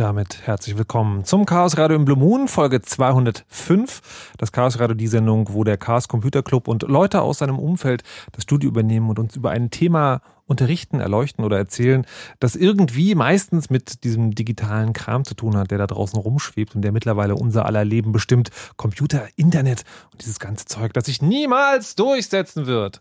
Damit 0.00 0.46
herzlich 0.46 0.78
willkommen 0.78 1.26
zum 1.26 1.44
Chaos 1.44 1.76
Radio 1.76 1.94
im 1.94 2.06
Blue 2.06 2.16
Moon, 2.16 2.48
Folge 2.48 2.80
205. 2.80 4.32
Das 4.38 4.50
Chaos 4.50 4.80
Radio, 4.80 4.94
die 4.94 5.06
Sendung, 5.06 5.52
wo 5.52 5.62
der 5.62 5.76
Chaos 5.76 6.08
Computer 6.08 6.42
Club 6.42 6.68
und 6.68 6.84
Leute 6.84 7.20
aus 7.20 7.40
seinem 7.40 7.58
Umfeld 7.58 8.02
das 8.32 8.44
Studio 8.44 8.70
übernehmen 8.70 9.10
und 9.10 9.18
uns 9.18 9.36
über 9.36 9.50
ein 9.50 9.70
Thema 9.70 10.22
unterrichten, 10.50 11.00
erleuchten 11.00 11.44
oder 11.44 11.56
erzählen, 11.56 12.04
das 12.40 12.56
irgendwie 12.56 13.14
meistens 13.14 13.70
mit 13.70 14.02
diesem 14.02 14.34
digitalen 14.34 14.92
Kram 14.92 15.24
zu 15.24 15.34
tun 15.34 15.56
hat, 15.56 15.70
der 15.70 15.78
da 15.78 15.86
draußen 15.86 16.18
rumschwebt 16.18 16.74
und 16.74 16.82
der 16.82 16.90
mittlerweile 16.90 17.36
unser 17.36 17.66
aller 17.66 17.84
Leben 17.84 18.10
bestimmt. 18.10 18.50
Computer, 18.76 19.28
Internet 19.36 19.84
und 20.12 20.22
dieses 20.22 20.40
ganze 20.40 20.64
Zeug, 20.64 20.92
das 20.92 21.06
sich 21.06 21.22
niemals 21.22 21.94
durchsetzen 21.94 22.66
wird. 22.66 23.00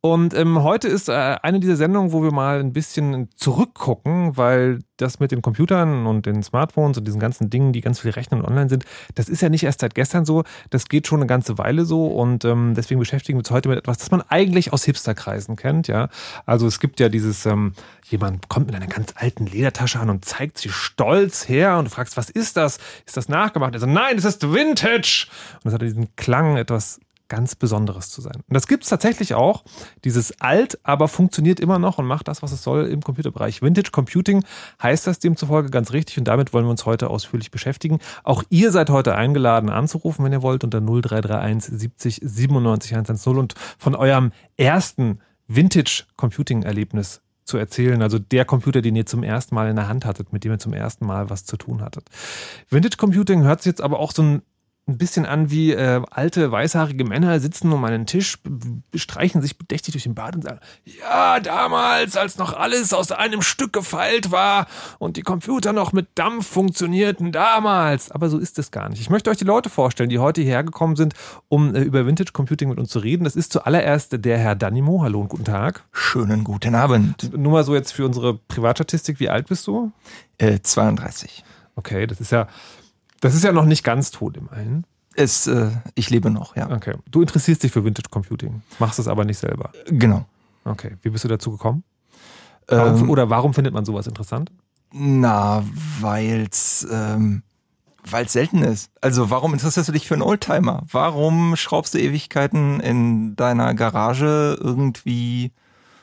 Und 0.00 0.34
ähm, 0.34 0.62
heute 0.64 0.88
ist 0.88 1.08
äh, 1.08 1.12
eine 1.12 1.60
dieser 1.60 1.76
Sendungen, 1.76 2.12
wo 2.12 2.22
wir 2.22 2.32
mal 2.32 2.58
ein 2.58 2.72
bisschen 2.72 3.28
zurückgucken, 3.36 4.36
weil 4.36 4.80
das 4.96 5.20
mit 5.20 5.30
den 5.30 5.42
Computern 5.42 6.06
und 6.06 6.26
den 6.26 6.42
Smartphones 6.42 6.98
und 6.98 7.06
diesen 7.06 7.20
ganzen 7.20 7.50
Dingen, 7.50 7.72
die 7.72 7.80
ganz 7.80 8.00
viel 8.00 8.10
rechnen 8.10 8.40
und 8.40 8.46
online 8.48 8.68
sind, 8.68 8.84
das 9.14 9.28
ist 9.28 9.40
ja 9.40 9.48
nicht 9.48 9.62
erst 9.62 9.80
seit 9.80 9.94
gestern 9.94 10.24
so, 10.24 10.42
das 10.70 10.88
geht 10.88 11.06
schon 11.06 11.20
eine 11.20 11.28
ganze 11.28 11.56
Weile 11.58 11.84
so 11.84 12.08
und 12.08 12.44
ähm, 12.44 12.74
deswegen 12.74 12.98
beschäftigen 12.98 13.36
wir 13.36 13.40
uns 13.40 13.50
heute 13.52 13.68
mit 13.68 13.78
etwas, 13.78 13.98
das 13.98 14.10
man 14.10 14.22
eigentlich 14.22 14.72
aus 14.72 14.84
Hipsterkreisen 14.84 15.54
kennt, 15.54 15.86
ja. 15.86 16.08
Also 16.44 16.66
es 16.66 16.80
gibt 16.80 16.87
ja 16.96 17.08
dieses, 17.08 17.46
ähm, 17.46 17.72
jemand 18.08 18.48
kommt 18.48 18.66
mit 18.66 18.74
einer 18.74 18.86
ganz 18.86 19.14
alten 19.16 19.46
Ledertasche 19.46 20.00
an 20.00 20.10
und 20.10 20.24
zeigt 20.24 20.58
sie 20.58 20.70
stolz 20.70 21.48
her 21.48 21.78
und 21.78 21.86
du 21.86 21.90
fragst, 21.90 22.16
was 22.16 22.30
ist 22.30 22.56
das? 22.56 22.78
Ist 23.06 23.16
das 23.16 23.28
nachgemacht? 23.28 23.74
Also 23.74 23.86
nein, 23.86 24.16
es 24.18 24.24
ist 24.24 24.52
Vintage! 24.52 25.26
Und 25.56 25.66
das 25.66 25.74
hat 25.74 25.82
diesen 25.82 26.14
Klang 26.16 26.56
etwas 26.56 27.00
ganz 27.28 27.54
Besonderes 27.54 28.10
zu 28.10 28.20
sein. 28.20 28.36
Und 28.36 28.54
das 28.54 28.66
gibt 28.66 28.84
es 28.84 28.90
tatsächlich 28.90 29.34
auch. 29.34 29.62
Dieses 30.04 30.40
alt, 30.40 30.78
aber 30.82 31.08
funktioniert 31.08 31.60
immer 31.60 31.78
noch 31.78 31.98
und 31.98 32.06
macht 32.06 32.28
das, 32.28 32.42
was 32.42 32.52
es 32.52 32.62
soll 32.62 32.86
im 32.86 33.02
Computerbereich. 33.02 33.62
Vintage 33.62 33.90
Computing 33.90 34.44
heißt 34.82 35.06
das 35.06 35.18
demzufolge 35.18 35.70
ganz 35.70 35.92
richtig 35.92 36.18
und 36.18 36.24
damit 36.24 36.52
wollen 36.52 36.64
wir 36.64 36.70
uns 36.70 36.86
heute 36.86 37.10
ausführlich 37.10 37.50
beschäftigen. 37.50 37.98
Auch 38.24 38.42
ihr 38.48 38.72
seid 38.72 38.90
heute 38.90 39.14
eingeladen 39.14 39.68
anzurufen, 39.68 40.24
wenn 40.24 40.32
ihr 40.32 40.42
wollt, 40.42 40.64
unter 40.64 40.80
0331 40.80 41.78
70 41.78 42.20
97 42.22 42.92
110 42.92 43.36
und 43.36 43.54
von 43.78 43.94
eurem 43.94 44.32
ersten 44.56 45.20
Vintage 45.48 46.04
Computing 46.16 46.62
Erlebnis 46.62 47.20
zu 47.44 47.56
erzählen. 47.56 48.00
Also 48.02 48.18
der 48.18 48.44
Computer, 48.44 48.82
den 48.82 48.94
ihr 48.94 49.06
zum 49.06 49.22
ersten 49.22 49.54
Mal 49.54 49.68
in 49.70 49.76
der 49.76 49.88
Hand 49.88 50.04
hattet, 50.04 50.32
mit 50.32 50.44
dem 50.44 50.52
ihr 50.52 50.58
zum 50.58 50.74
ersten 50.74 51.06
Mal 51.06 51.30
was 51.30 51.44
zu 51.44 51.56
tun 51.56 51.82
hattet. 51.82 52.08
Vintage 52.68 52.96
Computing 52.96 53.42
hört 53.42 53.62
sich 53.62 53.70
jetzt 53.70 53.80
aber 53.80 53.98
auch 53.98 54.12
so 54.12 54.22
ein 54.22 54.42
ein 54.88 54.96
bisschen 54.96 55.26
an 55.26 55.50
wie 55.50 55.72
äh, 55.72 56.00
alte 56.10 56.50
weißhaarige 56.50 57.04
Männer 57.04 57.38
sitzen 57.40 57.70
um 57.72 57.84
einen 57.84 58.06
Tisch, 58.06 58.38
streichen 58.94 59.42
sich 59.42 59.58
bedächtig 59.58 59.92
durch 59.92 60.04
den 60.04 60.14
Bart 60.14 60.34
und 60.34 60.42
sagen, 60.42 60.60
ja, 60.84 61.40
damals, 61.40 62.16
als 62.16 62.38
noch 62.38 62.54
alles 62.54 62.94
aus 62.94 63.12
einem 63.12 63.42
Stück 63.42 63.74
gefeilt 63.74 64.30
war 64.30 64.66
und 64.98 65.18
die 65.18 65.22
Computer 65.22 65.74
noch 65.74 65.92
mit 65.92 66.08
Dampf 66.14 66.48
funktionierten, 66.48 67.32
damals. 67.32 68.10
Aber 68.10 68.30
so 68.30 68.38
ist 68.38 68.58
es 68.58 68.70
gar 68.70 68.88
nicht. 68.88 69.00
Ich 69.00 69.10
möchte 69.10 69.30
euch 69.30 69.36
die 69.36 69.44
Leute 69.44 69.68
vorstellen, 69.68 70.08
die 70.08 70.18
heute 70.18 70.40
hierher 70.40 70.64
gekommen 70.64 70.96
sind, 70.96 71.14
um 71.48 71.74
äh, 71.74 71.82
über 71.82 72.06
Vintage 72.06 72.32
Computing 72.32 72.70
mit 72.70 72.78
uns 72.78 72.88
zu 72.88 72.98
reden. 72.98 73.24
Das 73.24 73.36
ist 73.36 73.52
zuallererst 73.52 74.24
der 74.24 74.38
Herr 74.38 74.54
Danimo. 74.54 75.02
Hallo 75.02 75.20
und 75.20 75.28
guten 75.28 75.44
Tag. 75.44 75.84
Schönen 75.92 76.44
guten 76.44 76.74
Abend. 76.74 77.36
Nur 77.36 77.52
mal 77.52 77.64
so 77.64 77.74
jetzt 77.74 77.92
für 77.92 78.06
unsere 78.06 78.34
Privatstatistik, 78.34 79.20
wie 79.20 79.28
alt 79.28 79.48
bist 79.48 79.66
du? 79.66 79.92
Äh, 80.38 80.60
32. 80.62 81.44
Okay, 81.76 82.06
das 82.06 82.20
ist 82.20 82.32
ja 82.32 82.48
das 83.20 83.34
ist 83.34 83.44
ja 83.44 83.52
noch 83.52 83.64
nicht 83.64 83.84
ganz 83.84 84.10
tot 84.10 84.36
immerhin. 84.36 84.84
Es, 85.14 85.46
äh, 85.46 85.70
ich 85.94 86.10
lebe 86.10 86.30
noch, 86.30 86.54
ja. 86.56 86.70
Okay. 86.70 86.94
Du 87.10 87.20
interessierst 87.20 87.62
dich 87.62 87.72
für 87.72 87.84
Vintage 87.84 88.08
Computing, 88.10 88.62
machst 88.78 88.98
es 88.98 89.08
aber 89.08 89.24
nicht 89.24 89.38
selber. 89.38 89.70
Genau. 89.86 90.24
Okay. 90.64 90.96
Wie 91.02 91.10
bist 91.10 91.24
du 91.24 91.28
dazu 91.28 91.50
gekommen? 91.50 91.82
Warum, 92.68 93.00
Ähm, 93.02 93.10
oder 93.10 93.30
warum 93.30 93.54
findet 93.54 93.74
man 93.74 93.84
sowas 93.84 94.06
interessant? 94.06 94.52
na, 94.92 95.62
weil's, 96.00 96.86
ähm, 96.90 97.42
weil's 98.08 98.32
selten 98.32 98.62
ist. 98.62 98.90
Also 99.02 99.28
warum 99.30 99.52
interessierst 99.52 99.88
du 99.88 99.92
dich 99.92 100.06
für 100.08 100.14
einen 100.14 100.22
Oldtimer? 100.22 100.84
Warum 100.90 101.56
schraubst 101.56 101.92
du 101.94 101.98
Ewigkeiten 101.98 102.80
in 102.80 103.36
deiner 103.36 103.74
Garage 103.74 104.56
irgendwie 104.60 105.52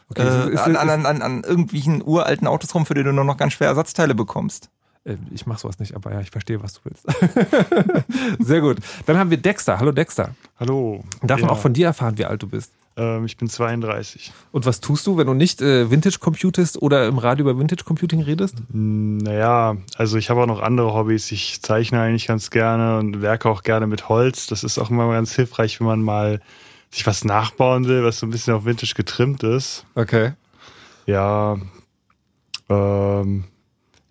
Okay, 0.10 0.22
äh, 0.22 0.50
ist- 0.54 0.60
an, 0.60 0.72
ist- 0.74 0.78
an, 0.78 1.06
an, 1.08 1.22
an 1.24 1.44
irgendwelchen 1.44 2.04
uralten 2.04 2.46
Autos 2.48 2.76
rum, 2.76 2.86
für 2.86 2.94
die 2.94 3.04
du 3.04 3.12
nur 3.12 3.24
noch 3.24 3.38
ganz 3.38 3.54
schwer 3.54 3.70
Ersatzteile 3.70 4.14
bekommst? 4.14 4.70
Äh, 5.06 5.16
Ich 5.32 5.46
mach 5.46 5.58
sowas 5.60 5.80
nicht, 5.80 5.96
aber 5.96 6.12
ja, 6.14 6.20
ich 6.22 6.32
verstehe, 6.32 6.62
was 6.62 6.74
du 6.74 6.80
willst. 6.84 7.06
Sehr 8.40 8.62
gut. 8.62 8.78
Dann 9.06 9.18
haben 9.18 9.30
wir 9.30 9.38
Dexter. 9.38 9.80
Hallo 9.80 9.92
Dexter. 9.92 10.36
Hallo. 10.60 11.04
Darf 11.22 11.40
man 11.40 11.50
Ja, 11.50 11.56
auch 11.56 11.60
von 11.60 11.74
dir 11.74 11.88
erfahren, 11.88 12.18
wie 12.18 12.26
alt 12.26 12.42
du 12.44 12.48
bist? 12.48 12.72
Ähm, 12.98 13.26
ich 13.26 13.36
bin 13.38 13.50
32. 13.50 14.32
Und 14.52 14.66
was 14.66 14.80
tust 14.80 15.06
du, 15.06 15.18
wenn 15.18 15.28
du 15.28 15.34
nicht 15.34 15.62
äh, 15.62 15.92
Vintage 15.92 16.18
computest 16.20 16.82
oder 16.82 17.08
im 17.08 17.18
Radio 17.18 17.44
über 17.50 17.60
Vintage 17.60 17.84
Computing 17.84 18.22
redest? 18.22 18.56
Hm, 18.72 19.18
Naja, 19.18 19.76
also 19.98 20.18
ich 20.18 20.30
habe 20.30 20.42
auch 20.42 20.48
noch 20.48 20.62
andere 20.62 20.94
Hobbys. 20.94 21.32
Ich 21.32 21.62
zeichne 21.62 22.00
eigentlich 22.02 22.28
ganz 22.28 22.50
gerne 22.52 22.98
und 23.00 23.22
werke 23.22 23.50
auch 23.50 23.64
gerne 23.64 23.86
mit 23.88 24.08
Holz. 24.10 24.48
Das 24.48 24.64
ist 24.64 24.78
auch 24.80 24.90
immer 24.90 25.10
ganz 25.12 25.34
hilfreich, 25.36 25.80
wenn 25.80 25.88
man 25.88 26.02
mal 26.02 26.40
sich 26.90 27.06
was 27.06 27.26
nachbauen 27.26 27.86
will, 27.88 28.04
was 28.06 28.20
so 28.20 28.26
ein 28.28 28.30
bisschen 28.30 28.54
auf 28.54 28.64
Vintage 28.64 28.94
getrimmt 28.96 29.44
ist. 29.44 29.86
Okay. 29.96 30.32
Ja, 31.06 31.58
ähm, 32.70 33.44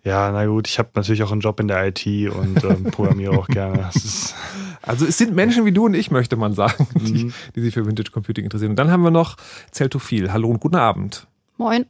ja, 0.05 0.31
na 0.31 0.45
gut, 0.45 0.67
ich 0.67 0.79
habe 0.79 0.89
natürlich 0.95 1.23
auch 1.23 1.31
einen 1.31 1.41
Job 1.41 1.59
in 1.59 1.67
der 1.67 1.87
IT 1.87 2.05
und 2.05 2.63
ähm, 2.63 2.83
programmiere 2.91 3.37
auch 3.37 3.47
gerne. 3.47 3.89
Ist, 3.93 4.33
Also 4.81 5.05
es 5.05 5.17
sind 5.17 5.33
Menschen 5.35 5.65
wie 5.65 5.71
du 5.71 5.85
und 5.85 5.95
ich, 5.95 6.11
möchte 6.11 6.35
man 6.37 6.53
sagen, 6.53 6.87
die, 6.93 7.25
Mhm. 7.25 7.33
die 7.55 7.61
sich 7.61 7.73
für 7.73 7.85
Vintage 7.85 8.11
Computing 8.11 8.43
interessieren. 8.45 8.71
Und 8.71 8.75
dann 8.77 8.91
haben 8.91 9.01
wir 9.03 9.11
noch 9.11 9.35
Zeltophil. 9.71 10.31
Hallo 10.31 10.47
und 10.49 10.59
guten 10.61 10.75
Abend. 10.77 11.27
Moin, 11.57 11.85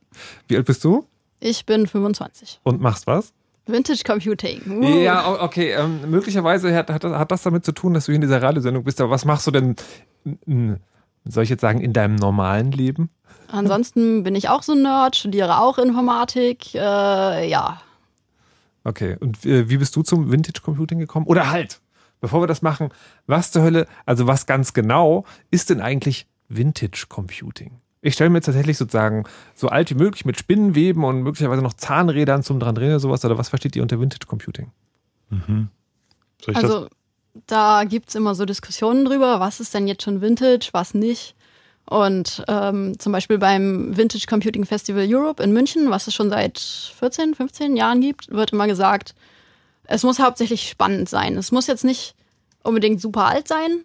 Wie 0.48 0.56
alt 0.58 0.66
bist 0.66 0.84
du 0.84 1.06
ich 1.42 1.66
bin 1.66 1.86
25. 1.86 2.62
und 2.64 2.82
machst 2.82 3.06
was? 3.06 3.34
Vintage 3.68 4.04
Computing. 4.06 4.62
Uh. 4.82 5.00
Ja, 5.02 5.42
okay. 5.44 5.72
Ähm, 5.72 6.00
möglicherweise 6.10 6.74
hat, 6.76 6.90
hat, 6.90 7.04
hat 7.04 7.32
das 7.32 7.44
damit 7.44 7.66
zu 7.66 7.72
tun, 7.74 7.94
dass 7.94 8.06
du 8.06 8.12
hier 8.12 8.16
in 8.16 8.22
dieser 8.22 8.42
Radiosendung 8.42 8.84
bist. 8.84 9.02
Aber 9.02 9.10
was 9.12 9.26
machst 9.26 9.46
du 9.46 9.52
denn, 9.52 9.76
soll 11.26 11.44
ich 11.44 11.50
jetzt 11.50 11.62
sagen, 11.62 11.82
in 11.82 11.92
deinem 11.94 12.16
normalen 12.16 12.72
Leben? 12.72 13.10
Ansonsten 13.52 14.24
bin 14.24 14.36
ich 14.36 14.50
auch 14.50 14.64
so 14.64 14.72
ein 14.74 14.82
Nerd, 14.84 15.16
studiere 15.16 15.60
auch 15.60 15.78
Informatik. 15.78 16.74
Äh, 16.76 17.50
ja, 17.50 17.82
Okay. 18.86 19.18
Und 19.20 19.46
äh, 19.46 19.68
wie 19.68 19.78
bist 19.78 19.96
du 19.96 20.04
zum 20.04 20.32
Vintage 20.32 20.62
Computing 20.62 21.00
gekommen? 21.00 21.26
Oder 21.26 21.52
halt, 21.52 21.82
bevor 22.22 22.42
wir 22.42 22.48
das 22.48 22.62
machen, 22.62 22.90
was 23.28 23.52
zur 23.52 23.64
Hölle, 23.64 23.88
also 24.06 24.28
was 24.28 24.46
ganz 24.46 24.74
genau 24.74 25.26
ist 25.52 25.70
denn 25.70 25.82
eigentlich 25.82 26.28
Vintage 26.48 27.08
Computing? 27.10 27.82
Ich 28.02 28.14
stelle 28.14 28.30
mir 28.30 28.38
jetzt 28.38 28.46
tatsächlich 28.46 28.78
sozusagen 28.78 29.24
so 29.56 29.68
alt 29.70 29.90
wie 29.90 29.96
möglich 29.96 30.26
mit 30.26 30.38
Spinnenweben 30.38 31.04
und 31.04 31.24
möglicherweise 31.24 31.64
noch 31.64 31.74
Zahnrädern 31.74 32.44
zum 32.44 32.60
dran 32.60 32.76
drehen 32.76 32.90
oder 32.90 33.00
sowas. 33.00 33.26
Oder 33.26 33.40
was 33.40 33.50
versteht 33.50 33.76
ihr 33.76 33.82
unter 33.82 34.00
Vintage 34.00 34.28
Computing? 34.28 34.72
soll 35.32 35.68
ich 36.48 36.54
das? 36.54 36.64
also 36.64 36.88
da 37.48 37.84
gibt 37.84 38.10
es 38.10 38.16
immer 38.16 38.36
so 38.36 38.46
Diskussionen 38.46 39.06
drüber, 39.06 39.40
was 39.40 39.60
ist 39.60 39.74
denn 39.74 39.88
jetzt 39.88 40.04
schon 40.04 40.22
Vintage, 40.22 40.70
was 40.72 40.94
nicht. 40.94 41.36
Und 41.88 42.44
ähm, 42.48 42.98
zum 42.98 43.12
Beispiel 43.12 43.38
beim 43.38 43.96
Vintage 43.96 44.26
Computing 44.28 44.66
Festival 44.66 45.06
Europe 45.08 45.44
in 45.44 45.54
München, 45.54 45.92
was 45.92 46.08
es 46.08 46.16
schon 46.16 46.30
seit 46.30 46.60
14, 46.60 47.36
15 47.36 47.76
Jahren 47.76 48.02
gibt, 48.02 48.32
wird 48.32 48.54
immer 48.54 48.66
gesagt, 48.66 49.14
es 49.84 50.04
muss 50.04 50.20
hauptsächlich 50.20 50.68
spannend 50.68 51.10
sein. 51.10 51.38
Es 51.38 51.52
muss 51.52 51.68
jetzt 51.68 51.84
nicht 51.84 52.16
unbedingt 52.64 53.00
super 53.00 53.28
alt 53.28 53.48
sein. 53.48 53.84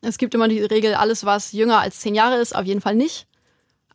Es 0.00 0.16
gibt 0.16 0.34
immer 0.34 0.48
die 0.48 0.60
Regel, 0.60 0.94
alles, 0.94 1.24
was 1.24 1.52
jünger 1.52 1.80
als 1.80 2.00
10 2.00 2.14
Jahre 2.14 2.36
ist, 2.36 2.54
auf 2.54 2.64
jeden 2.64 2.80
Fall 2.80 2.94
nicht. 2.94 3.26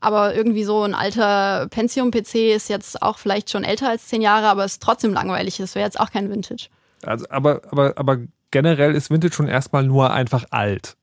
Aber 0.01 0.35
irgendwie 0.35 0.65
so 0.65 0.83
ein 0.83 0.93
alter 0.93 1.67
Pentium-PC 1.69 2.53
ist 2.53 2.69
jetzt 2.69 3.01
auch 3.01 3.17
vielleicht 3.17 3.49
schon 3.49 3.63
älter 3.63 3.89
als 3.89 4.07
10 4.07 4.21
Jahre, 4.21 4.47
aber 4.47 4.65
ist 4.65 4.83
trotzdem 4.83 5.13
langweilig. 5.13 5.59
Es 5.59 5.73
wäre 5.75 5.85
jetzt 5.85 5.99
auch 5.99 6.11
kein 6.11 6.29
Vintage. 6.29 6.67
Also, 7.03 7.25
aber, 7.29 7.61
aber, 7.71 7.93
aber 7.95 8.17
generell 8.51 8.93
ist 8.93 9.09
Vintage 9.09 9.33
schon 9.33 9.47
erstmal 9.47 9.83
nur 9.83 10.11
einfach 10.11 10.45
alt. 10.51 10.97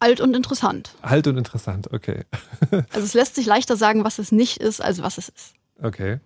Alt 0.00 0.20
und 0.20 0.34
interessant. 0.34 0.94
Alt 1.02 1.26
und 1.26 1.36
interessant, 1.36 1.92
okay. 1.92 2.24
Also 2.70 3.04
es 3.04 3.14
lässt 3.14 3.34
sich 3.34 3.46
leichter 3.46 3.76
sagen, 3.76 4.02
was 4.02 4.18
es 4.18 4.32
nicht 4.32 4.56
ist, 4.56 4.80
als 4.80 5.02
was 5.02 5.18
es 5.18 5.28
ist. 5.28 5.54
Okay. 5.82 6.20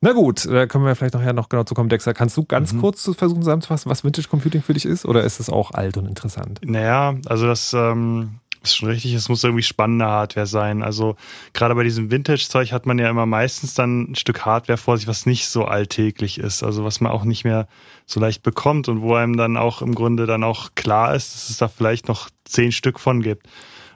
Na 0.00 0.12
gut, 0.12 0.46
da 0.46 0.66
können 0.66 0.84
wir 0.84 0.94
vielleicht 0.96 1.14
nachher 1.14 1.32
noch 1.32 1.48
genau 1.48 1.64
zu 1.64 1.74
kommen. 1.74 1.88
Dexter, 1.88 2.14
kannst 2.14 2.36
du 2.36 2.44
ganz 2.44 2.76
kurz 2.76 3.08
versuchen 3.16 3.42
zusammenzufassen, 3.42 3.90
was 3.90 4.02
Vintage 4.04 4.28
Computing 4.28 4.62
für 4.62 4.74
dich 4.74 4.84
ist? 4.84 5.04
Oder 5.04 5.22
ist 5.22 5.38
es 5.38 5.48
auch 5.48 5.70
alt 5.70 5.96
und 5.96 6.06
interessant? 6.06 6.60
Naja, 6.64 7.14
also 7.26 7.46
das 7.46 7.72
ähm, 7.72 8.40
ist 8.62 8.76
schon 8.76 8.88
richtig, 8.88 9.14
es 9.14 9.28
muss 9.28 9.44
irgendwie 9.44 9.62
spannende 9.62 10.06
Hardware 10.06 10.46
sein. 10.46 10.82
Also 10.82 11.16
gerade 11.52 11.74
bei 11.74 11.84
diesem 11.84 12.10
Vintage-Zeug 12.10 12.72
hat 12.72 12.86
man 12.86 12.98
ja 12.98 13.10
immer 13.10 13.26
meistens 13.26 13.74
dann 13.74 14.12
ein 14.12 14.14
Stück 14.14 14.44
Hardware 14.44 14.78
vor 14.78 14.96
sich, 14.96 15.06
was 15.06 15.26
nicht 15.26 15.48
so 15.48 15.64
alltäglich 15.64 16.38
ist, 16.38 16.62
also 16.62 16.84
was 16.84 17.00
man 17.00 17.12
auch 17.12 17.24
nicht 17.24 17.44
mehr 17.44 17.68
so 18.06 18.20
leicht 18.20 18.42
bekommt 18.42 18.88
und 18.88 19.02
wo 19.02 19.14
einem 19.14 19.36
dann 19.36 19.56
auch 19.56 19.82
im 19.82 19.94
Grunde 19.94 20.26
dann 20.26 20.44
auch 20.44 20.70
klar 20.74 21.14
ist, 21.14 21.34
dass 21.34 21.50
es 21.50 21.56
da 21.56 21.68
vielleicht 21.68 22.08
noch 22.08 22.30
zehn 22.44 22.72
Stück 22.72 23.00
von 23.00 23.22
gibt. 23.22 23.46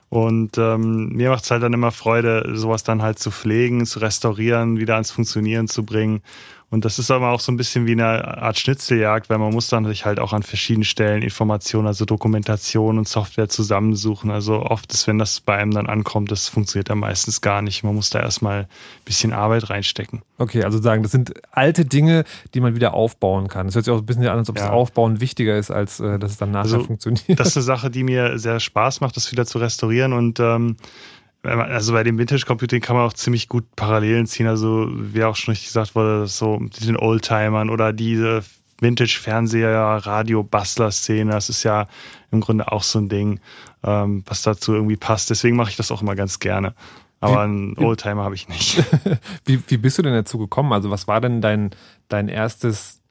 Und 0.09 0.57
ähm, 0.57 1.09
mir 1.09 1.29
macht 1.29 1.43
es 1.43 1.51
halt 1.51 1.63
dann 1.63 1.73
immer 1.73 1.91
Freude, 1.91 2.51
sowas 2.53 2.83
dann 2.83 3.01
halt 3.01 3.19
zu 3.19 3.29
pflegen, 3.29 3.85
zu 3.85 3.99
restaurieren, 3.99 4.79
wieder 4.79 4.93
ans 4.93 5.11
Funktionieren 5.11 5.67
zu 5.67 5.83
bringen. 5.83 6.21
Und 6.69 6.83
das 6.83 6.99
ist 6.99 7.11
aber 7.11 7.31
auch 7.31 7.39
so 7.39 7.49
ein 7.49 7.55
bisschen 7.55 7.87
wie 7.87 7.93
eine 7.93 8.39
Art 8.39 8.59
Schnitzeljagd, 8.59 9.29
weil 9.29 9.37
man 9.37 9.53
muss 9.53 9.69
dann 9.69 9.85
sich 9.85 10.05
halt 10.05 10.19
auch 10.19 10.33
an 10.33 10.43
verschiedenen 10.43 10.83
Stellen 10.83 11.21
Informationen, 11.21 11.87
also 11.87 12.03
Dokumentation 12.03 12.97
und 12.97 13.07
Software 13.07 13.47
zusammensuchen. 13.47 14.31
Also 14.31 14.61
oft 14.63 14.91
ist, 14.93 15.07
wenn 15.07 15.17
das 15.17 15.39
bei 15.39 15.55
einem 15.55 15.71
dann 15.71 15.87
ankommt, 15.87 16.29
das 16.29 16.49
funktioniert 16.49 16.89
dann 16.89 16.99
meistens 16.99 17.39
gar 17.39 17.61
nicht. 17.61 17.83
Man 17.83 17.95
muss 17.95 18.09
da 18.09 18.19
erstmal 18.19 18.63
ein 18.63 18.67
bisschen 19.05 19.31
Arbeit 19.31 19.69
reinstecken. 19.69 20.23
Okay, 20.39 20.65
also 20.65 20.81
sagen, 20.81 21.03
das 21.03 21.13
sind 21.13 21.33
alte 21.51 21.85
Dinge, 21.85 22.25
die 22.53 22.59
man 22.59 22.75
wieder 22.75 22.93
aufbauen 22.93 23.47
kann. 23.47 23.67
Das 23.67 23.75
hört 23.75 23.85
sich 23.85 23.93
auch 23.93 23.99
ein 23.99 24.05
bisschen 24.05 24.27
an, 24.27 24.37
als 24.37 24.49
ob 24.49 24.55
das 24.57 24.65
Ja. 24.65 24.71
Aufbauen 24.71 25.21
wichtiger 25.21 25.57
ist, 25.57 25.71
als 25.71 26.01
äh, 26.01 26.19
dass 26.19 26.31
es 26.31 26.37
dann 26.37 26.51
nachher 26.51 26.73
Also, 26.73 26.83
funktioniert. 26.83 27.39
Das 27.39 27.47
ist 27.47 27.55
eine 27.57 27.63
Sache, 27.63 27.89
die 27.89 28.03
mir 28.03 28.37
sehr 28.39 28.59
Spaß 28.59 28.99
macht, 28.99 29.15
das 29.15 29.31
wieder 29.31 29.45
zu 29.45 29.57
restaurieren 29.59 30.11
und 30.11 30.41
ähm, 30.41 30.75
also 31.47 31.93
bei 31.93 32.03
dem 32.03 32.17
Vintage 32.17 32.45
Computing 32.45 32.81
kann 32.81 32.95
man 32.95 33.05
auch 33.05 33.13
ziemlich 33.13 33.47
gut 33.47 33.75
Parallelen 33.75 34.27
ziehen. 34.27 34.47
Also 34.47 34.87
wie 34.91 35.23
auch 35.23 35.35
schon 35.35 35.53
richtig 35.53 35.67
gesagt 35.67 35.95
wurde, 35.95 36.27
so 36.27 36.57
mit 36.57 36.85
den 36.85 36.97
Oldtimern 36.97 37.69
oder 37.69 37.93
diese 37.93 38.43
Vintage 38.79 39.17
Fernseher, 39.21 40.01
Radio 40.05 40.43
Bastler 40.43 40.91
Szene, 40.91 41.31
das 41.31 41.49
ist 41.49 41.63
ja 41.63 41.87
im 42.31 42.41
Grunde 42.41 42.71
auch 42.71 42.83
so 42.83 42.99
ein 42.99 43.09
Ding, 43.09 43.39
ähm, 43.83 44.23
was 44.27 44.43
dazu 44.43 44.73
irgendwie 44.73 44.97
passt. 44.97 45.29
Deswegen 45.29 45.55
mache 45.55 45.71
ich 45.71 45.77
das 45.77 45.91
auch 45.91 46.01
immer 46.01 46.15
ganz 46.15 46.39
gerne. 46.39 46.75
Aber 47.19 47.41
einen 47.41 47.75
Oldtimer 47.79 48.23
habe 48.23 48.35
ich 48.35 48.47
nicht. 48.47 48.83
Wie, 49.45 49.59
wie 49.67 49.77
bist 49.77 49.97
du 49.97 50.03
denn 50.03 50.13
dazu 50.13 50.37
gekommen? 50.37 50.71
Also 50.71 50.91
was 50.91 51.07
war 51.07 51.19
denn 51.19 51.41
dein, 51.41 51.71
dein 52.09 52.27
erstes 52.27 53.01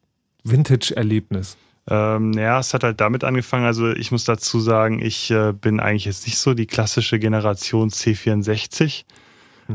Vintage-Erlebnis? 0.44 1.56
Ähm, 1.88 2.32
ja, 2.32 2.58
es 2.58 2.74
hat 2.74 2.84
halt 2.84 3.00
damit 3.00 3.24
angefangen. 3.24 3.64
Also 3.64 3.90
ich 3.90 4.10
muss 4.10 4.24
dazu 4.24 4.60
sagen, 4.60 5.00
ich 5.00 5.30
äh, 5.30 5.52
bin 5.52 5.80
eigentlich 5.80 6.04
jetzt 6.04 6.26
nicht 6.26 6.38
so 6.38 6.54
die 6.54 6.66
klassische 6.66 7.18
Generation 7.18 7.90
C64. 7.90 9.04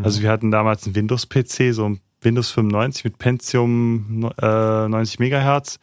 Also 0.03 0.21
wir 0.21 0.29
hatten 0.29 0.51
damals 0.51 0.85
einen 0.85 0.95
Windows-PC, 0.95 1.73
so 1.73 1.89
ein 1.89 1.99
Windows 2.21 2.51
95 2.51 3.03
mit 3.03 3.17
Pentium 3.17 4.31
äh, 4.41 4.87
90 4.87 5.19
Megahertz. 5.19 5.79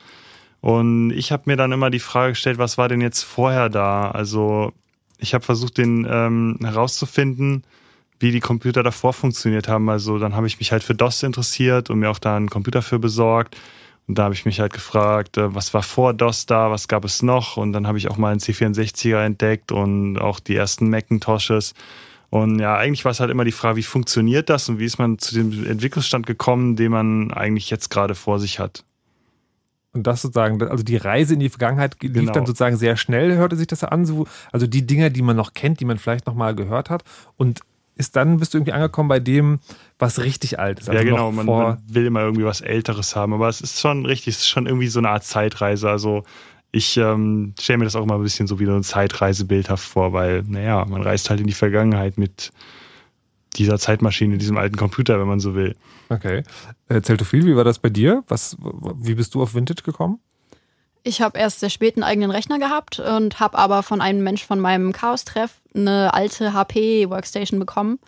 Und 0.60 1.10
ich 1.10 1.30
habe 1.30 1.44
mir 1.46 1.56
dann 1.56 1.72
immer 1.72 1.90
die 1.90 1.98
Frage 1.98 2.32
gestellt, 2.32 2.58
was 2.58 2.78
war 2.78 2.88
denn 2.88 3.00
jetzt 3.00 3.22
vorher 3.22 3.68
da? 3.68 4.10
Also 4.10 4.72
ich 5.18 5.34
habe 5.34 5.44
versucht, 5.44 5.78
den 5.78 6.06
ähm, 6.08 6.58
herauszufinden, 6.62 7.64
wie 8.18 8.32
die 8.32 8.40
Computer 8.40 8.82
davor 8.82 9.12
funktioniert 9.12 9.68
haben. 9.68 9.88
Also 9.88 10.18
dann 10.18 10.34
habe 10.34 10.46
ich 10.46 10.58
mich 10.58 10.72
halt 10.72 10.82
für 10.82 10.94
DOS 10.94 11.22
interessiert 11.22 11.90
und 11.90 12.00
mir 12.00 12.10
auch 12.10 12.18
da 12.18 12.36
einen 12.36 12.50
Computer 12.50 12.82
für 12.82 12.98
besorgt. 12.98 13.56
Und 14.08 14.16
da 14.18 14.24
habe 14.24 14.34
ich 14.34 14.46
mich 14.46 14.58
halt 14.58 14.72
gefragt, 14.72 15.36
äh, 15.36 15.54
was 15.54 15.74
war 15.74 15.82
vor 15.82 16.14
DOS 16.14 16.46
da, 16.46 16.70
was 16.70 16.88
gab 16.88 17.04
es 17.04 17.22
noch? 17.22 17.58
Und 17.58 17.72
dann 17.74 17.86
habe 17.86 17.98
ich 17.98 18.10
auch 18.10 18.16
mal 18.16 18.30
einen 18.30 18.40
C64er 18.40 19.22
entdeckt 19.24 19.70
und 19.70 20.18
auch 20.18 20.40
die 20.40 20.56
ersten 20.56 20.88
Macintoshes. 20.88 21.74
Und 22.30 22.58
ja, 22.58 22.76
eigentlich 22.76 23.04
war 23.04 23.12
es 23.12 23.20
halt 23.20 23.30
immer 23.30 23.44
die 23.44 23.52
Frage, 23.52 23.76
wie 23.76 23.82
funktioniert 23.82 24.48
das 24.50 24.68
und 24.68 24.78
wie 24.78 24.84
ist 24.86 24.98
man 24.98 25.18
zu 25.18 25.34
dem 25.34 25.66
Entwicklungsstand 25.66 26.26
gekommen, 26.26 26.76
den 26.76 26.90
man 26.90 27.32
eigentlich 27.32 27.70
jetzt 27.70 27.90
gerade 27.90 28.14
vor 28.14 28.38
sich 28.38 28.58
hat. 28.58 28.84
Und 29.92 30.06
das 30.06 30.22
sozusagen, 30.22 30.62
also 30.62 30.84
die 30.84 30.96
Reise 30.96 31.34
in 31.34 31.40
die 31.40 31.48
Vergangenheit 31.48 31.96
lief 32.02 32.12
Genau. 32.12 32.32
dann 32.32 32.46
sozusagen 32.46 32.76
sehr 32.76 32.96
schnell, 32.96 33.36
hörte 33.36 33.56
sich 33.56 33.66
das 33.66 33.84
an. 33.84 34.04
So, 34.04 34.26
also 34.52 34.66
die 34.66 34.86
Dinge, 34.86 35.10
die 35.10 35.22
man 35.22 35.36
noch 35.36 35.54
kennt, 35.54 35.80
die 35.80 35.86
man 35.86 35.98
vielleicht 35.98 36.26
noch 36.26 36.34
mal 36.34 36.54
gehört 36.54 36.90
hat. 36.90 37.02
Und 37.36 37.60
ist 37.98 38.16
dann 38.16 38.38
bist 38.38 38.54
du 38.54 38.58
irgendwie 38.58 38.72
angekommen 38.72 39.08
bei 39.08 39.20
dem, 39.20 39.58
was 39.98 40.20
richtig 40.20 40.58
alt 40.58 40.80
ist. 40.80 40.88
Also 40.88 40.98
ja, 40.98 41.04
genau, 41.04 41.30
man, 41.32 41.44
man 41.44 41.82
will 41.86 42.06
immer 42.06 42.20
irgendwie 42.22 42.44
was 42.44 42.60
Älteres 42.60 43.14
haben, 43.16 43.34
aber 43.34 43.48
es 43.48 43.60
ist 43.60 43.80
schon 43.80 44.06
richtig, 44.06 44.36
es 44.36 44.40
ist 44.40 44.48
schon 44.48 44.66
irgendwie 44.66 44.88
so 44.88 45.00
eine 45.00 45.10
Art 45.10 45.24
Zeitreise. 45.24 45.90
Also 45.90 46.22
ich 46.70 46.96
ähm, 46.96 47.54
stelle 47.60 47.78
mir 47.78 47.84
das 47.84 47.96
auch 47.96 48.04
immer 48.04 48.14
ein 48.14 48.22
bisschen 48.22 48.46
so 48.46 48.58
wie 48.60 48.66
so 48.66 48.74
ein 48.74 48.82
Zeitreisebildhaft 48.82 49.84
vor, 49.84 50.12
weil, 50.12 50.44
naja, 50.46 50.84
man 50.84 51.02
reist 51.02 51.28
halt 51.28 51.40
in 51.40 51.46
die 51.46 51.52
Vergangenheit 51.52 52.18
mit 52.18 52.52
dieser 53.56 53.78
Zeitmaschine, 53.78 54.38
diesem 54.38 54.58
alten 54.58 54.76
Computer, 54.76 55.18
wenn 55.18 55.26
man 55.26 55.40
so 55.40 55.54
will. 55.54 55.74
Okay. 56.08 56.44
Erzähl 56.86 57.16
du 57.16 57.24
viel, 57.24 57.44
wie 57.46 57.56
war 57.56 57.64
das 57.64 57.78
bei 57.78 57.90
dir? 57.90 58.22
Was, 58.28 58.56
wie 58.60 59.14
bist 59.14 59.34
du 59.34 59.42
auf 59.42 59.54
Vintage 59.54 59.82
gekommen? 59.82 60.20
Ich 61.08 61.22
habe 61.22 61.38
erst 61.38 61.60
sehr 61.60 61.70
spät 61.70 61.96
einen 61.96 62.04
eigenen 62.04 62.30
Rechner 62.30 62.58
gehabt 62.58 63.00
und 63.00 63.40
habe 63.40 63.56
aber 63.56 63.82
von 63.82 64.02
einem 64.02 64.22
Mensch 64.22 64.44
von 64.44 64.60
meinem 64.60 64.92
Chaos-Treff 64.92 65.52
eine 65.74 66.12
alte 66.12 66.52
HP-Workstation 66.52 67.58
bekommen. 67.58 67.98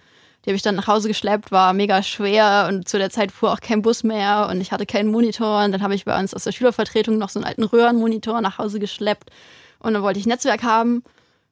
Die 0.45 0.51
habe 0.51 0.57
ich 0.57 0.63
dann 0.63 0.75
nach 0.75 0.87
Hause 0.87 1.09
geschleppt, 1.09 1.51
war 1.51 1.73
mega 1.73 2.03
schwer 2.03 2.67
und 2.69 2.87
zu 2.87 2.99
der 2.99 3.09
Zeit 3.09 3.33
fuhr 3.33 3.55
auch 3.55 3.61
kein 3.61 3.81
Bus 3.81 4.05
mehr 4.05 4.49
und 4.51 4.61
ich 4.61 4.71
hatte 4.71 4.85
keinen 4.85 5.11
Monitor. 5.11 5.65
Und 5.65 5.73
dann 5.73 5.83
habe 5.83 5.95
ich 5.95 6.05
bei 6.05 6.19
uns 6.21 6.35
aus 6.35 6.45
der 6.45 6.53
Schülervertretung 6.53 7.17
noch 7.17 7.31
so 7.31 7.39
einen 7.39 7.47
alten 7.47 7.65
Röhrenmonitor 7.65 8.39
nach 8.43 8.59
Hause 8.59 8.79
geschleppt 8.79 9.31
und 9.79 9.95
dann 9.95 10.03
wollte 10.03 10.21
ich 10.21 10.27
Netzwerk 10.27 10.63
haben. 10.63 11.03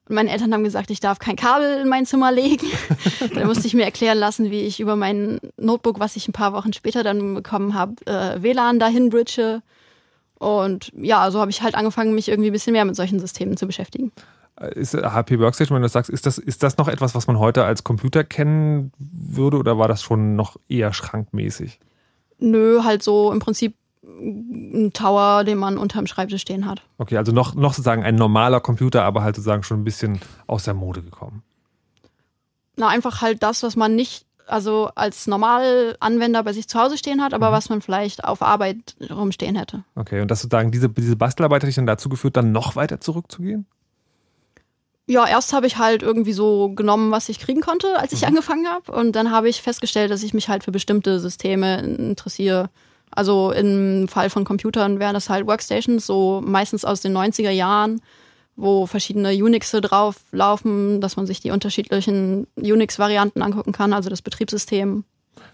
Und 0.06 0.16
meine 0.16 0.30
Eltern 0.30 0.52
haben 0.52 0.64
gesagt, 0.64 0.90
ich 0.90 1.00
darf 1.00 1.18
kein 1.18 1.36
Kabel 1.36 1.80
in 1.80 1.88
mein 1.88 2.04
Zimmer 2.04 2.30
legen. 2.30 2.66
dann 3.34 3.46
musste 3.46 3.66
ich 3.66 3.72
mir 3.72 3.86
erklären 3.86 4.18
lassen, 4.18 4.50
wie 4.50 4.66
ich 4.66 4.80
über 4.80 4.96
mein 4.96 5.40
Notebook, 5.56 5.98
was 5.98 6.14
ich 6.16 6.28
ein 6.28 6.32
paar 6.32 6.52
Wochen 6.52 6.74
später 6.74 7.02
dann 7.02 7.34
bekommen 7.34 7.72
habe, 7.72 7.94
äh, 8.04 8.42
WLAN 8.42 8.78
dahin 8.78 9.08
bridge. 9.08 9.62
Und 10.38 10.92
ja, 10.96 11.30
so 11.30 11.40
habe 11.40 11.50
ich 11.50 11.62
halt 11.62 11.74
angefangen, 11.74 12.14
mich 12.14 12.28
irgendwie 12.28 12.50
ein 12.50 12.52
bisschen 12.52 12.72
mehr 12.72 12.84
mit 12.84 12.96
solchen 12.96 13.18
Systemen 13.18 13.56
zu 13.56 13.66
beschäftigen. 13.66 14.12
Ist 14.74 14.94
HP 14.94 15.38
Workstation, 15.38 15.76
wenn 15.76 15.82
du 15.82 15.86
das 15.86 15.92
sagst, 15.92 16.10
ist 16.10 16.26
das, 16.26 16.38
ist 16.38 16.62
das 16.62 16.78
noch 16.78 16.88
etwas, 16.88 17.14
was 17.14 17.26
man 17.26 17.38
heute 17.38 17.64
als 17.64 17.84
Computer 17.84 18.24
kennen 18.24 18.92
würde 18.98 19.56
oder 19.56 19.78
war 19.78 19.86
das 19.86 20.02
schon 20.02 20.34
noch 20.34 20.56
eher 20.68 20.92
schrankmäßig? 20.92 21.78
Nö, 22.38 22.82
halt 22.82 23.02
so 23.02 23.32
im 23.32 23.38
Prinzip 23.38 23.74
ein 24.02 24.92
Tower, 24.92 25.44
den 25.44 25.58
man 25.58 25.78
unterm 25.78 26.06
Schreibtisch 26.06 26.42
stehen 26.42 26.66
hat. 26.66 26.82
Okay, 26.98 27.16
also 27.16 27.32
noch, 27.32 27.54
noch 27.54 27.72
sozusagen 27.72 28.02
ein 28.02 28.14
normaler 28.14 28.60
Computer, 28.60 29.04
aber 29.04 29.22
halt 29.22 29.36
sozusagen 29.36 29.62
schon 29.62 29.80
ein 29.80 29.84
bisschen 29.84 30.20
aus 30.46 30.64
der 30.64 30.74
Mode 30.74 31.02
gekommen. 31.02 31.42
Na, 32.76 32.88
einfach 32.88 33.20
halt 33.20 33.42
das, 33.42 33.62
was 33.62 33.76
man 33.76 33.94
nicht, 33.94 34.24
also 34.48 34.90
als 34.94 35.26
Normalanwender 35.26 36.42
bei 36.42 36.52
sich 36.52 36.68
zu 36.68 36.78
Hause 36.78 36.98
stehen 36.98 37.22
hat, 37.22 37.34
aber 37.34 37.52
was 37.52 37.68
man 37.68 37.82
vielleicht 37.82 38.24
auf 38.24 38.42
Arbeit 38.42 38.96
rumstehen 39.10 39.56
hätte. 39.56 39.84
Okay, 39.94 40.20
und 40.20 40.30
das 40.30 40.40
sozusagen, 40.40 40.70
diese, 40.70 40.88
diese 40.88 41.16
Bastelarbeit 41.16 41.62
hat 41.62 41.68
dich 41.68 41.76
dann 41.76 41.86
dazu 41.86 42.08
geführt, 42.08 42.36
dann 42.36 42.52
noch 42.52 42.76
weiter 42.76 43.00
zurückzugehen? 43.00 43.66
Ja, 45.10 45.26
erst 45.26 45.54
habe 45.54 45.66
ich 45.66 45.78
halt 45.78 46.02
irgendwie 46.02 46.34
so 46.34 46.68
genommen, 46.74 47.10
was 47.10 47.30
ich 47.30 47.38
kriegen 47.38 47.62
konnte, 47.62 47.98
als 47.98 48.12
ich 48.12 48.26
angefangen 48.26 48.68
habe. 48.68 48.92
Und 48.92 49.12
dann 49.12 49.30
habe 49.30 49.48
ich 49.48 49.62
festgestellt, 49.62 50.10
dass 50.10 50.22
ich 50.22 50.34
mich 50.34 50.50
halt 50.50 50.64
für 50.64 50.70
bestimmte 50.70 51.18
Systeme 51.18 51.78
interessiere. 51.80 52.68
Also 53.10 53.52
im 53.52 54.06
Fall 54.08 54.28
von 54.28 54.44
Computern 54.44 54.98
wären 54.98 55.14
das 55.14 55.30
halt 55.30 55.46
Workstations, 55.46 56.04
so 56.04 56.42
meistens 56.44 56.84
aus 56.84 57.00
den 57.00 57.16
90er 57.16 57.50
Jahren, 57.50 58.02
wo 58.58 58.86
verschiedene 58.86 59.30
Unixe 59.30 59.80
drauf 59.80 60.16
laufen, 60.32 61.00
dass 61.00 61.16
man 61.16 61.26
sich 61.26 61.40
die 61.40 61.52
unterschiedlichen 61.52 62.48
Unix-Varianten 62.56 63.40
angucken 63.40 63.72
kann, 63.72 63.92
also 63.92 64.10
das 64.10 64.20
Betriebssystem. 64.20 65.04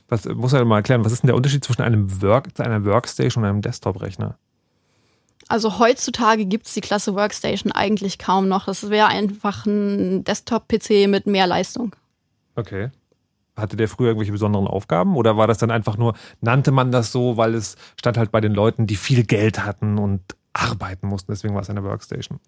Was 0.09 0.25
muss 0.25 0.55
er 0.55 0.65
mal 0.65 0.79
erklären, 0.79 1.05
was 1.05 1.13
ist 1.13 1.23
denn 1.23 1.29
der 1.29 1.37
Unterschied 1.37 1.63
zwischen 1.63 1.83
einem 1.83 2.23
Work, 2.23 2.49
einer 2.59 2.85
Workstation 2.85 3.45
und 3.45 3.51
einem 3.51 3.63
Desktop-Rechner? 3.63 4.39
Also 5.49 5.79
heutzutage 5.79 6.47
gibt's 6.47 6.73
die 6.73 6.81
Klasse 6.81 7.15
Workstation 7.15 7.71
eigentlich 7.73 8.19
kaum 8.19 8.49
noch. 8.49 8.65
Das 8.65 8.89
wäre 8.89 9.09
einfach 9.09 9.67
ein 9.67 10.25
Desktop-PC 10.25 11.07
mit 11.07 11.27
mehr 11.27 11.47
Leistung. 11.47 11.95
Okay. 12.57 12.91
Hatte 13.55 13.77
der 13.77 13.89
früher 13.89 14.09
irgendwelche 14.09 14.33
besonderen 14.33 14.67
Aufgaben 14.67 15.15
oder 15.17 15.37
war 15.37 15.47
das 15.47 15.59
dann 15.59 15.71
einfach 15.71 15.99
nur, 15.99 16.15
nannte 16.41 16.71
man 16.71 16.91
das 16.91 17.13
so, 17.13 17.37
weil 17.37 17.55
es 17.55 17.77
stand 18.01 18.17
halt 18.17 18.33
bei 18.33 18.41
den 18.41 18.55
Leuten, 18.55 18.87
die 18.87 18.97
viel 18.97 19.25
Geld 19.25 19.65
hatten 19.65 19.99
und 19.99 20.23
arbeiten 20.55 21.07
mussten, 21.07 21.33
deswegen 21.33 21.55
war 21.55 21.61
es 21.61 21.69
eine 21.69 21.85
Workstation? 21.85 22.41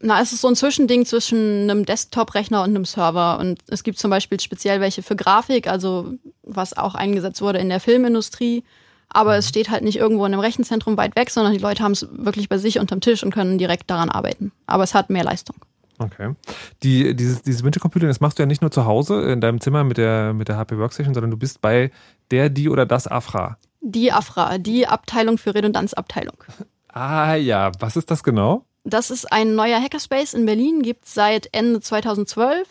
Na, 0.00 0.20
es 0.20 0.32
ist 0.32 0.42
so 0.42 0.48
ein 0.48 0.56
Zwischending 0.56 1.06
zwischen 1.06 1.62
einem 1.62 1.86
Desktop-Rechner 1.86 2.62
und 2.62 2.70
einem 2.70 2.84
Server. 2.84 3.38
Und 3.38 3.60
es 3.68 3.82
gibt 3.82 3.98
zum 3.98 4.10
Beispiel 4.10 4.38
speziell 4.40 4.80
welche 4.80 5.02
für 5.02 5.16
Grafik, 5.16 5.68
also 5.68 6.14
was 6.42 6.76
auch 6.76 6.94
eingesetzt 6.94 7.40
wurde 7.40 7.58
in 7.58 7.70
der 7.70 7.80
Filmindustrie. 7.80 8.62
Aber 9.08 9.36
es 9.36 9.48
steht 9.48 9.70
halt 9.70 9.84
nicht 9.84 9.96
irgendwo 9.96 10.26
in 10.26 10.32
einem 10.32 10.40
Rechenzentrum 10.40 10.96
weit 10.96 11.16
weg, 11.16 11.30
sondern 11.30 11.52
die 11.52 11.58
Leute 11.58 11.82
haben 11.82 11.92
es 11.92 12.06
wirklich 12.10 12.48
bei 12.48 12.58
sich 12.58 12.78
unterm 12.78 13.00
Tisch 13.00 13.22
und 13.22 13.32
können 13.32 13.56
direkt 13.56 13.90
daran 13.90 14.10
arbeiten. 14.10 14.52
Aber 14.66 14.82
es 14.84 14.94
hat 14.94 15.10
mehr 15.10 15.24
Leistung. 15.24 15.56
Okay. 15.98 16.34
Die, 16.82 17.16
dieses, 17.16 17.42
dieses 17.42 17.64
Wintercomputing, 17.64 18.08
das 18.08 18.20
machst 18.20 18.38
du 18.38 18.42
ja 18.42 18.46
nicht 18.46 18.60
nur 18.60 18.70
zu 18.70 18.84
Hause 18.84 19.22
in 19.22 19.40
deinem 19.40 19.60
Zimmer 19.60 19.84
mit 19.84 19.96
der, 19.96 20.34
mit 20.34 20.48
der 20.48 20.58
HP 20.58 20.76
Workstation, 20.76 21.14
sondern 21.14 21.30
du 21.30 21.38
bist 21.38 21.62
bei 21.62 21.90
der, 22.30 22.50
die 22.50 22.68
oder 22.68 22.84
das 22.84 23.06
AFRA. 23.06 23.56
Die 23.80 24.12
AFRA, 24.12 24.58
die 24.58 24.86
Abteilung 24.86 25.38
für 25.38 25.54
Redundanzabteilung. 25.54 26.36
Ah 26.98 27.34
ja, 27.34 27.72
was 27.78 27.94
ist 27.96 28.10
das 28.10 28.22
genau? 28.24 28.64
Das 28.88 29.10
ist 29.10 29.32
ein 29.32 29.56
neuer 29.56 29.82
Hackerspace 29.82 30.32
in 30.34 30.46
Berlin, 30.46 30.80
gibt 30.80 31.06
es 31.06 31.14
seit 31.14 31.48
Ende 31.52 31.80
2012. 31.80 32.68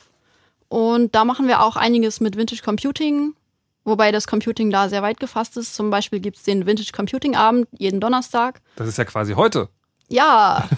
Und 0.70 1.14
da 1.14 1.26
machen 1.26 1.50
wir 1.50 1.62
auch 1.62 1.76
einiges 1.76 2.22
mit 2.22 2.38
Vintage 2.38 2.62
Computing, 2.64 3.34
wobei 3.84 4.14
das 4.14 4.26
Computing 4.26 4.72
da 4.72 4.88
sehr 4.88 5.02
weit 5.02 5.20
gefasst 5.20 5.58
ist. 5.58 5.76
Zum 5.76 5.90
Beispiel 5.90 6.22
gibt 6.22 6.38
es 6.38 6.44
den 6.44 6.66
Vintage 6.66 6.94
Computing 6.94 7.36
Abend 7.36 7.68
jeden 7.78 8.00
Donnerstag. 8.00 8.62
Das 8.78 8.88
ist 8.88 8.98
ja 8.98 9.04
quasi 9.04 9.34
heute. 9.34 9.68
Ja, 10.08 10.70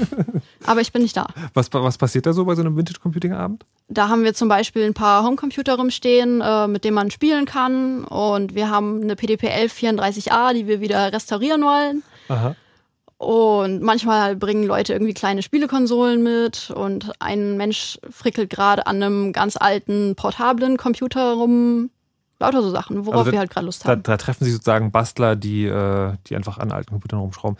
aber 0.66 0.80
ich 0.80 0.90
bin 0.90 1.02
nicht 1.02 1.16
da. 1.16 1.28
Was, 1.54 1.72
was 1.72 1.96
passiert 1.96 2.26
da 2.26 2.32
so 2.32 2.44
bei 2.44 2.56
so 2.56 2.62
einem 2.62 2.76
Vintage 2.76 2.98
Computing 2.98 3.34
Abend? 3.34 3.64
Da 3.86 4.08
haben 4.08 4.24
wir 4.24 4.34
zum 4.34 4.48
Beispiel 4.48 4.84
ein 4.84 4.94
paar 4.94 5.22
Homecomputer 5.22 5.76
rumstehen, 5.76 6.40
äh, 6.40 6.66
mit 6.66 6.82
denen 6.82 6.96
man 6.96 7.12
spielen 7.12 7.44
kann. 7.44 8.02
Und 8.02 8.56
wir 8.56 8.68
haben 8.68 9.00
eine 9.02 9.14
PDP 9.14 9.48
1134A, 9.48 10.54
die 10.54 10.66
wir 10.66 10.80
wieder 10.80 11.12
restaurieren 11.12 11.62
wollen. 11.62 12.02
Aha. 12.28 12.56
Und 13.22 13.82
manchmal 13.82 14.34
bringen 14.34 14.64
Leute 14.64 14.92
irgendwie 14.94 15.14
kleine 15.14 15.42
Spielekonsolen 15.42 16.22
mit 16.24 16.70
und 16.74 17.12
ein 17.20 17.56
Mensch 17.56 17.98
frickelt 18.10 18.50
gerade 18.50 18.86
an 18.88 19.00
einem 19.00 19.32
ganz 19.32 19.56
alten 19.56 20.16
portablen 20.16 20.76
Computer 20.76 21.34
rum. 21.34 21.90
Lauter 22.40 22.62
so 22.62 22.70
Sachen, 22.70 23.06
worauf 23.06 23.20
Also 23.20 23.26
da- 23.26 23.32
wir 23.32 23.38
halt 23.38 23.50
gerade 23.50 23.66
Lust 23.66 23.84
Da, 23.84 23.90
haben. 23.90 24.02
da 24.02 24.16
treffen 24.16 24.42
sich 24.44 24.52
sozusagen 24.54 24.90
Bastler, 24.90 25.36
die, 25.36 25.66
äh, 25.66 26.14
die 26.26 26.34
einfach 26.34 26.58
an 26.58 26.72
alten 26.72 26.90
Computern 26.90 27.20
rumschrauben. 27.20 27.56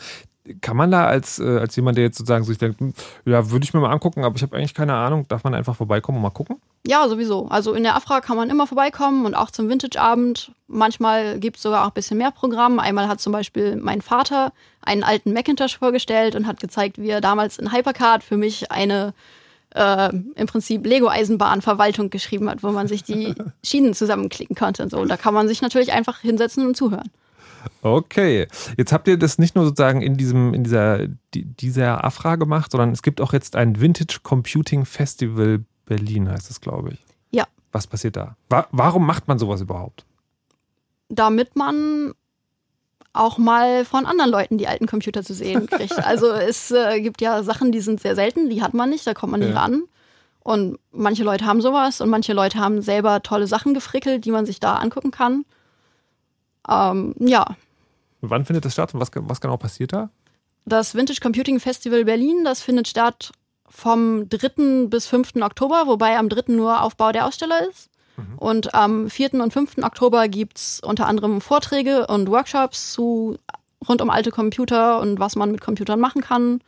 Kann 0.61 0.77
man 0.77 0.91
da 0.91 1.07
als, 1.07 1.39
äh, 1.39 1.59
als 1.59 1.77
jemand, 1.77 1.97
der 1.97 2.05
jetzt 2.05 2.19
sozusagen 2.19 2.45
sich 2.45 2.59
denkt, 2.59 2.81
hm, 2.81 2.95
ja, 3.25 3.51
würde 3.51 3.65
ich 3.65 3.75
mir 3.75 3.81
mal 3.81 3.93
angucken, 3.93 4.25
aber 4.25 4.35
ich 4.35 4.43
habe 4.43 4.57
eigentlich 4.57 4.75
keine 4.75 4.95
Ahnung, 4.95 5.27
darf 5.29 5.45
man 5.45 5.55
einfach 5.55 5.77
vorbeikommen 5.77 6.17
und 6.17 6.23
mal 6.23 6.31
gucken? 6.31 6.57
Ja, 6.85 7.09
sowieso. 7.09 7.47
Also 7.47 7.75
in 7.75 7.85
der 7.85 7.95
Afra 7.95 8.21
kann 8.21 8.37
man 8.37 8.51
immer 8.51 8.67
vorbeikommen 8.67 9.25
und 9.25 9.37
auch 9.37 9.53
zum 9.53 9.69
Vintage-Abend. 9.69 10.51
Manchmal 10.67 11.39
gibt 11.39 11.59
es 11.59 11.63
sogar 11.63 11.83
auch 11.85 11.89
ein 11.91 11.95
bisschen 11.95 12.19
mehr 12.19 12.33
Programm. 12.33 12.81
Einmal 12.81 13.07
hat 13.07 13.21
zum 13.21 13.33
Beispiel 13.33 13.77
mein 13.77 14.03
Vater 14.03 14.53
einen 14.81 15.05
alten 15.05 15.33
Macintosh 15.33 15.79
vorgestellt 15.79 16.35
und 16.35 16.49
hat 16.49 16.59
gezeigt, 16.59 16.99
wie 16.99 17.11
er 17.11 17.21
damals 17.21 17.59
in 17.59 17.73
Hypercard 17.73 18.25
für 18.25 18.37
mich 18.37 18.73
eine 18.73 19.15
äh, 19.75 20.11
im 20.13 20.47
Prinzip 20.47 20.85
Lego-Eisenbahn-Verwaltung 20.85 22.11
geschrieben 22.11 22.51
hat, 22.51 22.63
wo 22.63 22.71
man 22.73 22.89
sich 22.89 23.05
die 23.05 23.35
Schienen 23.65 23.95
zusammenklicken 23.95 24.57
konnte 24.57 24.83
und 24.83 24.91
so. 24.91 24.99
Und 24.99 25.09
da 25.09 25.17
kann 25.17 25.35
man 25.35 25.49
sich 25.49 25.63
natürlich 25.63 25.93
einfach 25.93 26.19
hinsetzen 26.19 26.67
und 26.67 26.77
zuhören. 26.77 27.11
Okay, 27.83 28.47
jetzt 28.77 28.93
habt 28.93 29.09
ihr 29.09 29.17
das 29.19 29.39
nicht 29.39 29.55
nur 29.55 29.65
sozusagen 29.65 30.03
in 30.03 30.17
diesem 30.17 30.55
in 30.55 30.65
dieser 30.65 31.07
die, 31.35 31.45
dieser 31.45 32.05
Afra 32.05 32.37
gemacht, 32.37 32.71
sondern 32.73 32.91
es 32.93 33.03
gibt 33.03 33.21
auch 33.21 33.33
jetzt 33.33 33.57
ein 33.57 33.81
Vintage 33.81 34.19
Computing 34.23 34.85
Festival 34.85 35.65
Berlin, 35.85 36.29
heißt 36.31 36.51
es, 36.51 36.61
glaube 36.61 36.91
ich. 36.93 36.99
Ja. 37.31 37.47
Was 37.73 37.87
passiert 37.87 38.17
da? 38.17 38.37
Wa 38.49 38.67
warum 38.71 39.07
macht 39.07 39.29
man 39.29 39.39
sowas 39.39 39.61
überhaupt? 39.61 40.05
damit 41.15 41.57
man 41.57 42.13
auch 43.13 43.37
mal 43.37 43.85
von 43.85 44.07
anderen 44.07 44.31
Leuten 44.31 44.57
die 44.57 44.67
alten 44.67 44.87
Computer 44.87 45.23
zu 45.23 45.35
sehen 45.35 45.67
kriegt. 45.67 45.93
Also 46.07 46.31
es 46.33 46.71
äh, 46.71 47.03
gibt 47.03 47.21
ja 47.21 47.43
Sachen, 47.43 47.71
die 47.71 47.81
sind 47.83 48.01
sehr 48.01 48.15
selten, 48.15 48.49
die 48.49 48.63
hat 48.63 48.73
man 48.73 48.89
nicht, 48.89 49.07
da 49.07 49.13
kommt 49.13 49.33
man 49.33 49.41
nicht 49.41 49.53
Ja. 49.53 49.61
ran. 49.61 49.83
Und 50.41 50.79
manche 50.91 51.23
Leute 51.23 51.45
haben 51.45 51.61
sowas 51.61 52.01
und 52.01 52.09
manche 52.09 52.33
Leute 52.33 52.59
haben 52.59 52.81
selber 52.81 53.23
tolle 53.23 53.47
Sachen 53.47 53.75
gefrickelt, 53.75 54.25
die 54.25 54.31
man 54.31 54.47
sich 54.47 54.59
da 54.59 54.77
angucken 54.77 55.11
kann. 55.11 55.45
Ähm, 56.69 57.15
ja, 57.19 57.45
Wann 58.21 58.45
findet 58.45 58.65
das 58.65 58.73
statt 58.75 58.95
und 58.95 59.01
was, 59.01 59.11
was 59.15 59.41
genau 59.41 59.57
passiert 59.57 59.93
da? 59.93 60.11
das 60.65 60.95
Vintage 60.95 61.19
Computing 61.21 61.59
Festival 61.59 62.05
Berlin, 62.05 62.45
das 62.45 62.63
findet 62.63 62.87
statt 62.87 63.33
vom 63.69 64.29
3. 64.29 64.87
bis 64.87 65.07
5. 65.07 65.37
Oktober, 65.41 65.85
wobei 65.87 66.17
am 66.17 66.29
3. 66.29 66.53
nur 66.53 66.83
Aufbau 66.83 67.11
der 67.11 67.27
Aussteller 67.27 67.69
ist. 67.69 67.89
Und 68.37 68.75
am 68.75 69.09
4. 69.11 69.35
und 69.35 69.53
5. 69.53 69.79
Oktober 69.79 70.29
gibt's 70.29 70.81
unter 70.85 71.07
anderem 71.09 71.41
Vorträge 71.41 72.07
und 72.07 72.31
Workshops 72.31 72.93
zu 72.93 73.39
rund 73.89 74.01
um 74.03 74.11
alte 74.11 74.31
Computer 74.31 75.01
und 75.01 75.19
was 75.19 75.35
man 75.35 75.51
mit 75.51 75.61
Computern 75.61 75.99
machen 75.99 76.23
kann. 76.23 76.61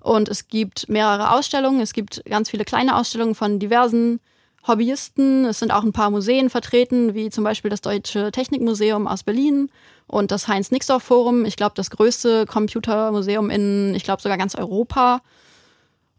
Und 0.00 0.28
es 0.28 0.48
gibt 0.48 0.88
mehrere 0.88 1.32
Ausstellungen. 1.32 1.80
Es 1.80 1.92
gibt 1.92 2.24
ganz 2.24 2.48
viele 2.48 2.64
kleine 2.64 2.96
Ausstellungen 2.96 3.34
von 3.34 3.58
diversen 3.58 4.20
Hobbyisten. 4.66 5.44
Es 5.44 5.58
sind 5.58 5.72
auch 5.72 5.82
ein 5.82 5.92
paar 5.92 6.10
Museen 6.10 6.50
vertreten, 6.50 7.14
wie 7.14 7.30
zum 7.30 7.44
Beispiel 7.44 7.70
das 7.70 7.80
Deutsche 7.80 8.32
Technikmuseum 8.32 9.06
aus 9.06 9.22
Berlin 9.22 9.70
und 10.06 10.30
das 10.30 10.48
Heinz-Nixdorf-Forum. 10.48 11.44
Ich 11.44 11.56
glaube, 11.56 11.74
das 11.74 11.90
größte 11.90 12.46
Computermuseum 12.46 13.50
in, 13.50 13.94
ich 13.94 14.04
glaube, 14.04 14.22
sogar 14.22 14.38
ganz 14.38 14.54
Europa. 14.54 15.20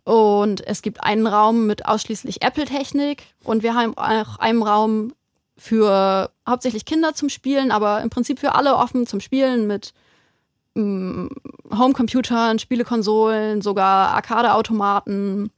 Und 0.04 0.66
es 0.68 0.84
gibt 0.84 1.04
einen 1.04 1.26
Raum 1.26 1.66
mit 1.66 1.88
ausschließlich 1.88 2.44
Apple-Technik 2.44 3.24
und 3.44 3.64
wir 3.64 3.74
haben 3.74 3.98
auch 3.98 4.38
einen 4.38 4.62
Raum 4.62 5.14
für 5.58 6.30
hauptsächlich 6.48 6.86
Kinder 6.86 7.16
zum 7.16 7.30
Spielen, 7.30 7.72
aber 7.72 8.02
im 8.02 8.12
Prinzip 8.12 8.40
für 8.40 8.54
alle 8.54 8.76
offen 8.76 9.08
zum 9.08 9.20
Spielen 9.20 9.66
mit 9.66 9.94
mm, 10.76 11.28
Homecomputern, 11.76 12.60
Spielekonsolen, 12.60 13.62
sogar 13.64 14.10
Arcade-Automaten. 14.10 15.50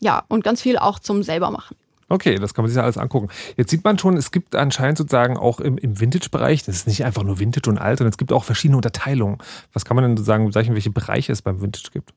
Ja, 0.00 0.24
und 0.28 0.44
ganz 0.44 0.62
viel 0.62 0.78
auch 0.78 0.98
zum 0.98 1.22
selber 1.22 1.50
machen. 1.50 1.76
Okay, 2.10 2.36
das 2.36 2.54
kann 2.54 2.64
man 2.64 2.70
sich 2.70 2.76
ja 2.76 2.84
alles 2.84 2.96
angucken. 2.96 3.28
Jetzt 3.56 3.70
sieht 3.70 3.84
man 3.84 3.98
schon, 3.98 4.16
es 4.16 4.30
gibt 4.30 4.54
anscheinend 4.54 4.96
sozusagen 4.96 5.36
auch 5.36 5.60
im, 5.60 5.76
im 5.76 6.00
Vintage-Bereich, 6.00 6.64
das 6.64 6.76
ist 6.76 6.86
nicht 6.86 7.04
einfach 7.04 7.22
nur 7.22 7.38
Vintage 7.38 7.68
und 7.68 7.76
alt, 7.76 7.98
sondern 7.98 8.12
es 8.12 8.18
gibt 8.18 8.32
auch 8.32 8.44
verschiedene 8.44 8.76
Unterteilungen. 8.76 9.38
Was 9.74 9.84
kann 9.84 9.94
man 9.94 10.04
denn 10.04 10.16
sozusagen 10.16 10.46
bezeichnen, 10.46 10.74
welche 10.74 10.90
Bereiche 10.90 11.32
es 11.32 11.42
beim 11.42 11.60
Vintage 11.60 11.90
gibt? 11.92 12.14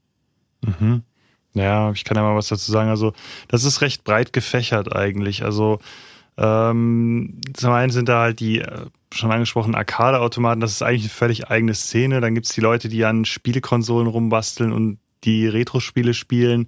Mhm. 0.62 1.04
Ja, 1.54 1.92
ich 1.92 2.06
kann 2.06 2.16
ja 2.16 2.24
mal 2.24 2.36
was 2.36 2.48
dazu 2.48 2.72
sagen. 2.72 2.90
Also, 2.90 3.12
das 3.50 3.66
ist 3.66 3.82
recht 3.82 4.06
breit 4.06 4.32
gefächert 4.32 4.96
eigentlich. 4.96 5.44
Also, 5.44 5.80
ähm, 6.38 7.42
zum 7.54 7.72
einen 7.72 7.92
sind 7.92 8.08
da 8.08 8.22
halt 8.22 8.40
die 8.40 8.60
äh, 8.60 8.86
schon 9.14 9.32
angesprochenen 9.32 9.76
Arcade-Automaten, 9.76 10.62
das 10.62 10.72
ist 10.72 10.82
eigentlich 10.82 11.04
eine 11.04 11.10
völlig 11.10 11.50
eigene 11.50 11.74
Szene. 11.74 12.22
Dann 12.22 12.34
gibt's 12.34 12.54
die 12.54 12.62
Leute, 12.62 12.88
die 12.88 13.04
an 13.04 13.26
Spielekonsolen 13.26 14.08
rumbasteln 14.08 14.72
und 14.72 15.00
die 15.26 15.48
Retro-Spiele 15.48 16.14
spielen. 16.14 16.68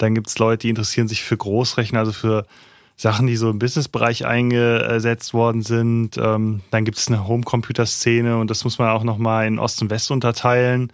Dann 0.00 0.14
gibt's 0.14 0.38
Leute, 0.38 0.62
die 0.62 0.70
interessieren 0.70 1.08
sich 1.08 1.22
für 1.22 1.36
Großrechner, 1.36 1.98
also 1.98 2.12
für 2.12 2.46
Sachen, 2.96 3.26
die 3.26 3.36
so 3.36 3.50
im 3.50 3.58
Businessbereich 3.58 4.26
eingesetzt 4.26 5.32
worden 5.32 5.62
sind. 5.62 6.18
Ähm, 6.18 6.60
dann 6.70 6.84
gibt's 6.84 7.08
eine 7.08 7.26
Homecomputer-Szene 7.26 8.36
und 8.38 8.50
das 8.50 8.64
muss 8.64 8.78
man 8.78 8.90
auch 8.90 9.04
nochmal 9.04 9.46
in 9.46 9.58
Ost 9.58 9.80
und 9.82 9.90
West 9.90 10.10
unterteilen. 10.10 10.92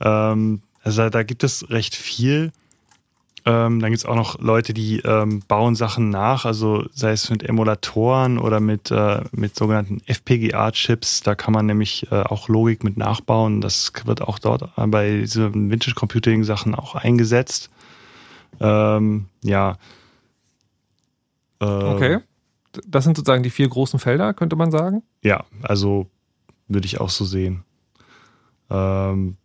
Ähm, 0.00 0.62
also 0.82 1.08
da 1.08 1.22
gibt 1.22 1.44
es 1.44 1.70
recht 1.70 1.94
viel. 1.96 2.52
Ähm, 3.46 3.80
dann 3.80 3.90
gibt's 3.90 4.06
auch 4.06 4.14
noch 4.14 4.40
Leute, 4.40 4.72
die 4.72 5.00
ähm, 5.00 5.42
bauen 5.46 5.74
Sachen 5.74 6.08
nach, 6.08 6.46
also 6.46 6.86
sei 6.92 7.12
es 7.12 7.28
mit 7.28 7.42
Emulatoren 7.42 8.38
oder 8.38 8.58
mit, 8.60 8.90
äh, 8.90 9.20
mit 9.32 9.54
sogenannten 9.54 10.00
FPGA-Chips. 10.06 11.20
Da 11.20 11.34
kann 11.34 11.52
man 11.52 11.66
nämlich 11.66 12.10
äh, 12.10 12.22
auch 12.22 12.48
Logik 12.48 12.84
mit 12.84 12.96
nachbauen. 12.96 13.60
Das 13.60 13.92
wird 14.06 14.22
auch 14.22 14.38
dort 14.38 14.70
bei 14.76 15.18
diesen 15.18 15.70
Vintage 15.70 15.94
Computing-Sachen 15.94 16.74
auch 16.74 16.94
eingesetzt. 16.94 17.70
Ähm, 18.60 19.26
ja. 19.42 19.76
Äh, 21.60 21.64
Okay. 21.64 22.18
Das 22.88 23.04
sind 23.04 23.16
sozusagen 23.16 23.44
die 23.44 23.50
vier 23.50 23.68
großen 23.68 24.00
Felder, 24.00 24.34
könnte 24.34 24.56
man 24.56 24.72
sagen. 24.72 25.04
Ja, 25.22 25.44
also 25.62 26.08
würde 26.66 26.86
ich 26.86 27.00
auch 27.00 27.10
so 27.10 27.24
sehen. 27.24 27.62
Ähm, 28.68 29.36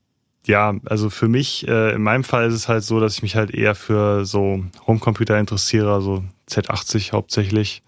ja, 0.48 0.74
also 0.86 1.12
für 1.12 1.28
mich, 1.28 1.68
äh, 1.68 1.94
in 1.94 2.02
meinem 2.02 2.24
Fall 2.24 2.48
ist 2.48 2.56
es 2.56 2.68
halt 2.68 2.84
so, 2.84 3.00
dass 3.00 3.14
ich 3.14 3.22
mich 3.22 3.36
halt 3.36 3.52
eher 3.52 3.76
für 3.76 4.26
so 4.26 4.64
Homecomputer 4.88 5.38
interessiere, 5.38 5.94
also 5.94 6.24
Z80 6.50 7.12
hauptsächlich. 7.12 7.84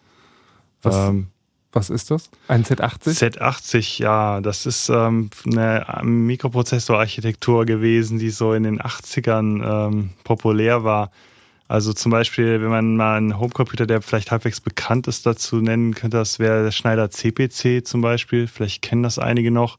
Was, 0.84 0.96
Ähm, 1.10 1.28
was 1.72 1.90
ist 1.90 2.12
das? 2.12 2.30
Ein 2.48 2.64
Z80? 2.64 3.38
Z80, 3.38 4.02
ja, 4.02 4.42
das 4.42 4.66
ist 4.66 4.90
ähm, 4.90 5.30
eine 5.46 5.86
Mikroprozessorarchitektur 6.04 7.66
gewesen, 7.66 8.20
die 8.20 8.30
so 8.30 8.54
in 8.54 8.64
den 8.64 8.82
80ern 8.82 9.88
ähm, 9.88 10.10
populär 10.24 10.84
war. 10.84 11.12
Also 11.68 11.94
zum 11.94 12.12
Beispiel, 12.12 12.62
wenn 12.62 12.70
man 12.70 12.98
mal 12.98 13.16
einen 13.16 13.40
Homecomputer, 13.40 13.88
der 13.88 14.02
vielleicht 14.02 14.32
halbwegs 14.32 14.60
bekannt 14.60 15.08
ist, 15.08 15.26
dazu 15.26 15.62
nennen 15.62 15.96
könnte, 15.96 16.18
das 16.18 16.38
wäre 16.38 16.64
der 16.64 16.72
Schneider 16.72 17.10
CPC 17.10 17.88
zum 17.88 18.02
Beispiel. 18.02 18.48
Vielleicht 18.48 18.82
kennen 18.82 19.04
das 19.04 19.18
einige 19.18 19.52
noch. 19.52 19.78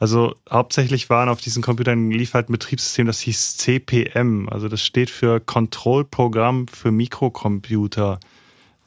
Also 0.00 0.34
hauptsächlich 0.50 1.10
waren 1.10 1.28
auf 1.28 1.40
diesen 1.40 1.62
Computern 1.62 2.10
lief 2.10 2.34
halt 2.34 2.48
ein 2.48 2.52
Betriebssystem, 2.52 3.06
das 3.06 3.20
hieß 3.20 3.56
CPM. 3.56 4.48
Also 4.48 4.68
das 4.68 4.82
steht 4.82 5.10
für 5.10 5.38
Kontrollprogramm 5.38 6.66
für 6.66 6.90
Mikrocomputer. 6.90 8.18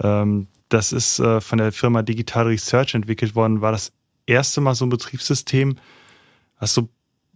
Ähm, 0.01 0.47
das 0.73 0.93
ist 0.93 1.19
äh, 1.19 1.41
von 1.41 1.57
der 1.57 1.71
Firma 1.71 2.01
Digital 2.01 2.47
Research 2.47 2.95
entwickelt 2.95 3.35
worden, 3.35 3.61
war 3.61 3.71
das 3.71 3.91
erste 4.25 4.61
Mal 4.61 4.73
so 4.73 4.85
ein 4.85 4.89
Betriebssystem, 4.89 5.75
was 6.59 6.73
so, 6.73 6.89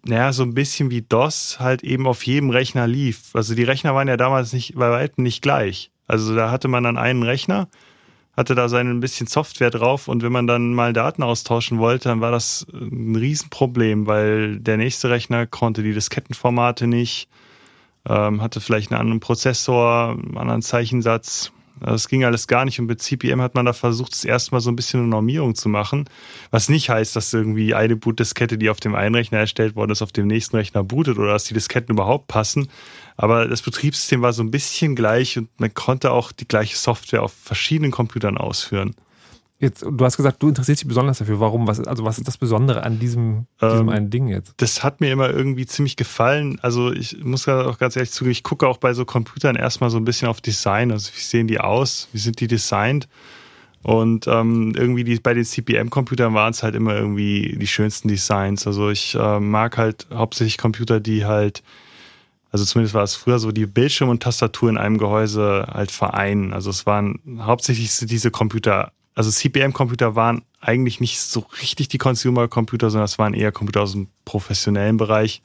naja, 0.03 0.31
so 0.31 0.43
ein 0.43 0.53
bisschen 0.53 0.89
wie 0.89 1.01
DOS 1.01 1.59
halt 1.59 1.83
eben 1.83 2.07
auf 2.07 2.25
jedem 2.25 2.49
Rechner 2.49 2.87
lief. 2.87 3.35
Also 3.35 3.53
die 3.53 3.63
Rechner 3.63 3.93
waren 3.93 4.07
ja 4.07 4.17
damals 4.17 4.53
nicht 4.53 4.75
bei 4.75 4.89
weitem 4.89 5.23
nicht 5.23 5.41
gleich. 5.41 5.91
Also 6.07 6.35
da 6.35 6.49
hatte 6.49 6.67
man 6.67 6.83
dann 6.83 6.97
einen 6.97 7.23
Rechner, 7.23 7.67
hatte 8.37 8.55
da 8.55 8.69
sein 8.69 8.87
ein 8.87 8.99
bisschen 9.01 9.27
Software 9.27 9.71
drauf 9.71 10.07
und 10.07 10.23
wenn 10.23 10.31
man 10.31 10.47
dann 10.47 10.73
mal 10.73 10.93
Daten 10.93 11.23
austauschen 11.23 11.79
wollte, 11.79 12.09
dann 12.09 12.21
war 12.21 12.31
das 12.31 12.65
ein 12.71 13.15
Riesenproblem, 13.15 14.07
weil 14.07 14.59
der 14.59 14.77
nächste 14.77 15.09
Rechner 15.09 15.45
konnte 15.45 15.83
die 15.83 15.93
Diskettenformate 15.93 16.87
nicht, 16.87 17.27
ähm, 18.07 18.41
hatte 18.41 18.61
vielleicht 18.61 18.91
einen 18.91 19.01
anderen 19.01 19.19
Prozessor, 19.19 20.11
einen 20.11 20.37
anderen 20.37 20.61
Zeichensatz. 20.61 21.51
Das 21.81 22.07
ging 22.07 22.23
alles 22.23 22.47
gar 22.47 22.65
nicht 22.65 22.79
und 22.79 22.85
mit 22.85 23.01
CPM 23.01 23.41
hat 23.41 23.55
man 23.55 23.65
da 23.65 23.73
versucht, 23.73 24.13
das 24.13 24.23
erste 24.23 24.51
Mal 24.51 24.61
so 24.61 24.71
ein 24.71 24.75
bisschen 24.75 25.01
eine 25.01 25.09
Normierung 25.09 25.55
zu 25.55 25.67
machen, 25.67 26.05
was 26.49 26.69
nicht 26.69 26.89
heißt, 26.89 27.15
dass 27.15 27.33
irgendwie 27.33 27.73
eine 27.73 27.95
Bootdiskette, 27.95 28.57
die 28.57 28.69
auf 28.69 28.79
dem 28.79 28.95
einen 28.95 29.15
Rechner 29.15 29.39
erstellt 29.39 29.75
worden 29.75 29.91
ist, 29.91 30.01
auf 30.01 30.11
dem 30.11 30.27
nächsten 30.27 30.55
Rechner 30.55 30.83
bootet 30.83 31.17
oder 31.17 31.33
dass 31.33 31.43
die 31.43 31.53
Disketten 31.53 31.93
überhaupt 31.93 32.27
passen. 32.27 32.69
Aber 33.17 33.47
das 33.47 33.61
Betriebssystem 33.61 34.21
war 34.21 34.33
so 34.33 34.43
ein 34.43 34.51
bisschen 34.51 34.95
gleich 34.95 35.37
und 35.37 35.49
man 35.59 35.73
konnte 35.73 36.11
auch 36.11 36.31
die 36.31 36.47
gleiche 36.47 36.77
Software 36.77 37.23
auf 37.23 37.33
verschiedenen 37.33 37.91
Computern 37.91 38.37
ausführen. 38.37 38.95
Jetzt, 39.57 39.83
du 39.83 40.03
hast 40.03 40.17
gesagt, 40.17 40.43
du 40.43 40.49
interessierst 40.49 40.81
dich 40.81 40.87
besonders 40.87 41.19
dafür. 41.19 41.39
Warum? 41.39 41.65
Was, 41.65 41.79
also 41.79 42.03
was 42.03 42.17
ist 42.17 42.27
das 42.27 42.37
Besondere 42.37 42.83
an 42.83 42.99
diesem, 42.99 43.47
diesem 43.61 43.87
Ähm, 43.87 43.89
einen 43.89 44.09
Ding 44.09 44.27
jetzt? 44.27 44.53
das 44.57 44.83
hat 44.83 44.99
mir 44.99 45.11
immer 45.11 45.29
irgendwie 45.29 45.65
ziemlich 45.65 45.95
gefallen. 45.95 46.59
Also 46.61 46.91
ich 46.91 47.23
muss 47.23 47.47
auch 47.47 47.77
ganz 47.77 47.95
ehrlich 47.95 48.11
zugeben, 48.11 48.31
ich 48.33 48.43
gucke 48.43 48.67
auch 48.67 48.77
bei 48.77 48.93
so 48.93 49.05
Computern 49.05 49.55
erstmal 49.55 49.89
so 49.89 49.97
ein 49.97 50.03
bisschen 50.03 50.27
auf 50.27 50.41
Design. 50.41 50.91
Also 50.91 51.11
wie 51.15 51.21
sehen 51.21 51.47
die 51.47 51.59
aus? 51.59 52.09
Wie 52.11 52.17
sind 52.17 52.41
die 52.41 52.47
designt? 52.47 53.07
Und 53.81 54.27
ähm, 54.27 54.73
irgendwie 54.75 55.03
die, 55.03 55.19
bei 55.19 55.35
den 55.35 55.45
CPM-Computern 55.45 56.33
waren 56.33 56.51
es 56.51 56.63
halt 56.63 56.73
immer 56.75 56.95
irgendwie 56.95 57.55
die 57.57 57.67
schönsten 57.67 58.07
Designs. 58.07 58.65
Also 58.65 58.89
ich 58.89 59.13
äh, 59.13 59.39
mag 59.39 59.77
halt 59.77 60.07
hauptsächlich 60.11 60.57
Computer, 60.57 60.99
die 60.99 61.23
halt, 61.25 61.61
also 62.51 62.65
zumindest 62.65 62.95
war 62.95 63.03
es 63.03 63.15
früher 63.15 63.37
so, 63.37 63.51
die 63.51 63.67
Bildschirm 63.67 64.09
und 64.09 64.23
Tastatur 64.23 64.69
in 64.69 64.77
einem 64.77 64.97
Gehäuse 64.97 65.67
halt 65.71 65.91
vereinen. 65.91 66.51
Also 66.51 66.71
es 66.71 66.87
waren 66.87 67.19
hauptsächlich 67.41 67.95
diese 67.99 68.31
Computer, 68.31 68.91
also 69.15 69.31
CPM-Computer 69.31 70.15
waren 70.15 70.43
eigentlich 70.59 70.99
nicht 70.99 71.19
so 71.19 71.45
richtig 71.61 71.87
die 71.87 71.97
Consumer-Computer, 71.97 72.89
sondern 72.89 73.05
es 73.05 73.17
waren 73.17 73.33
eher 73.33 73.51
Computer 73.51 73.81
aus 73.81 73.93
dem 73.93 74.07
professionellen 74.25 74.97
Bereich 74.97 75.41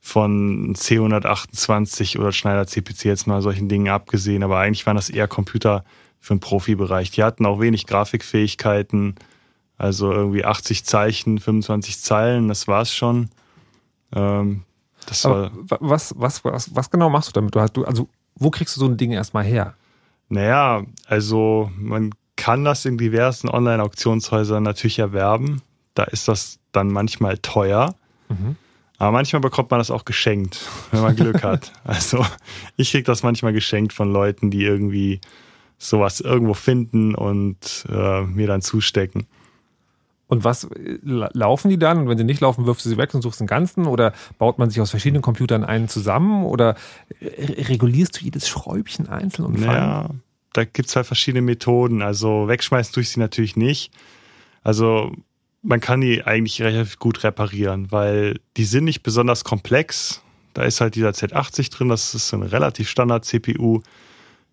von 0.00 0.74
C128 0.76 2.18
oder 2.18 2.32
Schneider 2.32 2.66
CPC 2.66 3.04
jetzt 3.04 3.26
mal 3.26 3.42
solchen 3.42 3.68
Dingen 3.68 3.88
abgesehen, 3.88 4.42
aber 4.42 4.58
eigentlich 4.58 4.86
waren 4.86 4.96
das 4.96 5.10
eher 5.10 5.26
Computer 5.28 5.84
für 6.20 6.34
den 6.34 6.40
Profibereich. 6.40 7.10
Die 7.10 7.22
hatten 7.22 7.46
auch 7.46 7.60
wenig 7.60 7.86
Grafikfähigkeiten, 7.86 9.16
also 9.76 10.12
irgendwie 10.12 10.44
80 10.44 10.84
Zeichen, 10.84 11.38
25 11.38 12.00
Zeilen, 12.00 12.48
das 12.48 12.68
war's 12.68 12.94
schon. 12.94 13.30
Ähm, 14.14 14.62
das 15.06 15.24
war, 15.24 15.50
wa- 15.54 15.78
was, 15.80 16.14
was, 16.16 16.44
was, 16.44 16.74
was 16.74 16.90
genau 16.90 17.08
machst 17.10 17.28
du 17.30 17.32
damit? 17.32 17.54
Du 17.54 17.60
hast, 17.60 17.72
du, 17.76 17.84
also, 17.84 18.08
wo 18.34 18.50
kriegst 18.50 18.76
du 18.76 18.80
so 18.80 18.86
ein 18.86 18.96
Ding 18.96 19.12
erstmal 19.12 19.44
her? 19.44 19.74
naja, 20.30 20.82
also 21.06 21.70
man 21.78 22.10
kann 22.48 22.64
das 22.64 22.84
in 22.86 22.96
diversen 22.96 23.48
Online-Auktionshäusern 23.48 24.62
natürlich 24.62 24.98
erwerben. 24.98 25.60
Da 25.94 26.04
ist 26.04 26.28
das 26.28 26.58
dann 26.72 26.88
manchmal 26.88 27.36
teuer. 27.38 27.94
Mhm. 28.28 28.56
Aber 28.98 29.12
manchmal 29.12 29.40
bekommt 29.40 29.70
man 29.70 29.78
das 29.80 29.90
auch 29.90 30.04
geschenkt, 30.06 30.66
wenn 30.90 31.02
man 31.02 31.14
Glück 31.14 31.42
hat. 31.42 31.72
Also 31.84 32.24
ich 32.76 32.90
krieg 32.90 33.04
das 33.04 33.22
manchmal 33.22 33.52
geschenkt 33.52 33.92
von 33.92 34.10
Leuten, 34.12 34.50
die 34.50 34.64
irgendwie 34.64 35.20
sowas 35.76 36.20
irgendwo 36.20 36.54
finden 36.54 37.14
und 37.14 37.84
äh, 37.90 38.22
mir 38.22 38.46
dann 38.46 38.62
zustecken. 38.62 39.26
Und 40.26 40.44
was 40.44 40.68
la- 41.02 41.30
laufen 41.32 41.68
die 41.70 41.78
dann? 41.78 41.98
Und 41.98 42.08
wenn 42.08 42.18
sie 42.18 42.24
nicht 42.24 42.40
laufen, 42.40 42.66
wirfst 42.66 42.84
du 42.84 42.88
sie 42.90 42.98
weg 42.98 43.14
und 43.14 43.22
suchst 43.22 43.40
den 43.40 43.46
ganzen? 43.46 43.86
Oder 43.86 44.12
baut 44.38 44.58
man 44.58 44.70
sich 44.70 44.80
aus 44.80 44.90
verschiedenen 44.90 45.22
Computern 45.22 45.64
einen 45.64 45.88
zusammen? 45.88 46.44
Oder 46.44 46.76
äh, 47.20 47.62
regulierst 47.62 48.20
du 48.20 48.24
jedes 48.24 48.48
Schräubchen 48.48 49.08
einzeln 49.08 49.44
und 49.46 49.58
fein? 49.58 49.76
Ja, 49.76 50.10
da 50.58 50.64
gibt's 50.64 50.96
halt 50.96 51.06
verschiedene 51.06 51.42
Methoden. 51.42 52.02
Also 52.02 52.48
wegschmeißen 52.48 52.92
tue 52.92 53.02
ich 53.02 53.10
sie 53.10 53.20
natürlich 53.20 53.54
nicht. 53.54 53.92
Also 54.64 55.12
man 55.62 55.80
kann 55.80 56.00
die 56.00 56.24
eigentlich 56.24 56.60
relativ 56.60 56.98
gut 56.98 57.22
reparieren, 57.22 57.92
weil 57.92 58.40
die 58.56 58.64
sind 58.64 58.84
nicht 58.84 59.04
besonders 59.04 59.44
komplex. 59.44 60.20
Da 60.54 60.64
ist 60.64 60.80
halt 60.80 60.96
dieser 60.96 61.10
Z80 61.10 61.70
drin, 61.70 61.88
das 61.88 62.12
ist 62.14 62.32
ein 62.32 62.42
relativ 62.42 62.88
Standard-CPU. 62.88 63.82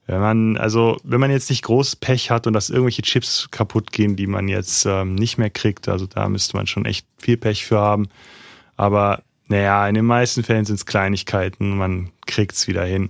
Wenn 0.06 0.20
man, 0.20 0.58
also, 0.58 0.98
wenn 1.04 1.20
man 1.20 1.32
jetzt 1.32 1.50
nicht 1.50 1.64
großes 1.64 1.96
Pech 1.96 2.30
hat 2.30 2.46
und 2.46 2.54
dass 2.54 2.70
irgendwelche 2.70 3.02
Chips 3.02 3.48
kaputt 3.50 3.92
gehen, 3.92 4.16
die 4.16 4.28
man 4.28 4.48
jetzt 4.48 4.86
ähm, 4.86 5.16
nicht 5.16 5.40
mehr 5.40 5.50
kriegt, 5.50 5.90
also 5.90 6.06
da 6.06 6.30
müsste 6.30 6.56
man 6.56 6.68
schon 6.68 6.86
echt 6.86 7.08
viel 7.18 7.38
Pech 7.38 7.66
für 7.66 7.80
haben. 7.80 8.10
Aber 8.78 9.24
naja, 9.48 9.88
in 9.88 9.96
den 9.96 10.06
meisten 10.06 10.44
Fällen 10.44 10.66
sind 10.66 10.76
es 10.76 10.86
Kleinigkeiten, 10.86 11.76
man 11.76 12.12
kriegt 12.28 12.54
es 12.54 12.68
wieder 12.68 12.86
hin. 12.86 13.10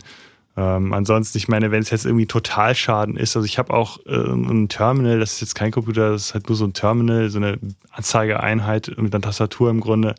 Ähm, 0.57 0.93
ansonsten, 0.93 1.37
ich 1.37 1.47
meine, 1.47 1.71
wenn 1.71 1.81
es 1.81 1.89
jetzt 1.89 2.05
irgendwie 2.05 2.27
Totalschaden 2.27 3.17
ist, 3.17 3.35
also 3.35 3.45
ich 3.45 3.57
habe 3.57 3.73
auch 3.73 3.99
äh, 4.05 4.15
ein 4.15 4.69
Terminal, 4.69 5.19
das 5.19 5.33
ist 5.33 5.41
jetzt 5.41 5.55
kein 5.55 5.71
Computer, 5.71 6.11
das 6.11 6.27
ist 6.27 6.33
halt 6.33 6.47
nur 6.47 6.55
so 6.55 6.65
ein 6.65 6.73
Terminal, 6.73 7.29
so 7.29 7.39
eine 7.39 7.59
Anzeigeeinheit 7.91 8.93
mit 8.97 9.13
einer 9.13 9.21
Tastatur 9.21 9.69
im 9.69 9.81
Grunde. 9.81 10.15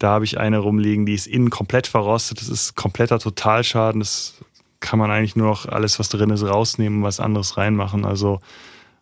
Da 0.00 0.10
habe 0.10 0.24
ich 0.24 0.38
eine 0.38 0.58
rumliegen, 0.58 1.06
die 1.06 1.14
ist 1.14 1.28
innen 1.28 1.50
komplett 1.50 1.86
verrostet. 1.86 2.40
Das 2.40 2.48
ist 2.48 2.74
kompletter 2.74 3.20
Totalschaden. 3.20 4.00
Das 4.00 4.34
kann 4.80 4.98
man 4.98 5.12
eigentlich 5.12 5.36
nur 5.36 5.46
noch 5.46 5.66
alles, 5.66 6.00
was 6.00 6.08
drin 6.08 6.30
ist, 6.30 6.44
rausnehmen 6.44 6.98
und 6.98 7.04
was 7.04 7.20
anderes 7.20 7.56
reinmachen. 7.56 8.04
Also, 8.04 8.40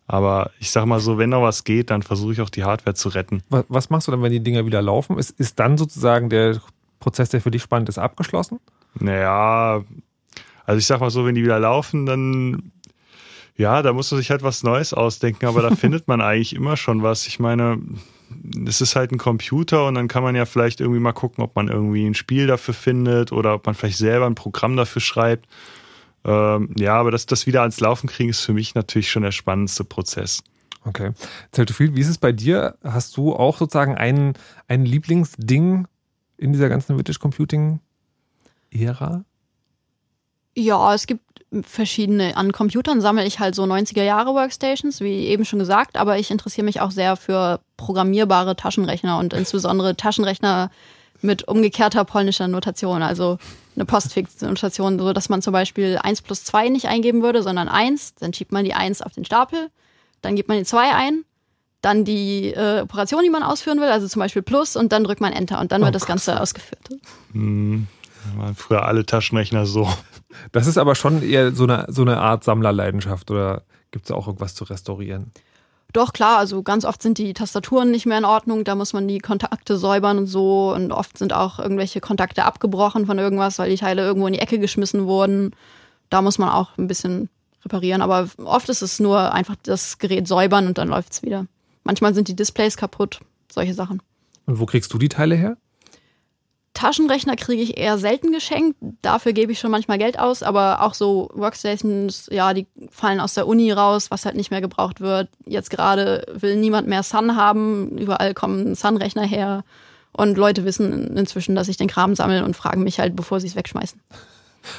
aber 0.05 0.51
ich 0.59 0.69
sag 0.69 0.85
mal 0.85 0.99
so, 0.99 1.17
wenn 1.17 1.31
noch 1.31 1.41
was 1.41 1.63
geht, 1.63 1.89
dann 1.89 2.03
versuche 2.03 2.33
ich 2.33 2.41
auch 2.41 2.51
die 2.51 2.65
Hardware 2.65 2.93
zu 2.93 3.09
retten. 3.09 3.41
Was, 3.49 3.89
machst 3.89 4.07
du 4.07 4.11
dann, 4.11 4.21
wenn 4.21 4.31
die 4.31 4.43
Dinger 4.43 4.67
wieder 4.67 4.83
laufen? 4.83 5.17
Ist, 5.17 5.31
ist 5.39 5.59
dann 5.59 5.75
sozusagen 5.75 6.29
der 6.29 6.61
Prozess, 6.99 7.29
der 7.29 7.41
für 7.41 7.49
dich 7.49 7.63
spannend 7.63 7.89
ist, 7.89 7.97
abgeschlossen? 7.97 8.59
Naja, 8.93 9.83
also 10.71 10.79
ich 10.79 10.85
sag 10.85 11.01
mal 11.01 11.09
so, 11.11 11.25
wenn 11.25 11.35
die 11.35 11.43
wieder 11.43 11.59
laufen, 11.59 12.05
dann 12.05 12.71
ja, 13.57 13.81
da 13.81 13.91
muss 13.91 14.09
man 14.09 14.21
sich 14.21 14.31
halt 14.31 14.41
was 14.41 14.63
Neues 14.63 14.93
ausdenken, 14.93 15.45
aber 15.45 15.61
da 15.61 15.75
findet 15.75 16.07
man 16.07 16.21
eigentlich 16.21 16.55
immer 16.55 16.77
schon 16.77 17.03
was. 17.03 17.27
Ich 17.27 17.39
meine, 17.39 17.81
es 18.65 18.79
ist 18.79 18.95
halt 18.95 19.11
ein 19.11 19.17
Computer 19.17 19.85
und 19.85 19.95
dann 19.95 20.07
kann 20.07 20.23
man 20.23 20.33
ja 20.33 20.45
vielleicht 20.45 20.79
irgendwie 20.79 21.01
mal 21.01 21.11
gucken, 21.11 21.43
ob 21.43 21.57
man 21.57 21.67
irgendwie 21.67 22.05
ein 22.05 22.13
Spiel 22.13 22.47
dafür 22.47 22.73
findet 22.73 23.33
oder 23.33 23.55
ob 23.55 23.65
man 23.65 23.75
vielleicht 23.75 23.97
selber 23.97 24.27
ein 24.27 24.35
Programm 24.35 24.77
dafür 24.77 25.01
schreibt. 25.01 25.49
Ähm, 26.23 26.73
ja, 26.77 26.95
aber 26.95 27.11
das, 27.11 27.25
das 27.25 27.47
wieder 27.47 27.61
ans 27.61 27.81
Laufen 27.81 28.07
kriegen 28.07 28.29
ist 28.29 28.39
für 28.39 28.53
mich 28.53 28.75
natürlich 28.75 29.11
schon 29.11 29.23
der 29.23 29.33
spannendste 29.33 29.83
Prozess. 29.83 30.41
Okay. 30.85 31.11
Viel? 31.51 31.95
Wie 31.95 31.99
ist 31.99 32.07
es 32.07 32.17
bei 32.17 32.31
dir? 32.31 32.77
Hast 32.81 33.17
du 33.17 33.35
auch 33.35 33.57
sozusagen 33.57 33.95
ein, 33.95 34.35
ein 34.69 34.85
Lieblingsding 34.85 35.85
in 36.37 36.53
dieser 36.53 36.69
ganzen 36.69 36.97
Vintage 36.97 37.19
Computing 37.19 37.81
Ära? 38.71 39.25
Ja, 40.53 40.93
es 40.93 41.07
gibt 41.07 41.23
verschiedene. 41.63 42.37
An 42.37 42.51
Computern 42.51 43.01
sammle 43.01 43.25
ich 43.25 43.39
halt 43.39 43.55
so 43.55 43.63
90er 43.63 44.03
Jahre 44.03 44.33
Workstations, 44.33 45.01
wie 45.01 45.25
eben 45.27 45.43
schon 45.45 45.59
gesagt, 45.59 45.97
aber 45.97 46.17
ich 46.17 46.31
interessiere 46.31 46.65
mich 46.65 46.79
auch 46.79 46.91
sehr 46.91 47.15
für 47.17 47.59
programmierbare 47.77 48.55
Taschenrechner 48.55 49.17
und 49.17 49.33
insbesondere 49.33 49.95
Taschenrechner 49.95 50.71
mit 51.21 51.47
umgekehrter 51.47 52.05
polnischer 52.05 52.47
Notation, 52.47 53.03
also 53.03 53.37
eine 53.75 53.85
Postfix-Notation, 53.85 54.99
so 54.99 55.13
dass 55.13 55.29
man 55.29 55.41
zum 55.41 55.53
Beispiel 55.53 55.97
1 56.01 56.23
plus 56.23 56.43
2 56.45 56.69
nicht 56.69 56.87
eingeben 56.87 57.21
würde, 57.21 57.43
sondern 57.43 57.67
1, 57.67 58.15
dann 58.15 58.33
schiebt 58.33 58.51
man 58.51 58.65
die 58.65 58.73
1 58.73 59.01
auf 59.01 59.13
den 59.13 59.25
Stapel, 59.25 59.69
dann 60.21 60.35
gibt 60.35 60.49
man 60.49 60.57
die 60.57 60.63
2 60.63 60.93
ein, 60.95 61.25
dann 61.81 62.05
die 62.05 62.53
äh, 62.53 62.81
Operation, 62.81 63.23
die 63.23 63.29
man 63.29 63.43
ausführen 63.43 63.79
will, 63.79 63.89
also 63.89 64.07
zum 64.07 64.19
Beispiel 64.19 64.41
Plus, 64.41 64.75
und 64.75 64.91
dann 64.91 65.03
drückt 65.03 65.21
man 65.21 65.33
Enter 65.33 65.59
und 65.59 65.71
dann 65.71 65.81
oh, 65.81 65.85
wird 65.85 65.95
das 65.95 66.05
Ganze 66.05 66.39
ausgeführt. 66.39 66.89
Hm. 67.33 67.87
Waren 68.35 68.55
früher 68.55 68.85
alle 68.85 69.05
Taschenrechner 69.05 69.65
so. 69.65 69.87
Das 70.51 70.67
ist 70.67 70.77
aber 70.77 70.95
schon 70.95 71.21
eher 71.23 71.53
so 71.53 71.63
eine, 71.63 71.85
so 71.89 72.01
eine 72.01 72.19
Art 72.19 72.43
Sammlerleidenschaft 72.43 73.29
oder 73.31 73.63
gibt 73.91 74.05
es 74.05 74.11
auch 74.11 74.27
irgendwas 74.27 74.55
zu 74.55 74.63
restaurieren? 74.63 75.31
Doch, 75.93 76.13
klar, 76.13 76.37
also 76.37 76.63
ganz 76.63 76.85
oft 76.85 77.01
sind 77.01 77.17
die 77.17 77.33
Tastaturen 77.33 77.91
nicht 77.91 78.05
mehr 78.05 78.17
in 78.17 78.25
Ordnung, 78.25 78.63
da 78.63 78.75
muss 78.75 78.93
man 78.93 79.07
die 79.07 79.19
Kontakte 79.19 79.77
säubern 79.77 80.19
und 80.19 80.27
so. 80.27 80.73
Und 80.73 80.91
oft 80.91 81.17
sind 81.17 81.33
auch 81.33 81.59
irgendwelche 81.59 81.99
Kontakte 81.99 82.45
abgebrochen 82.45 83.05
von 83.05 83.19
irgendwas, 83.19 83.59
weil 83.59 83.69
die 83.69 83.75
Teile 83.75 84.03
irgendwo 84.03 84.27
in 84.27 84.33
die 84.33 84.39
Ecke 84.39 84.57
geschmissen 84.57 85.05
wurden. 85.05 85.51
Da 86.09 86.21
muss 86.21 86.37
man 86.37 86.49
auch 86.49 86.77
ein 86.77 86.87
bisschen 86.87 87.29
reparieren, 87.65 88.01
aber 88.01 88.29
oft 88.37 88.69
ist 88.69 88.81
es 88.81 88.99
nur 88.99 89.33
einfach 89.33 89.55
das 89.63 89.99
Gerät 89.99 90.27
säubern 90.27 90.67
und 90.67 90.77
dann 90.77 90.87
läuft 90.87 91.13
es 91.13 91.23
wieder. 91.23 91.45
Manchmal 91.83 92.13
sind 92.13 92.27
die 92.27 92.35
Displays 92.35 92.77
kaputt, 92.77 93.19
solche 93.51 93.73
Sachen. 93.73 94.01
Und 94.45 94.59
wo 94.59 94.65
kriegst 94.65 94.93
du 94.93 94.97
die 94.97 95.09
Teile 95.09 95.35
her? 95.35 95.57
Taschenrechner 96.73 97.35
kriege 97.35 97.61
ich 97.61 97.77
eher 97.77 97.97
selten 97.97 98.31
geschenkt. 98.31 98.77
Dafür 99.01 99.33
gebe 99.33 99.51
ich 99.51 99.59
schon 99.59 99.71
manchmal 99.71 99.97
Geld 99.97 100.17
aus, 100.17 100.41
aber 100.41 100.81
auch 100.81 100.93
so 100.93 101.29
Workstations, 101.33 102.29
ja, 102.31 102.53
die 102.53 102.67
fallen 102.89 103.19
aus 103.19 103.33
der 103.33 103.47
Uni 103.47 103.71
raus, 103.71 104.09
was 104.09 104.25
halt 104.25 104.35
nicht 104.35 104.51
mehr 104.51 104.61
gebraucht 104.61 105.01
wird. 105.01 105.29
Jetzt 105.45 105.69
gerade 105.69 106.25
will 106.33 106.55
niemand 106.55 106.87
mehr 106.87 107.03
Sun 107.03 107.35
haben. 107.35 107.97
Überall 107.97 108.33
kommen 108.33 108.75
Sun-Rechner 108.75 109.23
her. 109.23 109.63
Und 110.13 110.37
Leute 110.37 110.65
wissen 110.65 111.15
inzwischen, 111.15 111.55
dass 111.55 111.67
ich 111.67 111.77
den 111.77 111.87
Kram 111.87 112.15
sammle 112.15 112.43
und 112.43 112.55
fragen 112.55 112.83
mich 112.83 112.99
halt, 112.99 113.15
bevor 113.15 113.39
sie 113.39 113.47
es 113.47 113.55
wegschmeißen. 113.55 113.99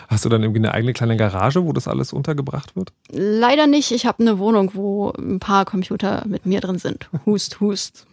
Hast 0.08 0.24
du 0.24 0.28
dann 0.28 0.42
irgendwie 0.42 0.60
eine 0.60 0.72
eigene 0.72 0.92
kleine 0.92 1.16
Garage, 1.16 1.64
wo 1.64 1.72
das 1.72 1.88
alles 1.88 2.12
untergebracht 2.12 2.76
wird? 2.76 2.92
Leider 3.10 3.66
nicht. 3.66 3.90
Ich 3.90 4.06
habe 4.06 4.20
eine 4.20 4.38
Wohnung, 4.38 4.72
wo 4.74 5.12
ein 5.18 5.40
paar 5.40 5.64
Computer 5.64 6.22
mit 6.26 6.46
mir 6.46 6.60
drin 6.60 6.78
sind. 6.78 7.08
Hust, 7.26 7.60
hust. 7.60 8.06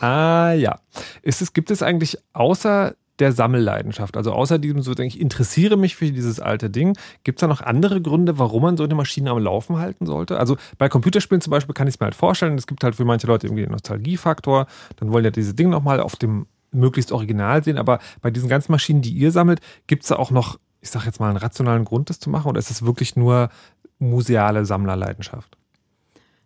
Ah 0.00 0.52
ja. 0.52 0.78
Ist 1.22 1.42
es, 1.42 1.52
gibt 1.52 1.70
es 1.70 1.82
eigentlich 1.82 2.18
außer 2.32 2.94
der 3.18 3.32
Sammelleidenschaft. 3.32 4.16
Also 4.16 4.32
außer 4.32 4.58
diesem, 4.58 4.82
so 4.82 4.94
denke 4.94 5.14
ich, 5.14 5.20
interessiere 5.20 5.76
mich 5.76 5.96
für 5.96 6.10
dieses 6.10 6.40
alte 6.40 6.70
Ding. 6.70 6.96
Gibt 7.24 7.38
es 7.38 7.40
da 7.40 7.46
noch 7.46 7.60
andere 7.60 8.00
Gründe, 8.00 8.38
warum 8.38 8.62
man 8.62 8.76
so 8.76 8.84
eine 8.84 8.94
Maschine 8.94 9.30
am 9.30 9.38
Laufen 9.38 9.78
halten 9.78 10.06
sollte? 10.06 10.38
Also 10.38 10.56
bei 10.78 10.88
Computerspielen 10.88 11.40
zum 11.40 11.50
Beispiel 11.50 11.74
kann 11.74 11.86
ich 11.88 11.94
es 11.94 12.00
mir 12.00 12.04
halt 12.04 12.14
vorstellen, 12.14 12.56
es 12.56 12.66
gibt 12.66 12.84
halt 12.84 12.96
für 12.96 13.04
manche 13.04 13.26
Leute 13.26 13.46
irgendwie 13.46 13.62
einen 13.62 13.72
Nostalgiefaktor. 13.72 14.66
Dann 14.96 15.12
wollen 15.12 15.24
ja 15.24 15.30
diese 15.30 15.54
Dinge 15.54 15.70
nochmal 15.70 16.00
auf 16.00 16.16
dem 16.16 16.46
möglichst 16.72 17.12
Original 17.12 17.62
sehen. 17.62 17.78
Aber 17.78 17.98
bei 18.22 18.30
diesen 18.30 18.48
ganzen 18.48 18.72
Maschinen, 18.72 19.02
die 19.02 19.12
ihr 19.12 19.30
sammelt, 19.30 19.60
gibt 19.86 20.02
es 20.02 20.08
da 20.08 20.16
auch 20.16 20.30
noch, 20.30 20.58
ich 20.80 20.90
sage 20.90 21.06
jetzt 21.06 21.20
mal, 21.20 21.28
einen 21.28 21.36
rationalen 21.36 21.84
Grund, 21.84 22.10
das 22.10 22.18
zu 22.18 22.30
machen? 22.30 22.48
Oder 22.48 22.58
ist 22.58 22.70
es 22.70 22.84
wirklich 22.84 23.14
nur 23.14 23.50
museale 23.98 24.64
Sammlerleidenschaft? 24.64 25.56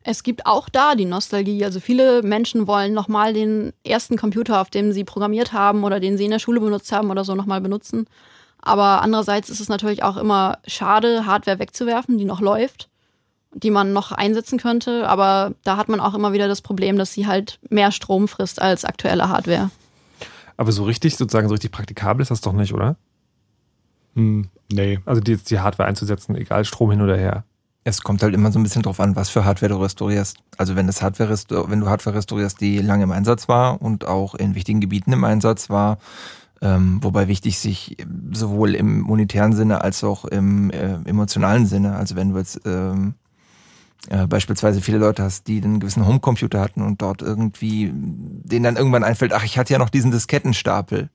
Es 0.09 0.23
gibt 0.23 0.47
auch 0.47 0.69
da 0.69 0.95
die 0.95 1.05
Nostalgie. 1.05 1.65
Also 1.65 1.81
viele 1.81 2.23
Menschen 2.23 2.69
wollen 2.69 2.95
nochmal 2.95 3.33
den 3.33 3.73
ersten 3.85 4.17
Computer, 4.17 4.61
auf 4.61 4.71
dem 4.71 4.93
sie 4.93 5.03
programmiert 5.03 5.53
haben 5.53 5.83
oder 5.83 5.99
den 5.99 6.17
sie 6.17 6.27
in 6.27 6.31
der 6.31 6.39
Schule 6.39 6.61
benutzt 6.61 6.93
haben 6.93 7.11
oder 7.11 7.25
so 7.25 7.35
nochmal 7.35 7.61
benutzen. 7.61 8.07
Aber 8.63 9.03
andererseits 9.03 9.51
ist 9.51 9.59
es 9.59 9.69
natürlich 9.69 10.05
auch 10.05 10.17
immer 10.17 10.59
schade, 10.65 11.27
Hardware 11.27 11.59
wegzuwerfen, 11.59 12.19
die 12.19 12.25
noch 12.25 12.41
läuft, 12.41 12.89
die 13.53 13.73
man 13.73 13.93
noch 13.93 14.13
einsetzen 14.13 14.61
könnte. 14.61 15.09
Aber 15.09 15.55
da 15.65 15.77
hat 15.77 15.89
man 15.89 15.99
auch 15.99 16.15
immer 16.15 16.33
wieder 16.33 16.47
das 16.47 16.63
Problem, 16.63 16.99
dass 16.99 17.13
sie 17.13 17.27
halt 17.27 17.59
mehr 17.69 17.91
Strom 17.91 18.29
frisst 18.29 18.63
als 18.63 18.85
aktuelle 18.85 19.29
Hardware. 19.29 19.73
Aber 20.57 20.71
so 20.71 20.85
richtig, 20.85 21.17
sozusagen 21.17 21.49
so 21.49 21.55
richtig 21.55 21.73
praktikabel 21.73 22.23
ist 22.23 22.31
das 22.31 22.43
doch 22.43 22.53
nicht, 22.53 22.73
oder? 22.73 22.95
Hm, 24.15 24.51
nee. 24.71 25.01
Also 25.05 25.21
die, 25.21 25.37
die 25.37 25.59
Hardware 25.59 25.89
einzusetzen, 25.89 26.37
egal 26.37 26.65
Strom 26.65 26.93
hin 26.93 27.03
oder 27.03 27.17
her. 27.17 27.45
Es 27.89 28.03
kommt 28.03 28.21
halt 28.25 28.35
immer 28.35 28.51
so 28.51 28.59
ein 28.59 28.65
bisschen 28.65 28.83
drauf 28.83 28.99
an, 28.99 29.15
was 29.15 29.29
für 29.29 29.45
Hardware 29.45 29.73
du 29.73 29.81
restaurierst. 29.81 30.39
Also 30.59 30.75
wenn 30.75 30.89
das 30.89 31.03
Hardware 31.03 31.33
wenn 31.69 31.79
du 31.79 31.89
Hardware 31.89 32.17
restaurierst, 32.17 32.61
die 32.61 32.79
lange 32.79 33.05
im 33.05 33.13
Einsatz 33.13 33.49
war 33.49 33.81
und 33.81 34.09
auch 34.09 34.35
in 34.35 34.57
wichtigen 34.57 34.81
Gebieten 34.81 35.13
im 35.13 35.23
Einsatz 35.23 35.71
war, 35.71 35.99
ähm, 36.61 36.99
wobei 37.01 37.29
wichtig 37.29 37.61
sich 37.61 37.97
sowohl 38.33 38.75
im 38.75 39.03
monetären 39.03 39.53
Sinne 39.53 39.83
als 39.83 40.03
auch 40.03 40.25
im 40.25 40.71
äh, 40.73 40.95
emotionalen 41.05 41.67
Sinne, 41.67 41.95
also 41.95 42.17
wenn 42.17 42.33
du 42.33 42.39
jetzt 42.39 42.61
ähm, 42.65 43.15
äh, 44.09 44.27
beispielsweise 44.27 44.81
viele 44.81 44.99
Leute 44.99 45.23
hast, 45.23 45.47
die 45.47 45.63
einen 45.63 45.79
gewissen 45.79 46.05
Homecomputer 46.05 46.61
hatten 46.61 46.83
und 46.83 47.03
dort 47.03 47.23
irgendwie, 47.23 47.93
denen 47.95 48.65
dann 48.65 48.77
irgendwann 48.77 49.05
einfällt, 49.05 49.33
ach, 49.33 49.45
ich 49.45 49.59
hatte 49.59 49.73
ja 49.73 49.79
noch 49.79 49.91
diesen 49.91 50.11
Diskettenstapel. 50.11 51.09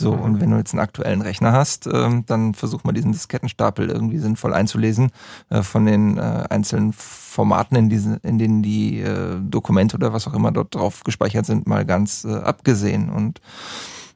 So, 0.00 0.12
und 0.12 0.40
wenn 0.40 0.52
du 0.52 0.58
jetzt 0.58 0.74
einen 0.74 0.80
aktuellen 0.80 1.22
Rechner 1.22 1.50
hast, 1.50 1.88
ähm, 1.92 2.22
dann 2.24 2.54
versuch 2.54 2.84
mal 2.84 2.92
diesen 2.92 3.10
Diskettenstapel 3.10 3.90
irgendwie 3.90 4.18
sinnvoll 4.18 4.54
einzulesen 4.54 5.10
äh, 5.50 5.62
von 5.62 5.86
den 5.86 6.18
äh, 6.18 6.44
einzelnen 6.48 6.92
Formaten, 6.92 7.76
in, 7.76 7.88
diesen, 7.88 8.18
in 8.18 8.38
denen 8.38 8.62
die 8.62 9.00
äh, 9.00 9.40
Dokumente 9.40 9.96
oder 9.96 10.12
was 10.12 10.28
auch 10.28 10.34
immer 10.34 10.52
dort 10.52 10.76
drauf 10.76 11.02
gespeichert 11.02 11.46
sind, 11.46 11.66
mal 11.66 11.84
ganz 11.84 12.24
äh, 12.24 12.32
abgesehen. 12.32 13.10
Und 13.10 13.40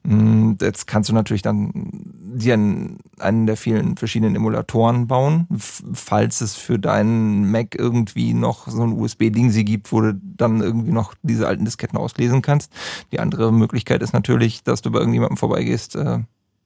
jetzt 0.05 0.87
kannst 0.87 1.11
du 1.11 1.15
natürlich 1.15 1.43
dann 1.43 1.71
dir 1.75 2.55
einen 2.55 3.47
der 3.47 3.57
vielen 3.57 3.97
verschiedenen 3.97 4.35
Emulatoren 4.35 5.07
bauen, 5.07 5.47
falls 5.59 6.41
es 6.41 6.57
für 6.57 6.79
deinen 6.79 7.51
Mac 7.51 7.77
irgendwie 7.79 8.35
noch 8.35 8.67
so 8.67 8.83
ein 8.83 8.93
USB-Ding 8.93 9.51
sie 9.51 9.65
gibt, 9.65 9.93
wo 9.93 10.01
du 10.01 10.15
dann 10.15 10.61
irgendwie 10.61 10.91
noch 10.91 11.15
diese 11.23 11.47
alten 11.47 11.65
Disketten 11.65 11.99
auslesen 11.99 12.43
kannst. 12.43 12.73
Die 13.13 13.21
andere 13.21 13.53
Möglichkeit 13.53 14.03
ist 14.03 14.13
natürlich, 14.13 14.65
dass 14.65 14.83
du 14.83 14.91
bei 14.91 14.99
irgendjemandem 14.99 15.37
vorbeigehst, 15.37 15.95
äh, 15.95 16.21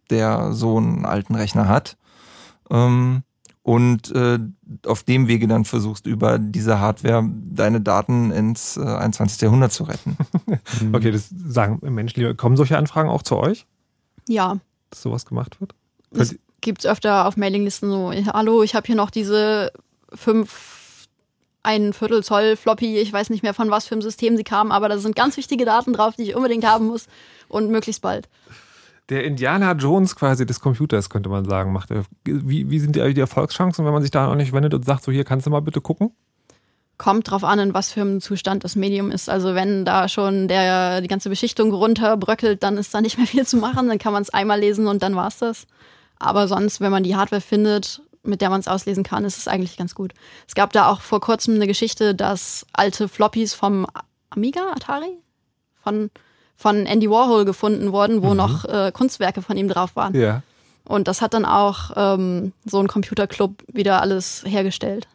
der 0.08 0.52
so 0.52 0.78
einen 0.78 1.04
alten 1.04 1.34
Rechner 1.34 1.68
hat. 1.68 1.98
Ähm, 2.70 3.22
und 3.66 4.12
äh, 4.14 4.38
auf 4.86 5.02
dem 5.02 5.26
Wege 5.26 5.48
dann 5.48 5.64
versuchst, 5.64 6.06
über 6.06 6.38
diese 6.38 6.78
Hardware 6.78 7.28
deine 7.28 7.80
Daten 7.80 8.30
ins 8.30 8.76
äh, 8.76 8.82
21. 8.82 9.40
Jahrhundert 9.40 9.72
zu 9.72 9.82
retten. 9.82 10.16
okay, 10.92 11.10
das 11.10 11.28
sagen 11.48 11.80
Menschen, 11.92 12.36
kommen 12.36 12.56
solche 12.56 12.78
Anfragen 12.78 13.08
auch 13.08 13.22
zu 13.22 13.36
euch? 13.36 13.66
Ja. 14.28 14.58
Dass 14.90 15.02
sowas 15.02 15.26
gemacht 15.26 15.60
wird? 15.60 15.74
gibt 16.60 16.84
es 16.84 16.86
öfter 16.86 17.26
auf 17.26 17.36
Mailinglisten 17.36 17.90
so, 17.90 18.12
hallo, 18.32 18.62
ich 18.62 18.76
habe 18.76 18.86
hier 18.86 18.94
noch 18.94 19.10
diese 19.10 19.72
fünf 20.14 21.08
ein 21.64 21.92
Viertel 21.92 22.22
Zoll 22.22 22.54
Floppy. 22.54 22.98
Ich 22.98 23.12
weiß 23.12 23.30
nicht 23.30 23.42
mehr 23.42 23.52
von 23.52 23.72
was 23.72 23.86
für 23.86 23.96
einem 23.96 24.02
System 24.02 24.36
sie 24.36 24.44
kamen, 24.44 24.70
aber 24.70 24.88
da 24.88 24.96
sind 24.98 25.16
ganz 25.16 25.36
wichtige 25.36 25.64
Daten 25.64 25.92
drauf, 25.92 26.14
die 26.14 26.22
ich 26.22 26.36
unbedingt 26.36 26.64
haben 26.64 26.86
muss 26.86 27.08
und 27.48 27.70
möglichst 27.70 28.00
bald. 28.00 28.28
Der 29.08 29.24
Indiana 29.24 29.72
Jones 29.72 30.16
quasi 30.16 30.46
des 30.46 30.60
Computers, 30.60 31.10
könnte 31.10 31.28
man 31.28 31.44
sagen, 31.44 31.72
macht. 31.72 31.90
Wie, 32.24 32.68
wie 32.68 32.78
sind 32.78 32.96
die, 32.96 33.14
die 33.14 33.20
Erfolgschancen, 33.20 33.84
wenn 33.84 33.92
man 33.92 34.02
sich 34.02 34.10
da 34.10 34.28
auch 34.28 34.34
nicht 34.34 34.52
wendet 34.52 34.74
und 34.74 34.84
sagt, 34.84 35.04
so 35.04 35.12
hier 35.12 35.24
kannst 35.24 35.46
du 35.46 35.50
mal 35.50 35.60
bitte 35.60 35.80
gucken? 35.80 36.10
Kommt 36.98 37.30
drauf 37.30 37.44
an, 37.44 37.58
in 37.58 37.74
was 37.74 37.92
für 37.92 38.00
einem 38.00 38.20
Zustand 38.20 38.64
das 38.64 38.74
Medium 38.74 39.10
ist. 39.10 39.28
Also 39.28 39.54
wenn 39.54 39.84
da 39.84 40.08
schon 40.08 40.48
der, 40.48 41.02
die 41.02 41.08
ganze 41.08 41.28
Beschichtung 41.28 41.72
runterbröckelt, 41.72 42.62
dann 42.62 42.78
ist 42.78 42.94
da 42.94 43.00
nicht 43.00 43.18
mehr 43.18 43.26
viel 43.28 43.46
zu 43.46 43.58
machen. 43.58 43.88
Dann 43.88 43.98
kann 43.98 44.12
man 44.12 44.22
es 44.22 44.30
einmal 44.30 44.58
lesen 44.58 44.86
und 44.88 45.02
dann 45.02 45.14
war's 45.14 45.38
das. 45.38 45.66
Aber 46.18 46.48
sonst, 46.48 46.80
wenn 46.80 46.90
man 46.90 47.02
die 47.02 47.14
Hardware 47.14 47.42
findet, 47.42 48.00
mit 48.26 48.40
der 48.40 48.50
man 48.50 48.60
es 48.60 48.68
auslesen 48.68 49.04
kann, 49.04 49.24
ist 49.24 49.38
es 49.38 49.46
eigentlich 49.48 49.76
ganz 49.76 49.94
gut. 49.94 50.14
Es 50.48 50.54
gab 50.54 50.72
da 50.72 50.90
auch 50.90 51.00
vor 51.00 51.20
kurzem 51.20 51.54
eine 51.54 51.66
Geschichte, 51.66 52.14
dass 52.14 52.66
alte 52.72 53.08
Floppies 53.08 53.54
vom 53.54 53.86
Amiga, 54.30 54.72
Atari, 54.74 55.18
von, 55.82 56.10
von 56.56 56.86
Andy 56.86 57.10
Warhol 57.10 57.44
gefunden 57.44 57.92
wurden, 57.92 58.22
wo 58.22 58.30
Mhm. 58.30 58.36
noch 58.36 58.64
äh, 58.64 58.90
Kunstwerke 58.92 59.42
von 59.42 59.56
ihm 59.56 59.68
drauf 59.68 59.94
waren. 59.94 60.14
Ja. 60.14 60.42
Und 60.84 61.08
das 61.08 61.20
hat 61.20 61.34
dann 61.34 61.44
auch 61.44 61.90
ähm, 61.96 62.52
so 62.64 62.78
ein 62.80 62.86
Computerclub 62.86 63.62
wieder 63.72 64.00
alles 64.00 64.42
hergestellt. 64.46 65.08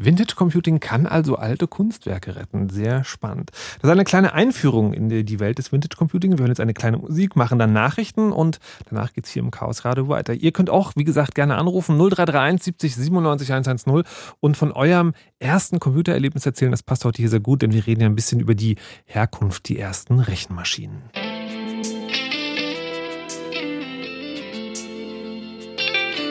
Vintage 0.00 0.36
Computing 0.36 0.78
kann 0.78 1.06
also 1.06 1.34
alte 1.34 1.66
Kunstwerke 1.66 2.36
retten. 2.36 2.70
Sehr 2.70 3.02
spannend. 3.02 3.50
Das 3.50 3.88
ist 3.88 3.90
eine 3.90 4.04
kleine 4.04 4.32
Einführung 4.32 4.92
in 4.92 5.08
die 5.08 5.40
Welt 5.40 5.58
des 5.58 5.72
Vintage 5.72 5.96
Computing. 5.96 6.32
Wir 6.32 6.38
hören 6.38 6.50
jetzt 6.50 6.60
eine 6.60 6.72
kleine 6.72 6.98
Musik, 6.98 7.34
machen 7.34 7.58
dann 7.58 7.72
Nachrichten 7.72 8.30
und 8.30 8.60
danach 8.88 9.12
geht's 9.12 9.30
hier 9.30 9.42
im 9.42 9.50
Chaos 9.50 9.84
Radio 9.84 10.08
weiter. 10.08 10.34
Ihr 10.34 10.52
könnt 10.52 10.70
auch, 10.70 10.92
wie 10.94 11.02
gesagt, 11.02 11.34
gerne 11.34 11.56
anrufen 11.56 11.98
0331 11.98 12.62
70 12.64 12.94
97 12.94 13.52
110 13.52 14.04
und 14.38 14.56
von 14.56 14.70
eurem 14.70 15.14
ersten 15.40 15.80
Computererlebnis 15.80 16.46
erzählen. 16.46 16.70
Das 16.70 16.84
passt 16.84 17.04
heute 17.04 17.20
hier 17.20 17.28
sehr 17.28 17.40
gut, 17.40 17.62
denn 17.62 17.72
wir 17.72 17.84
reden 17.84 18.02
ja 18.02 18.06
ein 18.06 18.14
bisschen 18.14 18.38
über 18.38 18.54
die 18.54 18.76
Herkunft, 19.04 19.68
die 19.68 19.80
ersten 19.80 20.20
Rechenmaschinen. 20.20 21.02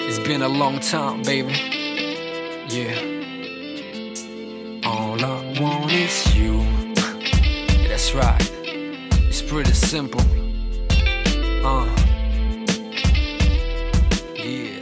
It's 0.08 0.24
been 0.24 0.42
a 0.42 0.48
long 0.48 0.80
time, 0.80 1.22
baby. 1.24 1.54
Yeah. 2.70 3.17
It's 8.20 9.44
pretty 9.44 9.74
simple. 9.74 10.22
Uh. 11.64 11.86
Yeah. 14.36 14.80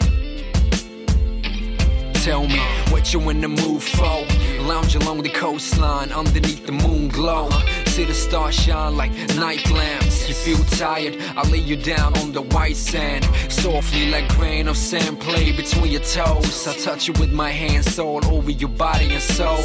Tell 2.23 2.47
me 2.47 2.59
what 2.89 3.13
you 3.13 3.29
in 3.29 3.41
the 3.41 3.49
mood 3.49 3.83
for. 3.83 4.25
Lounge 4.61 4.95
along 4.95 5.23
the 5.23 5.29
coastline 5.29 6.13
underneath 6.13 6.65
the 6.65 6.71
moon 6.71 7.09
glow. 7.09 7.49
See 7.95 8.03
the 8.03 8.13
stars 8.13 8.55
shine 8.55 8.97
like 8.97 9.11
night 9.37 9.71
lamps. 9.71 10.27
You 10.27 10.35
feel 10.35 10.61
tired, 10.77 11.15
I 11.37 11.49
lay 11.49 11.59
you 11.59 11.77
down 11.77 12.17
on 12.17 12.33
the 12.33 12.41
white 12.41 12.75
sand. 12.75 13.23
Softly 13.49 14.11
like 14.11 14.27
grain 14.35 14.67
of 14.67 14.75
sand 14.75 15.21
play 15.21 15.53
between 15.53 15.93
your 15.93 16.01
toes. 16.01 16.67
I 16.67 16.73
touch 16.75 17.07
you 17.07 17.13
with 17.13 17.31
my 17.31 17.51
hands 17.51 17.97
all 17.97 18.19
over 18.25 18.51
your 18.51 18.67
body 18.67 19.13
and 19.13 19.23
soul. 19.23 19.63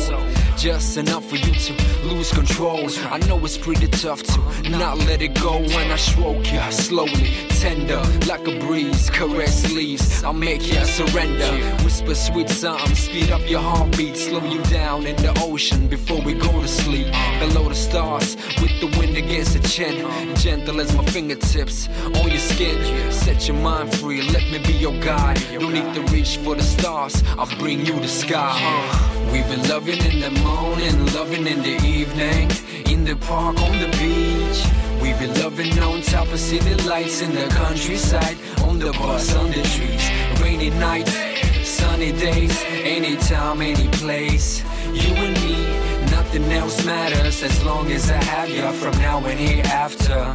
Just 0.56 0.96
enough 0.96 1.28
for 1.28 1.34
you 1.34 1.52
to 1.52 1.72
lose 2.04 2.30
control. 2.30 2.88
I 3.10 3.18
know 3.26 3.44
it's 3.44 3.58
pretty 3.58 3.88
tough 3.88 4.22
to 4.22 4.70
not 4.70 4.98
let 4.98 5.22
it 5.22 5.34
go 5.34 5.58
when 5.58 5.90
I 5.90 5.96
stroke 5.96 6.52
you 6.52 6.60
slowly, 6.70 7.34
tender 7.61 8.03
like 8.27 8.49
a 8.49 8.59
breeze. 8.59 9.11
Caress 9.11 9.70
leaves, 9.70 10.25
I'll 10.25 10.33
make 10.33 10.66
you 10.66 10.83
surrender. 10.87 11.53
Whisper 11.85 12.14
sweet 12.14 12.49
something, 12.49 12.94
speed 12.94 13.31
up 13.31 13.46
your 13.51 13.61
heartbeat, 13.61 14.16
slow 14.16 14.42
you 14.44 14.62
down 14.64 15.07
in 15.07 15.16
the 15.16 15.38
ocean 15.42 15.87
before 15.87 16.23
we 16.23 16.33
go 16.33 16.51
to 16.62 16.66
sleep. 16.66 17.09
Below 17.38 17.68
the 17.68 17.75
stars, 17.75 18.37
with 18.62 18.75
the 18.81 18.88
wind 18.99 19.14
against 19.16 19.53
the 19.53 19.68
chin, 19.68 19.96
gentle 20.37 20.81
as 20.81 20.96
my 20.96 21.05
fingertips 21.05 21.88
on 22.20 22.31
your 22.31 22.38
skin. 22.38 23.12
Set 23.12 23.46
your 23.46 23.59
mind 23.59 23.94
free, 23.94 24.23
let 24.23 24.44
me 24.51 24.59
be 24.59 24.73
your 24.73 24.99
guide. 25.03 25.38
Don't 25.53 25.75
need 25.75 25.94
to 25.94 26.03
reach 26.12 26.38
for 26.38 26.55
the 26.55 26.62
stars, 26.62 27.23
I'll 27.38 27.59
bring 27.59 27.85
you 27.85 28.01
the 28.01 28.09
sky. 28.09 28.57
We've 29.33 29.49
been 29.49 29.68
loving 29.68 30.01
in 30.11 30.20
the 30.20 30.31
morning, 30.40 30.96
loving 31.12 31.46
in 31.46 31.61
the 31.62 31.77
evening, 31.87 32.51
in 32.90 33.05
the 33.05 33.16
park 33.16 33.61
on 33.61 33.79
the 33.79 33.90
beach. 33.99 34.89
We've 35.00 35.18
been 35.18 35.34
loving 35.40 35.78
on 35.80 36.02
top 36.02 36.28
of 36.32 36.38
city 36.38 36.74
lights 36.88 37.22
in 37.22 37.34
the 37.34 37.46
countryside, 37.48 38.36
on 38.62 38.78
the 38.78 38.92
bus, 38.92 39.34
on 39.34 39.48
the 39.50 39.62
trees. 39.62 40.10
Rainy 40.42 40.70
nights, 40.70 41.12
sunny 41.66 42.12
days, 42.12 42.62
anytime, 42.84 43.62
any 43.62 43.88
place. 43.88 44.62
You 44.92 45.14
and 45.14 45.34
me, 45.42 45.56
nothing 46.10 46.44
else 46.52 46.84
matters 46.84 47.42
as 47.42 47.64
long 47.64 47.90
as 47.90 48.10
I 48.10 48.22
have 48.24 48.50
you 48.50 48.70
from 48.72 48.96
now 48.98 49.24
and 49.24 49.40
hereafter. 49.40 50.34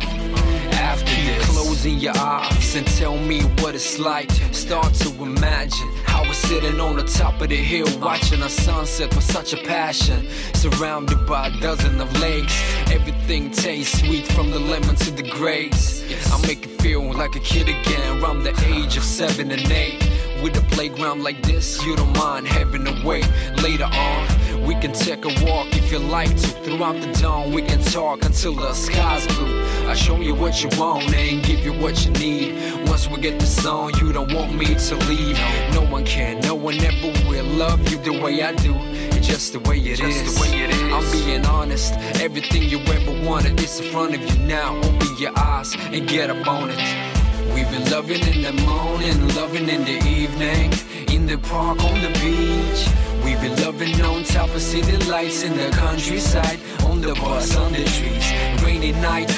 After 0.73 1.05
this, 1.05 1.45
closing 1.45 1.99
your 1.99 2.17
eyes 2.17 2.75
and 2.75 2.87
tell 2.87 3.17
me 3.17 3.41
what 3.61 3.75
it's 3.75 3.99
like. 3.99 4.31
Start 4.51 4.93
to 4.95 5.09
imagine 5.21 5.94
sitting 6.35 6.79
on 6.79 6.95
the 6.95 7.03
top 7.03 7.41
of 7.41 7.49
the 7.49 7.55
hill, 7.55 7.87
watching 7.99 8.41
a 8.41 8.49
sunset 8.49 9.13
with 9.15 9.23
such 9.23 9.53
a 9.53 9.57
passion. 9.57 10.27
Surrounded 10.53 11.25
by 11.25 11.47
a 11.47 11.59
dozen 11.59 11.99
of 12.01 12.11
lakes, 12.19 12.55
everything 12.91 13.51
tastes 13.51 13.99
sweet 13.99 14.27
from 14.27 14.51
the 14.51 14.59
lemon 14.59 14.95
to 14.95 15.11
the 15.11 15.23
grapes. 15.23 16.03
I 16.31 16.41
make 16.45 16.65
it 16.65 16.81
feel 16.81 17.01
like 17.13 17.35
a 17.35 17.39
kid 17.39 17.69
again, 17.69 18.21
around 18.21 18.43
the 18.43 18.53
age 18.67 18.97
of 18.97 19.03
seven 19.03 19.51
and 19.51 19.71
eight. 19.71 20.01
With 20.43 20.57
a 20.57 20.65
playground 20.75 21.23
like 21.23 21.41
this, 21.41 21.83
you 21.85 21.95
don't 21.95 22.15
mind 22.17 22.47
having 22.47 22.85
to 22.85 23.01
wait. 23.05 23.27
Later 23.63 23.85
on, 23.85 24.27
we 24.65 24.75
can 24.75 24.91
take 24.91 25.25
a 25.25 25.45
walk 25.45 25.67
if 25.75 25.91
you 25.91 25.99
like 25.99 26.29
to. 26.29 26.47
Throughout 26.65 26.99
the 27.01 27.11
dawn, 27.21 27.51
we 27.51 27.61
can 27.61 27.79
talk 27.81 28.25
until 28.25 28.53
the 28.55 28.73
sky's 28.73 29.27
blue. 29.27 29.63
I 29.87 29.93
show 29.93 30.17
you 30.19 30.33
what 30.33 30.63
you 30.63 30.69
want 30.79 31.13
and 31.13 31.43
give 31.43 31.59
you 31.59 31.73
what 31.73 32.05
you 32.05 32.11
need. 32.13 32.87
Once 32.87 33.09
we 33.09 33.21
get 33.21 33.39
this 33.39 33.65
on, 33.65 33.91
you 33.99 34.11
don't 34.11 34.33
want 34.33 34.53
me 34.55 34.75
to 34.75 34.95
leave. 35.07 35.37
No 35.73 35.85
one 35.89 36.05
can, 36.05 36.39
no 36.41 36.55
one 36.55 36.75
ever 36.79 37.29
will 37.29 37.45
love 37.45 37.87
you 37.89 37.97
the 37.99 38.19
way 38.21 38.41
I 38.41 38.53
do. 38.53 38.73
It's 39.15 39.27
just 39.27 39.53
the 39.53 39.59
way 39.59 39.77
it 39.77 39.99
is. 39.99 40.37
I'm 40.41 41.11
being 41.11 41.45
honest. 41.45 41.93
Everything 42.19 42.63
you 42.63 42.79
ever 42.79 43.27
wanted 43.27 43.59
is 43.59 43.79
in 43.79 43.91
front 43.91 44.15
of 44.15 44.21
you 44.21 44.37
now. 44.45 44.75
Open 44.77 45.17
your 45.17 45.37
eyes 45.37 45.75
and 45.75 46.07
get 46.07 46.29
up 46.29 46.47
on 46.47 46.69
it. 46.71 47.24
We've 47.55 47.71
been 47.71 47.89
loving 47.89 48.19
in 48.27 48.41
the 48.41 48.51
morning, 48.63 49.29
loving 49.29 49.69
in 49.69 49.85
the 49.85 49.97
evening, 50.05 50.73
in 51.09 51.25
the 51.25 51.37
park, 51.37 51.81
on 51.81 52.01
the 52.01 52.09
beach. 52.19 52.81
We've 53.23 53.39
been 53.39 53.55
loving 53.63 54.01
on 54.01 54.25
top 54.25 54.49
of 54.53 54.61
city 54.61 54.97
lights 55.09 55.41
in 55.41 55.55
the 55.55 55.69
countryside, 55.69 56.59
on 56.83 56.99
the 56.99 57.13
bus, 57.13 57.55
on 57.55 57.71
the 57.71 57.85
trees. 57.85 58.61
Rainy 58.61 58.91
nights, 58.91 59.33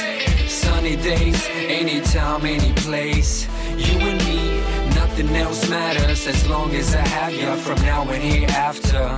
sunny 0.51 0.95
days, 0.95 1.47
anytime, 1.67 2.43
any 2.43 2.73
place. 2.73 3.47
You 3.77 3.99
and 3.99 4.25
me, 4.25 4.61
nothing 4.95 5.29
else 5.35 5.69
matters 5.69 6.25
as 6.25 6.47
long 6.49 6.73
as 6.73 6.95
I 6.95 7.07
have 7.07 7.33
you 7.33 7.55
from 7.57 7.79
now 7.83 8.01
and 8.09 8.23
hereafter. 8.23 9.15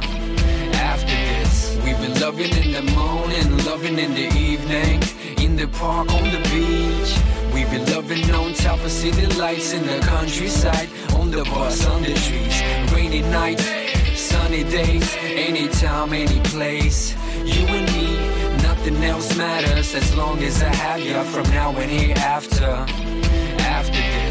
After 0.76 1.08
this, 1.08 1.78
we've 1.86 2.02
been 2.02 2.20
loving 2.20 2.52
in 2.52 2.74
the 2.74 2.92
morning, 2.92 3.66
loving 3.66 3.98
in 3.98 4.14
the 4.14 4.28
evening, 4.38 5.02
in 5.42 5.56
the 5.56 5.70
park, 5.70 6.12
on 6.12 6.24
the 6.26 6.42
beach. 6.52 7.39
We've 7.60 7.72
been 7.72 7.94
loving 7.94 8.32
on 8.32 8.54
top 8.54 8.80
of 8.86 8.90
city 8.90 9.26
lights 9.38 9.74
in 9.74 9.86
the 9.86 10.00
countryside, 10.00 10.88
on 11.16 11.30
the 11.30 11.44
bus, 11.44 11.86
on 11.88 12.02
the 12.02 12.14
trees. 12.14 12.94
Rainy 12.94 13.22
nights, 13.22 13.66
sunny 14.18 14.64
days, 14.64 15.14
anytime, 15.20 16.14
any 16.14 16.40
place. 16.40 17.18
You 17.44 17.68
and 17.68 17.86
me, 17.92 18.16
nothing 18.64 19.04
else 19.04 19.36
matters 19.36 19.94
as 19.94 20.16
long 20.16 20.42
as 20.42 20.64
I 20.64 20.74
have 20.74 21.02
you 21.02 21.22
from 21.34 21.52
now 21.54 21.76
and 21.76 21.92
hereafter. 21.92 22.86
After 23.60 23.92
this. 23.92 24.29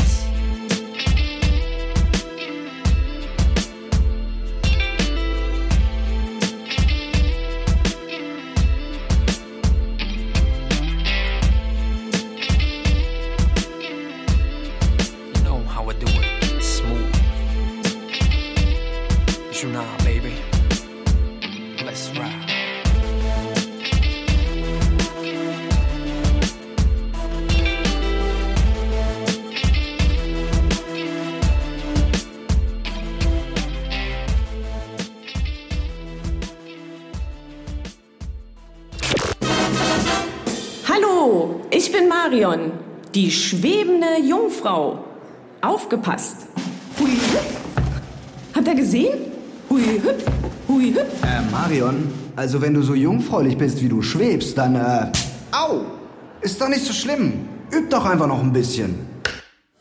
Marion, 42.39 42.71
die 43.17 43.33
schwebende 43.33 44.21
Jungfrau. 44.25 45.05
Aufgepasst. 45.61 46.47
Hui 47.01 47.11
hüpf. 47.11 47.57
Habt 48.55 48.69
ihr 48.69 48.75
gesehen? 48.77 49.19
Hui 49.69 49.83
hüpf. 49.83 50.23
Hui 50.69 50.93
hüpf. 50.93 51.21
Äh, 51.25 51.43
Marion, 51.51 52.13
also 52.37 52.63
wenn 52.63 52.75
du 52.75 52.83
so 52.83 52.95
jungfräulich 52.95 53.59
bist, 53.59 53.83
wie 53.83 53.89
du 53.89 54.03
schwebst, 54.03 54.57
dann, 54.57 54.77
äh, 54.77 55.11
au, 55.51 55.81
ist 56.41 56.61
doch 56.61 56.69
nicht 56.69 56.85
so 56.85 56.93
schlimm. 56.93 57.49
Üb 57.73 57.91
doch 57.91 58.05
einfach 58.05 58.29
noch 58.29 58.41
ein 58.41 58.53
bisschen. 58.53 58.95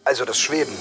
Also 0.04 0.26
das 0.26 0.40
Schweben. 0.40 0.74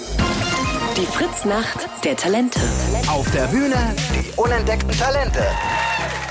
Die 0.96 1.04
Fritznacht 1.04 1.86
der 2.04 2.16
Talente. 2.16 2.58
Auf 3.06 3.30
der 3.32 3.48
Bühne 3.48 3.76
die 4.14 4.32
unentdeckten 4.40 4.96
Talente. 4.96 5.44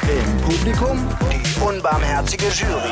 Im 0.09 0.41
Publikum 0.41 0.97
die 1.31 1.63
unbarmherzige 1.63 2.45
Jury. 2.47 2.91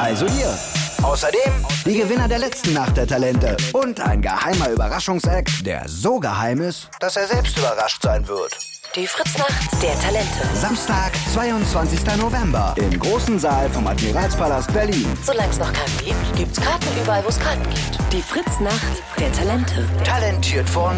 Also 0.00 0.24
ihr. 0.24 0.81
Außerdem 1.02 1.52
die 1.84 1.96
Gewinner 1.96 2.28
der 2.28 2.38
letzten 2.38 2.74
Nacht 2.74 2.96
der 2.96 3.06
Talente. 3.08 3.56
Und 3.72 4.00
ein 4.00 4.22
geheimer 4.22 4.70
Überraschungsakt, 4.70 5.66
der 5.66 5.82
so 5.88 6.20
geheim 6.20 6.60
ist, 6.60 6.88
dass 7.00 7.16
er 7.16 7.26
selbst 7.26 7.58
überrascht 7.58 8.02
sein 8.02 8.26
wird. 8.28 8.56
Die 8.94 9.06
Fritznacht 9.06 9.82
der 9.82 9.98
Talente. 9.98 10.46
Samstag, 10.54 11.12
22. 11.32 12.00
November. 12.18 12.74
Im 12.76 13.00
großen 13.00 13.38
Saal 13.38 13.68
vom 13.70 13.86
Admiralspalast 13.86 14.72
Berlin. 14.72 15.06
Solange 15.24 15.50
es 15.50 15.58
noch 15.58 15.72
Karten 15.72 16.04
gibt, 16.04 16.36
gibt's 16.36 16.60
Karten 16.60 16.86
überall, 17.02 17.24
wo 17.24 17.28
es 17.30 17.38
Karten 17.40 17.64
gibt. 17.64 17.98
Die 18.12 18.22
Fritznacht 18.22 19.02
der 19.18 19.32
Talente. 19.32 19.84
Talentiert 20.04 20.70
von 20.70 20.94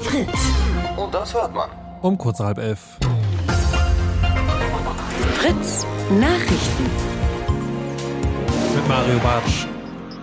Fritz. 0.00 0.38
Und 0.96 1.14
das 1.14 1.32
hört 1.32 1.54
man. 1.54 1.70
Um 2.00 2.18
kurz 2.18 2.40
halb 2.40 2.58
elf. 2.58 2.80
Fritz 5.36 5.86
Nachrichten. 6.10 7.11
Mit 8.82 8.88
Mario 8.88 9.18
Bartsch. 9.20 9.66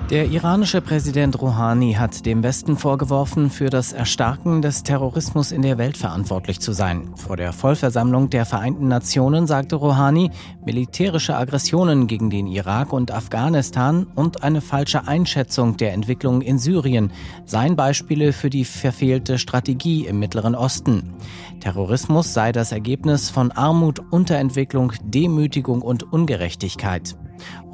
Der 0.10 0.26
iranische 0.26 0.82
Präsident 0.82 1.40
Rouhani 1.40 1.94
hat 1.94 2.26
dem 2.26 2.42
Westen 2.44 2.78
vorgeworfen, 2.78 3.50
für 3.52 3.70
das 3.70 3.94
Erstarken 3.94 4.62
des 4.62 4.84
Terrorismus 4.84 5.52
in 5.52 5.62
der 5.62 5.78
Welt 5.78 5.96
verantwortlich 5.96 6.60
zu 6.60 6.74
sein. 6.74 7.12
Vor 7.16 7.38
der 7.38 7.54
Vollversammlung 7.54 8.30
der 8.30 8.46
Vereinten 8.46 8.88
Nationen 8.88 9.46
sagte 9.48 9.76
Rouhani, 9.76 10.32
militärische 10.66 11.38
Aggressionen 11.38 12.08
gegen 12.08 12.30
den 12.30 12.48
Irak 12.48 12.92
und 12.92 13.12
Afghanistan 13.12 14.08
und 14.16 14.44
eine 14.44 14.62
falsche 14.62 15.08
Einschätzung 15.08 15.78
der 15.78 15.94
Entwicklung 15.94 16.42
in 16.42 16.58
Syrien 16.58 17.12
seien 17.46 17.76
Beispiele 17.76 18.34
für 18.34 18.50
die 18.50 18.66
verfehlte 18.66 19.38
Strategie 19.38 20.06
im 20.06 20.20
Mittleren 20.20 20.56
Osten. 20.56 21.14
Terrorismus 21.60 22.34
sei 22.34 22.52
das 22.52 22.72
Ergebnis 22.72 23.30
von 23.30 23.52
Armut, 23.52 24.02
Unterentwicklung, 24.10 24.94
Demütigung 25.04 25.82
und 25.82 26.12
Ungerechtigkeit. 26.12 27.16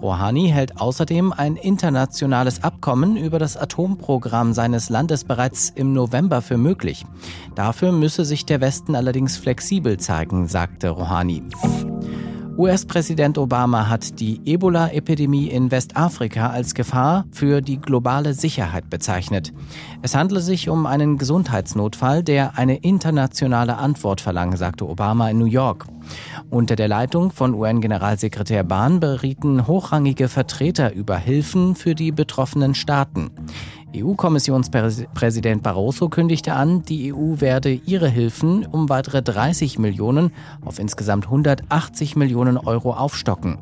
Rouhani 0.02 0.50
hält 0.50 0.80
außerdem 0.80 1.34
ein 1.34 1.56
internationales 1.56 2.64
Abkommen 2.64 3.18
über 3.18 3.40
das 3.40 3.58
Atomprogramm 3.58 4.54
seines 4.54 4.90
Landes 4.90 5.24
bereits 5.24 5.70
im 5.70 5.94
November 5.94 6.42
für 6.42 6.58
möglich. 6.58 7.06
Dafür 7.56 7.92
müsse 7.92 8.26
sich 8.26 8.46
der 8.46 8.62
Westen 8.62 8.96
allerdings 8.96 9.38
flexibel 9.38 9.98
zeigen, 9.98 10.48
sagte 10.48 10.90
Rouhani. 10.90 11.44
US-Präsident 12.58 13.38
Obama 13.38 13.90
hat 13.90 14.22
die 14.22 14.40
Ebola-Epidemie 14.46 15.50
in 15.50 15.72
Westafrika 15.72 16.52
als 16.52 16.74
Gefahr 16.74 17.26
für 17.32 17.60
die 17.60 17.82
globale 17.82 18.34
Sicherheit 18.34 18.90
bezeichnet. 18.90 19.52
Es 20.02 20.16
handle 20.16 20.40
sich 20.40 20.70
um 20.70 20.86
einen 20.86 21.18
Gesundheitsnotfall, 21.18 22.24
der 22.24 22.58
eine 22.58 22.78
internationale 22.78 23.76
Antwort 23.76 24.22
verlange, 24.22 24.56
sagte 24.56 24.88
Obama 24.88 25.30
in 25.30 25.38
New 25.38 25.46
York. 25.46 25.86
Unter 26.50 26.78
der 26.78 26.88
Leitung 26.88 27.32
von 27.32 27.54
UN-Generalsekretär 27.54 28.64
Bahn 28.64 29.02
berieten 29.02 29.68
hochrangige 29.68 30.30
Vertreter 30.30 30.94
über 30.94 31.18
Hilfen 31.18 31.76
für 31.76 31.94
die 31.94 32.14
betroffenen 32.14 32.74
Staaten. 32.74 33.32
EU-Kommissionspräsident 34.04 35.64
Barroso 35.64 36.10
kündigte 36.10 36.54
an, 36.54 36.84
die 36.84 37.14
EU 37.14 37.40
werde 37.40 37.72
ihre 37.74 38.10
Hilfen 38.10 38.66
um 38.66 38.90
weitere 38.90 39.22
30 39.22 39.80
Millionen 39.80 40.32
auf 40.64 40.80
insgesamt 40.80 41.26
180 41.26 42.16
Millionen 42.16 42.58
Euro 42.58 42.94
aufstocken. 42.94 43.58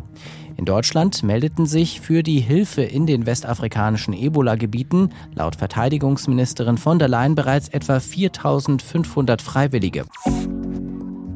In 0.58 0.66
Deutschland 0.66 1.24
meldeten 1.24 1.66
sich 1.66 2.00
für 2.00 2.24
die 2.24 2.40
Hilfe 2.40 2.84
in 2.84 3.08
den 3.08 3.26
westafrikanischen 3.26 4.14
Ebola-Gebieten 4.14 5.10
laut 5.34 5.56
Verteidigungsministerin 5.56 6.78
von 6.78 7.00
der 7.00 7.08
Leyen 7.08 7.36
bereits 7.36 7.70
etwa 7.70 8.00
4500 8.00 9.42
Freiwillige. 9.42 10.06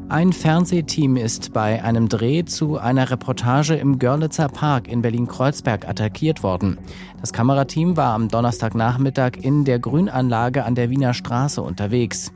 Ein 0.09 0.31
Fernsehteam 0.31 1.17
ist 1.17 1.51
bei 1.51 1.83
einem 1.83 2.07
Dreh 2.07 2.45
zu 2.45 2.77
einer 2.77 3.11
Reportage 3.11 3.75
im 3.75 3.99
Görlitzer 3.99 4.47
Park 4.47 4.87
in 4.87 5.01
Berlin-Kreuzberg 5.01 5.85
attackiert 5.85 6.43
worden. 6.43 6.77
Das 7.19 7.33
Kamerateam 7.33 7.97
war 7.97 8.13
am 8.13 8.29
Donnerstagnachmittag 8.29 9.33
in 9.41 9.65
der 9.65 9.79
Grünanlage 9.79 10.63
an 10.63 10.75
der 10.75 10.89
Wiener 10.89 11.13
Straße 11.13 11.61
unterwegs. 11.61 12.31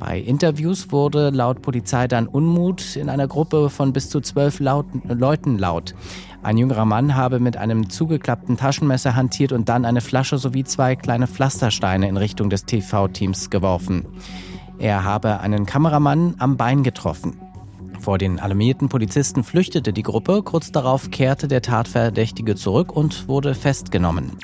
Bei 0.00 0.18
Interviews 0.18 0.90
wurde 0.90 1.30
laut 1.30 1.62
Polizei 1.62 2.08
dann 2.08 2.26
Unmut 2.26 2.96
in 2.96 3.08
einer 3.08 3.28
Gruppe 3.28 3.70
von 3.70 3.92
bis 3.92 4.10
zu 4.10 4.20
zwölf 4.20 4.58
Leuten 4.58 5.58
laut. 5.58 5.94
Ein 6.42 6.58
jüngerer 6.58 6.86
Mann 6.86 7.14
habe 7.14 7.38
mit 7.38 7.56
einem 7.56 7.88
zugeklappten 7.88 8.56
Taschenmesser 8.56 9.14
hantiert 9.14 9.52
und 9.52 9.68
dann 9.68 9.84
eine 9.84 10.00
Flasche 10.00 10.38
sowie 10.38 10.64
zwei 10.64 10.96
kleine 10.96 11.28
Pflastersteine 11.28 12.08
in 12.08 12.16
Richtung 12.16 12.50
des 12.50 12.64
TV-Teams 12.64 13.48
geworfen. 13.48 14.06
Er 14.78 15.04
habe 15.04 15.40
einen 15.40 15.66
Kameramann 15.66 16.34
am 16.38 16.56
Bein 16.56 16.82
getroffen. 16.82 17.40
Vor 18.00 18.18
den 18.18 18.40
alarmierten 18.40 18.88
Polizisten 18.88 19.44
flüchtete 19.44 19.92
die 19.92 20.02
Gruppe, 20.02 20.42
kurz 20.42 20.72
darauf 20.72 21.10
kehrte 21.10 21.46
der 21.46 21.62
Tatverdächtige 21.62 22.56
zurück 22.56 22.92
und 22.92 23.28
wurde 23.28 23.54
festgenommen. 23.54 24.38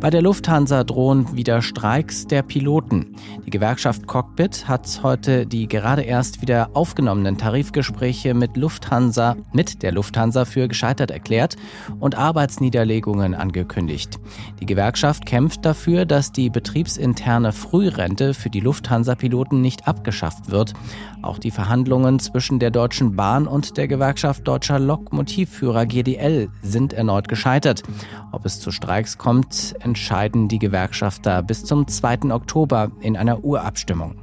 Bei 0.00 0.10
der 0.10 0.22
Lufthansa 0.22 0.84
drohen 0.84 1.36
wieder 1.36 1.60
Streiks 1.60 2.28
der 2.28 2.42
Piloten. 2.42 3.16
Die 3.44 3.50
Gewerkschaft 3.50 4.06
Cockpit 4.06 4.68
hat 4.68 5.00
heute 5.02 5.44
die 5.44 5.66
gerade 5.66 6.02
erst 6.02 6.40
wieder 6.40 6.70
aufgenommenen 6.74 7.36
Tarifgespräche 7.36 8.32
mit 8.32 8.56
Lufthansa, 8.56 9.34
mit 9.52 9.82
der 9.82 9.90
Lufthansa 9.90 10.44
für 10.44 10.68
gescheitert 10.68 11.10
erklärt 11.10 11.56
und 11.98 12.16
Arbeitsniederlegungen 12.16 13.34
angekündigt. 13.34 14.20
Die 14.60 14.66
Gewerkschaft 14.66 15.26
kämpft 15.26 15.64
dafür, 15.64 16.06
dass 16.06 16.30
die 16.30 16.48
betriebsinterne 16.48 17.50
Frührente 17.50 18.34
für 18.34 18.50
die 18.50 18.60
Lufthansa-Piloten 18.60 19.60
nicht 19.60 19.88
abgeschafft 19.88 20.52
wird. 20.52 20.74
Auch 21.22 21.38
die 21.38 21.50
Verhandlungen 21.50 22.20
zwischen 22.20 22.60
der 22.60 22.70
Deutschen 22.70 23.16
Bahn 23.16 23.48
und 23.48 23.76
der 23.76 23.88
Gewerkschaft 23.88 24.46
Deutscher 24.46 24.78
Lokmotivführer 24.78 25.86
GDL 25.86 26.50
sind 26.62 26.92
erneut 26.92 27.26
gescheitert. 27.26 27.82
Ob 28.30 28.46
es 28.46 28.60
zu 28.60 28.70
Streiks 28.70 29.18
kommt, 29.18 29.74
entscheiden 29.88 30.48
die 30.48 30.58
Gewerkschafter 30.58 31.42
bis 31.42 31.64
zum 31.64 31.88
2. 31.88 32.30
Oktober 32.30 32.90
in 33.00 33.16
einer 33.16 33.42
Urabstimmung. 33.42 34.16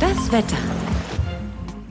Das 0.00 0.32
Wetter. 0.32 0.56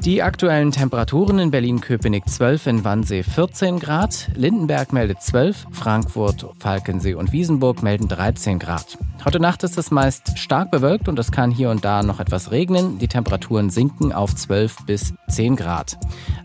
Die 0.03 0.21
aktuellen 0.21 0.71
Temperaturen 0.71 1.39
in 1.39 1.49
Berlin-Köpenick 1.49 2.27
12, 2.27 2.67
in 2.67 2.83
Wannsee 2.83 3.23
14 3.23 3.79
Grad, 3.79 4.29
Lindenberg 4.36 4.91
meldet 4.91 5.21
12, 5.21 5.67
Frankfurt, 5.71 6.45
Falkensee 6.59 7.13
und 7.13 7.31
Wiesenburg 7.31 7.83
melden 7.83 8.09
13 8.09 8.59
Grad. 8.59 8.97
Heute 9.23 9.39
Nacht 9.39 9.63
ist 9.63 9.77
es 9.77 9.91
meist 9.91 10.38
stark 10.38 10.71
bewölkt 10.71 11.07
und 11.07 11.17
es 11.19 11.31
kann 11.31 11.51
hier 11.51 11.69
und 11.69 11.86
da 11.86 12.03
noch 12.03 12.19
etwas 12.19 12.51
regnen. 12.51 12.99
Die 12.99 13.07
Temperaturen 13.07 13.69
sinken 13.69 14.12
auf 14.12 14.36
12 14.36 14.86
bis 14.86 15.13
10 15.29 15.55
Grad. 15.55 15.97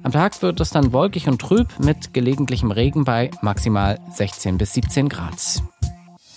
Am 0.05 0.13
Tag 0.13 0.41
wird 0.41 0.61
es 0.61 0.71
dann 0.71 0.93
wolkig 0.93 1.27
und 1.27 1.41
trüb 1.41 1.67
mit 1.81 2.15
gelegentlichem 2.15 2.71
Regen 2.71 3.03
bei 3.03 3.33
maximal 3.43 3.99
16 4.13 4.57
bis 4.59 4.75
17 4.75 5.09
Grad. 5.09 5.63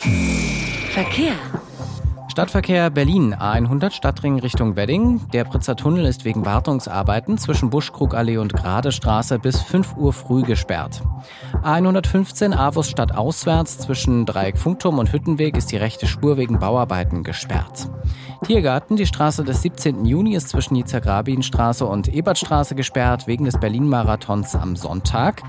Verkehr. 0.01 1.35
Stadtverkehr 2.31 2.89
Berlin 2.89 3.35
A100 3.35 3.91
Stadtring 3.91 4.39
Richtung 4.39 4.77
Wedding. 4.77 5.19
Der 5.33 5.43
Pritzer 5.43 5.75
Tunnel 5.75 6.05
ist 6.05 6.23
wegen 6.23 6.45
Wartungsarbeiten 6.45 7.37
zwischen 7.37 7.69
Buschkrugallee 7.69 8.37
und 8.37 8.53
Gradestraße 8.53 9.37
bis 9.37 9.59
5 9.59 9.97
Uhr 9.97 10.13
früh 10.13 10.43
gesperrt. 10.43 11.01
A115 11.61 12.55
Avus 12.55 12.89
Stadt 12.89 13.13
auswärts 13.13 13.79
zwischen 13.79 14.25
Dreieck 14.25 14.57
Funkturm 14.57 14.97
und 14.97 15.11
Hüttenweg 15.11 15.57
ist 15.57 15.73
die 15.73 15.77
rechte 15.77 16.07
Spur 16.07 16.37
wegen 16.37 16.57
Bauarbeiten 16.57 17.25
gesperrt. 17.25 17.89
Tiergarten, 18.45 18.95
die 18.95 19.05
Straße 19.05 19.43
des 19.43 19.61
17. 19.61 20.05
Juni 20.05 20.33
ist 20.33 20.47
zwischen 20.47 20.75
Nizza-Grabin-Straße 20.75 21.85
und 21.85 22.07
Ebertstraße 22.07 22.75
gesperrt 22.75 23.27
wegen 23.27 23.43
des 23.43 23.59
Berlin-Marathons 23.59 24.55
am 24.55 24.77
Sonntag. 24.77 25.43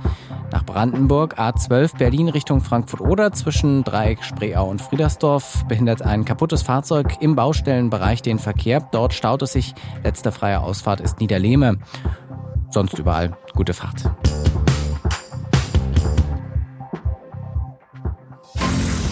Nach 0.52 0.66
Brandenburg 0.66 1.38
A12 1.38 1.96
Berlin 1.96 2.28
Richtung 2.28 2.60
Frankfurt-Oder 2.60 3.32
zwischen 3.32 3.84
Dreieck 3.84 4.22
Spreeau 4.22 4.68
und 4.68 4.82
Friedersdorf 4.82 5.64
behindert 5.66 6.02
ein 6.02 6.26
kaputtes 6.26 6.62
Fahrzeug 6.72 7.18
im 7.20 7.36
Baustellenbereich 7.36 8.22
den 8.22 8.38
Verkehr. 8.38 8.80
Dort 8.80 9.12
staut 9.12 9.42
es 9.42 9.52
sich. 9.52 9.74
Letzte 10.04 10.32
freie 10.32 10.62
Ausfahrt 10.62 11.02
ist 11.02 11.20
Niederlehme. 11.20 11.76
Sonst 12.70 12.98
überall 12.98 13.36
gute 13.54 13.74
Fahrt. 13.74 14.10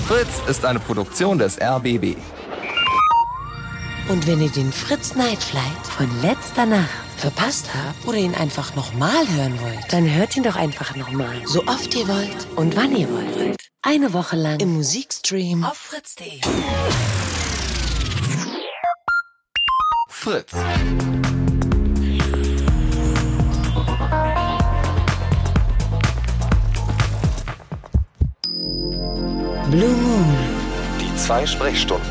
Fritz 0.06 0.40
ist 0.48 0.64
eine 0.64 0.78
Produktion 0.78 1.36
des 1.36 1.60
RBB. 1.60 2.16
Und 4.08 4.26
wenn 4.26 4.40
ihr 4.40 4.50
den 4.50 4.72
Fritz 4.72 5.14
Night 5.14 5.42
Flight 5.42 5.86
von 5.86 6.08
letzter 6.22 6.64
Nacht 6.64 6.88
verpasst 7.18 7.68
habt 7.74 8.08
oder 8.08 8.16
ihn 8.16 8.34
einfach 8.34 8.74
nochmal 8.74 9.28
hören 9.36 9.60
wollt, 9.60 9.92
dann 9.92 10.10
hört 10.10 10.34
ihn 10.34 10.44
doch 10.44 10.56
einfach 10.56 10.96
nochmal. 10.96 11.42
So 11.44 11.66
oft 11.66 11.94
ihr 11.94 12.08
wollt 12.08 12.48
und 12.56 12.74
wann 12.74 12.96
ihr 12.96 13.10
wollt. 13.10 13.58
Eine 13.82 14.14
Woche 14.14 14.36
lang 14.36 14.60
im 14.60 14.72
Musikstream 14.72 15.62
auf 15.62 15.76
fritz.de. 15.76 16.40
Fritz. 20.20 20.52
Blue 29.70 29.88
Moon. 29.88 30.26
Die 31.00 31.16
zwei 31.16 31.46
Sprechstunden. 31.46 32.06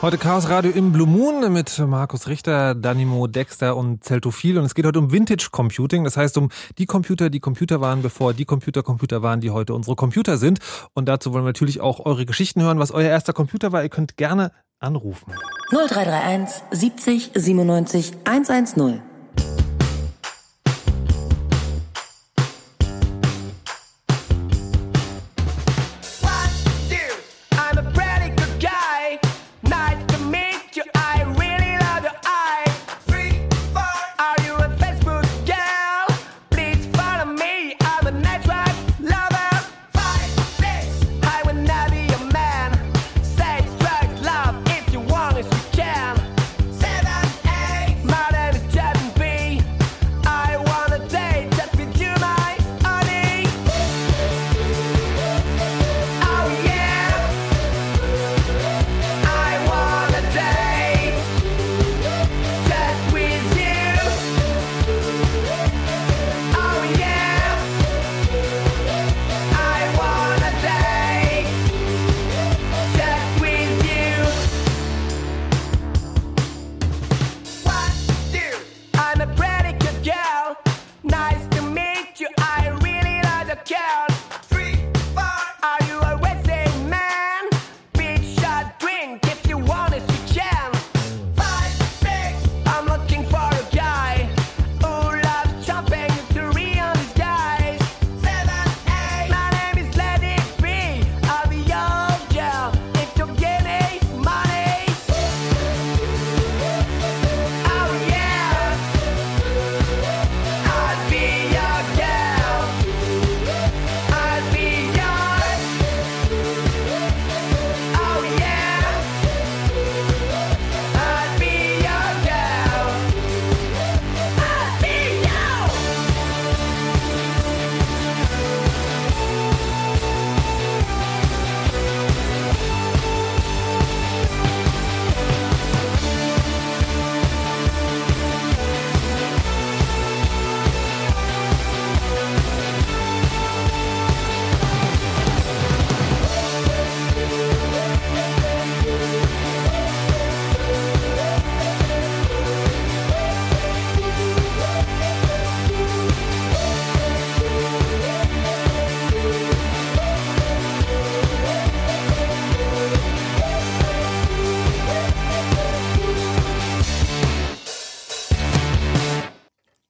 Heute 0.00 0.16
Chaos 0.16 0.48
Radio 0.48 0.70
im 0.70 0.92
Blue 0.92 1.08
Moon 1.08 1.52
mit 1.52 1.76
Markus 1.80 2.28
Richter, 2.28 2.76
Danimo 2.76 3.26
Dexter 3.26 3.74
und 3.74 4.04
Zeltophil. 4.04 4.58
Und 4.58 4.64
es 4.64 4.76
geht 4.76 4.86
heute 4.86 5.00
um 5.00 5.10
Vintage 5.10 5.48
Computing. 5.50 6.04
Das 6.04 6.16
heißt 6.16 6.38
um 6.38 6.50
die 6.78 6.86
Computer, 6.86 7.30
die 7.30 7.40
Computer 7.40 7.80
waren, 7.80 8.00
bevor 8.02 8.32
die 8.32 8.44
Computer 8.44 8.84
Computer 8.84 9.22
waren, 9.22 9.40
die 9.40 9.50
heute 9.50 9.74
unsere 9.74 9.96
Computer 9.96 10.38
sind. 10.38 10.60
Und 10.94 11.08
dazu 11.08 11.32
wollen 11.32 11.42
wir 11.42 11.48
natürlich 11.48 11.80
auch 11.80 12.06
eure 12.06 12.26
Geschichten 12.26 12.62
hören, 12.62 12.78
was 12.78 12.92
euer 12.92 13.10
erster 13.10 13.32
Computer 13.32 13.72
war. 13.72 13.82
Ihr 13.82 13.88
könnt 13.88 14.16
gerne 14.16 14.52
anrufen. 14.78 15.34
0331 15.70 16.62
70 16.70 17.30
97 17.34 18.12
110. 18.24 19.07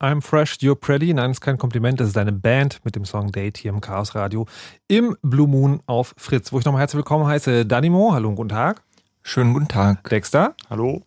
I'm 0.09 0.23
fresh, 0.23 0.57
you're 0.63 0.75
pretty. 0.75 1.13
Nein, 1.13 1.29
das 1.29 1.37
ist 1.37 1.41
kein 1.43 1.59
Kompliment, 1.59 2.01
das 2.01 2.09
ist 2.09 2.17
eine 2.17 2.33
Band 2.33 2.81
mit 2.83 2.97
dem 2.97 3.05
Song 3.05 3.31
Date 3.31 3.59
hier 3.59 3.71
im 3.71 3.83
Chaos 3.83 4.15
Radio 4.15 4.47
im 4.87 5.19
Blue 5.21 5.47
Moon 5.47 5.83
auf 5.85 6.15
Fritz, 6.17 6.51
wo 6.51 6.59
ich 6.59 6.65
nochmal 6.65 6.81
herzlich 6.81 6.97
willkommen 6.97 7.27
heiße 7.27 7.67
Danimo. 7.67 8.15
Hallo 8.15 8.31
und 8.31 8.37
guten 8.37 8.49
Tag. 8.49 8.81
Schönen 9.23 9.53
guten 9.53 9.69
Tag. 9.69 10.09
Dexter. 10.09 10.55
Hallo. 10.71 11.03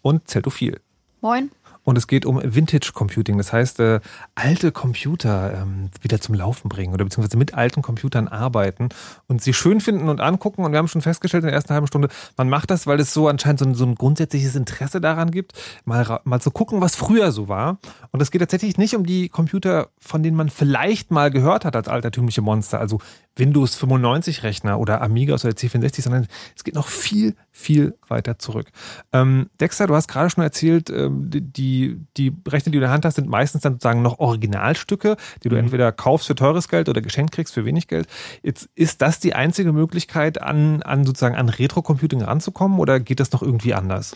Und 0.00 0.26
Zeltophil. 0.26 0.80
Moin. 1.20 1.50
Und 1.86 1.96
es 1.96 2.08
geht 2.08 2.26
um 2.26 2.40
Vintage 2.42 2.90
Computing, 2.92 3.38
das 3.38 3.52
heißt, 3.52 3.78
äh, 3.78 4.00
alte 4.34 4.72
Computer 4.72 5.54
ähm, 5.54 5.88
wieder 6.00 6.20
zum 6.20 6.34
Laufen 6.34 6.68
bringen 6.68 6.92
oder 6.92 7.04
beziehungsweise 7.04 7.36
mit 7.36 7.54
alten 7.54 7.80
Computern 7.80 8.26
arbeiten 8.26 8.88
und 9.28 9.40
sie 9.40 9.54
schön 9.54 9.80
finden 9.80 10.08
und 10.08 10.20
angucken. 10.20 10.64
Und 10.64 10.72
wir 10.72 10.78
haben 10.78 10.88
schon 10.88 11.00
festgestellt 11.00 11.44
in 11.44 11.46
der 11.46 11.54
ersten 11.54 11.72
halben 11.72 11.86
Stunde, 11.86 12.08
man 12.36 12.48
macht 12.48 12.72
das, 12.72 12.88
weil 12.88 12.98
es 12.98 13.14
so 13.14 13.28
anscheinend 13.28 13.60
so 13.60 13.66
ein, 13.66 13.74
so 13.76 13.86
ein 13.86 13.94
grundsätzliches 13.94 14.56
Interesse 14.56 15.00
daran 15.00 15.30
gibt, 15.30 15.52
mal, 15.84 16.18
mal 16.24 16.40
zu 16.40 16.50
gucken, 16.50 16.80
was 16.80 16.96
früher 16.96 17.30
so 17.30 17.46
war. 17.46 17.78
Und 18.10 18.20
es 18.20 18.32
geht 18.32 18.40
tatsächlich 18.40 18.78
nicht 18.78 18.96
um 18.96 19.06
die 19.06 19.28
Computer, 19.28 19.90
von 20.00 20.24
denen 20.24 20.36
man 20.36 20.50
vielleicht 20.50 21.12
mal 21.12 21.30
gehört 21.30 21.64
hat 21.64 21.76
als 21.76 21.86
altertümliche 21.86 22.42
Monster, 22.42 22.80
also 22.80 22.98
Windows 23.36 23.76
95 23.76 24.42
Rechner 24.42 24.80
oder 24.80 25.02
Amigas 25.02 25.44
oder 25.44 25.54
C64, 25.54 26.02
sondern 26.02 26.26
es 26.56 26.64
geht 26.64 26.74
noch 26.74 26.88
viel, 26.88 27.36
viel 27.56 27.96
weiter 28.06 28.38
zurück. 28.38 28.66
Ähm, 29.14 29.48
Dexter, 29.58 29.86
du 29.86 29.94
hast 29.94 30.08
gerade 30.08 30.28
schon 30.28 30.44
erzählt, 30.44 30.90
ähm, 30.90 31.30
die, 31.30 31.98
die 32.18 32.30
Rechner, 32.46 32.70
die 32.70 32.72
du 32.72 32.78
in 32.78 32.82
der 32.82 32.90
Hand 32.90 33.06
hast, 33.06 33.14
sind 33.14 33.28
meistens 33.28 33.62
dann 33.62 33.74
sozusagen 33.74 34.02
noch 34.02 34.18
Originalstücke, 34.18 35.16
die 35.42 35.48
du 35.48 35.56
entweder 35.56 35.90
kaufst 35.90 36.26
für 36.26 36.34
teures 36.34 36.68
Geld 36.68 36.90
oder 36.90 37.00
geschenkt 37.00 37.32
kriegst 37.32 37.54
für 37.54 37.64
wenig 37.64 37.88
Geld. 37.88 38.08
Jetzt 38.42 38.68
ist 38.74 39.00
das 39.00 39.20
die 39.20 39.34
einzige 39.34 39.72
Möglichkeit, 39.72 40.40
an, 40.42 40.82
an 40.82 41.06
sozusagen 41.06 41.34
an 41.34 41.48
Retro-Computing 41.48 42.22
ranzukommen 42.22 42.78
oder 42.78 43.00
geht 43.00 43.20
das 43.20 43.32
noch 43.32 43.42
irgendwie 43.42 43.72
anders? 43.72 44.14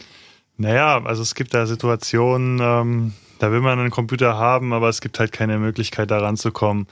Naja, 0.59 1.03
also 1.03 1.22
es 1.22 1.34
gibt 1.34 1.55
da 1.55 1.64
Situationen, 1.64 2.61
ähm, 2.61 3.14
da 3.38 3.51
will 3.51 3.62
man 3.62 3.78
einen 3.78 3.91
Computer 3.91 4.36
haben, 4.36 4.74
aber 4.74 4.91
es 4.91 5.01
gibt 5.01 5.18
halt 5.18 5.32
keine 5.32 5.59
Möglichkeit, 5.59 6.11
da 6.11 6.18
ranzukommen. 6.18 6.86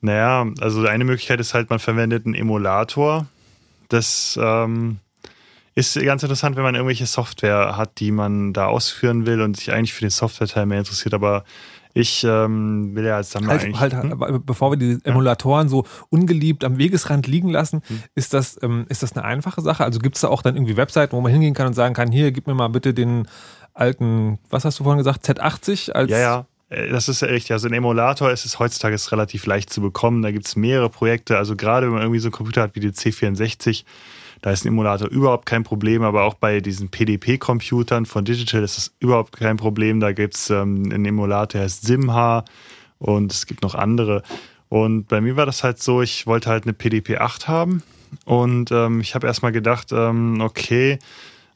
Naja, 0.00 0.46
also 0.60 0.86
eine 0.86 1.04
Möglichkeit 1.04 1.38
ist 1.38 1.52
halt, 1.52 1.68
man 1.68 1.80
verwendet 1.80 2.24
einen 2.24 2.34
Emulator. 2.34 3.26
Das 3.88 4.38
ähm, 4.42 5.00
ist 5.76 6.00
ganz 6.02 6.22
interessant, 6.22 6.56
wenn 6.56 6.62
man 6.62 6.74
irgendwelche 6.74 7.06
Software 7.06 7.76
hat, 7.76 8.00
die 8.00 8.10
man 8.10 8.52
da 8.54 8.66
ausführen 8.66 9.26
will 9.26 9.42
und 9.42 9.56
sich 9.58 9.72
eigentlich 9.72 9.92
für 9.92 10.00
den 10.00 10.10
Software-Teil 10.10 10.66
mehr 10.66 10.78
interessiert, 10.78 11.12
aber 11.14 11.44
ich 11.92 12.24
ähm, 12.24 12.94
will 12.94 13.04
ja 13.04 13.16
als 13.16 13.30
Sammler 13.30 13.52
Halt, 13.52 13.64
eigentlich. 13.64 13.80
halt, 13.80 13.94
aber 13.94 14.38
bevor 14.38 14.72
wir 14.72 14.78
die 14.78 14.98
Emulatoren 15.04 15.68
so 15.68 15.84
ungeliebt 16.08 16.64
am 16.64 16.78
Wegesrand 16.78 17.26
liegen 17.26 17.50
lassen, 17.50 17.82
ist, 18.14 18.34
das, 18.34 18.58
ähm, 18.62 18.86
ist 18.88 19.02
das 19.02 19.12
eine 19.12 19.24
einfache 19.24 19.60
Sache? 19.60 19.84
Also 19.84 19.98
gibt 19.98 20.16
es 20.16 20.22
da 20.22 20.28
auch 20.28 20.42
dann 20.42 20.56
irgendwie 20.56 20.76
Webseiten, 20.76 21.12
wo 21.12 21.20
man 21.20 21.32
hingehen 21.32 21.54
kann 21.54 21.66
und 21.66 21.74
sagen 21.74 21.94
kann, 21.94 22.10
hier, 22.10 22.32
gib 22.32 22.46
mir 22.46 22.54
mal 22.54 22.68
bitte 22.68 22.92
den 22.92 23.28
alten, 23.72 24.38
was 24.50 24.64
hast 24.64 24.78
du 24.78 24.84
vorhin 24.84 24.98
gesagt, 24.98 25.26
Z80 25.26 25.92
als 25.92 26.10
Ja, 26.10 26.18
ja. 26.18 26.46
Äh, 26.68 26.88
Das 26.88 27.08
ist 27.08 27.22
ja 27.22 27.28
richtig. 27.28 27.52
Also 27.52 27.68
ein 27.68 27.74
Emulator 27.74 28.30
ist 28.30 28.44
es 28.44 28.58
heutzutage 28.58 28.96
relativ 29.12 29.46
leicht 29.46 29.70
zu 29.70 29.80
bekommen. 29.80 30.22
Da 30.22 30.30
gibt 30.32 30.46
es 30.46 30.56
mehrere 30.56 30.90
Projekte. 30.90 31.38
Also 31.38 31.56
gerade 31.56 31.86
wenn 31.86 31.94
man 31.94 32.02
irgendwie 32.02 32.20
so 32.20 32.28
einen 32.28 32.32
Computer 32.32 32.62
hat 32.62 32.74
wie 32.74 32.80
die 32.80 32.90
C64, 32.90 33.84
da 34.42 34.50
ist 34.50 34.64
ein 34.64 34.68
Emulator 34.68 35.08
überhaupt 35.08 35.46
kein 35.46 35.64
Problem. 35.64 36.02
Aber 36.02 36.24
auch 36.24 36.34
bei 36.34 36.60
diesen 36.60 36.88
PDP-Computern 36.88 38.06
von 38.06 38.24
Digital 38.24 38.62
ist 38.62 38.76
das 38.76 38.92
überhaupt 39.00 39.36
kein 39.36 39.56
Problem. 39.56 40.00
Da 40.00 40.12
gibt 40.12 40.34
es 40.34 40.50
ähm, 40.50 40.84
einen 40.92 41.04
Emulator, 41.04 41.46
der 41.46 41.62
heißt 41.62 41.86
Simha 41.86 42.44
und 42.98 43.32
es 43.32 43.46
gibt 43.46 43.62
noch 43.62 43.74
andere. 43.74 44.22
Und 44.68 45.08
bei 45.08 45.20
mir 45.20 45.36
war 45.36 45.46
das 45.46 45.62
halt 45.62 45.82
so, 45.82 46.02
ich 46.02 46.26
wollte 46.26 46.50
halt 46.50 46.64
eine 46.64 46.72
PDP 46.72 47.18
8 47.18 47.48
haben. 47.48 47.82
Und 48.24 48.70
ähm, 48.70 49.00
ich 49.00 49.14
habe 49.14 49.26
erstmal 49.26 49.52
gedacht, 49.52 49.92
ähm, 49.92 50.40
okay, 50.40 50.98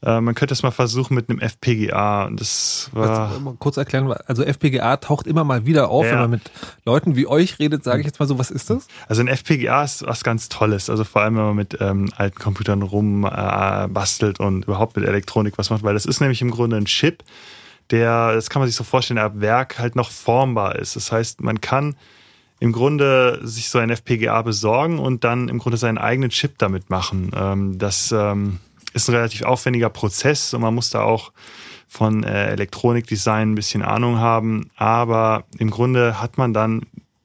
Äh, 0.03 0.21
man 0.21 0.35
könnte 0.35 0.55
es 0.55 0.63
mal 0.63 0.71
versuchen 0.71 1.15
mit 1.15 1.29
einem 1.29 1.41
FPGA. 1.41 2.25
Und 2.25 2.41
das 2.41 2.89
war. 2.93 3.29
Also, 3.29 3.41
mal 3.41 3.55
kurz 3.59 3.77
erklären, 3.77 4.13
also 4.27 4.43
FPGA 4.43 4.97
taucht 4.97 5.27
immer 5.27 5.45
mal 5.45 5.67
wieder 5.67 5.91
auf, 5.91 6.07
Ja. 6.07 6.13
wenn 6.13 6.19
man 6.21 6.31
mit 6.31 6.51
Leuten 6.87 7.17
wie 7.17 7.27
euch 7.27 7.59
redet, 7.59 7.85
sage 7.85 8.01
ich 8.01 8.07
jetzt 8.07 8.19
mal 8.19 8.27
so, 8.27 8.39
was 8.39 8.51
ist 8.51 8.71
das? 8.71 8.87
Also 9.09 9.21
ein 9.23 9.29
FPGA 9.29 9.85
ist 9.85 10.07
was 10.07 10.25
ganz 10.25 10.49
Tolles. 10.49 10.89
Also 10.89 11.05
vor 11.05 11.23
allem, 11.23 11.37
wenn 11.37 11.45
man 11.45 11.57
mit 11.57 11.77
ähm, 11.81 12.11
alten 12.17 12.39
Computern 12.39 12.83
rumbastelt 12.83 14.41
äh, 14.41 14.43
und 14.43 14.65
überhaupt 14.65 14.97
mit 14.97 15.07
Elektronik 15.07 15.59
was 15.59 15.71
macht, 15.71 15.83
weil 15.83 15.95
das 15.95 16.07
ist 16.07 16.21
nämlich 16.21 16.41
im 16.43 16.51
Grunde 16.51 16.77
ein 16.77 16.87
Chip, 16.87 17.23
der, 17.91 18.35
das 18.35 18.49
kann 18.51 18.61
man 18.61 18.69
sich 18.69 18.77
so 18.77 18.85
vorstellen, 18.85 19.17
der 19.17 19.25
ab 19.27 19.33
Werk 19.37 19.79
halt 19.79 19.97
noch 19.97 20.11
formbar 20.11 20.77
ist. 20.77 20.97
Das 20.97 21.11
heißt, 21.13 21.41
man 21.43 21.61
kann 21.61 21.97
im 22.61 22.73
Grunde 22.73 23.41
sich 23.43 23.69
so 23.69 23.79
ein 23.79 23.91
FPGA 23.91 24.43
besorgen 24.43 24.99
und 24.99 25.25
dann 25.25 25.49
im 25.49 25.59
Grunde 25.59 25.77
seinen 25.77 25.99
eigenen 25.99 26.31
Chip 26.31 26.59
damit 26.59 26.89
machen. 26.91 27.33
Ähm, 27.35 27.79
das 27.79 28.13
ähm, 28.13 28.61
ist 28.93 29.09
ein 29.09 29.15
relativ 29.15 29.43
aufwendiger 29.43 29.91
Prozess 29.91 30.55
und 30.55 30.63
man 30.63 30.75
muss 30.75 30.91
da 30.91 31.03
auch 31.03 31.33
von 31.89 32.23
äh, 32.23 32.49
Elektronikdesign 32.51 33.53
ein 33.53 33.55
bisschen 33.55 33.83
Ahnung 33.83 34.19
haben, 34.19 34.71
aber 34.77 35.45
im 35.59 35.71
Grunde 35.71 36.21
hat 36.21 36.39
man 36.39 36.53
dann 36.55 36.83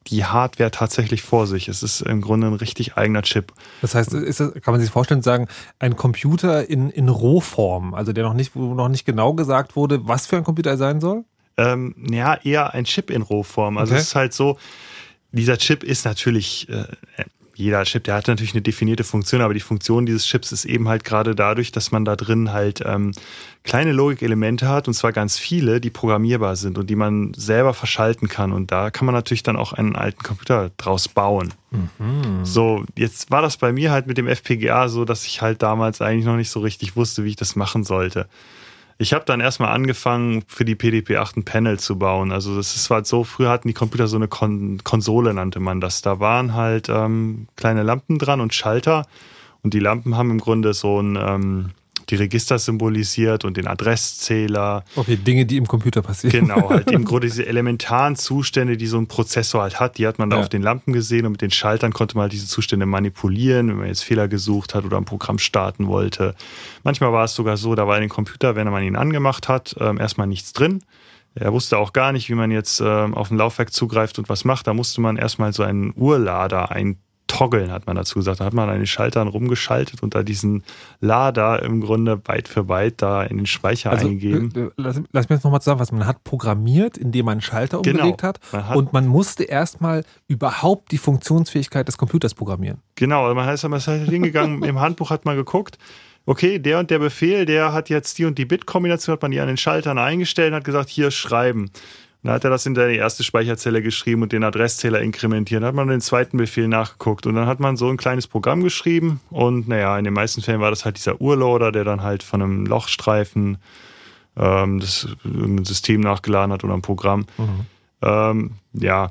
die 0.08 0.24
Hardware 0.24 0.70
tatsächlich 0.70 1.22
vor 1.22 1.46
sich. 1.46 1.68
Es 1.68 1.82
ist 1.82 2.00
im 2.00 2.20
Grunde 2.20 2.46
ein 2.48 2.54
richtig 2.54 2.96
eigener 2.96 3.22
Chip. 3.22 3.52
Das 3.80 3.94
heißt, 3.94 4.12
das, 4.12 4.38
kann 4.38 4.72
man 4.72 4.80
sich 4.80 4.90
vorstellen, 4.90 5.22
sagen, 5.22 5.48
ein 5.78 5.96
Computer 5.96 6.68
in, 6.68 6.90
in 6.90 7.08
Rohform, 7.08 7.94
also 7.94 8.12
der 8.12 8.24
noch 8.24 8.34
nicht, 8.34 8.54
wo 8.54 8.74
noch 8.74 8.88
nicht 8.88 9.04
genau 9.04 9.34
gesagt 9.34 9.74
wurde, 9.76 10.06
was 10.06 10.26
für 10.26 10.36
ein 10.36 10.44
Computer 10.44 10.70
er 10.70 10.76
sein 10.76 11.00
soll? 11.00 11.24
Ähm, 11.56 11.94
ja, 12.10 12.34
eher 12.34 12.74
ein 12.74 12.84
Chip 12.84 13.10
in 13.10 13.22
Rohform. 13.22 13.78
Also 13.78 13.94
Okay. 13.94 14.00
es 14.00 14.08
ist 14.08 14.14
halt 14.14 14.32
so, 14.32 14.58
dieser 15.32 15.58
Chip 15.58 15.82
ist 15.82 16.04
natürlich, 16.04 16.68
äh, 16.68 16.84
jeder 17.56 17.84
Chip, 17.84 18.04
der 18.04 18.14
hat 18.14 18.28
natürlich 18.28 18.52
eine 18.52 18.60
definierte 18.60 19.02
Funktion, 19.02 19.40
aber 19.40 19.54
die 19.54 19.60
Funktion 19.60 20.04
dieses 20.04 20.26
Chips 20.26 20.52
ist 20.52 20.66
eben 20.66 20.88
halt 20.88 21.04
gerade 21.04 21.34
dadurch, 21.34 21.72
dass 21.72 21.90
man 21.90 22.04
da 22.04 22.14
drin 22.14 22.52
halt 22.52 22.82
ähm, 22.84 23.12
kleine 23.64 23.92
Logikelemente 23.92 24.68
hat, 24.68 24.88
und 24.88 24.94
zwar 24.94 25.12
ganz 25.12 25.38
viele, 25.38 25.80
die 25.80 25.88
programmierbar 25.88 26.54
sind 26.56 26.76
und 26.76 26.90
die 26.90 26.96
man 26.96 27.32
selber 27.34 27.72
verschalten 27.72 28.28
kann. 28.28 28.52
Und 28.52 28.70
da 28.72 28.90
kann 28.90 29.06
man 29.06 29.14
natürlich 29.14 29.42
dann 29.42 29.56
auch 29.56 29.72
einen 29.72 29.96
alten 29.96 30.22
Computer 30.22 30.70
draus 30.76 31.08
bauen. 31.08 31.54
So, 32.44 32.84
jetzt 32.94 33.30
war 33.30 33.40
das 33.40 33.56
bei 33.56 33.72
mir 33.72 33.90
halt 33.90 34.06
mit 34.06 34.18
dem 34.18 34.28
FPGA 34.28 34.88
so, 34.88 35.06
dass 35.06 35.24
ich 35.24 35.40
halt 35.40 35.62
damals 35.62 36.02
eigentlich 36.02 36.26
noch 36.26 36.36
nicht 36.36 36.50
so 36.50 36.60
richtig 36.60 36.94
wusste, 36.94 37.24
wie 37.24 37.30
ich 37.30 37.36
das 37.36 37.56
machen 37.56 37.84
sollte. 37.84 38.28
Ich 38.98 39.12
habe 39.12 39.26
dann 39.26 39.40
erstmal 39.40 39.74
angefangen, 39.74 40.42
für 40.46 40.64
die 40.64 40.74
PDP-8 40.74 41.38
ein 41.38 41.44
Panel 41.44 41.78
zu 41.78 41.98
bauen. 41.98 42.32
Also 42.32 42.56
das 42.56 42.76
ist 42.76 42.88
halt 42.88 43.06
so, 43.06 43.24
früher 43.24 43.50
hatten 43.50 43.68
die 43.68 43.74
Computer 43.74 44.06
so 44.06 44.16
eine 44.16 44.28
Kon 44.28 44.82
Konsole, 44.84 45.34
nannte 45.34 45.60
man 45.60 45.80
das. 45.82 46.00
Da 46.00 46.18
waren 46.18 46.54
halt 46.54 46.88
ähm, 46.88 47.48
kleine 47.56 47.82
Lampen 47.82 48.18
dran 48.18 48.40
und 48.40 48.54
Schalter. 48.54 49.06
Und 49.62 49.74
die 49.74 49.80
Lampen 49.80 50.16
haben 50.16 50.30
im 50.30 50.38
Grunde 50.38 50.72
so 50.72 51.00
ein, 51.00 51.16
ähm, 51.16 51.70
die 52.10 52.14
Register 52.16 52.58
symbolisiert 52.58 53.44
und 53.44 53.56
den 53.56 53.66
Adresszähler. 53.66 54.84
Okay, 54.94 55.16
Dinge, 55.16 55.46
die 55.46 55.56
im 55.56 55.66
Computer 55.66 56.02
passieren. 56.02 56.46
Genau, 56.48 56.70
halt 56.70 56.90
im 56.90 57.04
Grunde 57.04 57.26
diese 57.26 57.46
elementaren 57.46 58.16
Zustände, 58.16 58.76
die 58.76 58.86
so 58.86 58.98
ein 58.98 59.06
Prozessor 59.08 59.62
halt 59.62 59.80
hat, 59.80 59.98
die 59.98 60.06
hat 60.06 60.18
man 60.18 60.30
da 60.30 60.36
Ja. 60.36 60.42
auf 60.42 60.48
den 60.48 60.62
Lampen 60.62 60.92
gesehen 60.92 61.26
und 61.26 61.32
mit 61.32 61.42
den 61.42 61.50
Schaltern 61.50 61.92
konnte 61.92 62.16
man 62.16 62.22
halt 62.22 62.32
diese 62.32 62.46
Zustände 62.46 62.86
manipulieren, 62.86 63.68
wenn 63.68 63.76
man 63.76 63.86
jetzt 63.88 64.04
Fehler 64.04 64.28
gesucht 64.28 64.74
hat 64.74 64.84
oder 64.84 64.96
ein 64.98 65.04
Programm 65.04 65.38
starten 65.38 65.86
wollte. 65.86 66.34
Manchmal 66.84 67.12
war 67.12 67.24
es 67.24 67.34
sogar 67.34 67.56
so, 67.56 67.74
da 67.74 67.86
war 67.86 67.96
in 67.96 68.02
dem 68.02 68.10
Computer, 68.10 68.56
wenn 68.56 68.68
man 68.70 68.82
ihn 68.82 68.96
angemacht 68.96 69.48
hat, 69.48 69.74
ähm, 69.80 69.98
erstmal 69.98 70.26
nichts 70.26 70.52
drin. 70.52 70.82
Er 71.34 71.52
wusste 71.52 71.76
auch 71.76 71.92
gar 71.92 72.12
nicht, 72.12 72.30
wie 72.30 72.34
man 72.34 72.50
jetzt 72.50 72.80
ähm, 72.80 73.14
auf 73.14 73.30
ein 73.30 73.36
Laufwerk 73.36 73.70
zugreift 73.72 74.18
und 74.18 74.28
was 74.30 74.44
macht. 74.46 74.66
Da 74.66 74.72
musste 74.72 75.02
man 75.02 75.16
erstmal 75.18 75.52
so 75.52 75.62
einen 75.64 75.92
Urlader 75.94 76.70
eintoggeln, 77.36 77.70
hat 77.70 77.86
man 77.86 77.96
dazu 77.96 78.16
gesagt. 78.18 78.40
Da 78.40 78.44
hat 78.44 78.52
man 78.54 78.68
an 78.68 78.76
den 78.76 78.86
Schaltern 78.86 79.28
rumgeschaltet 79.28 80.02
und 80.02 80.14
da 80.14 80.22
diesen 80.22 80.64
Lader 81.00 81.62
im 81.62 81.80
Grunde 81.80 82.16
Byte 82.16 82.48
für 82.48 82.64
Byte 82.64 83.02
da 83.02 83.22
in 83.22 83.36
den 83.36 83.46
Speicher 83.46 83.90
Also, 83.90 84.06
eingegeben. 84.08 84.52
äh, 84.54 84.70
lass, 84.76 85.00
lass 85.12 85.28
mich 85.28 85.36
jetzt 85.36 85.44
nochmal 85.44 85.60
zusammenfassen. 85.60 85.98
Man 85.98 86.06
hat 86.06 86.24
programmiert, 86.24 86.96
indem 86.96 87.26
man 87.26 87.32
einen 87.32 87.40
Schalter 87.42 87.80
Genau. 87.82 87.98
umgelegt 88.00 88.22
hat, 88.22 88.40
Man 88.52 88.68
hat- 88.68 88.76
und 88.76 88.92
man 88.92 89.06
musste 89.06 89.44
erstmal 89.44 90.04
überhaupt 90.28 90.92
die 90.92 90.98
Funktionsfähigkeit 90.98 91.86
des 91.86 91.98
Computers 91.98 92.34
programmieren. 92.34 92.78
Genau, 92.94 93.24
also 93.24 93.34
man 93.34 93.48
ist 93.48 93.62
man 93.62 93.78
ist 93.78 93.88
halt 93.88 94.08
hingegangen, 94.08 94.62
im 94.62 94.80
Handbuch 94.80 95.10
hat 95.10 95.24
man 95.24 95.36
geguckt, 95.36 95.78
okay, 96.24 96.58
der 96.58 96.78
und 96.80 96.90
der 96.90 96.98
Befehl, 96.98 97.44
der 97.44 97.72
hat 97.72 97.88
jetzt 97.88 98.18
die 98.18 98.24
und 98.24 98.36
die 98.38 98.44
Bit-Kombination, 98.46 99.12
hat 99.14 99.22
man 99.22 99.30
die 99.30 99.40
an 99.40 99.46
den 99.46 99.56
Schaltern 99.56 99.98
eingestellt 99.98 100.50
und 100.52 100.56
hat 100.56 100.64
gesagt, 100.64 100.88
hier 100.88 101.10
schreiben. 101.10 101.70
Dann 102.26 102.34
hat 102.34 102.44
er 102.44 102.50
das 102.50 102.66
in 102.66 102.74
seine 102.74 102.94
erste 102.94 103.22
Speicherzelle 103.22 103.82
geschrieben 103.82 104.22
und 104.22 104.32
den 104.32 104.42
Adresszähler 104.42 105.00
inkrementiert. 105.00 105.62
Dann 105.62 105.68
hat 105.68 105.74
man 105.74 105.88
den 105.88 106.00
zweiten 106.00 106.36
Befehl 106.38 106.66
nachgeguckt 106.66 107.26
und 107.26 107.36
dann 107.36 107.46
hat 107.46 107.60
man 107.60 107.76
so 107.76 107.88
ein 107.88 107.96
kleines 107.96 108.26
Programm 108.26 108.64
geschrieben 108.64 109.20
und 109.30 109.68
naja, 109.68 109.96
in 109.96 110.04
den 110.04 110.14
meisten 110.14 110.42
Fällen 110.42 110.60
war 110.60 110.70
das 110.70 110.84
halt 110.84 110.96
dieser 110.96 111.20
Urloader, 111.20 111.70
der 111.70 111.84
dann 111.84 112.02
halt 112.02 112.24
von 112.24 112.42
einem 112.42 112.66
Lochstreifen 112.66 113.58
ähm, 114.36 114.80
das 114.80 115.08
System 115.62 116.00
nachgeladen 116.00 116.52
hat 116.52 116.64
oder 116.64 116.74
ein 116.74 116.82
Programm. 116.82 117.26
Ähm, 118.02 118.52
ja, 118.72 119.10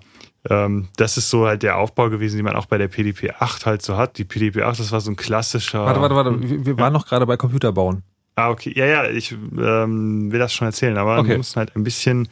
ähm, 0.50 0.90
das 0.98 1.18
ist 1.18 1.30
so 1.30 1.48
halt 1.48 1.64
der 1.64 1.78
Aufbau 1.78 2.10
gewesen, 2.10 2.36
den 2.36 2.46
man 2.46 2.56
auch 2.56 2.66
bei 2.66 2.78
der 2.78 2.88
PDP 2.88 3.32
8 3.32 3.66
halt 3.66 3.82
so 3.82 3.98
hat. 3.98 4.18
Die 4.18 4.26
PDP 4.26 4.64
8, 4.64 4.80
das 4.80 4.92
war 4.92 5.02
so 5.02 5.10
ein 5.10 5.16
klassischer. 5.16 5.86
Warte, 5.86 6.02
warte, 6.02 6.16
warte. 6.16 6.50
Wir, 6.50 6.66
wir 6.66 6.78
waren 6.78 6.94
noch 6.94 7.08
gerade 7.08 7.26
bei 7.26 7.38
Computer 7.38 7.72
bauen. 7.72 8.04
Ah, 8.36 8.50
okay. 8.50 8.74
Ja, 8.76 8.86
ja, 8.86 9.10
ich 9.10 9.32
ähm, 9.32 10.32
will 10.32 10.40
das 10.40 10.54
schon 10.54 10.68
erzählen, 10.68 10.98
aber 10.98 11.20
Okay. 11.20 11.30
wir 11.30 11.38
müssen 11.38 11.56
halt 11.56 11.76
ein 11.76 11.84
bisschen 11.84 12.28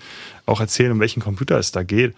auch 0.46 0.60
erzählen, 0.60 0.92
um 0.92 1.00
welchen 1.00 1.22
Computer 1.22 1.58
es 1.58 1.72
da 1.72 1.84
geht. 1.84 2.14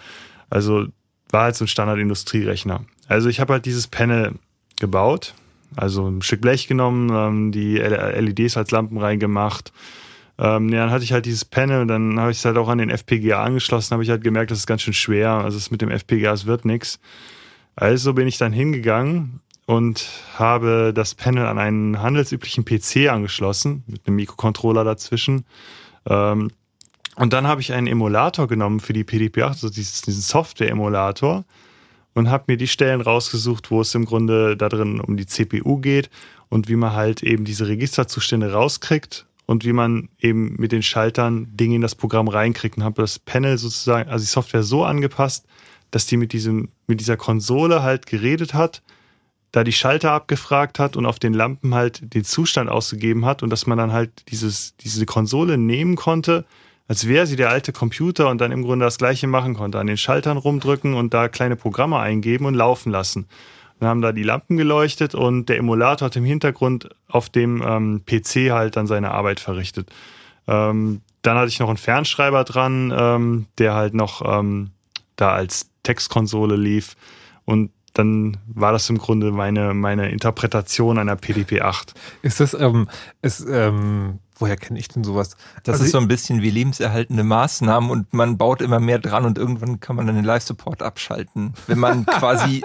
Also 0.49 0.87
war 1.29 1.43
halt 1.43 1.55
so 1.55 1.65
ein 1.65 1.67
Standard-Industrierechner. 1.67 2.83
Also 3.07 3.29
ich 3.29 3.39
habe 3.39 3.53
halt 3.53 3.65
dieses 3.65 3.87
Panel 3.87 4.33
gebaut, 4.79 5.35
also 5.75 6.07
ein 6.07 6.21
Stück 6.23 6.41
Blech 6.41 6.67
genommen, 6.67 7.09
ähm, 7.13 7.51
die 7.51 7.77
LEDs 7.77 8.57
als 8.57 8.71
Lampen 8.71 8.97
reingemacht. 8.97 9.71
Ähm, 10.39 10.69
ja, 10.69 10.79
dann 10.81 10.91
hatte 10.91 11.03
ich 11.03 11.13
halt 11.13 11.25
dieses 11.25 11.45
Panel 11.45 11.81
und 11.81 11.87
dann 11.87 12.19
habe 12.19 12.31
ich 12.31 12.39
es 12.39 12.45
halt 12.45 12.57
auch 12.57 12.67
an 12.69 12.79
den 12.79 12.89
FPGA 12.89 13.43
angeschlossen, 13.43 13.93
habe 13.93 14.03
ich 14.03 14.09
halt 14.09 14.23
gemerkt, 14.23 14.51
das 14.51 14.59
ist 14.59 14.67
ganz 14.67 14.81
schön 14.81 14.93
schwer. 14.93 15.29
Also 15.29 15.57
es 15.57 15.71
mit 15.71 15.81
dem 15.81 15.91
FPGA, 15.91 16.33
es 16.33 16.45
wird 16.45 16.65
nix. 16.65 16.99
Also 17.75 18.13
bin 18.13 18.27
ich 18.27 18.37
dann 18.37 18.51
hingegangen 18.51 19.41
und 19.65 20.07
habe 20.37 20.91
das 20.93 21.15
Panel 21.15 21.45
an 21.45 21.57
einen 21.57 22.01
handelsüblichen 22.01 22.65
PC 22.65 23.09
angeschlossen, 23.09 23.83
mit 23.87 24.07
einem 24.07 24.17
Mikrocontroller 24.17 24.83
dazwischen. 24.83 25.45
Ähm, 26.07 26.51
und 27.15 27.33
dann 27.33 27.47
habe 27.47 27.61
ich 27.61 27.73
einen 27.73 27.87
Emulator 27.87 28.47
genommen 28.47 28.79
für 28.79 28.93
die 28.93 29.03
PDP-8, 29.03 29.47
also 29.47 29.69
diesen 29.69 30.13
Software-Emulator, 30.13 31.45
und 32.13 32.29
habe 32.29 32.45
mir 32.47 32.57
die 32.57 32.67
Stellen 32.67 33.01
rausgesucht, 33.01 33.71
wo 33.71 33.81
es 33.81 33.95
im 33.95 34.05
Grunde 34.05 34.55
da 34.55 34.69
drin 34.69 34.99
um 34.99 35.17
die 35.17 35.25
CPU 35.25 35.77
geht 35.77 36.09
und 36.49 36.69
wie 36.69 36.75
man 36.75 36.93
halt 36.93 37.23
eben 37.23 37.45
diese 37.45 37.67
Registerzustände 37.67 38.51
rauskriegt 38.51 39.25
und 39.45 39.65
wie 39.65 39.73
man 39.73 40.09
eben 40.19 40.55
mit 40.57 40.71
den 40.71 40.81
Schaltern 40.81 41.47
Dinge 41.55 41.75
in 41.75 41.81
das 41.81 41.95
Programm 41.95 42.27
reinkriegt 42.27 42.77
und 42.77 42.83
habe 42.83 43.01
das 43.01 43.19
Panel 43.19 43.57
sozusagen, 43.57 44.09
also 44.09 44.23
die 44.23 44.29
Software 44.29 44.63
so 44.63 44.83
angepasst, 44.85 45.45
dass 45.91 46.05
die 46.05 46.17
mit 46.17 46.33
diesem, 46.33 46.69
mit 46.87 46.99
dieser 46.99 47.17
Konsole 47.17 47.83
halt 47.83 48.05
geredet 48.05 48.53
hat, 48.53 48.81
da 49.51 49.63
die 49.63 49.71
Schalter 49.71 50.11
abgefragt 50.11 50.79
hat 50.79 50.97
und 50.97 51.05
auf 51.05 51.19
den 51.19 51.33
Lampen 51.33 51.73
halt 51.73 52.13
den 52.13 52.23
Zustand 52.23 52.69
ausgegeben 52.69 53.25
hat 53.25 53.43
und 53.43 53.49
dass 53.49 53.67
man 53.67 53.77
dann 53.77 53.93
halt 53.93 54.29
dieses, 54.29 54.75
diese 54.77 55.05
Konsole 55.05 55.57
nehmen 55.57 55.95
konnte, 55.95 56.45
als 56.87 57.07
wäre 57.07 57.25
sie 57.25 57.35
der 57.35 57.49
alte 57.49 57.71
Computer 57.71 58.29
und 58.29 58.39
dann 58.41 58.51
im 58.51 58.63
Grunde 58.63 58.85
das 58.85 58.97
gleiche 58.97 59.27
machen 59.27 59.55
konnte. 59.55 59.79
An 59.79 59.87
den 59.87 59.97
Schaltern 59.97 60.37
rumdrücken 60.37 60.93
und 60.93 61.13
da 61.13 61.29
kleine 61.29 61.55
Programme 61.55 61.99
eingeben 61.99 62.45
und 62.45 62.53
laufen 62.53 62.91
lassen. 62.91 63.27
Dann 63.79 63.89
haben 63.89 64.01
da 64.01 64.11
die 64.11 64.23
Lampen 64.23 64.57
geleuchtet 64.57 65.15
und 65.15 65.49
der 65.49 65.57
Emulator 65.57 66.07
hat 66.07 66.15
im 66.15 66.25
Hintergrund 66.25 66.89
auf 67.07 67.29
dem 67.29 67.61
ähm, 67.65 68.03
PC 68.05 68.51
halt 68.51 68.75
dann 68.75 68.87
seine 68.87 69.11
Arbeit 69.11 69.39
verrichtet. 69.39 69.89
Ähm, 70.47 71.01
dann 71.23 71.37
hatte 71.37 71.49
ich 71.49 71.59
noch 71.59 71.69
einen 71.69 71.77
Fernschreiber 71.77 72.43
dran, 72.43 72.93
ähm, 72.95 73.47
der 73.57 73.73
halt 73.73 73.93
noch 73.93 74.21
ähm, 74.25 74.71
da 75.15 75.31
als 75.31 75.69
Textkonsole 75.83 76.55
lief. 76.55 76.95
Und 77.45 77.71
dann 77.95 78.37
war 78.47 78.73
das 78.73 78.89
im 78.89 78.97
Grunde 78.97 79.31
meine, 79.31 79.73
meine 79.73 80.09
Interpretation 80.09 80.99
einer 80.99 81.15
PDP-8. 81.15 81.93
Ist 82.21 82.41
das, 82.41 82.53
ähm, 82.53 82.89
ist, 83.21 83.45
ähm, 83.49 84.19
woher 84.37 84.57
kenne 84.57 84.77
ich 84.77 84.89
denn 84.89 85.05
sowas? 85.05 85.37
Das 85.63 85.75
Also 85.75 85.85
ist 85.85 85.91
so 85.91 85.97
ein 85.97 86.09
bisschen 86.09 86.41
wie 86.41 86.49
lebenserhaltende 86.49 87.23
Maßnahmen 87.23 87.89
und 87.89 88.13
man 88.13 88.37
baut 88.37 88.61
immer 88.61 88.81
mehr 88.81 88.99
dran 88.99 89.25
und 89.25 89.37
irgendwann 89.37 89.79
kann 89.79 89.95
man 89.95 90.07
dann 90.07 90.17
den 90.17 90.25
Live-Support 90.25 90.83
abschalten, 90.83 91.53
wenn 91.67 91.79
man 91.79 92.05
quasi, 92.05 92.63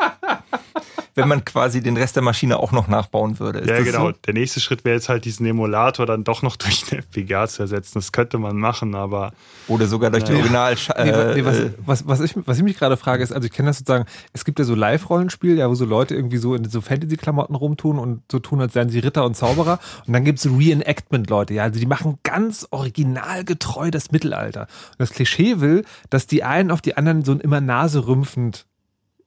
wenn 1.14 1.28
man 1.28 1.44
quasi 1.44 1.80
den 1.82 1.96
Rest 1.96 2.16
der 2.16 2.22
Maschine 2.22 2.58
auch 2.58 2.72
noch 2.72 2.88
nachbauen 2.88 3.38
würde. 3.38 3.60
Ist 3.60 3.68
ja, 3.68 3.76
das 3.76 3.84
genau. 3.84 4.06
So? 4.08 4.12
Der 4.26 4.34
nächste 4.34 4.60
Schritt 4.60 4.84
wäre 4.84 4.96
jetzt 4.96 5.08
halt 5.08 5.24
diesen 5.24 5.46
Emulator 5.46 6.06
dann 6.06 6.24
doch 6.24 6.42
noch 6.42 6.56
durch 6.56 6.84
eine 6.90 7.00
FPGA 7.02 7.48
zu 7.48 7.62
ersetzen. 7.62 7.92
Das 7.94 8.12
könnte 8.12 8.38
man 8.38 8.56
machen, 8.56 8.94
aber. 8.94 9.32
Oder 9.68 9.86
sogar 9.86 10.10
durch 10.10 10.24
die 10.24 10.32
Naja. 10.32 10.42
Original. 10.42 10.74
Nee, 10.74 11.12
wa- 11.12 11.34
nee, 11.34 11.44
was, 11.44 11.58
äh, 11.58 11.70
was, 11.84 12.06
was, 12.08 12.20
ich, 12.20 12.34
was 12.46 12.58
ich 12.58 12.64
mich 12.64 12.78
gerade 12.78 12.96
frage, 12.96 13.22
ist, 13.22 13.32
also 13.32 13.46
ich 13.46 13.52
kenne 13.52 13.68
das 13.68 13.78
sozusagen, 13.78 14.04
es 14.32 14.44
gibt 14.44 14.58
ja 14.58 14.64
so 14.64 14.74
Live-Rollenspiel, 14.74 15.56
ja, 15.56 15.68
wo 15.68 15.74
so 15.74 15.84
Leute 15.84 16.14
irgendwie 16.14 16.38
so 16.38 16.54
in 16.54 16.64
so 16.68 16.80
Fantasy-Klamotten 16.80 17.54
rumtun 17.54 17.98
und 17.98 18.22
so 18.30 18.38
tun, 18.38 18.60
als 18.60 18.74
wären 18.74 18.88
sie 18.88 18.98
Ritter 19.00 19.24
und 19.24 19.36
Zauberer. 19.36 19.78
Und 20.06 20.12
dann 20.12 20.24
gibt 20.24 20.38
es 20.38 20.44
so 20.44 20.54
Reenactment-Leute, 20.56 21.54
ja, 21.54 21.64
also 21.64 21.78
die 21.78 21.86
machen 21.86 22.18
ganz 22.22 22.66
originalgetreu 22.70 23.90
das 23.90 24.10
Mittelalter. 24.12 24.62
Und 24.62 24.98
das 24.98 25.10
Klischee 25.10 25.60
will, 25.60 25.84
dass 26.10 26.26
die 26.26 26.42
einen 26.44 26.70
auf 26.70 26.80
die 26.80 26.96
anderen 26.96 27.24
so 27.24 27.34
immer 27.34 27.60
naserümpfend 27.60 28.66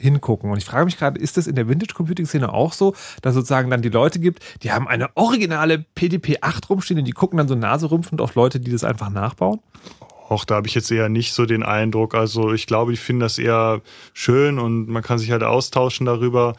hingucken. 0.04 0.52
Und 0.52 0.58
ich 0.58 0.66
frage 0.66 0.86
mich 0.86 0.98
gerade, 0.98 1.20
ist 1.20 1.38
das 1.38 1.48
in 1.48 1.56
der 1.56 1.68
Vintage-Computing-Szene 1.68 2.54
auch 2.54 2.74
so, 2.74 2.94
dass 3.22 3.34
sozusagen 3.34 3.70
dann 3.70 3.82
die 3.82 3.90
Leute 3.90 4.20
gibt, 4.20 4.44
die 4.62 4.72
haben 4.72 4.88
eine 4.88 5.16
originale 5.16 5.86
PDP-8 5.96 6.68
rumstehen 6.70 7.00
und 7.00 7.06
die 7.06 7.12
gucken 7.12 7.38
dann 7.38 7.48
so 7.48 7.56
naserümpfend 7.56 8.22
auf 8.22 8.36
Leute, 8.36 8.60
die 8.60 8.72
das 8.72 8.84
einfach 8.84 9.10
nachbauen? 9.10 9.60
Auch 10.30 10.46
da 10.46 10.56
habe 10.56 10.68
ich 10.68 10.76
jetzt 10.76 10.92
eher 10.92 11.10
nicht 11.10 11.34
so 11.34 11.46
den 11.46 11.64
Eindruck. 11.64 12.16
Also 12.16 12.54
ich 12.54 12.68
glaube, 12.68 12.92
die 12.92 12.98
finden 12.98 13.22
das 13.22 13.38
eher 13.38 13.82
schön 14.14 14.60
und 14.60 14.88
man 14.88 15.04
kann 15.04 15.20
sich 15.20 15.32
halt 15.32 15.44
austauschen 15.44 16.06
darüber. 16.06 16.56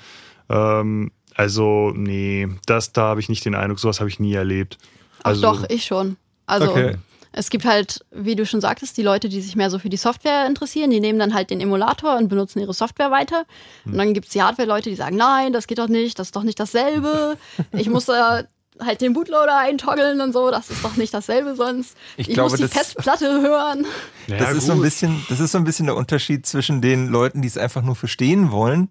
Ähm, 0.49 1.13
also, 1.35 1.93
nee, 1.95 2.49
das 2.67 2.93
da 2.93 3.03
habe 3.03 3.21
ich 3.21 3.29
nicht 3.29 3.45
den 3.45 3.55
Eindruck, 3.55 3.81
sowas 3.81 4.01
habe 4.01 4.09
ich 4.09 4.21
nie 4.21 4.35
erlebt. 4.35 4.79
Ach 5.21 5.31
Also, 5.31 5.43
doch, 5.43 5.69
ich 5.69 5.85
schon. 5.85 6.17
Also 6.47 6.71
Okay. 6.71 6.97
Es 7.37 7.51
gibt 7.51 7.65
halt, 7.65 8.05
wie 8.13 8.37
du 8.37 8.47
schon 8.47 8.61
sagtest, 8.61 8.97
die 8.97 9.03
Leute, 9.03 9.29
die 9.29 9.41
sich 9.41 9.57
mehr 9.57 9.69
so 9.71 9.79
für 9.81 9.89
die 9.89 9.97
Software 9.97 10.47
interessieren, 10.47 10.91
die 10.91 11.01
nehmen 11.01 11.19
dann 11.19 11.35
halt 11.35 11.51
den 11.51 11.61
Emulator 11.61 12.17
und 12.17 12.29
benutzen 12.29 12.61
ihre 12.61 12.73
Software 12.75 13.11
weiter. 13.11 13.45
Und 13.85 13.99
dann 13.99 14.15
gibt 14.15 14.27
es 14.27 14.33
die 14.33 14.43
Hardware-Leute, 14.43 14.89
die 14.89 14.97
sagen, 14.97 15.17
nein, 15.17 15.53
das 15.53 15.67
geht 15.67 15.79
doch 15.79 15.89
nicht, 15.89 16.19
das 16.19 16.29
ist 16.29 16.37
doch 16.37 16.45
nicht 16.45 16.61
dasselbe. 16.61 17.37
Ich 17.73 17.91
muss 17.91 18.05
da 18.07 18.45
halt 18.81 19.01
den 19.01 19.13
Bootloader 19.13 19.57
eintoggeln 19.59 20.21
und 20.21 20.33
so, 20.33 20.51
das 20.51 20.69
ist 20.71 20.85
doch 20.85 20.97
nicht 20.97 21.15
dasselbe 21.15 21.55
sonst. 21.55 21.97
Ich 22.17 22.29
Ich, 22.29 22.35
glaube, 22.35 22.51
muss 22.51 22.59
die 22.59 22.65
das- 22.65 22.73
Festplatte 22.73 23.27
hören. 23.43 23.87
ja, 24.27 24.37
das 24.39 24.55
ist 24.55 24.67
so 24.67 24.73
ein 24.73 24.81
bisschen, 24.83 25.25
das 25.29 25.39
ist 25.41 25.53
so 25.53 25.59
ein 25.59 25.65
bisschen 25.65 25.87
der 25.87 25.97
Unterschied 25.97 26.45
zwischen 26.47 26.81
den 26.81 27.09
Leuten, 27.09 27.41
die 27.43 27.49
es 27.49 27.57
einfach 27.59 27.83
nur 27.83 27.95
verstehen 27.97 28.51
wollen 28.51 28.91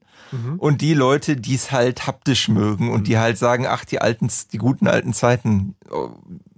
und 0.58 0.82
die 0.82 0.94
Leute, 0.96 1.36
die 1.36 1.54
es 1.54 1.72
halt 1.72 2.08
haptisch 2.08 2.48
mögen 2.48 2.92
und 2.92 3.08
die 3.08 3.18
halt 3.20 3.38
sagen, 3.38 3.68
ach, 3.68 3.86
die 3.86 4.00
alten, 4.02 4.32
die 4.52 4.58
guten 4.58 4.88
alten 4.88 5.14
Zeiten, 5.14 5.76
oh, 5.92 6.10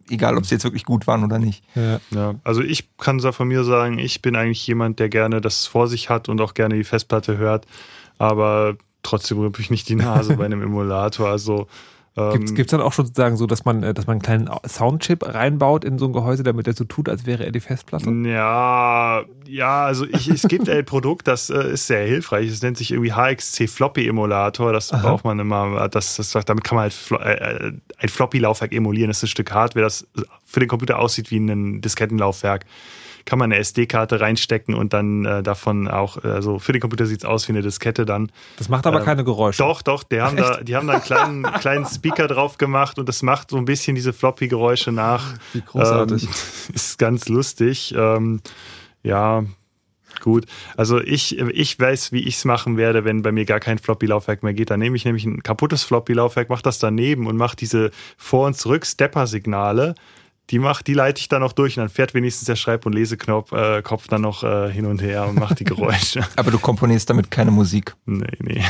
egal 0.09 0.37
ob 0.37 0.45
sie 0.45 0.55
jetzt 0.55 0.63
wirklich 0.63 0.85
gut 0.85 1.07
waren 1.07 1.23
oder 1.23 1.39
nicht. 1.39 1.63
Ja. 1.75 1.99
Ja, 2.11 2.35
also 2.43 2.61
ich 2.61 2.97
kann 2.97 3.17
da 3.17 3.31
von 3.31 3.47
mir 3.47 3.63
sagen, 3.63 3.99
ich 3.99 4.21
bin 4.21 4.35
eigentlich 4.35 4.65
jemand, 4.67 4.99
der 4.99 5.09
gerne 5.09 5.41
das 5.41 5.65
vor 5.65 5.87
sich 5.87 6.09
hat 6.09 6.29
und 6.29 6.41
auch 6.41 6.53
gerne 6.53 6.75
die 6.75 6.83
Festplatte 6.83 7.37
hört, 7.37 7.65
aber 8.17 8.77
trotzdem 9.03 9.39
rümpfe 9.39 9.61
ich 9.61 9.69
nicht 9.69 9.89
die 9.89 9.95
Nase 9.95 10.35
bei 10.37 10.45
einem 10.45 10.61
Emulator. 10.61 11.29
Also 11.29 11.67
Gibt 12.15 12.59
es 12.59 12.67
dann 12.67 12.79
auch 12.79 12.93
schon 12.93 13.05
sozusagen 13.05 13.35
so, 13.35 13.45
dass 13.45 13.65
man, 13.65 13.83
äh, 13.83 13.93
dass 13.93 14.07
man 14.07 14.13
einen 14.13 14.21
kleinen 14.21 14.49
Soundchip 14.65 15.25
reinbaut 15.25 15.83
in 15.83 15.97
so 15.97 16.05
ein 16.05 16.13
Gehäuse, 16.13 16.43
damit 16.43 16.65
er 16.65 16.73
so 16.73 16.85
tut, 16.85 17.09
als 17.09 17.25
wäre 17.25 17.45
er 17.45 17.51
die 17.51 17.59
Festplatte? 17.59 18.09
Ja, 18.09 19.25
ja, 19.45 19.85
also 19.85 20.05
ich, 20.05 20.29
es 20.29 20.43
gibt 20.43 20.69
ein 20.69 20.85
Produkt, 20.85 21.27
das 21.27 21.49
äh, 21.49 21.73
ist 21.73 21.87
sehr 21.87 22.05
hilfreich. 22.05 22.49
Es 22.49 22.61
nennt 22.61 22.77
sich 22.77 22.91
irgendwie 22.91 23.11
HXC 23.11 23.67
Floppy 23.67 24.07
Emulator. 24.07 24.71
Das 24.71 24.91
braucht 24.91 25.25
man 25.25 25.39
immer. 25.39 25.89
Das, 25.89 26.15
das, 26.15 26.31
damit 26.45 26.63
kann 26.63 26.77
man 26.77 26.83
halt 26.83 26.93
Flo 26.93 27.17
äh, 27.17 27.33
äh, 27.33 27.73
ein 27.97 28.09
Floppy-Laufwerk 28.09 28.71
emulieren. 28.71 29.09
Das 29.09 29.17
ist 29.17 29.23
ein 29.23 29.27
Stück 29.27 29.51
Hardware, 29.51 29.83
das 29.83 30.07
für 30.45 30.61
den 30.61 30.69
Computer 30.69 30.99
aussieht 30.99 31.31
wie 31.31 31.37
ein 31.37 31.81
Diskettenlaufwerk. 31.81 32.65
Kann 33.25 33.39
man 33.39 33.51
eine 33.51 33.59
SD-Karte 33.59 34.21
reinstecken 34.21 34.75
und 34.75 34.93
dann 34.93 35.25
äh, 35.25 35.41
davon 35.43 35.87
auch, 35.87 36.23
also 36.23 36.59
für 36.59 36.73
den 36.73 36.81
Computer 36.81 37.07
sieht 37.07 37.19
es 37.19 37.25
aus 37.25 37.47
wie 37.47 37.53
eine 37.53 37.63
Diskette 37.63 38.05
dann. 38.05 38.31
Das 38.57 38.69
macht 38.69 38.85
aber 38.85 38.99
Ähm, 38.99 39.05
keine 39.05 39.23
Geräusche. 39.23 39.63
Doch, 39.63 39.81
doch, 39.81 40.03
die 40.03 40.21
haben, 40.21 40.37
da, 40.37 40.61
die 40.61 40.75
haben 40.75 40.87
da 40.87 40.93
einen 40.93 41.01
kleinen, 41.01 41.43
kleinen 41.59 41.85
Speaker 41.85 42.27
drauf 42.27 42.57
gemacht 42.57 42.99
und 42.99 43.09
das 43.09 43.23
macht 43.23 43.49
so 43.49 43.57
ein 43.57 43.65
bisschen 43.65 43.95
diese 43.95 44.13
Floppy-Geräusche 44.13 44.91
nach. 44.91 45.33
Wie 45.53 45.61
großartig. 45.61 46.23
Ähm, 46.23 46.29
ist 46.75 46.99
ganz 46.99 47.27
lustig. 47.27 47.95
Ähm, 47.97 48.41
ja, 49.03 49.43
gut. 50.21 50.45
Also 50.77 51.01
ich, 51.01 51.37
ich 51.39 51.79
weiß, 51.79 52.11
wie 52.11 52.21
ich 52.21 52.35
es 52.35 52.45
machen 52.45 52.77
werde, 52.77 53.05
wenn 53.05 53.21
bei 53.21 53.31
mir 53.31 53.45
gar 53.45 53.59
kein 53.59 53.79
Floppy-Laufwerk 53.79 54.43
mehr 54.43 54.53
geht. 54.53 54.69
Dann 54.69 54.79
nehme 54.79 54.95
ich 54.95 55.05
nämlich 55.05 55.25
ein 55.25 55.43
kaputtes 55.43 55.83
Floppy-Laufwerk, 55.83 56.49
mache 56.49 56.63
das 56.63 56.79
daneben 56.79 57.27
und 57.27 57.37
mache 57.37 57.55
diese 57.55 57.91
Vor- 58.17 58.47
und 58.47 58.57
Zurück-Stepper-Signale. 58.57 59.95
Die, 60.51 60.59
macht, 60.59 60.85
die 60.85 60.93
leite 60.93 61.19
ich 61.19 61.27
dann 61.27 61.41
noch 61.41 61.53
durch 61.53 61.77
und 61.77 61.81
dann 61.81 61.89
fährt 61.89 62.13
wenigstens 62.13 62.45
der 62.45 62.55
Schreib- 62.55 62.85
und 62.85 62.93
Leseknopf 62.93 63.51
äh, 63.51 63.81
Kopf 63.81 64.07
dann 64.07 64.21
noch 64.21 64.43
äh, 64.43 64.71
hin 64.71 64.85
und 64.85 65.01
her 65.01 65.27
und 65.27 65.39
macht 65.39 65.59
die 65.59 65.63
Geräusche. 65.63 66.23
Aber 66.35 66.51
du 66.51 66.59
komponierst 66.59 67.09
damit 67.09 67.31
keine 67.31 67.49
Musik. 67.49 67.95
nee, 68.05 68.27
nee. 68.39 68.61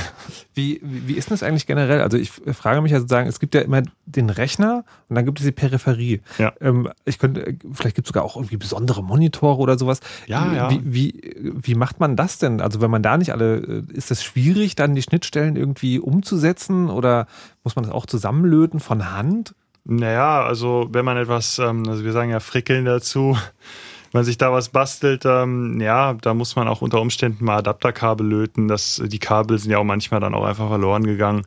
Wie, 0.54 0.80
wie 0.82 1.16
ist 1.16 1.30
denn 1.30 1.34
das 1.34 1.44
eigentlich 1.44 1.68
generell? 1.68 2.02
Also 2.02 2.18
ich 2.18 2.32
frage 2.32 2.82
mich 2.82 2.94
ja 2.94 3.00
sozusagen, 3.00 3.28
es 3.28 3.42
gibt 3.42 3.56
ja 3.56 3.62
immer 3.62 3.84
den 4.06 4.30
Rechner 4.30 4.86
und 5.10 5.16
dann 5.16 5.26
gibt 5.26 5.40
es 5.40 5.46
die 5.46 5.52
Peripherie. 5.52 6.22
Ja. 6.38 6.54
Ähm, 6.62 6.90
ich 7.04 7.20
könnte, 7.20 7.58
vielleicht 7.74 7.96
gibt 7.96 8.08
es 8.08 8.10
sogar 8.10 8.24
auch 8.24 8.38
irgendwie 8.38 8.56
besondere 8.56 9.04
Monitore 9.04 9.60
oder 9.60 9.78
sowas. 9.78 10.00
Ja, 10.28 10.54
ja. 10.54 10.70
Wie, 10.72 10.82
wie, 10.86 11.36
wie 11.62 11.76
macht 11.76 12.00
man 12.00 12.16
das 12.16 12.38
denn? 12.38 12.62
Also 12.62 12.80
wenn 12.80 12.92
man 12.92 13.04
da 13.04 13.18
nicht 13.18 13.34
alle, 13.34 13.58
äh, 13.58 13.84
ist 13.92 14.12
es 14.12 14.24
schwierig, 14.24 14.76
dann 14.76 14.96
die 14.96 15.02
Schnittstellen 15.02 15.58
irgendwie 15.58 16.00
umzusetzen 16.00 16.90
oder 16.90 17.28
muss 17.66 17.76
man 17.76 17.84
das 17.84 17.94
auch 17.94 18.06
zusammenlöten 18.06 18.80
von 18.80 19.12
Hand? 19.12 19.56
Naja, 19.88 20.44
also 20.44 20.88
wenn 20.92 21.06
man 21.06 21.16
etwas, 21.16 21.60
ähm, 21.60 21.88
also 21.88 22.04
wir 22.04 22.12
sagen 22.12 22.32
ja 22.32 22.40
frickeln 22.40 22.86
dazu, 22.86 23.38
wenn 24.12 24.20
man 24.20 24.24
sich 24.26 24.38
da 24.38 24.52
was 24.52 24.70
bastelt, 24.70 25.24
ähm, 25.26 25.80
ja, 25.80 26.14
da 26.16 26.34
muss 26.34 26.56
man 26.56 26.68
auch 26.68 26.82
unter 26.82 27.00
Umständen 27.02 27.46
mal 27.46 27.58
Adapterkabel 27.58 28.26
löten. 28.26 28.68
Das, 28.68 29.02
die 29.06 29.20
Kabel 29.20 29.60
sind 29.60 29.72
ja 29.72 29.78
auch 29.78 29.84
manchmal 29.84 30.20
dann 30.20 30.34
auch 30.34 30.44
einfach 30.44 30.68
verloren 30.70 31.04
gegangen. 31.04 31.46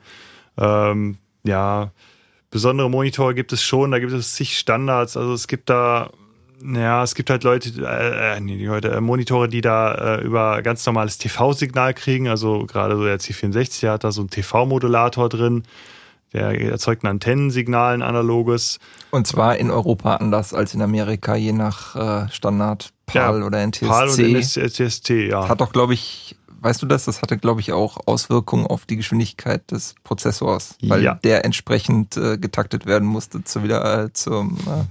Ähm, 0.56 1.18
ja, 1.42 1.90
besondere 2.50 2.88
Monitore 2.88 3.34
gibt 3.34 3.52
es 3.52 3.62
schon, 3.62 3.90
da 3.90 3.98
gibt 3.98 4.12
es 4.12 4.34
zig 4.34 4.56
Standards. 4.56 5.16
Also 5.16 5.32
es 5.32 5.48
gibt 5.48 5.68
da, 5.68 6.10
ja, 6.62 7.02
es 7.02 7.16
gibt 7.16 7.30
halt 7.30 7.42
Leute, 7.42 7.70
äh, 7.80 8.36
äh, 8.36 8.40
nee, 8.40 8.56
die 8.56 8.66
Leute, 8.66 8.92
äh, 8.92 9.00
Monitore, 9.00 9.48
die 9.48 9.62
da 9.62 10.16
äh, 10.16 10.20
über 10.22 10.62
ganz 10.62 10.86
normales 10.86 11.18
TV-Signal 11.18 11.92
kriegen. 11.92 12.28
Also 12.28 12.66
gerade 12.66 12.96
so 12.96 13.04
der 13.04 13.18
C64 13.18 13.80
der 13.80 13.92
hat 13.92 14.04
da 14.04 14.12
so 14.12 14.20
einen 14.20 14.30
TV-Modulator 14.30 15.28
drin. 15.28 15.64
Der 16.32 16.60
erzeugt 16.60 17.04
ein 17.04 17.08
Antennensignal, 17.08 17.94
ein 17.94 18.02
analoges. 18.02 18.78
Und 19.10 19.26
zwar 19.26 19.56
in 19.56 19.70
Europa 19.70 20.16
anders 20.16 20.52
als 20.52 20.74
in 20.74 20.82
Amerika, 20.82 21.34
je 21.36 21.52
nach 21.52 21.96
äh, 22.26 22.30
Standard, 22.30 22.90
PAL 23.06 23.40
Ja, 23.40 23.46
oder 23.46 23.66
NTSC. 23.66 23.86
PAL 23.86 24.08
und 24.10 24.18
NTSC, 24.18 25.28
ja. 25.30 25.48
Hat 25.48 25.60
doch, 25.62 25.72
glaube 25.72 25.94
ich, 25.94 26.36
weißt 26.60 26.82
du 26.82 26.86
das? 26.86 27.06
Das 27.06 27.22
hatte, 27.22 27.38
glaube 27.38 27.60
ich, 27.62 27.72
auch 27.72 27.98
Auswirkungen 28.06 28.66
auf 28.66 28.84
die 28.84 28.96
Geschwindigkeit 28.96 29.70
des 29.70 29.94
Prozessors, 30.04 30.76
weil 30.82 31.02
Ja. 31.02 31.14
der 31.14 31.44
entsprechend 31.46 32.16
äh, 32.18 32.36
getaktet 32.36 32.84
werden 32.84 33.08
musste 33.08 33.42
zu 33.44 33.62
wieder 33.62 34.04
äh, 34.04 34.12
zum, 34.12 34.58
äh, 34.66 34.84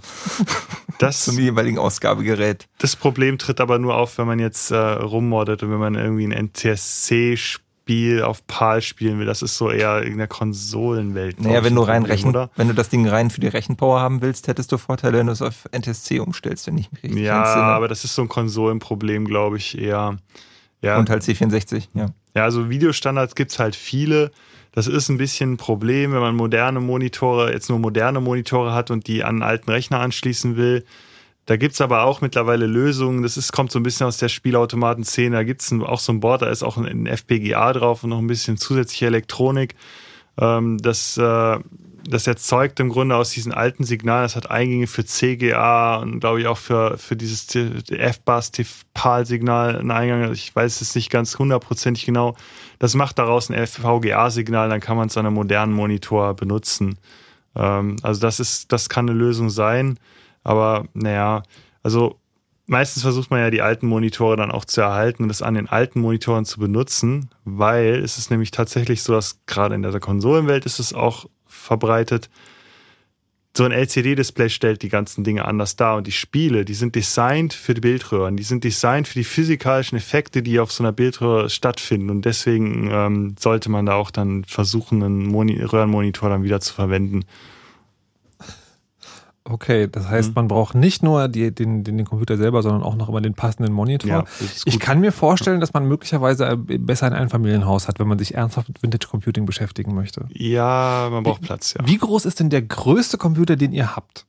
Das, 1.00 1.26
zum 1.26 1.38
jeweiligen 1.38 1.78
Ausgabegerät. 1.78 2.66
das 2.80 2.96
Problem 2.96 3.38
tritt 3.38 3.62
aber 3.62 3.78
nur 3.78 3.96
auf, 3.98 4.18
wenn 4.18 4.26
man 4.26 4.40
jetzt 4.40 4.72
äh, 4.72 4.76
rummoddet 4.78 5.62
und 5.62 5.70
wenn 5.70 5.78
man 5.80 5.94
irgendwie 5.94 6.26
ein 6.26 6.32
NTSC-Spiel 6.48 7.62
auf 8.22 8.46
PAL 8.48 8.82
spielen 8.82 9.20
will. 9.20 9.26
Das 9.26 9.42
ist 9.42 9.58
so 9.58 9.70
eher 9.70 10.04
in 10.04 10.18
der 10.18 10.28
Konsolenwelt. 10.28 11.42
Naja, 11.42 11.64
wenn 11.64 11.76
du 11.76 11.82
rein 11.82 12.04
Problem, 12.04 12.12
rechnen, 12.12 12.30
oder? 12.36 12.50
wenn 12.56 12.68
du 12.68 12.74
das 12.74 12.90
Ding 12.90 13.08
rein 13.08 13.30
für 13.30 13.42
die 13.42 13.48
Rechenpower 13.48 14.00
haben 14.00 14.22
willst, 14.22 14.48
hättest 14.48 14.72
du 14.72 14.78
Vorteile, 14.78 15.18
wenn 15.20 15.28
du 15.28 15.34
es 15.34 15.42
auf 15.42 15.68
NTSC 15.72 16.20
umstellst, 16.20 16.68
wenn 16.68 16.78
ich 16.78 16.92
mich 16.92 17.04
richtig 17.04 17.22
Ja, 17.24 17.44
aber 17.44 17.88
das 17.88 18.04
ist 18.04 18.16
so 18.16 18.22
ein 18.22 18.28
Konsolenproblem, 18.30 19.26
glaube 19.26 19.58
ich, 19.58 19.78
eher. 19.78 20.18
Ja, 20.82 21.00
Und 21.00 21.10
halt 21.10 21.24
C64, 21.24 21.88
ja. 21.94 22.08
Ja, 22.36 22.44
also 22.44 22.70
Videostandards 22.70 23.34
gibt's 23.34 23.58
halt 23.58 23.76
viele. 23.76 24.32
Das 24.74 24.86
ist 24.86 25.10
ein 25.10 25.18
bisschen 25.18 25.54
ein 25.54 25.58
Problem, 25.58 26.14
wenn 26.14 26.20
man 26.20 26.36
moderne 26.36 26.80
Monitore, 26.80 27.52
jetzt 27.52 27.68
nur 27.68 27.80
moderne 27.80 28.22
Monitore 28.22 28.74
hat 28.74 28.92
und 28.92 29.08
die 29.08 29.24
an 29.24 29.36
einen 29.36 29.44
alten 29.44 29.72
Rechner 29.72 30.00
anschließen 30.02 30.56
will. 30.56 30.86
Da 31.48 31.56
gibt's 31.56 31.80
aber 31.80 32.04
auch 32.04 32.20
mittlerweile 32.20 32.68
Lösungen. 32.68 33.24
Das 33.24 33.38
ist, 33.38 33.54
kommt 33.54 33.72
so 33.72 33.80
ein 33.80 33.84
bisschen 33.84 34.06
aus 34.06 34.18
der 34.18 34.28
Spielautomaten-Szene. 34.28 35.38
Da 35.38 35.44
gibt's 35.44 35.72
ein, 35.72 35.82
auch 35.82 36.02
so 36.02 36.12
ein 36.12 36.20
Board, 36.20 36.42
da 36.42 36.50
ist 36.50 36.62
auch 36.62 36.76
ein, 36.76 36.86
ein 36.86 37.08
FPGA 37.08 37.72
drauf 37.72 38.04
und 38.04 38.10
noch 38.10 38.20
ein 38.20 38.28
bisschen 38.28 38.58
zusätzliche 38.58 39.06
Elektronik. 39.06 39.76
Ähm, 40.38 40.78
das, 40.78 41.18
äh, 41.18 41.58
das 42.06 42.28
erzeugt 42.28 42.82
im 42.82 42.90
Grunde 42.90 43.16
aus 43.16 43.30
diesen 43.30 43.54
alten 43.54 43.86
Signalen, 43.86 44.24
das 44.24 44.36
hat 44.36 44.52
Eingänge 44.52 44.88
für 44.88 45.06
CGA 45.06 45.96
und 45.96 46.20
glaube 46.20 46.42
ich 46.42 46.48
auch 46.48 46.58
für, 46.58 46.98
für 46.98 47.16
dieses 47.16 47.48
F-Bass-PAL-Signal 47.56 49.78
einen 49.78 49.92
Eingang. 49.92 50.34
Ich 50.34 50.54
weiß 50.54 50.82
es 50.82 50.96
nicht 50.96 51.10
ganz 51.10 51.40
hundertprozentig 51.40 52.06
genau. 52.06 52.36
Das 52.78 52.94
macht 52.94 53.20
daraus 53.20 53.50
ein 53.50 53.66
FVGA-Signal, 53.66 54.68
dann 54.68 54.82
kann 54.82 54.98
man 54.98 55.08
es 55.08 55.16
an 55.16 55.26
einem 55.26 55.36
modernen 55.36 55.72
Monitor 55.72 56.34
benutzen. 56.34 57.00
Ähm, 57.56 57.96
also 58.02 58.20
das 58.20 58.42
ist, 58.42 58.74
das 58.74 58.90
kann 58.90 59.10
eine 59.10 59.18
Lösung 59.18 59.50
sein. 59.50 59.98
Aber 60.48 60.86
naja, 60.94 61.44
also 61.84 62.16
meistens 62.68 63.04
versucht 63.04 63.30
man 63.32 63.42
ja 63.42 63.50
die 63.50 63.62
alten 63.62 63.86
Monitore 63.86 64.38
dann 64.38 64.50
auch 64.50 64.64
zu 64.64 64.80
erhalten 64.80 65.24
und 65.24 65.30
das 65.30 65.42
an 65.42 65.56
den 65.56 65.68
alten 65.68 66.00
Monitoren 66.00 66.46
zu 66.46 66.60
benutzen, 66.60 67.30
weil 67.44 67.96
es 67.96 68.18
ist 68.18 68.32
nämlich 68.32 68.52
tatsächlich 68.52 69.04
so, 69.04 69.12
dass 69.14 69.42
gerade 69.46 69.76
in 69.76 69.82
der 69.82 70.00
Konsolenwelt 70.00 70.66
ist 70.66 70.80
es 70.80 70.94
auch 70.94 71.26
verbreitet. 71.46 72.30
So 73.58 73.66
ein 73.66 73.74
LCD-Display 73.74 74.50
stellt 74.50 74.84
die 74.84 74.90
ganzen 74.90 75.26
Dinge 75.26 75.44
anders 75.44 75.76
dar 75.76 75.98
und 75.98 76.08
die 76.08 76.12
Spiele, 76.14 76.64
die 76.64 76.76
sind 76.76 76.96
designt 76.96 77.54
für 77.54 77.74
die 77.74 77.82
Bildröhren, 77.82 78.38
die 78.38 78.44
sind 78.44 78.64
designt 78.64 79.10
für 79.10 79.20
die 79.20 79.26
physikalischen 79.26 79.98
Effekte, 79.98 80.44
die 80.44 80.62
auf 80.62 80.72
so 80.72 80.82
einer 80.82 80.94
Bildröhre 80.94 81.50
stattfinden 81.50 82.10
und 82.10 82.24
deswegen 82.24 82.90
ähm, 82.90 83.36
sollte 83.38 83.70
man 83.70 83.86
da 83.86 83.96
auch 83.96 84.12
dann 84.12 84.46
versuchen, 84.46 85.04
einen 85.04 85.26
Moni 85.26 85.62
Röhrenmonitor 85.62 86.30
dann 86.30 86.44
wieder 86.44 86.62
zu 86.62 86.74
verwenden. 86.74 87.26
Okay, 89.50 89.88
das 89.90 90.10
heißt, 90.10 90.36
man 90.36 90.48
braucht 90.50 90.76
nicht 90.76 91.04
nur 91.04 91.28
die, 91.30 91.54
den, 91.56 91.84
den, 91.84 91.98
den 91.98 92.06
Computer 92.06 92.36
selber, 92.38 92.62
sondern 92.64 92.84
auch 92.84 92.96
noch 92.96 93.08
immer 93.08 93.22
den 93.22 93.34
passenden 93.34 93.74
Monitor. 93.74 94.10
Ja, 94.10 94.24
ich 94.66 94.80
kann 94.80 95.00
mir 95.00 95.12
vorstellen, 95.14 95.62
dass 95.62 95.72
man 95.74 95.86
möglicherweise 95.88 96.58
besser 96.58 97.06
ein 97.08 97.14
Einfamilienhaus 97.14 97.88
hat, 97.88 98.00
wenn 98.00 98.08
man 98.08 98.20
sich 98.20 98.36
ernsthaft 98.36 98.68
mit 98.68 98.84
Vintage 98.84 99.08
Computing 99.08 99.46
beschäftigen 99.46 99.96
möchte. 99.96 100.26
Ja, 100.34 101.08
man 101.12 101.24
braucht 101.24 101.42
Platz, 101.42 101.74
ja. 101.74 101.88
Wie 101.88 101.98
groß 101.98 102.26
ist 102.26 102.40
denn 102.42 102.50
der 102.50 102.62
größte 102.62 103.18
Computer, 103.18 103.56
den 103.56 103.72
ihr 103.72 103.96
habt? 103.96 104.26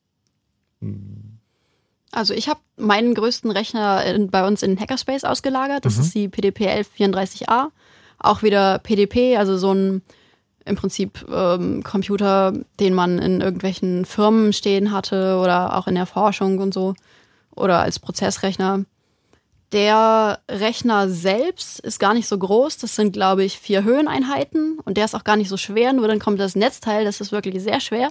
Also 2.12 2.32
ich 2.34 2.48
habe 2.48 2.60
meinen 2.76 3.14
größten 3.14 3.50
Rechner 3.50 4.04
in, 4.04 4.30
bei 4.30 4.46
uns 4.46 4.62
in 4.62 4.78
Hackerspace 4.78 5.24
ausgelagert. 5.24 5.84
Das 5.84 5.96
Mhm. 5.96 6.02
ist 6.02 6.14
die 6.14 6.28
PDP 6.28 6.68
1134A. 6.68 7.68
auch 8.20 8.42
wieder 8.42 8.78
PDP, 8.80 9.36
also 9.36 9.56
so 9.58 9.72
ein 9.72 10.02
im 10.68 10.76
Prinzip 10.76 11.26
ähm, 11.30 11.82
Computer, 11.82 12.52
den 12.80 12.94
man 12.94 13.18
in 13.18 13.40
irgendwelchen 13.40 14.04
Firmen 14.04 14.52
stehen 14.52 14.92
hatte 14.92 15.38
oder 15.42 15.76
auch 15.76 15.86
in 15.86 15.94
der 15.94 16.06
Forschung 16.06 16.58
und 16.58 16.72
so 16.72 16.94
oder 17.54 17.80
als 17.80 17.98
Prozessrechner. 17.98 18.84
Der 19.72 20.40
Rechner 20.50 21.10
selbst 21.10 21.80
ist 21.80 21.98
gar 21.98 22.14
nicht 22.14 22.26
so 22.26 22.38
groß. 22.38 22.78
Das 22.78 22.94
sind, 22.94 23.12
glaube 23.12 23.44
ich, 23.44 23.58
vier 23.58 23.84
Höheneinheiten 23.84 24.78
und 24.84 24.96
der 24.96 25.04
ist 25.04 25.14
auch 25.14 25.24
gar 25.24 25.36
nicht 25.36 25.50
so 25.50 25.58
schwer. 25.58 25.92
Nur 25.92 26.08
dann 26.08 26.20
kommt 26.20 26.40
das 26.40 26.56
Netzteil, 26.56 27.04
das 27.04 27.20
ist 27.20 27.32
wirklich 27.32 27.62
sehr 27.62 27.80
schwer. 27.80 28.10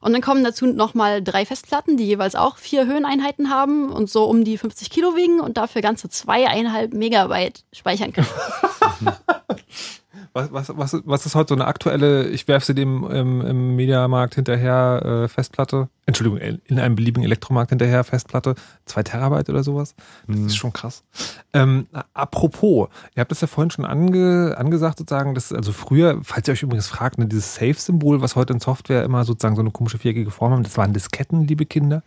Und 0.00 0.12
dann 0.12 0.20
kommen 0.20 0.44
dazu 0.44 0.66
nochmal 0.66 1.22
drei 1.22 1.46
Festplatten, 1.46 1.96
die 1.96 2.06
jeweils 2.06 2.34
auch 2.34 2.58
vier 2.58 2.86
Höheneinheiten 2.86 3.50
haben 3.50 3.90
und 3.90 4.10
so 4.10 4.24
um 4.24 4.44
die 4.44 4.58
50 4.58 4.90
Kilo 4.90 5.16
wiegen 5.16 5.40
und 5.40 5.56
dafür 5.56 5.82
ganze 5.82 6.08
zweieinhalb 6.08 6.92
Megabyte 6.92 7.64
speichern 7.72 8.12
können. 8.12 8.28
Was, 10.32 10.52
was, 10.52 10.68
was, 10.76 10.96
was 11.04 11.26
ist 11.26 11.34
heute 11.34 11.50
so 11.50 11.54
eine 11.54 11.66
aktuelle, 11.66 12.28
ich 12.28 12.48
werfe 12.48 12.66
sie 12.66 12.74
dem 12.74 13.04
im, 13.10 13.40
im 13.42 13.76
Mediamarkt 13.76 14.34
hinterher 14.34 15.02
äh, 15.24 15.28
Festplatte, 15.28 15.88
Entschuldigung, 16.06 16.38
in 16.64 16.78
einem 16.78 16.96
beliebigen 16.96 17.24
Elektromarkt 17.24 17.70
hinterher 17.70 18.02
Festplatte, 18.04 18.54
zwei 18.86 19.02
Terabyte 19.02 19.50
oder 19.50 19.62
sowas? 19.62 19.94
Das 20.26 20.36
Mhm. 20.36 20.46
ist 20.46 20.56
schon 20.56 20.72
krass. 20.72 21.04
Ähm, 21.52 21.86
apropos, 22.14 22.88
ihr 23.14 23.20
habt 23.20 23.30
das 23.30 23.42
ja 23.42 23.46
vorhin 23.46 23.70
schon 23.70 23.84
ange, 23.84 24.54
angesagt 24.56 24.98
sozusagen, 24.98 25.34
dass 25.34 25.52
also 25.52 25.72
früher, 25.72 26.18
falls 26.22 26.48
ihr 26.48 26.52
euch 26.52 26.62
übrigens 26.62 26.88
fragt, 26.88 27.18
ne, 27.18 27.26
dieses 27.26 27.54
Safe-Symbol, 27.54 28.22
was 28.22 28.34
heute 28.34 28.54
in 28.54 28.60
Software 28.60 29.04
immer 29.04 29.24
sozusagen 29.24 29.56
so 29.56 29.60
eine 29.62 29.70
komische 29.70 29.98
viereckige 29.98 30.30
Form 30.30 30.52
haben, 30.52 30.62
das 30.62 30.76
waren 30.78 30.94
Disketten, 30.94 31.46
liebe 31.46 31.66
Kinder. 31.66 32.02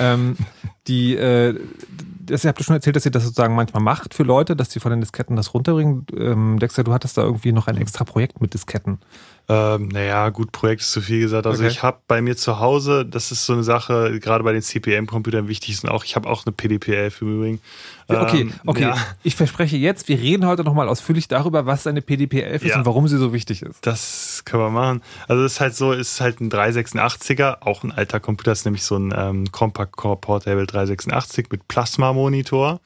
Ähm, 0.00 0.36
die, 0.88 1.14
äh, 1.16 1.58
das, 2.26 2.44
ihr 2.44 2.48
habt 2.48 2.58
ja 2.58 2.64
schon 2.64 2.76
erzählt, 2.76 2.96
dass 2.96 3.04
ihr 3.04 3.10
das 3.10 3.24
sozusagen 3.24 3.54
manchmal 3.54 3.82
macht 3.82 4.14
für 4.14 4.22
Leute, 4.22 4.54
dass 4.56 4.68
die 4.68 4.80
von 4.80 4.90
den 4.90 5.00
Disketten 5.00 5.36
das 5.36 5.54
runterbringen. 5.54 6.06
Ähm, 6.16 6.58
Dexter, 6.58 6.84
du 6.84 6.92
hattest 6.92 7.16
da 7.16 7.22
irgendwie 7.22 7.52
noch 7.52 7.66
ein 7.66 7.76
extra 7.76 8.04
Projekt 8.04 8.40
mit 8.40 8.52
Disketten. 8.54 8.98
Ähm, 9.48 9.88
naja, 9.88 10.28
gut, 10.30 10.50
Projekt 10.52 10.82
ist 10.82 10.90
zu 10.92 11.00
viel 11.00 11.20
gesagt. 11.20 11.46
Also 11.46 11.62
Okay. 11.62 11.70
ich 11.72 11.82
habe 11.82 11.98
bei 12.08 12.20
mir 12.20 12.36
zu 12.36 12.58
Hause, 12.58 13.06
das 13.06 13.30
ist 13.30 13.46
so 13.46 13.52
eine 13.52 13.62
Sache, 13.62 14.18
gerade 14.18 14.42
bei 14.42 14.52
den 14.52 14.62
CPM-Computern 14.62 15.46
wichtig 15.48 15.70
ist, 15.74 15.84
und 15.84 15.90
auch 15.90 16.04
ich 16.04 16.16
habe 16.16 16.28
auch 16.28 16.44
eine 16.44 16.52
PDP-11 16.54 17.22
im 17.22 17.36
Übrigen. 17.36 17.60
Okay, 18.08 18.42
Ähm, 18.42 18.52
okay. 18.66 18.82
Ja, 18.82 18.96
Ich 19.24 19.34
verspreche 19.34 19.76
jetzt, 19.76 20.08
wir 20.08 20.18
reden 20.18 20.46
heute 20.46 20.62
nochmal 20.62 20.88
ausführlich 20.88 21.26
darüber, 21.28 21.66
was 21.66 21.86
eine 21.86 22.00
PDP-11 22.02 22.62
ist 22.62 22.64
Ja. 22.66 22.78
und 22.78 22.86
warum 22.86 23.08
sie 23.08 23.18
so 23.18 23.32
wichtig 23.32 23.62
ist. 23.62 23.84
das 23.84 24.42
können 24.44 24.62
wir 24.62 24.70
machen. 24.70 25.02
Also 25.26 25.42
es 25.44 25.54
ist 25.54 25.60
halt 25.60 25.74
so, 25.74 25.92
es 25.92 26.12
ist 26.12 26.20
halt 26.20 26.40
ein 26.40 26.48
386er, 26.50 27.62
auch 27.62 27.82
ein 27.82 27.90
alter 27.92 28.20
Computer, 28.20 28.52
ist 28.52 28.64
nämlich 28.64 28.84
so 28.84 28.96
ein 28.96 29.12
ähm, 29.16 29.50
Compact 29.50 29.96
Core 29.96 30.16
Portable 30.18 30.66
386 30.66 31.48
mit 31.50 31.66
Plasma-Monitor. 31.68 32.80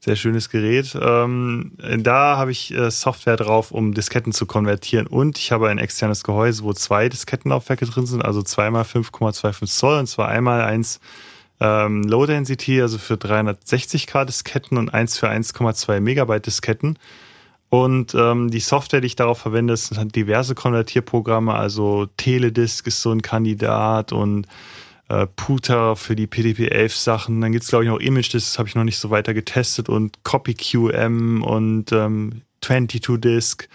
Sehr 0.00 0.16
schönes 0.16 0.50
Gerät. 0.50 0.98
Ähm, 1.00 1.72
da 1.98 2.36
habe 2.36 2.50
ich 2.50 2.74
äh, 2.74 2.90
Software 2.90 3.36
drauf, 3.36 3.70
um 3.70 3.94
Disketten 3.94 4.32
zu 4.32 4.46
konvertieren. 4.46 5.06
Und 5.06 5.38
ich 5.38 5.52
habe 5.52 5.68
ein 5.68 5.78
externes 5.78 6.24
Gehäuse, 6.24 6.64
wo 6.64 6.72
zwei 6.72 7.08
Diskettenlaufwerke 7.08 7.86
drin 7.86 8.06
sind, 8.06 8.24
also 8.24 8.42
zweimal 8.42 8.82
5,25 8.82 9.66
Zoll 9.66 9.98
und 10.00 10.08
zwar 10.08 10.26
einmal 10.28 10.62
eins 10.62 10.98
ähm, 11.62 12.02
Low 12.02 12.26
Density, 12.26 12.82
also 12.82 12.98
für 12.98 13.14
360k 13.14 14.24
Disketten 14.24 14.78
und 14.78 14.92
eins 14.92 15.16
für 15.16 15.30
1,2 15.30 16.00
Megabyte 16.00 16.46
Disketten. 16.46 16.98
Und 17.68 18.14
ähm, 18.14 18.50
die 18.50 18.60
Software, 18.60 19.00
die 19.00 19.06
ich 19.06 19.16
darauf 19.16 19.38
verwende, 19.38 19.76
sind 19.76 20.14
diverse 20.14 20.54
Konvertierprogramme, 20.54 21.54
also 21.54 22.06
Teledisk 22.16 22.86
ist 22.88 23.00
so 23.00 23.12
ein 23.12 23.22
Kandidat 23.22 24.12
und 24.12 24.46
äh, 25.08 25.26
Puter 25.26 25.96
für 25.96 26.16
die 26.16 26.26
PDP-11 26.26 27.02
Sachen. 27.02 27.40
Dann 27.40 27.52
gibt's 27.52 27.68
glaube 27.68 27.84
ich, 27.84 27.90
noch 27.90 28.00
ImageDisk, 28.00 28.32
das 28.32 28.58
habe 28.58 28.68
ich 28.68 28.74
noch 28.74 28.84
nicht 28.84 28.98
so 28.98 29.10
weiter 29.10 29.32
getestet 29.32 29.88
und 29.88 30.22
CopyQM 30.24 31.42
und 31.42 31.92
ähm, 31.92 32.42
22Disk. 32.62 33.68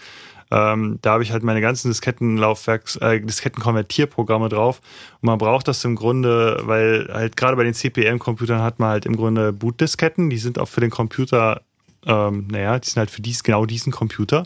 Ähm, 0.50 0.98
da 1.02 1.12
habe 1.12 1.22
ich 1.22 1.32
halt 1.32 1.42
meine 1.42 1.60
ganzen 1.60 1.88
Diskettenlaufwerks, 1.88 2.96
äh, 2.96 3.20
Diskettenkonvertierprogramme 3.20 4.48
drauf. 4.48 4.80
Und 5.20 5.26
man 5.26 5.38
braucht 5.38 5.68
das 5.68 5.84
im 5.84 5.96
Grunde, 5.96 6.60
weil 6.64 7.08
halt 7.12 7.36
gerade 7.36 7.56
bei 7.56 7.64
den 7.64 7.74
CPM-Computern 7.74 8.62
hat 8.62 8.78
man 8.78 8.90
halt 8.90 9.06
im 9.06 9.16
Grunde 9.16 9.52
Bootdisketten, 9.52 10.30
die 10.30 10.38
sind 10.38 10.58
auch 10.58 10.68
für 10.68 10.80
den 10.80 10.90
Computer, 10.90 11.62
ähm, 12.06 12.48
naja, 12.50 12.78
die 12.78 12.88
sind 12.88 12.98
halt 12.98 13.10
für 13.10 13.22
dies, 13.22 13.42
genau 13.42 13.66
diesen 13.66 13.92
Computer. 13.92 14.44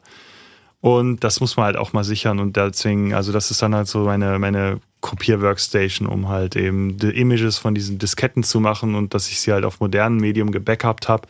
Und 0.81 1.23
das 1.23 1.39
muss 1.39 1.57
man 1.57 1.67
halt 1.67 1.77
auch 1.77 1.93
mal 1.93 2.03
sichern. 2.03 2.41
Und 2.41 2.57
deswegen, 2.57 3.15
also 3.15 3.31
das 3.31 3.53
ist 3.53 3.63
dann 3.63 3.73
halt 3.73 3.87
so 3.87 4.01
meine, 4.01 4.41
meine 4.41 4.81
Kopier-Workstation, 5.01 6.09
um 6.09 6.29
halt 6.29 6.57
eben 6.57 6.97
die 6.99 7.11
Images 7.11 7.57
von 7.59 7.73
diesen 7.75 7.99
Disketten 7.99 8.43
zu 8.43 8.59
machen 8.59 8.97
und 8.97 9.15
dass 9.15 9.29
ich 9.29 9.41
sie 9.41 9.53
halt 9.53 9.65
auf 9.65 9.79
modernen 9.79 10.17
Medium 10.17 10.51
gebackupt 10.51 11.09
habe, 11.09 11.29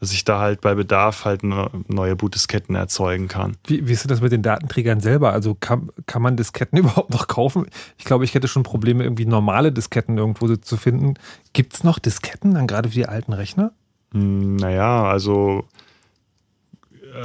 dass 0.00 0.12
ich 0.12 0.24
da 0.24 0.38
halt 0.40 0.60
bei 0.62 0.74
Bedarf 0.74 1.24
halt 1.26 1.44
ne- 1.44 1.70
neue 1.88 2.16
Bootdisketten 2.16 2.74
erzeugen 2.74 3.28
kann. 3.28 3.56
Wie, 3.66 3.86
wie 3.86 3.92
ist 3.92 4.02
denn 4.04 4.08
das 4.08 4.20
mit 4.22 4.32
den 4.32 4.42
Datenträgern 4.42 5.00
selber? 5.00 5.32
Also 5.32 5.54
kann, 5.54 5.90
kann 6.06 6.22
man 6.22 6.36
Disketten 6.36 6.78
überhaupt 6.78 7.10
noch 7.10 7.28
kaufen? 7.28 7.66
Ich 7.98 8.04
glaube, 8.06 8.24
ich 8.24 8.34
hätte 8.34 8.48
schon 8.48 8.62
Probleme, 8.62 9.04
irgendwie 9.04 9.26
normale 9.26 9.70
Disketten 9.72 10.16
irgendwo 10.18 10.54
zu 10.56 10.76
finden. 10.76 11.14
Gibt 11.52 11.74
es 11.74 11.84
noch 11.84 11.98
Disketten, 11.98 12.54
dann 12.54 12.66
gerade 12.66 12.88
für 12.88 12.94
die 12.94 13.06
alten 13.06 13.32
Rechner? 13.34 13.72
Hm, 14.12 14.56
Naja, 14.56 15.04
also 15.04 15.64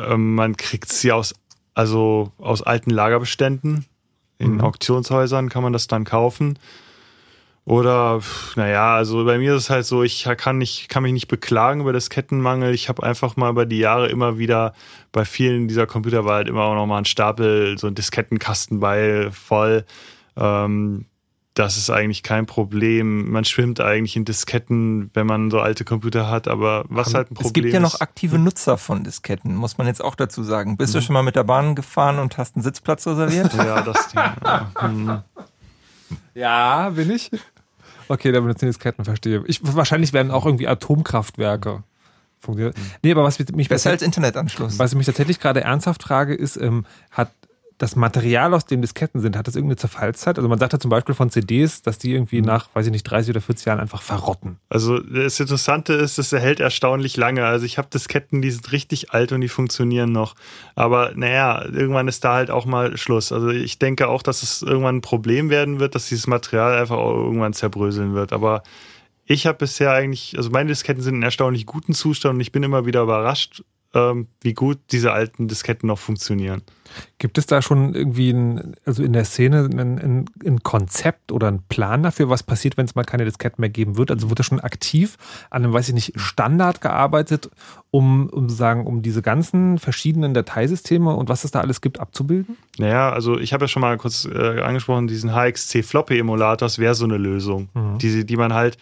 ähm, 0.09 0.35
man 0.35 0.57
kriegt 0.57 0.91
sie 0.91 1.11
aus, 1.11 1.33
also 1.73 2.31
aus 2.37 2.61
alten 2.61 2.89
Lagerbeständen. 2.89 3.85
In 4.37 4.55
Mhm. 4.55 4.61
Auktionshäusern 4.61 5.47
kann 5.49 5.63
man 5.63 5.71
das 5.73 5.87
dann 5.87 6.03
kaufen. 6.03 6.59
Oder, 7.65 8.21
naja, 8.55 8.95
also 8.95 9.25
bei 9.25 9.39
mir 9.39 9.55
ist 9.55 9.63
es 9.63 9.69
halt 9.71 9.85
so, 9.87 10.03
ich 10.03 10.29
kann, 10.37 10.59
nicht, 10.59 10.87
kann 10.87 11.01
mich 11.01 11.13
nicht 11.13 11.27
beklagen 11.27 11.81
über 11.81 11.93
das 11.93 12.11
Kettenmangel. 12.11 12.75
Ich 12.75 12.89
habe 12.89 13.01
einfach 13.01 13.37
mal 13.37 13.49
über 13.49 13.65
die 13.65 13.79
Jahre 13.79 14.07
immer 14.07 14.37
wieder, 14.37 14.73
bei 15.11 15.25
vielen 15.25 15.67
dieser 15.67 15.87
Computer 15.87 16.25
war 16.25 16.35
halt 16.35 16.47
immer 16.47 16.63
auch 16.65 16.75
noch 16.75 16.85
mal 16.85 16.99
ein 16.99 17.05
Stapel, 17.05 17.75
so 17.79 17.87
ein 17.87 17.95
Diskettenkasten 17.95 18.79
bei, 18.79 19.29
voll. 19.31 19.83
Ähm, 20.37 21.05
das 21.55 21.77
ist 21.77 21.89
eigentlich 21.89 22.21
kein 22.21 22.45
Problem. 22.45 23.31
Man 23.31 23.45
schwimmt 23.45 23.79
eigentlich 23.79 24.15
in 24.15 24.25
Disketten, 24.25 25.09
wenn 25.13 25.25
man 25.25 25.49
so 25.49 25.59
alte 25.59 25.85
Computer 25.85 26.29
hat, 26.29 26.47
aber 26.47 26.83
was 26.89 27.13
halt 27.15 27.31
ein 27.31 27.33
Problem 27.33 27.47
Es 27.47 27.53
gibt 27.53 27.73
ja 27.73 27.79
noch 27.79 27.95
ist. 27.95 28.01
aktive 28.01 28.37
Nutzer 28.37 28.77
von 28.77 29.03
Disketten, 29.03 29.55
muss 29.55 29.77
man 29.79 29.87
jetzt 29.87 30.03
auch 30.03 30.15
dazu 30.15 30.43
sagen. 30.43 30.77
Bist 30.77 30.93
du 30.93 31.01
schon 31.01 31.13
mal 31.13 31.23
mit 31.23 31.35
der 31.35 31.45
Bahn 31.45 31.73
gefahren 31.73 32.19
und 32.19 32.37
hast 32.37 32.55
einen 32.55 32.63
Sitzplatz 32.63 33.07
reserviert? 33.07 33.53
Ja, 33.57 33.81
das 33.81 34.13
ja. 34.13 34.71
Hm. 34.79 35.21
Ja, 36.35 36.89
bin 36.89 37.09
ich. 37.09 37.31
Okay, 38.07 38.31
da 38.31 38.39
benutzen 38.39 38.65
die 38.65 38.67
Disketten, 38.67 39.05
verstehe. 39.05 39.43
Ich, 39.47 39.59
wahrscheinlich 39.61 40.13
werden 40.13 40.31
auch 40.31 40.45
irgendwie 40.45 40.67
Atomkraftwerke 40.67 41.83
funktionieren. 42.39 42.75
Nee, 43.01 43.11
aber 43.11 43.23
was 43.23 43.39
mich 43.39 43.69
Besser 43.69 43.89
als 43.89 44.01
Internetanschluss. 44.01 44.79
Was 44.79 44.91
ich 44.91 44.97
mich 44.97 45.05
tatsächlich 45.05 45.39
gerade 45.39 45.61
ernsthaft 45.61 46.03
frage, 46.03 46.33
ist, 46.35 46.57
ähm, 46.57 46.85
hat 47.11 47.31
das 47.77 47.97
Material, 47.97 48.53
aus 48.53 48.65
dem 48.65 48.81
Disketten 48.81 49.19
sind, 49.19 49.35
hat 49.35 49.47
das 49.47 49.55
irgendeine 49.55 49.75
Zerfallszeit? 49.75 50.37
Also 50.37 50.47
man 50.47 50.59
sagt 50.59 50.71
ja 50.71 50.79
zum 50.79 50.89
Beispiel 50.89 51.13
von 51.13 51.29
CDs, 51.29 51.81
dass 51.81 51.97
die 51.97 52.13
irgendwie 52.13 52.41
nach, 52.41 52.69
weiß 52.73 52.85
ich 52.85 52.91
nicht, 52.91 53.03
30 53.03 53.31
oder 53.31 53.41
40 53.41 53.65
Jahren 53.65 53.79
einfach 53.81 54.01
verrotten. 54.01 54.57
Also 54.69 54.99
das 54.99 55.39
Interessante 55.41 55.93
ist, 55.93 56.17
es 56.17 56.31
hält 56.31 56.61
erstaunlich 56.61 57.17
lange. 57.17 57.45
Also 57.45 57.65
ich 57.65 57.77
habe 57.77 57.89
Disketten, 57.91 58.41
die 58.41 58.51
sind 58.51 58.71
richtig 58.71 59.11
alt 59.11 59.33
und 59.33 59.41
die 59.41 59.49
funktionieren 59.49 60.13
noch. 60.13 60.35
Aber 60.75 61.11
naja, 61.15 61.65
irgendwann 61.65 62.07
ist 62.07 62.23
da 62.23 62.35
halt 62.35 62.49
auch 62.49 62.65
mal 62.65 62.95
Schluss. 62.97 63.33
Also 63.33 63.49
ich 63.49 63.77
denke 63.77 64.07
auch, 64.07 64.23
dass 64.23 64.41
es 64.41 64.61
irgendwann 64.61 64.97
ein 64.97 65.01
Problem 65.01 65.49
werden 65.49 65.81
wird, 65.81 65.95
dass 65.95 66.07
dieses 66.07 66.27
Material 66.27 66.79
einfach 66.79 66.97
irgendwann 66.97 67.53
zerbröseln 67.53 68.13
wird. 68.13 68.31
Aber 68.31 68.63
ich 69.25 69.47
habe 69.47 69.57
bisher 69.57 69.91
eigentlich, 69.91 70.37
also 70.37 70.49
meine 70.49 70.69
Disketten 70.69 71.01
sind 71.01 71.15
in 71.15 71.23
erstaunlich 71.23 71.65
guten 71.65 71.93
Zustand 71.93 72.35
und 72.35 72.41
ich 72.41 72.51
bin 72.53 72.63
immer 72.63 72.85
wieder 72.85 73.01
überrascht, 73.01 73.63
wie 74.41 74.53
gut 74.53 74.79
diese 74.91 75.11
alten 75.13 75.47
Disketten 75.47 75.87
noch 75.87 75.99
funktionieren. 75.99 76.61
Gibt 77.17 77.37
es 77.37 77.45
da 77.45 77.61
schon 77.61 77.93
irgendwie 77.95 78.29
ein, 78.31 78.75
also 78.85 79.03
in 79.03 79.13
der 79.13 79.25
Szene 79.25 79.69
ein, 79.71 79.99
ein, 79.99 80.25
ein 80.45 80.63
Konzept 80.63 81.31
oder 81.31 81.47
einen 81.47 81.63
Plan 81.63 82.03
dafür, 82.03 82.29
was 82.29 82.43
passiert, 82.43 82.77
wenn 82.77 82.85
es 82.85 82.95
mal 82.95 83.03
keine 83.03 83.25
Disketten 83.25 83.59
mehr 83.61 83.69
geben 83.69 83.97
wird? 83.97 84.11
Also 84.11 84.29
wird 84.29 84.39
da 84.39 84.43
schon 84.43 84.59
aktiv 84.59 85.17
an 85.49 85.63
einem, 85.63 85.73
weiß 85.73 85.87
ich 85.89 85.93
nicht, 85.93 86.13
Standard 86.15 86.81
gearbeitet, 86.81 87.49
um, 87.91 88.27
um 88.29 88.49
sagen, 88.49 88.85
um 88.85 89.01
diese 89.01 89.21
ganzen 89.21 89.77
verschiedenen 89.79 90.33
Dateisysteme 90.33 91.15
und 91.15 91.27
was 91.27 91.43
es 91.43 91.51
da 91.51 91.61
alles 91.61 91.81
gibt, 91.81 91.99
abzubilden? 91.99 92.57
Naja, 92.77 93.09
also 93.11 93.39
ich 93.39 93.51
habe 93.53 93.63
ja 93.65 93.67
schon 93.67 93.81
mal 93.81 93.97
kurz 93.97 94.25
äh, 94.25 94.61
angesprochen, 94.61 95.07
diesen 95.07 95.31
HXC 95.33 95.83
Floppy 95.83 96.19
Emulator, 96.19 96.65
das 96.67 96.79
wäre 96.79 96.95
so 96.95 97.05
eine 97.05 97.17
Lösung, 97.17 97.69
Mhm. 97.73 97.97
die, 97.97 98.25
die 98.25 98.37
man 98.37 98.53
halt, 98.53 98.77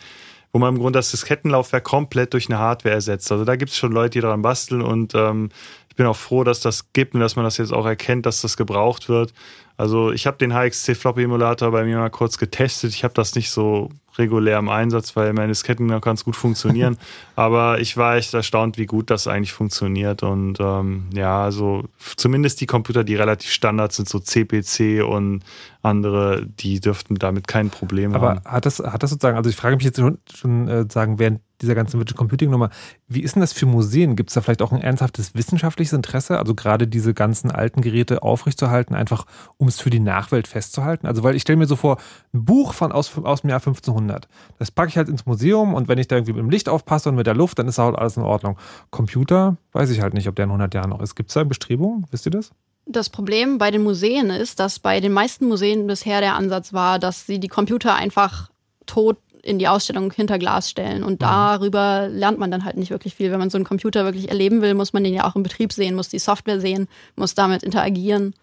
wo 0.53 0.59
man 0.59 0.75
im 0.75 0.79
Grunde 0.79 0.99
das 0.99 1.11
Diskettenlaufwerk 1.11 1.83
komplett 1.83 2.33
durch 2.33 2.47
eine 2.47 2.59
Hardware 2.59 2.93
ersetzt. 2.93 3.31
Also 3.31 3.43
da 3.43 3.55
gibt 3.55 3.71
es 3.71 3.77
schon 3.77 3.91
Leute, 3.91 4.11
die 4.11 4.21
daran 4.21 4.43
basteln 4.43 4.83
und 4.83 5.15
ähm, 5.15 5.49
ich 5.89 5.95
bin 5.95 6.05
auch 6.05 6.15
froh, 6.15 6.43
dass 6.43 6.59
das 6.59 6.93
gibt 6.93 7.15
und 7.15 7.19
dass 7.19 7.35
man 7.35 7.43
das 7.43 7.57
jetzt 7.57 7.73
auch 7.73 7.85
erkennt, 7.85 8.25
dass 8.25 8.41
das 8.41 8.55
gebraucht 8.55 9.09
wird. 9.09 9.33
Also 9.77 10.11
ich 10.11 10.27
habe 10.27 10.37
den 10.37 10.53
HXC 10.53 10.95
Floppy 10.95 11.23
Emulator 11.23 11.71
bei 11.71 11.83
mir 11.83 11.97
mal 11.97 12.09
kurz 12.09 12.37
getestet. 12.37 12.91
Ich 12.91 13.03
habe 13.03 13.15
das 13.15 13.35
nicht 13.35 13.49
so 13.49 13.89
regulär 14.18 14.59
im 14.59 14.70
Einsatz, 14.70 15.16
weil 15.16 15.34
meine 15.34 15.49
Disketten 15.49 15.88
noch 15.88 16.01
ganz 16.01 16.24
gut 16.24 16.36
funktionieren. 16.36 16.97
Aber 17.36 17.80
ich 17.80 17.97
war 17.97 18.16
echt 18.16 18.34
erstaunt, 18.34 18.78
wie 18.78 18.86
gut 18.86 19.09
das 19.09 19.28
eigentlich 19.28 19.53
funktioniert. 19.53 20.24
Und 20.24 20.59
ähm, 20.59 21.09
ja, 21.14 21.43
also 21.43 21.84
zumindest 22.16 22.61
die 22.61 22.66
Computer, 22.66 23.03
die 23.03 23.16
relativ 23.16 23.51
Standard 23.51 23.93
sind, 23.93 24.07
so 24.07 24.20
CPC 24.20 25.03
und 25.03 25.43
andere, 25.82 26.45
die 26.45 26.80
dürften 26.80 27.16
damit 27.16 27.47
kein 27.47 27.70
Problem 27.70 28.14
Aber 28.14 28.30
haben. 28.30 28.43
hat 28.45 28.66
das, 28.66 28.80
hat 28.80 29.03
das 29.03 29.09
sozusagen, 29.09 29.38
also 29.38 29.49
ich 29.49 29.55
frage 29.55 29.76
mich 29.76 29.86
jetzt 29.86 29.97
schon, 29.97 30.18
schon 30.34 30.68
äh, 30.68 30.86
sagen, 30.89 31.20
während 31.20 31.41
dieser 31.64 31.76
ganzen 31.76 31.99
Virtual 31.99 32.18
Computing 32.18 32.51
Nummer. 32.51 32.70
Wie 33.07 33.22
ist 33.22 33.36
denn 33.36 33.41
das 33.41 33.53
für 33.53 33.66
Museen? 33.66 34.16
Gibt 34.16 34.30
es 34.30 34.36
da 34.36 34.41
vielleicht 34.41 34.61
auch 34.61 34.72
ein 34.72 34.82
ernsthaftes 34.82 35.34
wissenschaftliches 35.34 35.93
Interesse, 35.93 36.38
also 36.38 36.53
gerade 36.53 36.88
diese 36.88 37.14
ganzen 37.14 37.49
alten 37.49 37.82
Geräte 37.82 38.22
aufrechtzuerhalten, 38.22 38.95
einfach 38.95 39.26
um 39.57 39.68
es 39.68 39.80
für 39.80 39.89
die 39.89 39.99
Nachwelt 39.99 40.47
festzuhalten? 40.47 41.07
Also 41.07 41.24
weil 41.24 41.36
ich 41.36 41.41
stelle 41.41 41.57
mir 41.57 41.66
so 41.66 41.76
vor, 41.76 41.97
ein 42.34 42.45
Buch 42.45 42.74
von 42.74 42.91
aus, 42.91 43.11
aus 43.18 43.41
dem 43.41 43.49
Jahr 43.49 43.59
1500, 43.59 44.28
das 44.59 44.70
packe 44.70 44.89
ich 44.89 44.97
halt 44.97 45.09
ins 45.09 45.26
Museum 45.26 45.74
und 45.74 45.88
wenn 45.88 45.97
ich 45.97 46.07
da 46.07 46.18
irgendwie 46.18 46.34
mit 46.34 46.41
dem 46.41 46.49
Licht 46.49 46.70
aufpasse 46.70 47.09
und 47.09 47.16
mit 47.16 47.26
der 47.26 47.36
Luft, 47.36 47.57
dann 47.57 47.68
ist 47.68 47.78
halt 47.78 47.97
alles 47.97 48.18
in 48.18 48.24
Ordnung. 48.24 48.57
Computer, 48.91 49.57
weiß 49.72 49.89
ich 49.89 50.01
halt 50.01 50.14
nicht, 50.14 50.28
ob 50.28 50.36
der 50.36 50.43
in 50.43 50.51
100 50.51 50.74
Jahren 50.74 50.89
noch 50.89 51.01
ist. 51.01 51.16
Gibt 51.16 51.30
es 51.30 51.34
da 51.34 51.43
Bestrebungen? 51.43 52.05
Wisst 52.11 52.26
ihr 52.28 52.32
das? 52.32 52.51
Das 52.86 53.09
Problem 53.09 53.57
bei 53.57 53.72
den 53.72 53.84
Museen 53.84 54.30
ist, 54.30 54.59
dass 54.59 54.80
bei 54.80 54.99
den 54.99 55.14
meisten 55.14 55.47
Museen 55.47 55.88
bisher 55.88 56.20
der 56.20 56.36
Ansatz 56.36 56.74
war, 56.74 56.99
dass 56.99 57.26
sie 57.26 57.39
die 57.39 57.47
Computer 57.47 57.95
einfach 57.95 58.49
tot 58.86 59.18
in 59.43 59.59
die 59.59 59.67
Ausstellung 59.67 60.11
hinter 60.11 60.39
Glas 60.39 60.69
stellen. 60.69 61.03
Und 61.03 61.21
darüber 61.21 62.07
lernt 62.09 62.39
man 62.39 62.49
dann 62.49 62.63
halt 62.63 62.77
nicht 62.77 62.91
wirklich 62.91 63.13
viel. 63.13 63.29
Wenn 63.29 63.39
man 63.39 63.49
so 63.49 63.57
einen 63.57 63.65
Computer 63.65 64.05
wirklich 64.05 64.29
erleben 64.29 64.61
will, 64.61 64.73
muss 64.73 64.93
man 64.93 65.03
den 65.03 65.13
ja 65.13 65.27
auch 65.27 65.35
im 65.35 65.43
Betrieb 65.43 65.73
sehen, 65.73 65.95
muss 65.95 66.09
die 66.09 66.19
Software 66.19 66.61
sehen, 66.61 66.87
muss 67.15 67.35
damit 67.35 67.61
interagieren. 67.61 68.33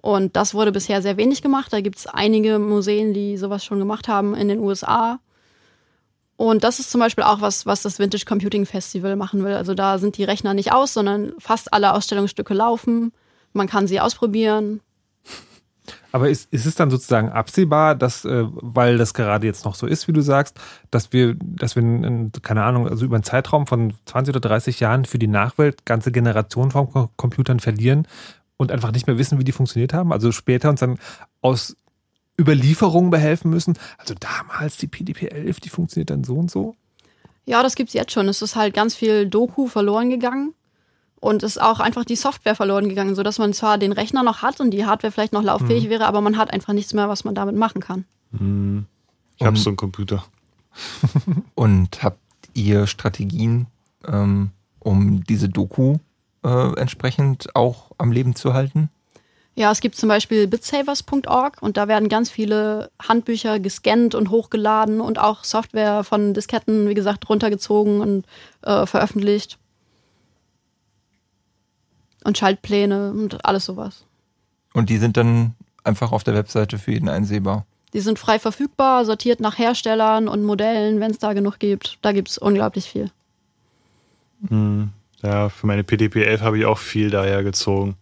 Und 0.00 0.36
das 0.36 0.54
wurde 0.54 0.70
bisher 0.70 1.02
sehr 1.02 1.16
wenig 1.16 1.42
gemacht. 1.42 1.72
Da 1.72 1.80
gibt 1.80 1.98
es 1.98 2.06
einige 2.06 2.60
Museen, 2.60 3.12
die 3.12 3.36
sowas 3.36 3.64
schon 3.64 3.80
gemacht 3.80 4.06
haben 4.06 4.36
in 4.36 4.46
den 4.46 4.60
USA. 4.60 5.18
Und 6.36 6.62
das 6.62 6.78
ist 6.78 6.90
zum 6.90 7.00
Beispiel 7.00 7.24
auch 7.24 7.40
was, 7.40 7.66
was 7.66 7.82
das 7.82 7.98
Vintage 7.98 8.24
Computing 8.24 8.66
Festival 8.66 9.16
machen 9.16 9.42
will. 9.42 9.54
Also 9.54 9.74
da 9.74 9.98
sind 9.98 10.16
die 10.16 10.24
Rechner 10.24 10.54
nicht 10.54 10.72
aus, 10.72 10.94
sondern 10.94 11.32
fast 11.38 11.72
alle 11.72 11.92
Ausstellungsstücke 11.92 12.54
laufen. 12.54 13.12
Man 13.52 13.66
kann 13.66 13.88
sie 13.88 14.00
ausprobieren. 14.00 14.80
Aber 16.16 16.30
ist, 16.30 16.50
ist 16.50 16.64
es 16.64 16.74
dann 16.76 16.90
sozusagen 16.90 17.28
absehbar, 17.28 17.94
dass, 17.94 18.24
äh, 18.24 18.44
weil 18.52 18.96
das 18.96 19.12
gerade 19.12 19.46
jetzt 19.46 19.66
noch 19.66 19.74
so 19.74 19.86
ist, 19.86 20.08
wie 20.08 20.14
du 20.14 20.22
sagst, 20.22 20.58
dass 20.90 21.12
wir, 21.12 21.34
dass 21.38 21.76
wir, 21.76 21.82
in, 21.82 22.32
keine 22.40 22.62
Ahnung, 22.64 22.88
also 22.88 23.04
über 23.04 23.16
einen 23.16 23.22
Zeitraum 23.22 23.66
von 23.66 23.92
20 24.06 24.34
oder 24.34 24.48
30 24.48 24.80
Jahren 24.80 25.04
für 25.04 25.18
die 25.18 25.26
Nachwelt 25.26 25.84
ganze 25.84 26.10
Generationen 26.12 26.70
von 26.70 26.90
Co- 26.90 27.10
Computern 27.16 27.60
verlieren 27.60 28.08
und 28.56 28.72
einfach 28.72 28.92
nicht 28.92 29.06
mehr 29.06 29.18
wissen, 29.18 29.38
wie 29.38 29.44
die 29.44 29.52
funktioniert 29.52 29.92
haben? 29.92 30.10
Also 30.10 30.32
später 30.32 30.70
uns 30.70 30.80
dann 30.80 30.98
aus 31.42 31.76
Überlieferungen 32.40 33.10
behelfen 33.10 33.50
müssen. 33.50 33.78
Also 33.98 34.14
damals 34.18 34.78
die 34.78 34.86
PDP-11, 34.86 35.60
die 35.60 35.68
funktioniert 35.68 36.08
dann 36.08 36.24
so 36.24 36.36
und 36.36 36.50
so. 36.50 36.76
Ja, 37.44 37.62
das 37.62 37.74
gibt's 37.74 37.92
jetzt 37.92 38.12
schon. 38.12 38.26
Es 38.26 38.40
ist 38.40 38.56
halt 38.56 38.72
ganz 38.72 38.94
viel 38.94 39.28
Doku 39.28 39.66
verloren 39.66 40.08
gegangen. 40.08 40.54
Und 41.20 41.42
es 41.42 41.56
ist 41.56 41.62
auch 41.62 41.80
einfach 41.80 42.04
die 42.04 42.16
Software 42.16 42.54
verloren 42.54 42.88
gegangen, 42.88 43.14
sodass 43.14 43.38
man 43.38 43.52
zwar 43.52 43.78
den 43.78 43.92
Rechner 43.92 44.22
noch 44.22 44.42
hat 44.42 44.60
und 44.60 44.70
die 44.70 44.84
Hardware 44.84 45.10
vielleicht 45.10 45.32
noch 45.32 45.42
lauffähig 45.42 45.84
Mhm. 45.84 45.90
wäre, 45.90 46.06
aber 46.06 46.20
man 46.20 46.36
hat 46.36 46.52
einfach 46.52 46.72
nichts 46.72 46.92
mehr, 46.92 47.08
was 47.08 47.24
man 47.24 47.34
damit 47.34 47.56
machen 47.56 47.80
kann. 47.80 48.04
Ich 49.38 49.46
habe 49.46 49.56
so 49.56 49.70
einen 49.70 49.76
Computer. 49.76 50.24
Und 51.54 52.02
habt 52.02 52.20
ihr 52.54 52.86
Strategien, 52.86 53.66
ähm, 54.06 54.50
um 54.78 55.24
diese 55.24 55.48
Doku 55.48 55.96
äh, 56.44 56.78
entsprechend 56.78 57.54
auch 57.56 57.92
am 57.98 58.12
Leben 58.12 58.34
zu 58.34 58.52
halten? 58.52 58.90
Ja, 59.54 59.72
es 59.72 59.80
gibt 59.80 59.96
zum 59.96 60.10
Beispiel 60.10 60.46
bitsavers.org 60.46 61.62
und 61.62 61.78
da 61.78 61.88
werden 61.88 62.10
ganz 62.10 62.28
viele 62.28 62.90
Handbücher 63.02 63.58
gescannt 63.58 64.14
und 64.14 64.28
hochgeladen 64.30 65.00
und 65.00 65.18
auch 65.18 65.44
Software 65.44 66.04
von 66.04 66.34
Disketten, 66.34 66.90
wie 66.90 66.94
gesagt, 66.94 67.26
runtergezogen 67.30 68.02
und 68.02 68.26
äh, 68.62 68.84
veröffentlicht. 68.84 69.58
Und 72.26 72.36
Schaltpläne 72.36 73.12
und 73.12 73.44
alles 73.44 73.64
sowas. 73.64 74.04
Und 74.74 74.90
die 74.90 74.98
sind 74.98 75.16
dann 75.16 75.54
einfach 75.84 76.12
auf 76.12 76.24
der 76.24 76.34
Webseite 76.34 76.78
für 76.78 76.92
jeden 76.92 77.08
einsehbar. 77.08 77.64
Die 77.92 78.00
sind 78.00 78.18
frei 78.18 78.38
verfügbar, 78.38 79.04
sortiert 79.04 79.40
nach 79.40 79.58
Herstellern 79.58 80.28
und 80.28 80.42
Modellen, 80.42 81.00
wenn 81.00 81.12
es 81.12 81.18
da 81.18 81.32
genug 81.32 81.58
gibt. 81.58 81.98
Da 82.02 82.12
gibt 82.12 82.28
es 82.28 82.36
unglaublich 82.36 82.86
viel. 82.86 83.10
Hm. 84.48 84.90
Ja, 85.22 85.48
für 85.48 85.66
meine 85.66 85.82
PDP-11 85.82 86.40
habe 86.40 86.58
ich 86.58 86.66
auch 86.66 86.78
viel 86.78 87.10
daher 87.10 87.42
gezogen. 87.42 87.96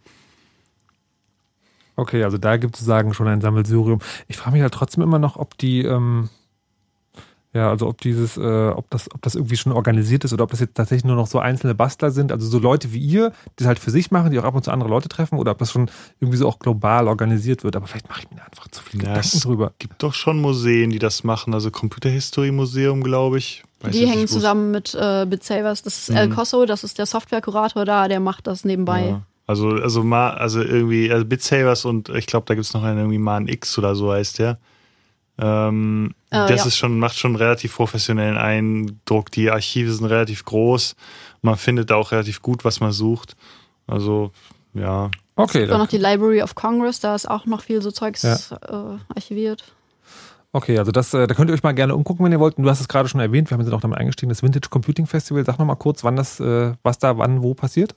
Okay, 1.97 2.25
also 2.25 2.39
da 2.39 2.57
gibt 2.57 2.75
es 2.75 2.81
sozusagen 2.81 3.14
schon 3.14 3.29
ein 3.29 3.41
Sammelsurium. 3.41 4.01
Ich 4.27 4.37
frage 4.37 4.53
mich 4.53 4.62
halt 4.62 4.75
trotzdem 4.75 5.03
immer 5.03 5.20
noch, 5.20 5.37
ob 5.37 5.57
die, 5.59 5.83
ähm, 5.83 6.29
ja, 7.55 7.70
also 7.70 7.86
ob 7.88 8.00
dieses, 8.00 8.36
äh, 8.36 8.68
ob 8.68 8.90
das, 8.90 9.09
ob 9.14 9.22
das 9.22 9.36
irgendwie 9.36 9.57
schon 9.57 9.72
organisiert 9.72 10.24
ist 10.24 10.32
oder 10.32 10.42
ob 10.44 10.50
das 10.50 10.59
jetzt 10.61 10.74
tatsächlich 10.74 11.05
nur 11.05 11.14
noch 11.16 11.28
so 11.28 11.38
einzelne 11.38 11.74
Bastler 11.74 12.11
sind, 12.11 12.32
also 12.32 12.46
so 12.48 12.59
Leute 12.59 12.92
wie 12.92 12.98
ihr, 12.98 13.30
die 13.59 13.62
es 13.62 13.66
halt 13.68 13.78
für 13.78 13.90
sich 13.92 14.11
machen, 14.11 14.32
die 14.32 14.38
auch 14.40 14.44
ab 14.44 14.55
und 14.57 14.64
zu 14.64 14.72
andere 14.72 14.88
Leute 14.90 15.09
treffen, 15.09 15.38
oder 15.38 15.52
ob 15.52 15.59
das 15.59 15.70
schon 15.70 15.88
irgendwie 16.20 16.36
so 16.36 16.48
auch 16.48 16.59
global 16.59 17.07
organisiert 17.09 17.62
wird. 17.64 17.76
Aber 17.76 17.86
vielleicht 17.86 18.09
mache 18.09 18.22
ich 18.22 18.30
mir 18.30 18.38
da 18.38 18.42
einfach 18.44 18.66
zu 18.68 18.82
viel 18.82 19.00
Ja, 19.00 19.09
Gedanken 19.09 19.30
es 19.36 19.40
drüber. 19.40 19.72
gibt 19.78 20.02
doch 20.02 20.14
schon 20.14 20.40
Museen, 20.40 20.90
die 20.90 20.98
das 20.98 21.22
machen. 21.24 21.55
Also 21.55 21.70
Computerhistorie-Museum, 21.70 23.02
glaube 23.02 23.38
ich. 23.38 23.62
Weiß 23.80 23.92
die 23.92 24.07
hängen 24.07 24.26
zusammen 24.28 24.70
mit 24.70 24.94
äh, 24.98 25.26
BitSavers. 25.28 25.82
Das 25.82 25.98
ist 25.98 26.11
El 26.11 26.28
Mhm. 26.28 26.34
Cosso, 26.34 26.64
das 26.66 26.84
ist 26.84 26.98
der 26.98 27.07
Softwarekurator 27.07 27.84
da, 27.84 28.09
der 28.09 28.20
macht 28.20 28.46
das 28.46 28.64
nebenbei. 28.64 29.09
Ja. 29.09 29.22
Also, 29.46 29.68
also 29.68 30.02
mal, 30.02 30.30
also 30.30 30.62
irgendwie, 30.62 31.12
also 31.12 31.26
Bitsavers 31.26 31.84
und 31.84 32.09
ich 32.09 32.26
glaube, 32.26 32.46
da 32.46 32.55
gibt 32.55 32.64
es 32.66 32.72
noch 32.72 32.82
einen 32.82 32.98
irgendwie 32.98 33.18
Man 33.18 33.46
X 33.46 33.76
oder 33.78 33.94
so 33.94 34.11
heißt 34.11 34.38
der. 34.38 34.59
Ähm, 35.39 36.14
Äh, 36.30 36.49
das 36.49 36.61
ja. 36.62 36.66
ist 36.66 36.76
schon, 36.76 36.99
macht 36.99 37.16
schon 37.18 37.32
einen 37.32 37.37
relativ 37.37 37.74
professionellen 37.76 38.37
Eindruck. 38.37 39.30
Die 39.30 39.51
Archive 39.51 39.93
sind 39.93 40.07
relativ 40.07 40.45
groß. 40.45 40.97
Man 41.43 41.57
findet 41.57 41.91
da 41.91 41.97
auch 41.97 42.12
relativ 42.12 42.43
gut, 42.43 42.64
was 42.64 42.80
man 42.80 42.93
sucht. 42.93 43.37
Also, 43.87 44.30
ja. 44.74 45.11
Okay, 45.37 45.59
Es 45.59 45.62
gibt 45.64 45.72
auch 45.72 45.78
noch 45.78 45.89
die 45.89 45.99
Library 45.99 46.43
of 46.43 46.55
Congress, 46.55 47.01
da 47.01 47.14
ist 47.14 47.28
auch 47.28 47.47
noch 47.47 47.62
viel 47.62 47.82
so 47.82 47.91
Zeugs 47.91 48.22
Ja. 48.22 48.37
äh, 48.37 48.99
archiviert. 49.14 49.64
Okay, 50.53 50.78
also 50.78 50.93
das, 50.93 51.12
äh, 51.12 51.26
da 51.26 51.35
könnt 51.35 51.51
ihr 51.51 51.55
euch 51.55 51.64
mal 51.64 51.72
gerne 51.74 51.97
umgucken, 51.97 52.24
wenn 52.24 52.30
ihr 52.30 52.39
wollt. 52.39 52.57
Und 52.57 52.62
Du 52.62 52.70
hast 52.70 52.80
es 52.80 52.87
gerade 52.87 53.09
schon 53.09 53.20
erwähnt, 53.20 53.51
wir 53.51 53.57
haben 53.57 53.64
sind 53.64 53.74
auch 53.74 53.80
damit 53.80 53.99
eingestiegen, 53.99 54.28
das 54.30 54.43
Vintage 54.45 54.68
Computing 54.70 55.07
Festival. 55.07 55.45
Sag 55.45 55.59
noch 55.59 55.66
mal 55.66 55.74
kurz, 55.74 56.05
wann 56.05 56.14
das, 56.14 56.39
äh, 56.39 56.72
was 56.85 56.99
da 57.01 57.18
wann 57.18 57.43
wo 57.43 57.55
passiert. 57.55 57.97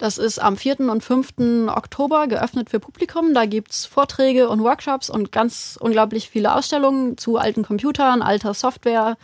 Das 0.00 0.16
ist 0.16 0.38
am 0.38 0.56
4. 0.56 0.80
und 0.90 1.04
5. 1.04 1.68
Oktober 1.68 2.26
geöffnet 2.26 2.70
für 2.70 2.80
Publikum. 2.80 3.34
Da 3.34 3.44
gibt's 3.44 3.84
Vorträge 3.84 4.48
und 4.48 4.62
Workshops 4.62 5.10
und 5.10 5.30
ganz 5.30 5.76
unglaublich 5.78 6.30
viele 6.30 6.54
Ausstellungen 6.54 7.18
zu 7.18 7.36
alten 7.36 7.62
Computern, 7.62 8.22
alter 8.22 8.54
Software, 8.54 9.18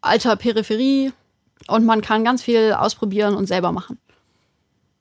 alter 0.00 0.34
Peripherie. 0.34 1.12
Und 1.68 1.86
man 1.86 2.00
kann 2.00 2.24
ganz 2.24 2.42
viel 2.42 2.72
ausprobieren 2.72 3.36
und 3.36 3.46
selber 3.46 3.70
machen. 3.70 4.00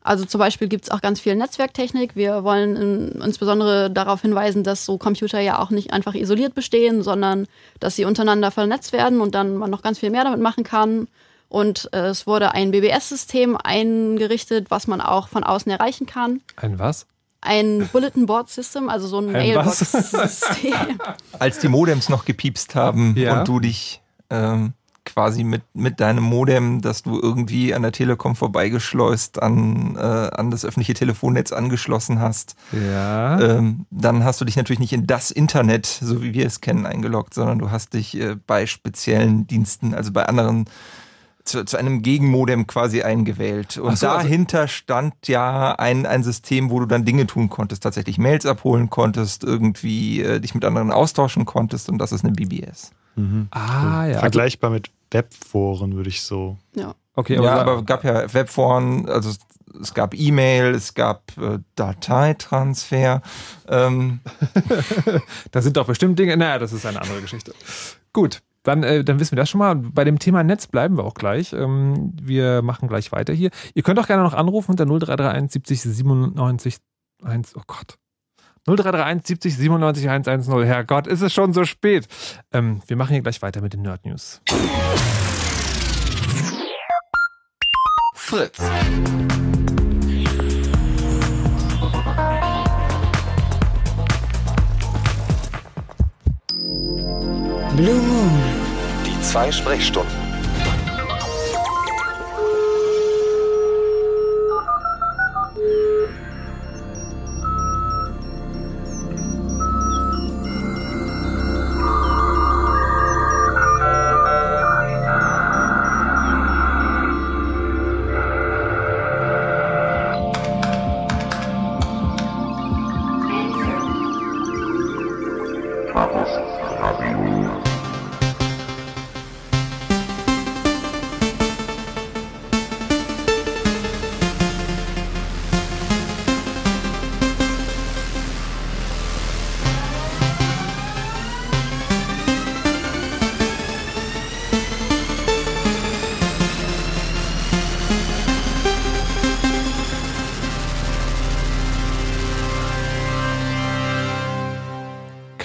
Also 0.04 0.26
zum 0.26 0.38
Beispiel 0.38 0.68
gibt's 0.68 0.92
auch 0.92 1.02
ganz 1.02 1.20
viel 1.20 1.36
Netzwerktechnik. 1.36 2.16
Wir 2.16 2.44
wollen 2.44 2.76
in, 2.76 3.22
insbesondere 3.24 3.90
darauf 3.90 4.22
hinweisen, 4.22 4.64
dass 4.64 4.86
so 4.86 5.00
Computer 5.00 5.40
ja 5.40 5.58
auch 5.58 5.72
nicht 5.72 5.92
einfach 5.92 6.14
isoliert 6.14 6.54
bestehen, 6.54 7.02
sondern 7.02 7.48
dass 7.80 7.96
sie 7.96 8.06
untereinander 8.06 8.52
vernetzt 8.52 8.94
werden 8.94 9.22
und 9.22 9.34
dann 9.34 9.56
man 9.58 9.72
noch 9.72 9.82
ganz 9.82 9.98
viel 9.98 10.12
mehr 10.12 10.24
damit 10.24 10.40
machen 10.40 10.64
kann. 10.64 11.08
Und 11.54 11.88
äh, 11.94 12.08
es 12.08 12.26
wurde 12.26 12.56
ein 12.56 12.72
BBS-System 12.72 13.56
eingerichtet, 13.64 14.72
was 14.72 14.88
man 14.88 15.02
auch 15.02 15.28
von 15.28 15.44
außen 15.44 15.72
erreichen 15.72 16.08
kann. 16.08 16.42
Ein 16.56 16.80
was? 16.80 17.06
Ein 17.42 17.88
Bulletin 17.94 18.26
Board 18.26 18.50
System, 18.50 18.90
also 18.90 19.06
so 19.08 19.20
ein, 19.20 19.28
Ein? 19.28 19.34
Mailbox-System. 19.34 20.74
Als 21.38 21.60
die 21.60 21.68
Modems 21.68 22.10
noch 22.10 22.26
gepiepst 22.26 22.74
haben 22.74 23.14
Ja. 23.16 23.38
und 23.38 23.48
du 23.48 23.60
dich 23.60 24.02
ähm, 24.32 24.74
quasi 25.06 25.44
mit, 25.44 25.62
mit 25.76 26.00
deinem 26.00 26.24
Modem, 26.24 26.82
das 26.82 27.04
du 27.04 27.20
irgendwie 27.22 27.76
an 27.76 27.84
der 27.84 27.92
Telekom 27.92 28.36
vorbeigeschleust 28.36 29.40
an, 29.44 29.96
äh, 29.96 30.00
an 30.00 30.50
das 30.50 30.66
öffentliche 30.66 30.96
Telefonnetz 30.96 31.52
angeschlossen 31.52 32.20
hast, 32.20 32.56
Ja. 32.72 33.40
ähm, 33.40 33.86
dann 33.92 34.24
hast 34.24 34.42
du 34.42 34.46
dich 34.46 34.56
natürlich 34.56 34.80
nicht 34.80 34.94
in 34.94 35.06
das 35.06 35.30
Internet, 35.30 35.86
so 35.86 36.24
wie 36.24 36.34
wir 36.34 36.48
es 36.48 36.62
kennen, 36.62 36.88
eingeloggt, 36.88 37.36
sondern 37.36 37.60
du 37.60 37.70
hast 37.70 37.94
dich 37.94 38.20
äh, 38.20 38.38
bei 38.48 38.66
speziellen 38.66 39.46
Diensten, 39.46 39.94
also 39.94 40.12
bei 40.12 40.26
anderen 40.26 40.66
zu, 41.44 41.66
zu 41.66 41.78
einem 41.78 42.02
Gegenmodem 42.02 42.68
quasi 42.68 43.02
eingewählt. 43.02 43.78
Und 43.78 43.98
so, 43.98 44.08
also- 44.08 44.24
dahinter 44.24 44.68
stand 44.68 45.28
ja 45.28 45.74
ein, 45.74 46.06
ein 46.06 46.24
System, 46.24 46.70
wo 46.70 46.80
du 46.80 46.86
dann 46.86 47.06
Dinge 47.06 47.28
tun 47.28 47.50
konntest, 47.50 47.84
tatsächlich 47.84 48.18
Mails 48.18 48.46
abholen 48.46 48.90
konntest, 48.90 49.44
irgendwie 49.44 50.22
äh, 50.22 50.40
dich 50.40 50.56
mit 50.56 50.66
anderen 50.66 50.92
austauschen 50.92 51.46
konntest 51.46 51.90
und 51.90 51.98
das 51.98 52.12
ist 52.12 52.24
eine 52.24 52.34
BBS. 52.34 52.92
Ah, 53.52 53.60
ja. 53.60 54.00
Also, 54.08 54.20
Vergleichbar 54.22 54.72
mit 54.72 54.90
Webforen, 55.12 55.96
würde 55.96 56.10
ich 56.10 56.24
so. 56.24 56.58
ja. 56.76 56.96
okay, 57.16 57.36
ja, 57.36 57.42
aber, 57.42 57.72
aber 57.72 57.80
es 57.82 57.86
gab 57.86 58.04
ja 58.04 58.34
Webforen, 58.34 59.08
also 59.08 59.30
es, 59.30 59.38
es 59.80 59.94
gab 59.94 60.16
E-Mail, 60.16 60.74
es 60.74 60.96
gab 60.96 61.32
äh, 61.38 61.60
Dateitransfer. 61.76 63.22
Ähm, 63.68 64.22
da 65.52 65.62
sind 65.62 65.78
doch 65.78 65.86
bestimmt 65.86 66.18
Dinge. 66.18 66.38
Naja, 66.38 66.58
das 66.58 66.74
ist 66.74 66.86
eine 66.86 67.02
andere 67.02 67.22
Geschichte. 67.22 67.54
Gut. 68.14 68.42
Dann, 68.64 68.84
äh, 68.84 69.04
dann 69.04 69.20
wissen 69.20 69.34
wir 69.34 69.42
das 69.42 69.50
schon 69.50 69.60
mal. 69.60 69.76
Bei 69.76 70.04
dem 70.04 70.20
Thema 70.20 70.44
Netz 70.44 70.68
bleiben 70.68 70.98
wir 70.98 71.04
auch 71.04 71.14
gleich. 71.14 71.54
Ähm, 71.54 72.14
wir 72.22 72.62
machen 72.62 72.88
gleich 72.88 73.12
weiter 73.12 73.34
hier. 73.34 73.52
Ihr 73.74 73.84
könnt 73.84 74.00
auch 74.00 74.08
gerne 74.08 74.24
noch 74.24 74.34
anrufen 74.34 74.72
unter 74.72 74.86
0331 74.86 75.52
70 75.52 75.82
97 75.82 76.78
1. 77.24 77.56
Oh 77.56 77.62
Gott. 77.68 77.98
0331 78.66 79.28
70 79.28 79.58
97 79.58 80.10
110. 80.10 80.64
Herrgott, 80.64 81.08
ist 81.08 81.22
es 81.22 81.34
schon 81.34 81.54
so 81.54 81.66
spät. 81.66 82.08
Ähm, 82.54 82.82
wir 82.88 82.96
machen 82.96 83.12
hier 83.12 83.22
gleich 83.22 83.42
weiter 83.42 83.62
mit 83.62 83.74
den 83.74 83.82
Nerd 83.82 84.06
News. 84.06 84.42
Fritz. 88.16 88.60
Blue 97.76 98.13
zwei 99.24 99.52
Sprechstunden. 99.52 100.23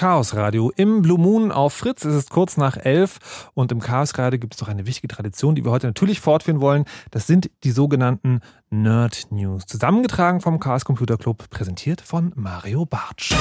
Chaos 0.09 0.33
Radio 0.33 0.71
im 0.75 1.03
Blue 1.03 1.19
Moon 1.19 1.51
auf 1.51 1.71
Fritz. 1.71 2.03
Es 2.03 2.15
ist 2.15 2.31
kurz 2.31 2.57
nach 2.57 2.77
elf 2.77 3.51
und 3.53 3.71
im 3.71 3.79
Chaos 3.79 4.17
Radio 4.17 4.39
gibt 4.39 4.55
es 4.55 4.59
noch 4.59 4.67
eine 4.67 4.87
wichtige 4.87 5.07
Tradition, 5.07 5.53
die 5.53 5.63
wir 5.63 5.69
heute 5.69 5.85
natürlich 5.85 6.19
fortführen 6.19 6.61
wollen. 6.61 6.85
Das 7.11 7.27
sind 7.27 7.51
die 7.63 7.69
sogenannten 7.69 8.39
Nerd 8.71 9.27
News. 9.29 9.67
Zusammengetragen 9.67 10.41
vom 10.41 10.59
Chaos 10.59 10.83
Computer 10.83 11.15
Club, 11.15 11.47
präsentiert 11.51 12.01
von 12.01 12.31
Mario 12.35 12.87
Bartsch. 12.87 13.35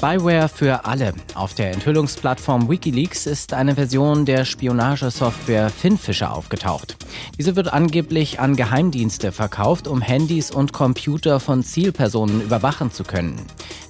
Spyware 0.00 0.48
für 0.48 0.86
alle. 0.86 1.12
Auf 1.34 1.52
der 1.52 1.72
Enthüllungsplattform 1.72 2.70
Wikileaks 2.70 3.26
ist 3.26 3.52
eine 3.52 3.74
Version 3.74 4.24
der 4.24 4.46
Spionagesoftware 4.46 5.68
Finfisher 5.68 6.34
aufgetaucht. 6.34 6.96
Diese 7.38 7.54
wird 7.54 7.70
angeblich 7.70 8.40
an 8.40 8.56
Geheimdienste 8.56 9.30
verkauft, 9.30 9.86
um 9.86 10.00
Handys 10.00 10.50
und 10.50 10.72
Computer 10.72 11.38
von 11.38 11.62
Zielpersonen 11.62 12.40
überwachen 12.40 12.90
zu 12.90 13.04
können. 13.04 13.42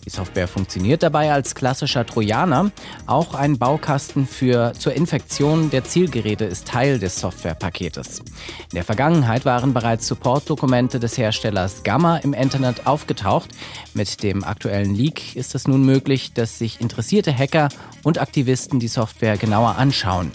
Die 0.05 0.11
Software 0.11 0.49
funktioniert 0.49 1.03
dabei 1.03 1.31
als 1.33 1.55
klassischer 1.55 2.05
Trojaner. 2.07 2.73
Auch 3.07 3.35
ein 3.35 3.59
Baukasten 3.59 4.27
für 4.27 4.73
zur 4.77 4.95
Infektion 4.95 5.71
der 5.71 5.85
Zielgeräte 5.85 6.45
ist 6.47 6.67
Teil 6.67 6.99
des 6.99 7.21
Softwarepaketes. 7.21 8.19
In 8.19 8.75
der 8.75 8.85
Vergangenheit 8.85 9.45
waren 9.45 9.75
bereits 9.75 10.09
Supportdokumente 10.09 10.99
des 10.99 11.19
Herstellers 11.19 11.85
Gamma 11.85 12.17
im 12.17 12.33
Internet 12.33 12.87
aufgetaucht. 12.87 13.51
Mit 13.95 14.23
dem 14.23 14.43
aktuellen 14.43 14.95
Leak 14.95 15.37
ist 15.37 15.55
es 15.55 15.69
nun 15.69 15.85
möglich, 15.85 16.00
dass 16.35 16.59
sich 16.59 16.81
interessierte 16.81 17.37
Hacker 17.37 17.69
und 18.03 18.19
Aktivisten 18.19 18.81
die 18.81 18.89
Software 18.89 19.37
genauer 19.37 19.77
anschauen. 19.77 20.31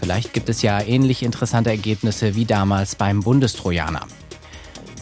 Vielleicht 0.00 0.32
gibt 0.32 0.48
es 0.48 0.62
ja 0.62 0.80
ähnlich 0.80 1.22
interessante 1.22 1.70
Ergebnisse 1.70 2.34
wie 2.34 2.44
damals 2.44 2.94
beim 2.94 3.20
Bundestrojaner. 3.20 4.06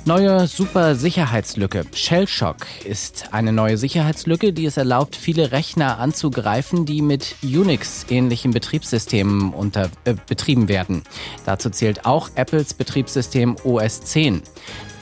Neue 0.04 0.48
super 0.48 0.96
Sicherheitslücke. 0.96 1.84
Shellshock 1.94 2.66
ist 2.84 3.32
eine 3.32 3.52
neue 3.52 3.78
Sicherheitslücke, 3.78 4.52
die 4.52 4.66
es 4.66 4.76
erlaubt, 4.76 5.14
viele 5.14 5.52
Rechner 5.52 6.00
anzugreifen, 6.00 6.84
die 6.84 7.02
mit 7.02 7.36
Unix-ähnlichen 7.44 8.50
Betriebssystemen 8.50 9.52
unter, 9.52 9.90
äh, 10.04 10.14
betrieben 10.26 10.66
werden. 10.66 11.04
Dazu 11.46 11.70
zählt 11.70 12.04
auch 12.04 12.30
Apples 12.34 12.74
Betriebssystem 12.74 13.54
OS 13.62 14.00
10. 14.00 14.42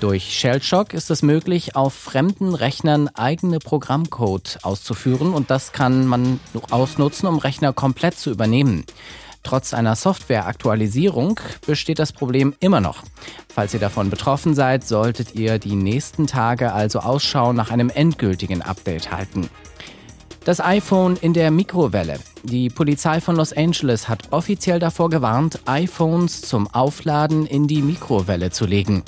Durch 0.01 0.35
Shellshock 0.35 0.95
ist 0.95 1.11
es 1.11 1.21
möglich, 1.21 1.77
auf 1.77 1.93
fremden 1.93 2.55
Rechnern 2.55 3.09
eigene 3.09 3.59
Programmcode 3.59 4.59
auszuführen 4.63 5.35
und 5.35 5.51
das 5.51 5.73
kann 5.73 6.07
man 6.07 6.41
ausnutzen, 6.71 7.29
um 7.29 7.37
Rechner 7.37 7.75
komplett 7.75 8.19
zu 8.19 8.31
übernehmen. 8.31 8.87
Trotz 9.43 9.75
einer 9.75 9.97
Softwareaktualisierung 9.97 11.39
besteht 11.67 11.99
das 11.99 12.13
Problem 12.15 12.55
immer 12.61 12.81
noch. 12.81 13.03
Falls 13.55 13.75
ihr 13.75 13.81
davon 13.81 14.09
betroffen 14.09 14.55
seid, 14.55 14.87
solltet 14.87 15.35
ihr 15.35 15.59
die 15.59 15.77
nächsten 15.77 16.27
Tage 16.27 16.73
also 16.73 17.01
Ausschau 17.01 17.53
nach 17.53 17.71
einem 17.71 17.91
endgültigen 17.91 18.63
Update 18.63 19.13
halten. 19.13 19.51
Das 20.45 20.61
iPhone 20.61 21.17
in 21.17 21.35
der 21.35 21.51
Mikrowelle. 21.51 22.19
Die 22.43 22.70
Polizei 22.70 23.20
von 23.20 23.36
Los 23.36 23.53
Angeles 23.53 24.09
hat 24.09 24.32
offiziell 24.32 24.78
davor 24.78 25.11
gewarnt, 25.11 25.61
iPhones 25.66 26.41
zum 26.41 26.72
Aufladen 26.72 27.45
in 27.45 27.66
die 27.66 27.82
Mikrowelle 27.82 28.51
zu 28.51 28.64
legen. 28.64 29.03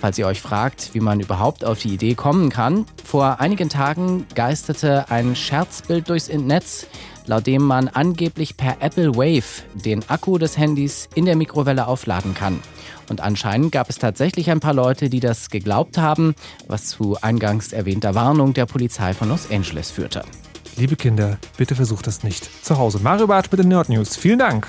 Falls 0.00 0.16
ihr 0.16 0.26
euch 0.26 0.40
fragt, 0.40 0.94
wie 0.94 1.00
man 1.00 1.20
überhaupt 1.20 1.62
auf 1.62 1.80
die 1.80 1.92
Idee 1.92 2.14
kommen 2.14 2.48
kann, 2.48 2.86
vor 3.04 3.38
einigen 3.38 3.68
Tagen 3.68 4.26
geisterte 4.34 5.10
ein 5.10 5.36
Scherzbild 5.36 6.08
durchs 6.08 6.28
Netz, 6.28 6.86
laut 7.26 7.46
dem 7.46 7.62
man 7.62 7.88
angeblich 7.88 8.56
per 8.56 8.78
Apple 8.80 9.14
Wave 9.14 9.62
den 9.74 10.08
Akku 10.08 10.38
des 10.38 10.56
Handys 10.56 11.10
in 11.14 11.26
der 11.26 11.36
Mikrowelle 11.36 11.86
aufladen 11.86 12.32
kann. 12.32 12.60
Und 13.10 13.20
anscheinend 13.20 13.72
gab 13.72 13.90
es 13.90 13.98
tatsächlich 13.98 14.50
ein 14.50 14.60
paar 14.60 14.74
Leute, 14.74 15.10
die 15.10 15.20
das 15.20 15.50
geglaubt 15.50 15.98
haben, 15.98 16.34
was 16.66 16.86
zu 16.86 17.18
eingangs 17.20 17.74
erwähnter 17.74 18.14
Warnung 18.14 18.54
der 18.54 18.64
Polizei 18.64 19.12
von 19.12 19.28
Los 19.28 19.50
Angeles 19.50 19.90
führte. 19.90 20.22
Liebe 20.76 20.96
Kinder, 20.96 21.38
bitte 21.56 21.74
versucht 21.74 22.06
das 22.06 22.22
nicht 22.22 22.64
zu 22.64 22.78
Hause. 22.78 23.00
Mario 23.02 23.26
Bartsch 23.26 23.50
mit 23.50 23.60
den 23.60 23.68
Nerd 23.68 23.88
News. 23.88 24.16
Vielen 24.16 24.38
Dank. 24.38 24.66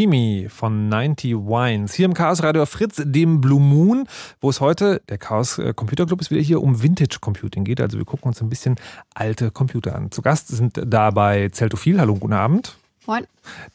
Steamy 0.00 0.46
von 0.48 0.88
90 0.88 1.34
Wines. 1.34 1.92
Hier 1.92 2.06
im 2.06 2.14
Chaos 2.14 2.42
Radio 2.42 2.64
Fritz, 2.64 3.02
dem 3.04 3.42
Blue 3.42 3.60
Moon, 3.60 4.08
wo 4.40 4.48
es 4.48 4.62
heute, 4.62 5.02
der 5.10 5.18
Chaos 5.18 5.58
äh, 5.58 5.74
Computer 5.74 6.06
Club 6.06 6.22
ist 6.22 6.30
wieder 6.30 6.40
hier, 6.40 6.62
um 6.62 6.82
Vintage 6.82 7.18
Computing 7.20 7.64
geht. 7.64 7.82
Also 7.82 7.98
wir 7.98 8.06
gucken 8.06 8.28
uns 8.28 8.40
ein 8.40 8.48
bisschen 8.48 8.76
alte 9.12 9.50
Computer 9.50 9.94
an. 9.94 10.10
Zu 10.10 10.22
Gast 10.22 10.48
sind 10.48 10.80
dabei 10.86 11.50
Zeltophil, 11.50 12.00
hallo, 12.00 12.14
guten 12.14 12.32
Abend. 12.32 12.78
Moin. 13.06 13.26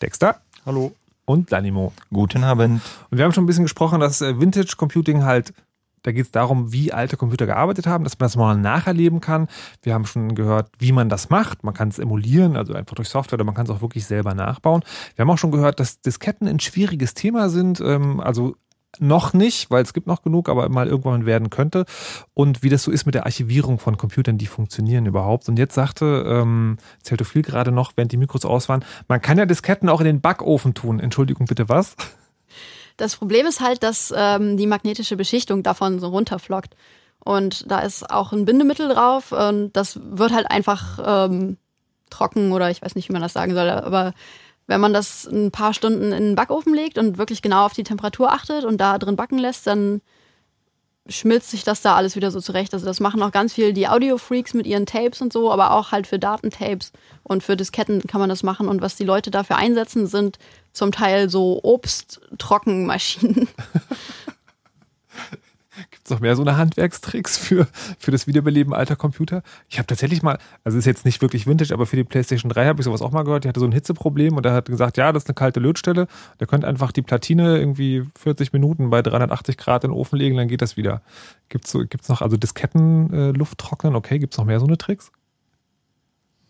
Dexter. 0.01 0.41
Hallo. 0.65 0.95
Und 1.26 1.51
Lanimo. 1.51 1.93
Guten 2.11 2.43
Abend. 2.43 2.82
Und 3.11 3.17
wir 3.19 3.23
haben 3.23 3.32
schon 3.32 3.43
ein 3.43 3.47
bisschen 3.47 3.65
gesprochen, 3.65 3.99
dass 3.99 4.21
äh, 4.21 4.39
Vintage 4.39 4.73
Computing 4.78 5.26
halt 5.26 5.53
da 6.06 6.12
geht 6.12 6.26
es 6.26 6.32
darum, 6.32 6.72
wie 6.72 6.93
alte 6.93 7.18
Computer 7.18 7.47
gearbeitet 7.47 7.88
haben, 7.88 8.03
dass 8.03 8.20
man 8.20 8.26
das 8.26 8.36
mal 8.36 8.56
nacherleben 8.56 9.22
kann. 9.22 9.47
Wir 9.82 9.93
haben 9.95 10.06
schon 10.06 10.36
gehört, 10.36 10.70
wie 10.78 10.91
man 10.91 11.10
das 11.10 11.30
macht. 11.30 11.64
Man 11.64 11.74
kann 11.74 11.89
es 11.89 11.97
emulieren, 11.97 12.56
also 12.56 12.74
einfach 12.74 12.95
durch 12.95 13.10
Software, 13.10 13.38
oder 13.38 13.43
man 13.43 13.56
kann 13.56 13.66
es 13.66 13.72
auch 13.72 13.82
wirklich 13.82 14.06
selber 14.06 14.36
nachbauen. 14.36 14.84
Wir 15.16 15.24
haben 15.24 15.32
auch 15.32 15.38
schon 15.39 15.51
gehört, 15.51 15.80
dass 15.80 16.01
Disketten 16.01 16.47
ein 16.47 16.60
schwieriges 16.60 17.16
Thema 17.16 17.49
sind. 17.49 17.82
Ähm, 17.82 18.20
also 18.20 18.56
noch 18.99 19.34
nicht, 19.34 19.72
weil 19.72 19.84
es 19.84 19.93
gibt 19.93 20.08
noch 20.08 20.22
genug, 20.22 20.47
aber 20.47 20.70
mal 20.70 20.88
irgendwann 20.88 21.26
werden 21.26 21.49
könnte. 21.49 21.86
Und 22.34 22.64
wie 22.64 22.70
das 22.70 22.84
so 22.84 22.91
ist 22.91 23.06
mit 23.06 23.16
der 23.16 23.26
Archivierung 23.26 23.80
von 23.80 23.97
Computern, 23.97 24.38
die 24.38 24.45
funktionieren 24.45 25.08
überhaupt. 25.08 25.49
Und 25.49 25.58
jetzt 25.58 25.74
sagte 25.74 26.24
ähm, 26.28 26.78
Zeltophil 27.01 27.41
gerade 27.41 27.72
noch, 27.72 27.93
während 27.95 28.12
die 28.12 28.18
Mikros 28.18 28.45
aus 28.45 28.70
waren, 28.70 28.86
man 29.08 29.22
kann 29.22 29.38
ja 29.38 29.45
Disketten 29.45 29.89
auch 29.89 30.01
in 30.01 30.06
den 30.06 30.22
Backofen 30.22 30.76
tun. 30.76 30.99
Entschuldigung, 30.99 31.47
bitte 31.47 31.68
was? 31.68 31.95
Das 32.98 33.16
Problem 33.16 33.46
ist 33.46 33.62
halt, 33.62 33.84
dass 33.84 34.14
ähm, 34.16 34.58
die 34.58 34.68
magnetische 34.68 35.18
Beschichtung 35.18 35.64
davon 35.64 36.00
so 36.00 36.08
runterflockt. 36.08 36.76
Und 37.20 37.70
da 37.72 37.80
ist 37.80 38.10
auch 38.10 38.32
ein 38.32 38.46
Bindemittel 38.46 38.88
drauf 38.88 39.32
und 39.32 39.74
das 39.74 40.00
wird 40.02 40.32
halt 40.32 40.50
einfach 40.50 41.00
ähm, 41.28 41.58
trocken 42.10 42.52
oder 42.52 42.70
ich 42.70 42.82
weiß 42.82 42.96
nicht, 42.96 43.10
wie 43.10 43.14
man 43.14 43.22
das 43.22 43.34
sagen 43.34 43.56
soll, 43.56 43.70
aber 43.70 44.14
wenn 44.68 44.80
man 44.80 44.93
das 44.93 45.26
ein 45.26 45.52
paar 45.52 45.74
Stunden 45.74 46.12
in 46.12 46.24
den 46.24 46.36
Backofen 46.36 46.74
legt 46.74 46.98
und 46.98 47.18
wirklich 47.18 47.41
genau 47.41 47.66
auf 47.66 47.74
die 47.74 47.84
Temperatur 47.84 48.32
achtet 48.32 48.64
und 48.64 48.78
da 48.78 48.98
drin 48.98 49.16
backen 49.16 49.39
lässt, 49.39 49.68
dann 49.68 50.02
schmilzt 51.08 51.51
sich 51.51 51.64
das 51.64 51.82
da 51.82 51.95
alles 51.95 52.16
wieder 52.16 52.32
so 52.32 52.41
zurecht. 52.41 52.74
Also 52.74 52.86
das 52.86 52.99
machen 52.99 53.22
auch 53.22 53.32
ganz 53.32 53.53
viel 53.53 53.74
die 53.74 53.88
Audio-Freaks 53.88 54.53
mit 54.53 54.66
ihren 54.66 54.86
Tapes 54.86 55.22
und 55.22 55.32
so, 55.32 55.51
aber 55.51 55.72
auch 55.72 55.91
halt 55.91 56.08
für 56.08 56.18
Datentapes 56.18 56.91
und 57.24 57.43
für 57.43 57.56
Disketten 57.56 58.01
kann 58.08 58.20
man 58.20 58.30
das 58.30 58.43
machen. 58.43 58.68
Und 58.68 58.82
was 58.82 58.95
die 58.95 59.03
Leute 59.03 59.32
dafür 59.32 59.58
einsetzen, 59.58 60.08
sind 60.08 60.39
zum 60.74 60.91
Teil 60.91 61.30
so 61.30 61.60
Obsttrockenmaschinen. 61.64 63.47
Gibt 66.05 66.11
es 66.11 66.17
noch 66.17 66.21
mehr 66.21 66.36
so 66.36 66.43
eine 66.43 66.55
Handwerkstricks 66.55 67.36
für, 67.36 67.67
für 67.97 68.11
das 68.11 68.27
Wiederbeleben 68.27 68.75
alter 68.75 68.95
Computer? 68.95 69.41
Ich 69.69 69.79
habe 69.79 69.87
tatsächlich 69.87 70.21
mal, 70.21 70.37
also 70.63 70.77
ist 70.77 70.86
jetzt 70.86 71.03
nicht 71.03 71.19
wirklich 71.23 71.47
Vintage, 71.47 71.73
aber 71.73 71.87
für 71.87 71.95
die 71.95 72.03
PlayStation 72.03 72.51
3 72.51 72.67
habe 72.67 72.79
ich 72.79 72.86
sowas 72.86 73.01
auch 73.01 73.09
mal 73.09 73.23
gehört. 73.23 73.43
Die 73.43 73.47
hatte 73.47 73.59
so 73.59 73.65
ein 73.65 73.71
Hitzeproblem 73.71 74.37
und 74.37 74.45
er 74.45 74.53
hat 74.53 74.67
gesagt, 74.67 74.97
ja, 74.97 75.11
das 75.11 75.23
ist 75.23 75.29
eine 75.29 75.33
kalte 75.33 75.59
Lötstelle. 75.59 76.05
Der 76.39 76.45
könnte 76.45 76.67
einfach 76.67 76.91
die 76.91 77.01
Platine 77.01 77.57
irgendwie 77.57 78.03
40 78.19 78.53
Minuten 78.53 78.91
bei 78.91 79.01
380 79.01 79.57
Grad 79.57 79.83
in 79.83 79.89
den 79.89 79.97
Ofen 79.97 80.19
legen, 80.19 80.37
dann 80.37 80.47
geht 80.47 80.61
das 80.61 80.77
wieder. 80.77 81.01
Gibt 81.49 81.65
es 81.65 81.71
so, 81.71 81.79
gibt's 81.79 82.07
noch, 82.07 82.21
also 82.21 82.37
Disketten, 82.37 83.11
äh, 83.11 83.32
Luft 83.32 83.57
trocknen, 83.57 83.95
okay, 83.95 84.19
gibt 84.19 84.36
es 84.36 84.37
noch 84.37 84.45
mehr 84.45 84.59
so 84.59 84.67
eine 84.67 84.77
Tricks? 84.77 85.11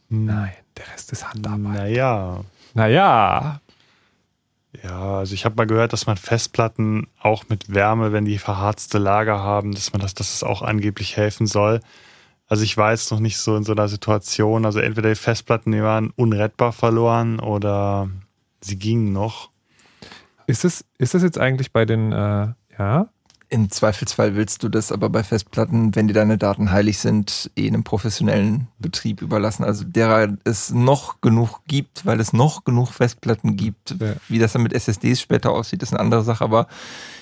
Hm. 0.09 0.25
Nein, 0.25 0.51
der 0.75 0.85
Rest 0.93 1.13
ist 1.13 1.31
Handarbeit. 1.31 1.75
Naja. 1.75 2.43
Naja, 2.73 3.61
Ja, 4.83 5.17
also 5.19 5.33
ich 5.33 5.45
habe 5.45 5.55
mal 5.55 5.67
gehört, 5.67 5.93
dass 5.93 6.07
man 6.07 6.17
Festplatten 6.17 7.07
auch 7.19 7.45
mit 7.49 7.73
Wärme, 7.73 8.11
wenn 8.11 8.25
die 8.25 8.37
verharzte 8.37 8.97
Lager 8.97 9.39
haben, 9.39 9.73
dass 9.73 9.93
man 9.93 10.01
das, 10.01 10.13
dass 10.13 10.33
es 10.33 10.43
auch 10.43 10.61
angeblich 10.61 11.17
helfen 11.17 11.47
soll. 11.47 11.81
Also 12.47 12.63
ich 12.63 12.77
war 12.77 12.91
jetzt 12.91 13.11
noch 13.11 13.19
nicht 13.19 13.37
so 13.37 13.55
in 13.55 13.63
so 13.63 13.71
einer 13.71 13.87
Situation. 13.87 14.65
Also 14.65 14.79
entweder 14.79 15.09
die 15.09 15.15
Festplatten, 15.15 15.71
die 15.71 15.81
waren 15.81 16.11
unrettbar 16.15 16.73
verloren 16.73 17.39
oder 17.39 18.09
sie 18.61 18.77
gingen 18.77 19.13
noch. 19.13 19.49
ist 20.47 20.65
es, 20.65 20.85
ist 20.97 21.15
es 21.15 21.23
jetzt 21.23 21.39
eigentlich 21.39 21.71
bei 21.71 21.85
den, 21.85 22.11
äh, 22.11 22.53
ja, 22.77 23.09
Im 23.55 23.71
Zweifelsfall 23.71 24.35
willst 24.35 24.63
du 24.63 24.67
das 24.69 24.91
aber 24.91 25.09
bei 25.09 25.23
Festplatten, 25.23 25.95
wenn 25.95 26.09
dir 26.09 26.13
deine 26.13 26.37
Daten 26.37 26.71
heilig 26.71 26.97
sind, 26.99 27.49
eh 27.55 27.69
einem 27.69 27.85
professionellen 27.85 28.67
Betrieb 28.79 29.21
überlassen. 29.21 29.63
Also 29.63 29.85
derer 29.85 30.35
es 30.43 30.71
noch 30.71 31.21
genug 31.21 31.61
gibt, 31.65 32.05
weil 32.05 32.19
es 32.19 32.33
noch 32.33 32.65
genug 32.65 32.89
Festplatten 32.89 33.55
gibt. 33.55 33.95
Ja. 33.97 34.15
Wie 34.27 34.39
das 34.39 34.51
dann 34.51 34.61
mit 34.63 34.73
SSDs 34.73 35.21
später 35.21 35.51
aussieht, 35.51 35.81
ist 35.83 35.93
eine 35.93 36.01
andere 36.01 36.23
Sache. 36.25 36.43
Aber 36.43 36.67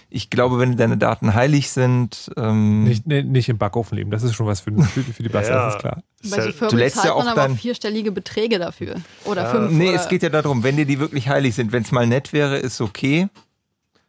ich 0.09 0.31
glaube, 0.31 0.57
wenn 0.57 0.75
deine 0.75 0.97
Daten 0.97 1.35
heilig 1.35 1.69
sind, 1.69 2.31
ähm, 2.35 2.83
nicht, 2.85 3.05
nee, 3.05 3.21
nicht 3.21 3.47
im 3.49 3.59
Backofen 3.59 3.95
leben. 3.95 4.09
Das 4.09 4.23
ist 4.23 4.33
schon 4.33 4.47
was 4.47 4.61
für, 4.61 4.71
für, 4.81 5.03
für 5.03 5.21
die 5.21 5.29
Basse, 5.29 5.51
Ja. 5.51 5.65
das 5.67 5.75
ist 5.75 5.81
klar. 5.81 6.01
Bei 6.31 6.41
so 6.45 6.51
Firmen 6.51 6.77
lädst 6.79 6.95
zahlt 6.95 7.05
ja 7.09 7.13
auch 7.13 7.25
man 7.25 7.37
aber 7.37 7.55
vierstellige 7.55 8.11
Beträge 8.11 8.57
dafür. 8.57 8.95
Oder 9.25 9.43
Ja. 9.43 9.49
fünf. 9.51 9.71
nee, 9.71 9.89
oder 9.89 10.01
es 10.01 10.07
geht 10.09 10.23
ja 10.23 10.29
darum, 10.29 10.63
wenn 10.63 10.77
dir 10.77 10.87
die 10.87 10.97
wirklich 10.99 11.29
heilig 11.29 11.53
sind, 11.53 11.71
wenn 11.71 11.83
es 11.83 11.91
mal 11.91 12.07
nett 12.07 12.33
wäre, 12.33 12.57
ist 12.57 12.81
okay. 12.81 13.27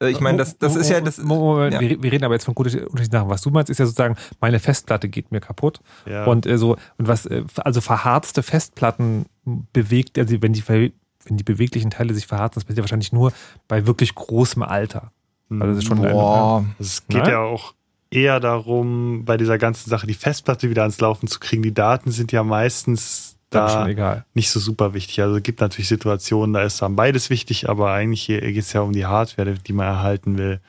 Äh, 0.06 0.10
Ich 0.10 0.20
meine, 0.20 0.39
das, 0.39 0.59
das 0.59 0.76
ist 0.76 0.90
ja 0.90 1.01
das. 1.01 1.18
Moment, 1.18 1.74
ja. 1.74 1.81
Wir, 1.81 2.02
wir 2.02 2.12
reden 2.12 2.24
aber 2.24 2.35
jetzt 2.35 2.44
von 2.44 2.55
guten 2.55 2.70
unterschiedlichen 2.78 3.12
Sachen. 3.12 3.28
Was 3.28 3.43
du 3.43 3.51
meinst, 3.51 3.70
ist 3.70 3.78
ja 3.78 3.86
sozusagen, 3.86 4.16
meine 4.40 4.59
Festplatte 4.59 5.09
geht 5.09 5.32
mir 5.32 5.40
kaputt. 5.40 5.81
Ja. 6.06 6.24
Und 6.24 6.47
äh, 6.47 6.59
so, 6.59 6.76
und 6.98 7.09
was, 7.09 7.26
äh, 7.26 7.44
also 7.56 7.81
verharzte 7.81 8.43
Festplatten 8.43 9.26
bewegt, 9.72 10.18
also 10.18 10.40
wenn 10.40 10.52
die, 10.52 10.66
wenn 10.68 10.93
die 11.36 11.44
beweglichen 11.44 11.90
Teile 11.90 12.14
sich 12.14 12.26
verharzen, 12.26 12.55
das 12.56 12.64
passiert 12.64 12.78
ja 12.78 12.82
wahrscheinlich 12.85 13.12
nur 13.12 13.32
bei 13.68 13.86
wirklich 13.86 14.14
großem 14.14 14.62
Alter. 14.62 15.12
Also 15.51 15.66
das 15.66 15.78
ist 15.78 15.85
schon 15.85 16.01
Boah. 16.01 16.59
eine, 16.59 16.74
Es 16.78 17.06
geht 17.06 17.22
Nein? 17.22 17.31
ja 17.31 17.40
auch 17.40 17.74
eher 18.10 18.40
darum, 18.40 19.24
bei 19.24 19.36
dieser 19.36 19.59
ganzen 19.59 19.90
Sache 19.90 20.06
die 20.06 20.14
Festplatte 20.14 20.70
wieder 20.70 20.82
ans 20.82 21.01
Laufen 21.01 21.28
zu 21.28 21.40
kriegen. 21.40 21.62
Die 21.62 21.74
Daten 21.74 22.10
sind 22.10 22.32
ja 22.32 22.43
meistens 22.43 23.34
dann 23.51 23.69
schon 23.69 23.81
da 23.81 23.89
egal. 23.89 24.25
nicht 24.35 24.51
so 24.51 24.61
super 24.61 24.95
wichtig. 24.95 25.21
Also 25.21 25.37
es 25.37 25.43
gibt 25.43 25.61
natürlich 25.61 25.89
Situationen, 25.89 26.55
da 26.55 26.62
ist 26.62 26.81
dann 26.83 26.97
beides 26.97 27.31
wichtig, 27.31 27.69
aber 27.69 27.93
eigentlich 27.93 28.27
geht 28.27 28.57
es 28.57 28.73
ja 28.73 28.81
um 28.81 28.93
die 28.93 29.07
Hardware, 29.07 29.55
die 29.55 29.73
man 29.73 29.87
erhalten 29.87 30.39
will. 30.39 30.61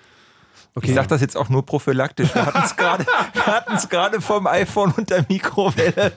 Ich 0.82 0.94
sage 0.94 1.08
das 1.08 1.22
jetzt 1.22 1.38
auch 1.38 1.48
nur 1.48 1.66
prophylaktisch. 1.66 2.36
Wir 2.36 2.46
hatten 2.46 2.62
es 2.64 2.76
gerade, 2.76 3.06
wir 3.34 3.46
hatten 3.46 3.74
es 3.76 3.88
gerade 3.88 4.20
vom 4.20 4.46
iPhone 4.46 4.92
und 4.92 5.10
der 5.10 5.26
Mikrowelle. 5.30 6.12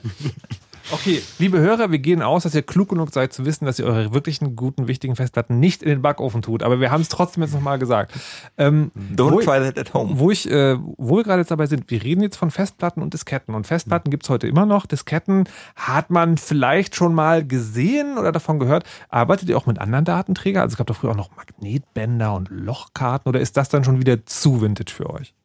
Okay, 0.91 1.21
liebe 1.37 1.59
Hörer, 1.59 1.91
wir 1.91 1.99
gehen 1.99 2.23
aus, 2.23 2.43
dass 2.43 2.55
ihr 2.55 2.63
klug 2.63 2.89
genug 2.89 3.13
seid 3.13 3.31
zu 3.31 3.45
wissen, 3.45 3.65
dass 3.65 3.77
ihr 3.77 3.85
eure 3.85 4.11
wirklichen 4.13 4.55
guten, 4.55 4.87
wichtigen 4.87 5.15
Festplatten 5.15 5.59
nicht 5.59 5.83
in 5.83 5.89
den 5.89 6.01
Backofen 6.01 6.41
tut. 6.41 6.63
Aber 6.63 6.79
wir 6.79 6.89
haben 6.89 7.01
es 7.01 7.09
trotzdem 7.09 7.43
jetzt 7.43 7.53
nochmal 7.53 7.77
gesagt. 7.77 8.13
Ähm, 8.57 8.91
Don't 9.15 9.31
wo- 9.33 9.39
try 9.41 9.59
that 9.59 9.77
at 9.77 9.93
home. 9.93 10.17
Wo 10.17 10.31
ich, 10.31 10.49
äh, 10.49 10.77
wo 10.97 11.17
wir 11.17 11.23
gerade 11.23 11.41
jetzt 11.41 11.51
dabei 11.51 11.67
sind, 11.67 11.91
wir 11.91 12.01
reden 12.01 12.21
jetzt 12.21 12.37
von 12.37 12.49
Festplatten 12.49 13.03
und 13.03 13.13
Disketten. 13.13 13.53
Und 13.53 13.67
Festplatten 13.67 14.09
gibt's 14.09 14.29
heute 14.29 14.47
immer 14.47 14.65
noch. 14.65 14.87
Disketten 14.87 15.47
hat 15.75 16.09
man 16.09 16.37
vielleicht 16.37 16.95
schon 16.95 17.13
mal 17.13 17.45
gesehen 17.45 18.17
oder 18.17 18.31
davon 18.31 18.57
gehört. 18.57 18.83
Arbeitet 19.09 19.47
ihr 19.49 19.57
auch 19.57 19.67
mit 19.67 19.77
anderen 19.79 20.05
Datenträgern? 20.05 20.63
Also 20.63 20.73
es 20.73 20.77
gab 20.77 20.87
doch 20.87 20.95
früher 20.95 21.11
auch 21.11 21.15
noch 21.15 21.29
Magnetbänder 21.35 22.33
und 22.33 22.49
Lochkarten 22.49 23.29
oder 23.29 23.39
ist 23.39 23.57
das 23.57 23.69
dann 23.69 23.83
schon 23.83 23.99
wieder 23.99 24.25
zu 24.25 24.61
vintage 24.61 24.91
für 24.91 25.09
euch? 25.11 25.35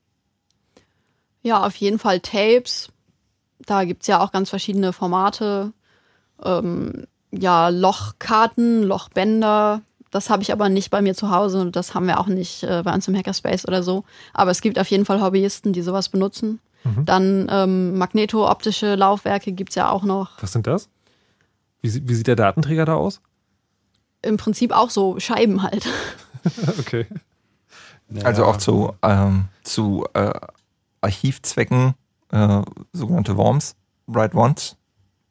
Ja, 1.43 1.67
auf 1.67 1.75
jeden 1.77 1.99
Fall 1.99 2.21
Tapes. 2.21 2.89
Da 3.67 3.85
gibt's 3.85 4.07
ja 4.07 4.21
auch 4.21 4.33
ganz 4.33 4.51
verschiedene 4.51 4.93
Formate. 4.93 5.73
Ähm, 6.43 7.07
ja, 7.31 7.69
Lochkarten, 7.69 8.83
Lochbänder. 8.83 9.83
Das 10.11 10.31
habe 10.31 10.43
ich 10.43 10.53
aber 10.53 10.69
nicht 10.69 10.91
bei 10.91 11.03
mir 11.03 11.15
zu 11.15 11.31
Hause 11.31 11.61
und 11.61 11.75
das 11.75 11.95
haben 11.95 12.07
wir 12.07 12.21
auch 12.21 12.29
nicht 12.29 12.63
äh, 12.63 12.83
bei 12.85 12.95
uns 12.95 13.09
im 13.09 13.17
Hackerspace 13.17 13.67
oder 13.67 13.83
so. 13.83 14.05
Aber 14.33 14.51
es 14.51 14.61
gibt 14.61 14.79
auf 14.79 14.89
jeden 14.89 15.05
Fall 15.05 15.21
Hobbyisten, 15.21 15.73
die 15.73 15.83
sowas 15.83 16.09
benutzen. 16.09 16.61
Dann 17.07 17.49
ähm, 17.51 17.97
magneto-optische 17.97 18.95
Laufwerke 18.95 19.53
gibt's 19.53 19.75
ja 19.75 19.89
auch 19.89 20.03
noch. 20.03 20.31
Was 20.43 20.53
sind 20.53 20.67
das? 20.67 20.91
Wie, 21.81 22.09
wie 22.09 22.15
sieht 22.15 22.27
der 22.27 22.37
Datenträger 22.37 22.85
da 22.85 22.95
aus? 22.95 23.23
Im 24.21 24.37
Prinzip 24.37 24.71
auch 24.73 24.91
so 24.91 25.19
Scheiben 25.19 25.63
halt. 25.63 25.87
Okay. 26.79 27.07
Also 28.23 28.45
auch 28.45 28.59
zu, 28.59 28.93
ähm, 29.01 29.47
zu 29.63 30.05
äh, 30.13 30.31
Archivzwecken, 31.01 31.95
äh, 32.35 32.63
sogenannte 32.93 33.37
Worms, 33.37 33.77
Write 34.07 34.37
Once. 34.37 34.77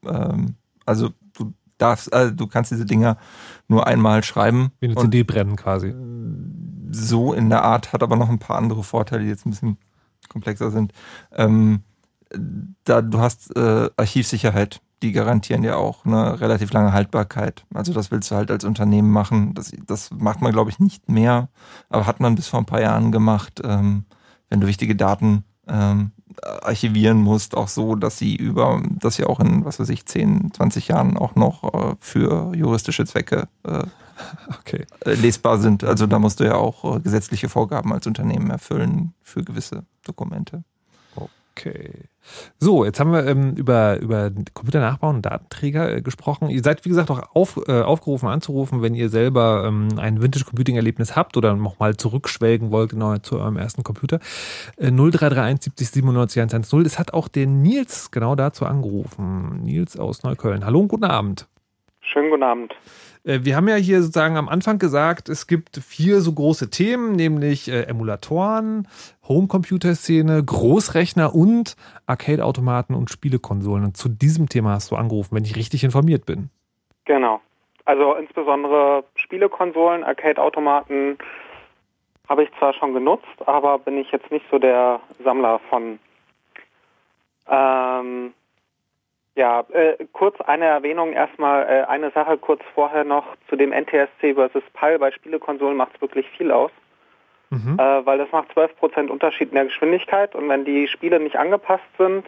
Ähm, 0.05 0.55
also 0.85 1.09
du 1.33 1.53
darfst, 1.77 2.11
äh, 2.13 2.31
du 2.31 2.47
kannst 2.47 2.71
diese 2.71 2.85
Dinger 2.85 3.17
nur 3.67 3.85
einmal 3.85 4.23
schreiben. 4.23 4.71
Wie 4.79 4.87
eine 4.87 4.95
CD 4.95 5.23
brennen 5.23 5.57
quasi. 5.57 5.93
so 6.91 7.33
in 7.33 7.49
der 7.49 7.63
Art, 7.63 7.91
hat 7.91 8.03
aber 8.03 8.15
noch 8.15 8.29
ein 8.29 8.39
paar 8.39 8.57
andere 8.57 8.83
Vorteile, 8.83 9.23
die 9.23 9.29
jetzt 9.29 9.45
ein 9.45 9.49
bisschen 9.49 9.77
komplexer 10.29 10.71
sind. 10.71 10.93
Ähm, 11.33 11.81
da 12.85 13.01
du 13.01 13.19
hast 13.19 13.55
äh, 13.55 13.89
Archivsicherheit, 13.97 14.81
die 15.03 15.11
garantieren 15.11 15.61
dir 15.61 15.77
auch 15.77 16.05
eine 16.05 16.39
relativ 16.39 16.71
lange 16.71 16.93
Haltbarkeit. 16.93 17.65
Also 17.73 17.93
das 17.93 18.11
willst 18.11 18.31
du 18.31 18.35
halt 18.35 18.49
als 18.49 18.63
Unternehmen 18.63 19.11
machen. 19.11 19.53
Das, 19.53 19.71
das 19.85 20.09
macht 20.11 20.41
man, 20.41 20.53
glaube 20.53 20.69
ich, 20.69 20.79
nicht 20.79 21.09
mehr, 21.09 21.49
aber 21.89 22.07
hat 22.07 22.21
man 22.21 22.35
bis 22.35 22.47
vor 22.47 22.59
ein 22.59 22.65
paar 22.65 22.81
Jahren 22.81 23.11
gemacht, 23.11 23.61
ähm, 23.63 24.05
wenn 24.49 24.61
du 24.61 24.67
wichtige 24.67 24.95
Daten 24.95 25.43
ähm, 25.67 26.11
archivieren 26.41 27.17
musst, 27.17 27.55
auch 27.55 27.67
so, 27.67 27.95
dass 27.95 28.17
sie 28.17 28.35
über, 28.35 28.81
dass 28.99 29.15
sie 29.15 29.25
auch 29.25 29.39
in, 29.39 29.65
was 29.65 29.79
weiß 29.79 29.89
ich, 29.89 30.05
10, 30.05 30.51
20 30.53 30.87
Jahren 30.87 31.17
auch 31.17 31.35
noch 31.35 31.63
äh, 31.73 31.95
für 31.99 32.53
juristische 32.55 33.05
Zwecke 33.05 33.47
äh, 33.63 33.83
Okay. 34.59 34.85
äh, 35.05 35.13
lesbar 35.15 35.57
sind. 35.57 35.83
Also 35.83 36.07
da 36.07 36.19
musst 36.19 36.39
du 36.39 36.43
ja 36.43 36.55
auch 36.55 37.01
gesetzliche 37.01 37.49
Vorgaben 37.49 37.91
als 37.91 38.07
Unternehmen 38.07 38.51
erfüllen 38.51 39.13
für 39.21 39.43
gewisse 39.43 39.85
Dokumente. 40.05 40.63
Okay. 41.55 41.91
So, 42.57 42.83
jetzt 42.83 42.99
haben 42.99 43.11
wir 43.11 43.27
ähm, 43.27 43.53
über, 43.55 43.99
über 43.99 44.31
Computernachbau 44.53 45.09
und 45.09 45.23
Datenträger 45.23 45.97
äh, 45.97 46.01
gesprochen. 46.01 46.49
Ihr 46.49 46.63
seid, 46.63 46.83
wie 46.83 46.89
gesagt, 46.89 47.11
auch 47.11 47.21
auf, 47.35 47.59
äh, 47.67 47.81
aufgerufen 47.81 48.27
anzurufen, 48.27 48.81
wenn 48.81 48.95
ihr 48.95 49.09
selber 49.09 49.65
ähm, 49.67 49.89
ein 49.97 50.21
Vintage-Computing-Erlebnis 50.21 51.15
habt 51.15 51.37
oder 51.37 51.55
noch 51.55 51.79
mal 51.79 51.95
zurückschwelgen 51.95 52.71
wollt 52.71 52.91
genau 52.91 53.17
zu 53.17 53.37
eurem 53.39 53.57
ersten 53.57 53.83
Computer. 53.83 54.19
Äh, 54.77 54.89
0331 54.89 55.63
70 55.65 55.89
97 55.89 56.41
110. 56.41 56.85
Es 56.85 56.97
hat 56.97 57.13
auch 57.13 57.27
der 57.27 57.45
Nils 57.45 58.09
genau 58.09 58.35
dazu 58.35 58.65
angerufen. 58.65 59.61
Nils 59.63 59.99
aus 59.99 60.23
Neukölln. 60.23 60.65
Hallo 60.65 60.79
und 60.79 60.87
guten 60.87 61.05
Abend. 61.05 61.47
Schönen 62.01 62.29
guten 62.29 62.43
Abend. 62.43 62.73
Äh, 63.23 63.39
Wir 63.43 63.55
haben 63.55 63.67
ja 63.67 63.75
hier 63.75 64.01
sozusagen 64.01 64.37
am 64.37 64.49
Anfang 64.49 64.79
gesagt, 64.79 65.29
es 65.29 65.47
gibt 65.47 65.77
vier 65.77 66.21
so 66.21 66.33
große 66.33 66.69
Themen, 66.69 67.13
nämlich 67.13 67.69
äh, 67.69 67.83
Emulatoren, 67.83 68.87
Homecomputer-Szene, 69.27 70.43
Großrechner 70.43 71.33
und 71.33 71.75
Arcade-Automaten 72.07 72.93
und 72.93 73.09
Spielekonsolen. 73.09 73.85
Und 73.85 73.97
zu 73.97 74.09
diesem 74.09 74.49
Thema 74.49 74.71
hast 74.71 74.91
du 74.91 74.95
angerufen, 74.95 75.35
wenn 75.35 75.45
ich 75.45 75.55
richtig 75.55 75.83
informiert 75.83 76.25
bin. 76.25 76.49
Genau. 77.05 77.41
Also 77.85 78.15
insbesondere 78.15 79.03
Spielekonsolen, 79.15 80.03
Arcade-Automaten 80.03 81.17
habe 82.29 82.43
ich 82.43 82.49
zwar 82.57 82.73
schon 82.73 82.93
genutzt, 82.93 83.25
aber 83.45 83.79
bin 83.79 83.97
ich 83.97 84.11
jetzt 84.11 84.31
nicht 84.31 84.45
so 84.49 84.57
der 84.59 85.01
Sammler 85.23 85.59
von. 85.69 85.99
Ähm, 87.49 88.33
ja, 89.35 89.61
äh, 89.71 90.05
kurz 90.13 90.39
eine 90.41 90.65
Erwähnung 90.65 91.11
erstmal, 91.11 91.63
äh, 91.63 91.83
eine 91.89 92.11
Sache 92.11 92.37
kurz 92.37 92.61
vorher 92.73 93.03
noch 93.03 93.25
zu 93.49 93.55
dem 93.55 93.71
NTSC 93.71 94.35
versus 94.35 94.63
PAL. 94.73 94.99
Bei 94.99 95.11
Spielekonsolen 95.11 95.75
macht 95.75 95.95
es 95.95 96.01
wirklich 96.01 96.29
viel 96.29 96.51
aus, 96.51 96.71
Mhm. 97.53 97.77
äh, 97.79 98.05
weil 98.05 98.17
das 98.17 98.31
macht 98.31 98.51
12% 98.57 99.09
Unterschied 99.09 99.49
in 99.49 99.55
der 99.55 99.65
Geschwindigkeit 99.65 100.33
und 100.33 100.49
wenn 100.49 100.65
die 100.65 100.87
Spiele 100.87 101.19
nicht 101.19 101.35
angepasst 101.35 101.83
sind, 101.97 102.25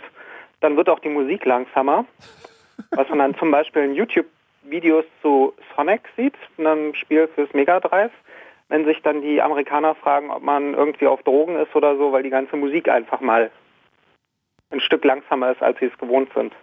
dann 0.60 0.78
wird 0.78 0.88
auch 0.88 1.00
die 1.00 1.10
Musik 1.10 1.46
langsamer. 1.46 2.06
Was 2.92 3.10
man 3.10 3.20
dann 3.20 3.36
zum 3.36 3.52
Beispiel 3.52 3.84
in 3.84 3.96
YouTube-Videos 3.96 5.06
zu 5.22 5.54
Sonic 5.76 6.02
sieht, 6.16 6.36
einem 6.58 6.94
Spiel 6.94 7.28
fürs 7.34 7.52
Mega 7.54 7.80
Drive, 7.80 8.12
wenn 8.70 8.86
sich 8.86 9.02
dann 9.02 9.22
die 9.22 9.42
Amerikaner 9.42 9.96
fragen, 9.96 10.30
ob 10.30 10.44
man 10.44 10.74
irgendwie 10.74 11.08
auf 11.08 11.24
Drogen 11.24 11.56
ist 11.56 11.76
oder 11.76 11.98
so, 11.98 12.12
weil 12.12 12.24
die 12.24 12.30
ganze 12.30 12.56
Musik 12.56 12.90
einfach 12.90 13.22
mal 13.22 13.50
ein 14.72 14.82
Stück 14.82 15.06
langsamer 15.06 15.52
ist, 15.52 15.62
als 15.62 15.80
sie 15.80 15.86
es 15.86 15.98
gewohnt 15.98 16.30
sind. 16.36 16.54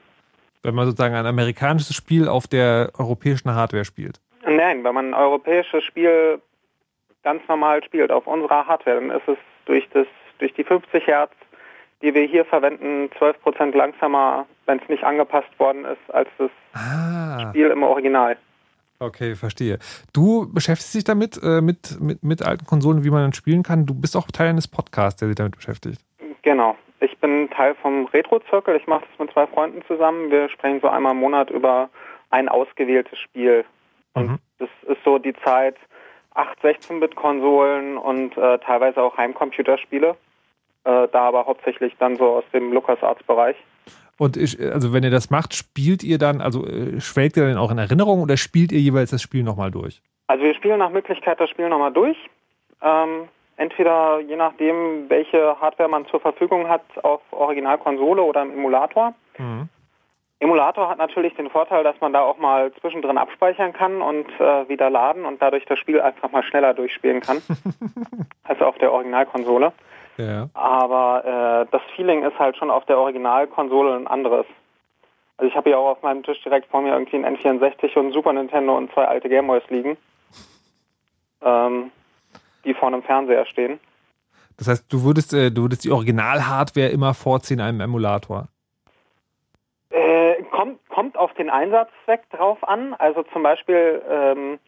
Wenn 0.63 0.75
man 0.75 0.87
sozusagen 0.87 1.15
ein 1.15 1.27
amerikanisches 1.27 1.97
Spiel 1.97 2.29
auf 2.29 2.47
der 2.47 2.91
europäischen 2.99 3.55
Hardware 3.55 3.85
spielt. 3.85 4.21
Nein, 4.45 4.85
wenn 4.85 4.95
man 4.95 5.11
ein 5.11 5.15
europäisches 5.15 5.85
Spiel 5.85 6.41
ganz 7.23 7.43
normal 7.49 7.83
spielt 7.85 8.11
auf 8.11 8.27
unserer 8.27 8.67
Hardware, 8.67 9.01
dann 9.01 9.11
ist 9.11 9.27
es 9.29 9.39
durch, 9.67 9.89
das, 9.93 10.07
durch 10.39 10.53
die 10.55 10.65
50 10.65 11.07
Hertz, 11.07 11.33
die 12.03 12.15
wir 12.15 12.25
hier 12.27 12.45
verwenden, 12.45 13.09
12% 13.19 13.77
langsamer, 13.77 14.47
wenn 14.67 14.79
es 14.81 14.89
nicht 14.89 15.05
angepasst 15.05 15.49
worden 15.59 15.85
ist, 15.85 16.15
als 16.15 16.29
das 16.39 16.51
Ah, 16.75 17.49
Spiel 17.51 17.69
im 17.69 17.83
Original. 17.83 18.37
okay, 18.99 19.35
verstehe. 19.35 19.79
Du 20.13 20.53
beschäftigst 20.53 20.95
dich 20.95 21.05
damit, 21.05 21.39
äh, 21.43 21.61
mit, 21.61 22.01
mit, 22.01 22.23
mit 22.23 22.43
alten 22.45 22.67
Konsolen, 22.67 23.05
wie 23.05 23.11
man 23.11 23.23
dann 23.23 23.33
spielen 23.33 23.63
kann. 23.63 23.87
Du 23.87 23.95
bist 23.95 24.17
auch 24.17 24.27
Teil 24.33 24.49
eines 24.49 24.67
Podcasts, 24.69 25.19
der 25.21 25.29
sich 25.29 25.37
damit 25.37 25.57
beschäftigt. 25.57 26.01
Genau. 26.43 26.77
Ich 27.01 27.17
bin 27.19 27.51
Teil 27.51 27.75
vom 27.83 28.07
Retro-Zirkel. 28.07 28.77
Ich 28.77 28.87
mache 28.87 29.05
das 29.11 29.19
mit 29.19 29.33
zwei 29.33 29.47
Freunden 29.49 29.83
zusammen. 29.87 30.31
Wir 30.31 30.49
sprechen 30.49 30.81
so 30.81 30.89
einmal 30.89 31.13
im 31.13 31.19
Monat 31.21 31.51
über 31.51 31.89
ein 32.31 32.49
ausgewähltes 32.49 33.19
Spiel. 33.19 33.65
Und 34.15 34.39
das 34.59 34.69
ist 34.89 34.99
so 35.05 35.19
die 35.19 35.35
Zeit 35.45 35.77
8 36.35 36.61
16-Bit-Konsolen 36.63 37.97
und 37.99 38.37
äh, 38.37 38.59
teilweise 38.59 39.03
auch 39.03 39.17
Heimcomputerspiele. 39.17 40.17
Äh, 40.85 41.09
da 41.13 41.29
aber 41.29 41.47
hauptsächlich 41.47 41.95
dann 41.99 42.17
so 42.17 42.25
aus 42.25 42.45
dem 42.53 42.73
LucasArts-Bereich. 42.73 43.57
Und 44.19 44.37
ich, 44.37 44.59
also 44.61 44.93
wenn 44.93 45.05
ihr 45.05 45.11
das 45.11 45.31
macht, 45.31 45.55
spielt 45.55 46.03
ihr 46.03 46.19
dann, 46.19 46.41
also 46.41 46.67
äh, 46.67 47.01
schwelgt 47.01 47.37
ihr 47.37 47.47
dann 47.47 47.59
auch 47.59 47.71
in 47.71 47.79
Erinnerung 47.79 48.21
oder 48.21 48.37
spielt 48.37 48.73
ihr 48.73 48.81
jeweils 48.81 49.11
das 49.11 49.23
Spiel 49.23 49.43
nochmal 49.43 49.71
durch? 49.71 50.03
Also 50.27 50.45
wir 50.45 50.55
spielen 50.55 50.79
nach 50.79 50.91
Möglichkeit 50.91 51.41
das 51.41 51.51
Spiel 51.51 51.69
nochmal 51.69 51.93
durch. 51.93 52.17
Ähm, 52.83 53.29
entweder 53.57 54.21
je 54.21 54.37
nachdem, 54.37 55.09
welche 55.09 55.61
Hardware 55.61 55.89
man 55.89 56.07
zur 56.07 56.21
Verfügung 56.21 56.69
hat, 56.69 56.83
auf 57.03 57.21
Originalkonsole 57.31 58.23
oder 58.23 58.43
im 58.43 58.53
Emulator. 58.53 59.15
Emulator 60.43 60.89
hat 60.89 60.99
natürlich 60.99 61.35
den 61.35 61.51
Vorteil, 61.51 61.85
dass 61.85 62.01
man 62.01 62.13
da 62.13 62.23
auch 62.23 62.37
mal 62.37 62.73
zwischendrin 62.81 63.17
abspeichern 63.17 63.73
kann 63.73 64.03
und 64.03 64.27
äh, 64.41 64.69
wieder 64.69 64.91
laden 64.91 65.25
und 65.25 65.41
dadurch 65.41 65.65
das 65.67 65.79
Spiel 65.79 66.01
einfach 66.01 66.33
mal 66.33 66.43
schneller 66.43 66.75
durchspielen 66.75 67.21
kann 67.21 67.41
als 68.43 68.61
auf 68.61 68.77
der 68.79 68.91
Originalkonsole. 68.91 69.73
Ja. 70.17 70.49
Aber 70.55 71.65
äh, 71.65 71.71
das 71.71 71.83
Feeling 71.95 72.25
ist 72.25 72.37
halt 72.41 72.57
schon 72.57 72.73
auf 72.73 72.85
der 72.87 72.99
Originalkonsole 72.99 73.95
ein 73.95 74.09
anderes. 74.09 74.45
Also 75.37 75.49
ich 75.49 75.57
habe 75.57 75.71
hier 75.71 75.79
auch 75.79 75.93
auf 75.93 76.03
meinem 76.03 76.25
Tisch 76.25 76.43
direkt 76.43 76.69
vor 76.69 76.83
mir 76.83 76.93
irgendwie 76.93 77.25
ein 77.25 77.37
N64 77.37 77.97
und 77.97 78.07
ein 78.09 78.13
Super 78.13 78.33
Nintendo 78.33 78.77
und 78.77 78.93
zwei 78.93 79.05
alte 79.05 79.29
Gameboys 79.29 79.63
liegen, 79.69 79.97
ähm, 81.43 81.93
die 82.65 82.75
vor 82.75 82.89
einem 82.89 83.05
Fernseher 83.05 83.47
stehen. 83.47 83.79
Das 84.57 84.67
heißt, 84.67 84.93
du 84.93 85.05
würdest, 85.05 85.35
äh, 85.35 85.53
du 85.53 85.63
würdest 85.63 85.85
die 85.85 85.93
Original-Hardware 85.93 86.89
immer 86.89 87.15
vorziehen 87.15 87.61
einem 87.61 87.81
Emulator. 87.81 88.49
Äh, 89.93 90.32
kommt, 90.51 90.79
kommt 90.89 91.17
auf 91.17 91.33
den 91.35 91.51
Einsatzzweck 91.51 92.29
drauf 92.31 92.67
an. 92.67 92.95
Also 92.99 93.23
zum 93.25 93.43
Beispiel, 93.43 94.03
ähm, 94.09 94.59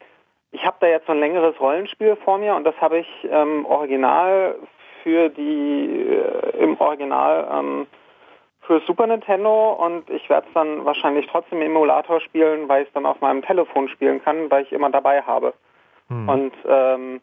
ich 0.53 0.65
habe 0.65 0.77
da 0.81 0.87
jetzt 0.87 1.07
so 1.07 1.13
ein 1.13 1.21
längeres 1.21 1.59
Rollenspiel 1.61 2.17
vor 2.17 2.39
mir 2.39 2.55
und 2.55 2.65
das 2.65 2.79
habe 2.81 2.99
ich 2.99 3.29
ähm, 3.31 3.67
original 3.67 4.57
für 5.03 5.29
die, 5.29 6.09
äh, 6.09 6.63
im 6.63 6.81
Original 6.81 7.49
ähm, 7.53 7.87
für 8.61 8.81
Super 8.87 9.07
Nintendo 9.07 9.73
und 9.73 10.09
ich 10.09 10.29
werde 10.31 10.47
es 10.49 10.55
dann 10.55 10.85
wahrscheinlich 10.85 11.27
trotzdem 11.27 11.61
im 11.61 11.69
Emulator 11.69 12.21
spielen, 12.21 12.69
weil 12.69 12.83
ich 12.83 12.89
es 12.89 12.95
dann 12.95 13.05
auf 13.05 13.21
meinem 13.21 13.43
Telefon 13.43 13.89
spielen 13.89 14.23
kann, 14.23 14.51
weil 14.51 14.63
ich 14.63 14.73
immer 14.73 14.91
dabei 14.91 15.21
habe. 15.23 15.53
Und 16.29 16.53
ähm, 16.67 17.21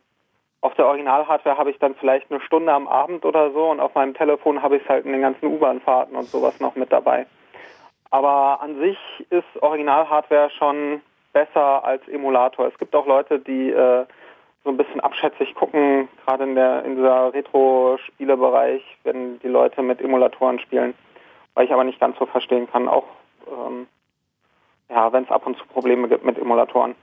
auf 0.62 0.76
der 0.76 0.86
Original-Hardware 0.86 1.58
habe 1.58 1.72
ich 1.72 1.80
dann 1.80 1.96
vielleicht 1.96 2.32
eine 2.32 2.42
Stunde 2.42 2.72
am 2.72 2.88
Abend 2.88 3.26
oder 3.26 3.52
so 3.52 3.72
und 3.72 3.80
auf 3.80 3.96
meinem 3.96 4.14
Telefon 4.14 4.62
habe 4.62 4.78
ich 4.78 4.84
es 4.84 4.90
halt 4.90 5.06
in 5.06 5.12
den 5.12 5.22
ganzen 5.22 5.48
U-Bahn-Fahrten 5.48 6.16
und 6.16 6.26
sowas 6.26 6.60
noch 6.60 6.76
mit 6.76 6.92
dabei. 6.92 7.26
Aber 8.12 8.62
an 8.62 8.78
sich 8.80 8.98
ist 9.30 9.62
Original-Hardware 9.62 10.50
schon 10.58 11.02
besser 11.34 11.84
als 11.84 12.06
Emulator. 12.08 12.68
Es 12.68 12.78
gibt 12.78 12.94
auch 12.94 13.08
Leute, 13.08 13.40
die 13.40 13.70
äh, 13.70 14.06
so 14.64 14.70
ein 14.70 14.78
bisschen 14.78 15.00
abschätzig 15.00 15.56
gucken, 15.56 16.08
gerade 16.26 16.44
in 16.44 16.56
der 16.56 16.86
in 16.86 16.98
dieser 16.98 17.34
Retro-Spielebereich, 17.34 18.84
wenn 19.04 19.40
die 19.40 19.48
Leute 19.48 19.82
mit 19.82 20.02
Emulatoren 20.02 20.60
spielen, 20.60 20.94
weil 21.54 21.66
ich 21.66 21.74
aber 21.74 21.84
nicht 21.84 22.00
ganz 22.00 22.18
so 22.20 22.26
verstehen 22.26 22.70
kann, 22.70 22.88
auch 22.88 23.06
ähm, 23.48 23.88
ja, 24.90 25.12
wenn 25.14 25.24
es 25.24 25.32
ab 25.32 25.48
und 25.48 25.58
zu 25.58 25.66
Probleme 25.66 26.08
gibt 26.10 26.26
mit 26.26 26.38
Emulatoren. 26.38 26.96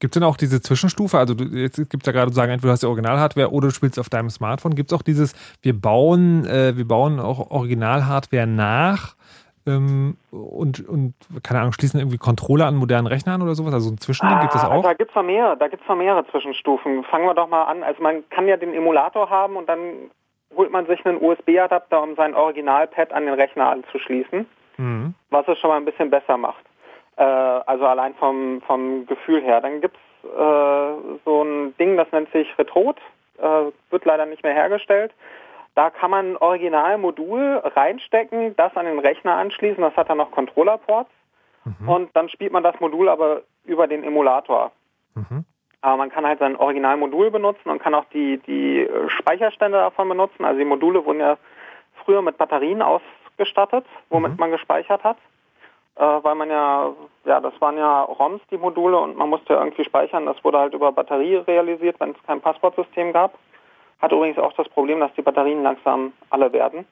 Gibt 0.00 0.14
es 0.14 0.20
denn 0.20 0.28
auch 0.28 0.36
diese 0.36 0.60
Zwischenstufe? 0.60 1.16
Also 1.16 1.34
du, 1.34 1.44
jetzt 1.44 1.76
gibt 1.76 2.02
es 2.02 2.06
ja 2.06 2.12
gerade 2.12 2.30
zu 2.30 2.36
sagen, 2.36 2.52
entweder 2.52 2.70
du 2.70 2.72
hast 2.72 2.82
die 2.82 2.86
Original-Hardware 2.86 3.50
oder 3.50 3.68
du 3.68 3.72
spielst 3.72 3.98
auf 3.98 4.10
deinem 4.10 4.30
Smartphone. 4.30 4.74
Gibt 4.74 4.92
es 4.92 4.98
auch 4.98 5.02
dieses, 5.02 5.34
wir 5.62 5.80
bauen, 5.80 6.44
äh, 6.44 6.76
wir 6.76 6.86
bauen 6.86 7.20
auch 7.20 7.50
Original-Hardware 7.50 8.46
nach 8.46 9.14
ähm, 9.66 10.16
und, 10.30 10.86
und, 10.88 11.14
keine 11.42 11.60
Ahnung, 11.60 11.72
schließen 11.72 12.00
irgendwie 12.00 12.18
Controller 12.18 12.66
an 12.66 12.76
modernen 12.76 13.06
Rechnern 13.06 13.42
oder 13.42 13.54
sowas? 13.54 13.72
Also 13.74 13.90
ein 13.90 13.98
Zwischending 13.98 14.40
gibt 14.40 14.54
es 14.54 14.64
Ah, 14.64 14.68
auch? 14.74 14.82
Da 14.82 14.94
gibt's 14.94 15.14
noch 15.14 15.22
mehrere, 15.22 15.56
da 15.56 15.68
gibt's 15.68 15.86
noch 15.88 15.96
mehrere 15.96 16.26
Zwischenstufen. 16.28 17.04
Fangen 17.04 17.26
wir 17.26 17.34
doch 17.34 17.48
mal 17.48 17.64
an. 17.64 17.82
Also 17.82 18.02
man 18.02 18.28
kann 18.30 18.48
ja 18.48 18.56
den 18.56 18.74
Emulator 18.74 19.30
haben 19.30 19.56
und 19.56 19.68
dann 19.68 20.10
holt 20.56 20.70
man 20.70 20.86
sich 20.86 21.04
einen 21.06 21.22
USB-Adapter, 21.22 22.02
um 22.02 22.14
sein 22.14 22.34
Originalpad 22.34 23.12
an 23.12 23.24
den 23.26 23.34
Rechner 23.34 23.70
anzuschließen, 23.70 24.46
Mhm. 24.78 25.14
was 25.30 25.46
es 25.48 25.58
schon 25.58 25.70
mal 25.70 25.76
ein 25.76 25.84
bisschen 25.84 26.10
besser 26.10 26.36
macht. 26.36 26.64
Äh, 27.16 27.22
also 27.22 27.86
allein 27.86 28.14
vom, 28.14 28.60
vom 28.66 29.06
Gefühl 29.06 29.42
her. 29.42 29.60
Dann 29.60 29.80
gibt's 29.80 29.98
äh, 30.24 31.18
so 31.24 31.42
ein 31.42 31.74
Ding, 31.78 31.96
das 31.96 32.10
nennt 32.12 32.30
sich 32.32 32.46
Retrot, 32.58 32.96
äh, 33.38 33.70
wird 33.90 34.04
leider 34.04 34.26
nicht 34.26 34.42
mehr 34.42 34.54
hergestellt. 34.54 35.12
Da 35.74 35.90
kann 35.90 36.10
man 36.10 36.32
ein 36.32 36.36
Originalmodul 36.36 37.62
reinstecken, 37.64 38.54
das 38.56 38.76
an 38.76 38.86
den 38.86 38.98
Rechner 38.98 39.34
anschließen, 39.34 39.82
das 39.82 39.96
hat 39.96 40.10
dann 40.10 40.18
noch 40.18 40.30
Controllerports 40.30 41.10
und 41.86 42.10
dann 42.14 42.28
spielt 42.28 42.52
man 42.52 42.62
das 42.62 42.78
Modul 42.80 43.08
aber 43.08 43.42
über 43.64 43.86
den 43.86 44.02
Emulator. 44.04 44.72
Aber 45.80 45.96
man 45.96 46.10
kann 46.10 46.26
halt 46.26 46.38
sein 46.38 46.56
Originalmodul 46.56 47.30
benutzen 47.30 47.68
und 47.68 47.80
kann 47.80 47.94
auch 47.94 48.04
die, 48.12 48.38
die 48.38 48.80
äh, 48.80 49.08
Speicherstände 49.08 49.78
davon 49.78 50.08
benutzen. 50.08 50.44
Also 50.44 50.58
die 50.58 50.64
Module 50.64 51.04
wurden 51.04 51.20
ja 51.20 51.36
früher 52.04 52.22
mit 52.22 52.38
Batterien 52.38 52.82
ausgestattet, 52.82 53.84
womit 54.08 54.38
man 54.38 54.52
gespeichert 54.52 55.02
hat. 55.02 55.16
Äh, 55.96 56.02
weil 56.02 56.36
man 56.36 56.50
ja, 56.50 56.92
ja, 57.24 57.40
das 57.40 57.60
waren 57.60 57.76
ja 57.76 58.02
ROMs, 58.02 58.40
die 58.50 58.58
Module, 58.58 58.98
und 58.98 59.16
man 59.16 59.28
musste 59.28 59.54
irgendwie 59.54 59.84
speichern. 59.84 60.26
Das 60.26 60.42
wurde 60.44 60.58
halt 60.58 60.74
über 60.74 60.92
Batterie 60.92 61.36
realisiert, 61.36 61.98
wenn 61.98 62.10
es 62.10 62.22
kein 62.26 62.40
Passwortsystem 62.40 63.12
gab. 63.12 63.34
Hat 64.02 64.12
übrigens 64.12 64.38
auch 64.38 64.52
das 64.54 64.68
Problem, 64.68 65.00
dass 65.00 65.14
die 65.14 65.22
Batterien 65.22 65.62
langsam 65.62 66.12
alle 66.28 66.52
werden. 66.52 66.84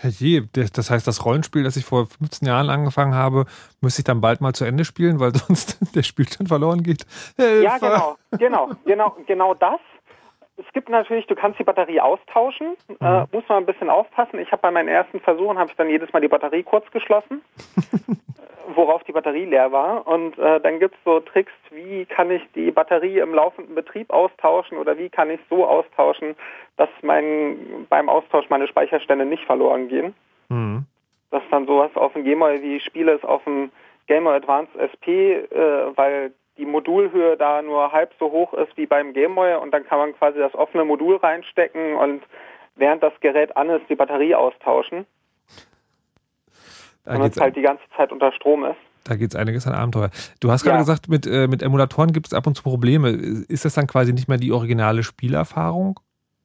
Herrje, 0.00 0.48
das 0.52 0.90
heißt, 0.90 1.06
das 1.06 1.24
Rollenspiel, 1.24 1.64
das 1.64 1.76
ich 1.76 1.84
vor 1.84 2.06
15 2.06 2.48
Jahren 2.48 2.70
angefangen 2.70 3.14
habe, 3.14 3.44
müsste 3.80 4.00
ich 4.00 4.04
dann 4.04 4.20
bald 4.20 4.40
mal 4.40 4.54
zu 4.54 4.64
Ende 4.64 4.84
spielen, 4.84 5.20
weil 5.20 5.34
sonst 5.34 5.78
der 5.94 6.02
Spielstand 6.02 6.48
verloren 6.48 6.82
geht. 6.82 7.06
Hilfe! 7.36 7.62
Ja, 7.62 7.78
genau, 7.78 8.16
genau, 8.32 8.70
genau, 8.84 9.16
genau 9.26 9.54
das. 9.54 9.80
Es 10.66 10.72
gibt 10.72 10.88
natürlich, 10.88 11.26
du 11.26 11.34
kannst 11.34 11.58
die 11.58 11.64
Batterie 11.64 12.00
austauschen, 12.00 12.76
äh, 13.00 13.24
muss 13.32 13.48
man 13.48 13.58
ein 13.58 13.66
bisschen 13.66 13.90
aufpassen. 13.90 14.38
Ich 14.38 14.50
habe 14.52 14.62
bei 14.62 14.70
meinen 14.70 14.88
ersten 14.88 15.20
Versuchen, 15.20 15.58
habe 15.58 15.70
ich 15.70 15.76
dann 15.76 15.90
jedes 15.90 16.12
Mal 16.12 16.20
die 16.20 16.28
Batterie 16.28 16.62
kurz 16.62 16.90
geschlossen, 16.90 17.42
äh, 17.76 18.14
worauf 18.74 19.02
die 19.04 19.12
Batterie 19.12 19.44
leer 19.44 19.72
war. 19.72 20.06
Und 20.06 20.38
äh, 20.38 20.60
dann 20.60 20.78
gibt 20.78 20.94
es 20.94 21.00
so 21.04 21.20
Tricks, 21.20 21.52
wie 21.70 22.04
kann 22.06 22.30
ich 22.30 22.42
die 22.54 22.70
Batterie 22.70 23.18
im 23.18 23.34
laufenden 23.34 23.74
Betrieb 23.74 24.10
austauschen 24.10 24.78
oder 24.78 24.96
wie 24.98 25.08
kann 25.08 25.30
ich 25.30 25.40
so 25.48 25.66
austauschen, 25.66 26.34
dass 26.76 26.90
mein, 27.02 27.86
beim 27.88 28.08
Austausch 28.08 28.48
meine 28.48 28.68
Speicherstände 28.68 29.24
nicht 29.24 29.44
verloren 29.44 29.88
gehen. 29.88 30.14
Mhm. 30.48 30.86
Das 31.30 31.42
ist 31.42 31.52
dann 31.52 31.66
sowas 31.66 31.90
auf 31.94 32.12
dem 32.12 32.24
Gameboy, 32.24 32.62
wie 32.62 32.76
ich 32.76 32.84
spiele 32.84 33.12
es 33.12 33.24
auf 33.24 33.42
dem 33.44 33.70
Game 34.06 34.24
Boy 34.24 34.36
Advance 34.36 34.70
SP, 34.76 35.32
äh, 35.32 35.96
weil 35.96 36.32
die 36.58 36.66
Modulhöhe 36.66 37.36
da 37.36 37.62
nur 37.62 37.92
halb 37.92 38.12
so 38.18 38.30
hoch 38.30 38.52
ist 38.54 38.76
wie 38.76 38.86
beim 38.86 39.12
Gameboy 39.12 39.56
und 39.56 39.72
dann 39.72 39.84
kann 39.86 39.98
man 39.98 40.14
quasi 40.14 40.38
das 40.38 40.54
offene 40.54 40.84
Modul 40.84 41.16
reinstecken 41.16 41.94
und 41.96 42.22
während 42.76 43.02
das 43.02 43.12
Gerät 43.20 43.56
an 43.56 43.70
ist, 43.70 43.88
die 43.88 43.94
Batterie 43.94 44.34
austauschen. 44.34 45.06
Da 47.04 47.24
es 47.24 47.40
halt 47.40 47.56
die 47.56 47.62
ganze 47.62 47.82
Zeit 47.96 48.12
unter 48.12 48.32
Strom 48.32 48.64
ist. 48.64 48.76
da 49.04 49.16
geht's 49.16 49.34
einiges 49.34 49.66
an 49.66 49.74
Abenteuer. 49.74 50.10
Du 50.40 50.50
hast 50.52 50.62
gerade 50.62 50.76
Ja. 50.76 50.80
gesagt, 50.82 51.08
mit, 51.08 51.26
äh, 51.26 51.48
mit 51.48 51.62
Emulatoren 51.62 52.12
gibt 52.12 52.28
es 52.28 52.34
ab 52.34 52.46
und 52.46 52.54
zu 52.54 52.62
Probleme. 52.62 53.08
Ist 53.08 53.64
das 53.64 53.74
dann 53.74 53.88
quasi 53.88 54.12
nicht 54.12 54.28
mehr 54.28 54.38
die 54.38 54.52
originale 54.52 55.02
Spielerfahrung? 55.02 55.98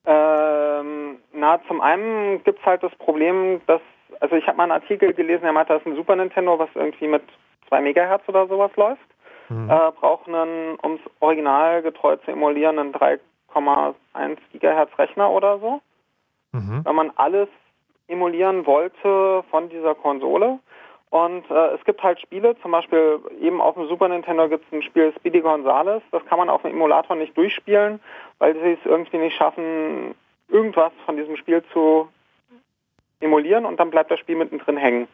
Ähm, 0.05 1.17
na, 1.33 1.59
zum 1.67 1.81
einen 1.81 2.43
gibt 2.43 2.59
es 2.59 2.65
halt 2.65 2.81
das 2.81 2.95
Problem, 2.95 3.61
dass, 3.67 3.81
also 4.21 4.35
ich 4.35 4.47
habe 4.47 4.57
mal 4.57 4.63
einen 4.63 4.71
Artikel 4.71 5.13
gelesen, 5.13 5.43
der 5.43 5.53
meinte, 5.53 5.73
das 5.73 5.81
ist 5.83 5.87
ein 5.87 5.95
Super 5.95 6.15
Nintendo, 6.15 6.57
was 6.57 6.69
irgendwie 6.73 7.07
mit 7.07 7.21
2 7.67 7.81
Megahertz 7.81 8.23
oder 8.27 8.47
sowas 8.47 8.71
läuft. 8.75 9.01
Äh, 9.49 9.91
braucht 9.91 10.27
einen, 10.27 10.75
um 10.81 10.95
es 10.95 11.11
original 11.19 11.81
getreu 11.81 12.17
zu 12.17 12.31
emulieren, 12.31 12.79
einen 12.79 12.93
3,1 12.93 14.37
Gigahertz 14.51 14.97
Rechner 14.97 15.29
oder 15.29 15.59
so. 15.59 15.81
Wenn 16.83 16.95
man 16.95 17.11
alles 17.15 17.49
emulieren 18.07 18.65
wollte 18.65 19.43
von 19.49 19.69
dieser 19.69 19.95
Konsole. 19.95 20.59
Und 21.09 21.49
äh, 21.49 21.75
es 21.75 21.83
gibt 21.85 22.03
halt 22.03 22.19
Spiele, 22.19 22.57
zum 22.61 22.71
Beispiel 22.71 23.19
eben 23.39 23.61
auf 23.61 23.75
dem 23.75 23.87
Super 23.87 24.09
Nintendo 24.09 24.49
gibt 24.49 24.65
es 24.65 24.73
ein 24.73 24.83
Spiel 24.83 25.13
Speedy 25.17 25.39
Gonzales, 25.39 26.03
das 26.11 26.25
kann 26.25 26.37
man 26.37 26.49
auf 26.49 26.63
dem 26.63 26.71
Emulator 26.71 27.15
nicht 27.15 27.37
durchspielen, 27.37 28.01
weil 28.39 28.53
sie 28.55 28.73
es 28.73 28.79
irgendwie 28.83 29.17
nicht 29.17 29.37
schaffen, 29.37 30.15
irgendwas 30.49 30.91
von 31.05 31.15
diesem 31.15 31.37
Spiel 31.37 31.63
zu 31.71 32.09
emulieren 33.21 33.65
und 33.65 33.79
dann 33.79 33.89
bleibt 33.89 34.11
das 34.11 34.19
Spiel 34.19 34.35
mittendrin 34.35 34.75
hängen. 34.75 35.07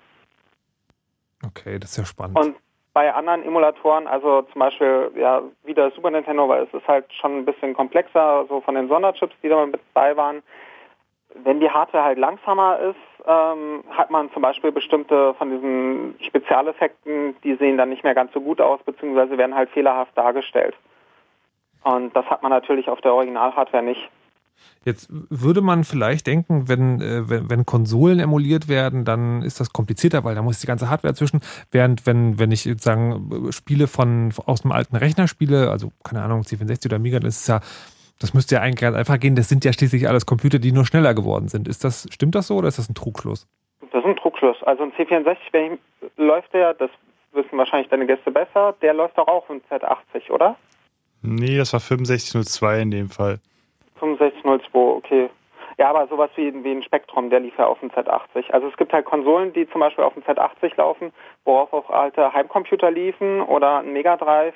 Okay, 1.46 1.78
das 1.78 1.92
ist 1.92 1.98
ja 1.98 2.06
spannend. 2.06 2.40
Und 2.40 2.56
bei 2.94 3.14
anderen 3.14 3.44
Emulatoren, 3.44 4.08
also 4.08 4.44
zum 4.44 4.60
Beispiel 4.60 5.12
ja 5.16 5.42
wie 5.64 5.74
der 5.74 5.92
Super 5.92 6.12
Nintendo, 6.12 6.48
weil 6.48 6.64
es 6.64 6.74
ist 6.74 6.88
halt 6.88 7.12
schon 7.14 7.40
ein 7.40 7.46
bisschen 7.46 7.74
komplexer, 7.74 8.46
so 8.48 8.62
von 8.62 8.76
den 8.76 8.88
Sonderchips, 8.88 9.36
die 9.42 9.50
da 9.50 9.66
mit 9.66 9.82
bei 9.94 10.16
waren. 10.16 10.44
Wenn 11.36 11.60
die 11.60 11.70
Hardware 11.70 12.04
halt 12.04 12.20
langsamer 12.20 12.80
ist, 12.80 13.28
ähm, 13.28 13.84
hat 13.90 14.12
man 14.12 14.32
zum 14.34 14.44
Beispiel 14.44 14.72
bestimmte 14.72 15.34
von 15.34 15.50
diesen 15.50 16.16
Spezialeffekten, 16.22 17.36
die 17.44 17.56
sehen 17.56 17.78
dann 17.78 17.90
nicht 17.90 18.04
mehr 18.04 18.14
ganz 18.14 18.32
so 18.34 18.42
gut 18.42 18.62
aus, 18.62 18.80
beziehungsweise 18.84 19.38
werden 19.38 19.56
halt 19.56 19.72
fehlerhaft 19.72 20.16
dargestellt. 20.16 20.76
Und 21.84 22.16
das 22.16 22.26
hat 22.28 22.44
man 22.44 22.52
natürlich 22.52 22.90
auf 22.90 23.02
der 23.02 23.14
Original-Hardware 23.14 23.84
nicht. 23.84 24.10
Jetzt 24.86 25.08
würde 25.10 25.62
man 25.62 25.84
vielleicht 25.84 26.28
denken, 26.28 26.68
wenn, 26.68 27.02
äh, 27.02 27.30
wenn, 27.30 27.50
wenn 27.50 27.66
Konsolen 27.66 28.20
emuliert 28.20 28.68
werden, 28.68 29.06
dann 29.06 29.42
ist 29.42 29.60
das 29.60 29.72
komplizierter, 29.72 30.24
weil 30.24 30.36
da 30.36 30.42
muss 30.42 30.60
die 30.60 30.68
ganze 30.68 30.90
Hardware 30.90 31.14
zwischen. 31.14 31.40
Während 31.72 32.06
wenn, 32.06 32.38
wenn 32.38 32.52
ich 32.52 32.64
sozusagen 32.64 33.52
Spiele 33.52 33.88
von 33.88 34.34
aus 34.46 34.62
dem 34.62 34.72
alten 34.72 34.96
Rechner 34.96 35.28
spiele, 35.28 35.72
also 35.72 35.92
keine 36.04 36.22
Ahnung, 36.22 36.42
C64 36.42 36.88
oder 36.88 36.98
Amiga, 36.98 37.20
dann 37.20 37.30
ist 37.30 37.42
es 37.42 37.48
ja, 37.48 37.62
das 38.20 38.34
müsste 38.34 38.56
ja 38.56 38.62
eigentlich 38.62 38.82
ganz 38.82 38.98
einfach 38.98 39.20
gehen. 39.20 39.36
Das 39.36 39.48
sind 39.48 39.64
ja 39.64 39.72
schließlich 39.72 40.10
alles 40.10 40.26
Computer, 40.26 40.60
die 40.60 40.72
nur 40.72 40.86
schneller 40.86 41.14
geworden 41.14 41.48
sind. 41.48 41.68
Ist 41.68 41.84
das, 41.84 42.08
stimmt 42.12 42.36
das 42.36 42.48
so 42.48 42.56
oder 42.58 42.68
ist 42.68 42.78
das 42.78 42.90
ein 42.90 42.96
Trugschluss? 42.96 43.48
Das 43.92 44.04
ist 44.04 44.06
ein 44.06 44.16
Trugschluss. 44.18 44.62
Also 44.64 44.84
ein 44.84 44.92
C64 44.92 45.38
wenn 45.52 45.74
ich, 45.74 45.80
läuft 46.18 46.54
der, 46.54 46.74
das 46.74 46.90
wissen 47.32 47.58
wahrscheinlich 47.58 47.90
deine 47.90 48.06
Gäste 48.06 48.32
besser, 48.32 48.76
der 48.82 48.94
läuft 48.94 49.18
doch 49.18 49.28
auch 49.28 49.50
im 49.50 49.62
Z80, 49.70 50.30
oder? 50.30 50.56
Nee, 51.22 51.58
das 51.58 51.72
war 51.72 51.80
6502 51.80 52.82
in 52.82 52.92
dem 52.92 53.10
Fall. 53.10 53.40
6502, 54.18 54.80
okay. 54.80 55.30
Ja, 55.78 55.90
aber 55.90 56.08
sowas 56.08 56.30
wie, 56.36 56.54
wie 56.64 56.72
ein 56.72 56.84
Spektrum, 56.84 57.30
der 57.32 57.40
lief 57.40 57.58
ja 57.58 57.66
auf 57.66 57.80
dem 57.80 57.90
Z80. 57.90 58.52
Also 58.52 58.68
es 58.68 58.78
gibt 58.78 58.94
halt 58.94 59.06
Konsolen, 59.06 59.54
die 59.54 59.68
zum 59.70 59.82
Beispiel 59.82 60.04
auf 60.04 60.14
dem 60.14 60.22
Z80 60.24 60.74
laufen, 60.78 61.12
worauf 61.46 61.74
auch 61.74 61.90
alte 61.90 62.32
Heimcomputer 62.32 62.92
liefen 62.92 63.42
oder 63.42 63.80
ein 63.80 63.92
Mega 63.92 64.16
Drive 64.18 64.54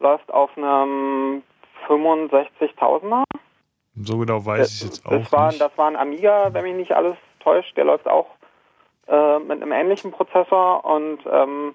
läuft 0.00 0.32
auf 0.32 0.56
einem 0.56 1.42
65.000er. 1.86 3.24
So 3.96 4.18
genau 4.18 4.44
weiß 4.44 4.74
ich 4.74 4.82
jetzt 4.88 5.06
auch 5.06 5.10
Das 5.10 5.32
war, 5.32 5.48
nicht. 5.48 5.60
das 5.60 5.76
war 5.76 5.88
ein 5.88 5.96
Amiga, 5.96 6.52
wenn 6.52 6.64
mich 6.64 6.74
nicht 6.74 6.92
alles 6.92 7.16
täuscht. 7.40 7.76
Der 7.76 7.84
läuft 7.84 8.08
auch 8.08 8.26
äh, 9.06 9.38
mit 9.40 9.62
einem 9.62 9.70
ähnlichen 9.72 10.10
Prozessor 10.12 10.84
und 10.84 11.18
ähm, 11.30 11.74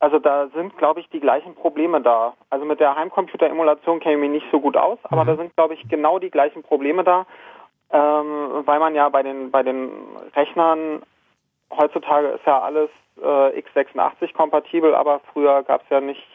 also 0.00 0.18
da 0.18 0.48
sind, 0.48 0.76
glaube 0.78 1.00
ich, 1.00 1.08
die 1.10 1.20
gleichen 1.20 1.54
Probleme 1.54 2.00
da. 2.00 2.32
Also 2.48 2.64
mit 2.64 2.80
der 2.80 2.96
Heimcomputer-Emulation 2.96 4.00
kenne 4.00 4.14
ich 4.14 4.20
mich 4.20 4.30
nicht 4.30 4.46
so 4.50 4.58
gut 4.58 4.76
aus, 4.76 4.98
aber 5.04 5.26
da 5.26 5.36
sind, 5.36 5.54
glaube 5.56 5.74
ich, 5.74 5.88
genau 5.88 6.18
die 6.18 6.30
gleichen 6.30 6.62
Probleme 6.62 7.04
da, 7.04 7.26
ähm, 7.92 8.62
weil 8.64 8.80
man 8.80 8.94
ja 8.94 9.08
bei 9.10 9.22
den 9.22 9.50
bei 9.50 9.62
den 9.62 9.90
Rechnern 10.34 11.02
heutzutage 11.70 12.28
ist 12.28 12.46
ja 12.46 12.60
alles 12.60 12.88
äh, 13.22 13.60
x86 13.60 14.32
kompatibel, 14.32 14.94
aber 14.94 15.20
früher 15.32 15.62
gab 15.62 15.82
es 15.82 15.90
ja 15.90 16.00
nicht 16.00 16.26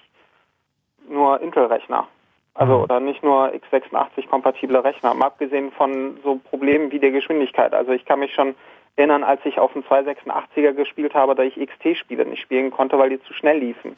nur 1.09 1.41
Intel-Rechner. 1.41 2.07
Also 2.53 2.83
oder 2.83 2.99
nicht 2.99 3.21
nur 3.21 3.47
x86 3.47 4.29
kompatible 4.29 4.81
Rechner, 4.83 5.13
mal 5.13 5.27
abgesehen 5.27 5.71
von 5.71 6.17
so 6.23 6.39
Problemen 6.49 6.91
wie 6.91 6.99
der 6.99 7.11
Geschwindigkeit. 7.11 7.73
Also 7.73 7.91
ich 7.91 8.05
kann 8.05 8.19
mich 8.19 8.33
schon 8.33 8.55
erinnern, 8.97 9.23
als 9.23 9.41
ich 9.45 9.59
auf 9.59 9.73
dem 9.73 9.83
286er 9.83 10.73
gespielt 10.73 11.13
habe, 11.13 11.35
da 11.35 11.43
ich 11.43 11.55
XT-Spiele 11.55 12.25
nicht 12.25 12.41
spielen 12.41 12.71
konnte, 12.71 12.97
weil 12.97 13.09
die 13.09 13.21
zu 13.23 13.33
schnell 13.33 13.59
liefen. 13.59 13.91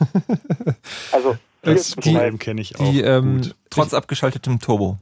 Also 1.12 1.36
Das- 1.62 1.92
schnell. 2.00 2.36
kenne 2.38 2.60
ich 2.60 2.70
Die, 2.72 3.00
ähm, 3.02 3.40
Trotz 3.70 3.94
abgeschaltetem 3.94 4.58
Turbo. 4.58 4.98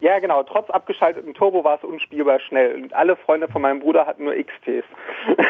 Ja, 0.00 0.18
genau. 0.18 0.42
Trotz 0.42 0.68
abgeschaltetem 0.70 1.32
Turbo 1.34 1.64
war 1.64 1.78
es 1.78 1.84
unspielbar 1.84 2.38
schnell. 2.40 2.74
Und 2.82 2.92
alle 2.92 3.16
Freunde 3.16 3.48
von 3.48 3.62
meinem 3.62 3.80
Bruder 3.80 4.06
hatten 4.06 4.24
nur 4.24 4.34
XTs. 4.34 4.84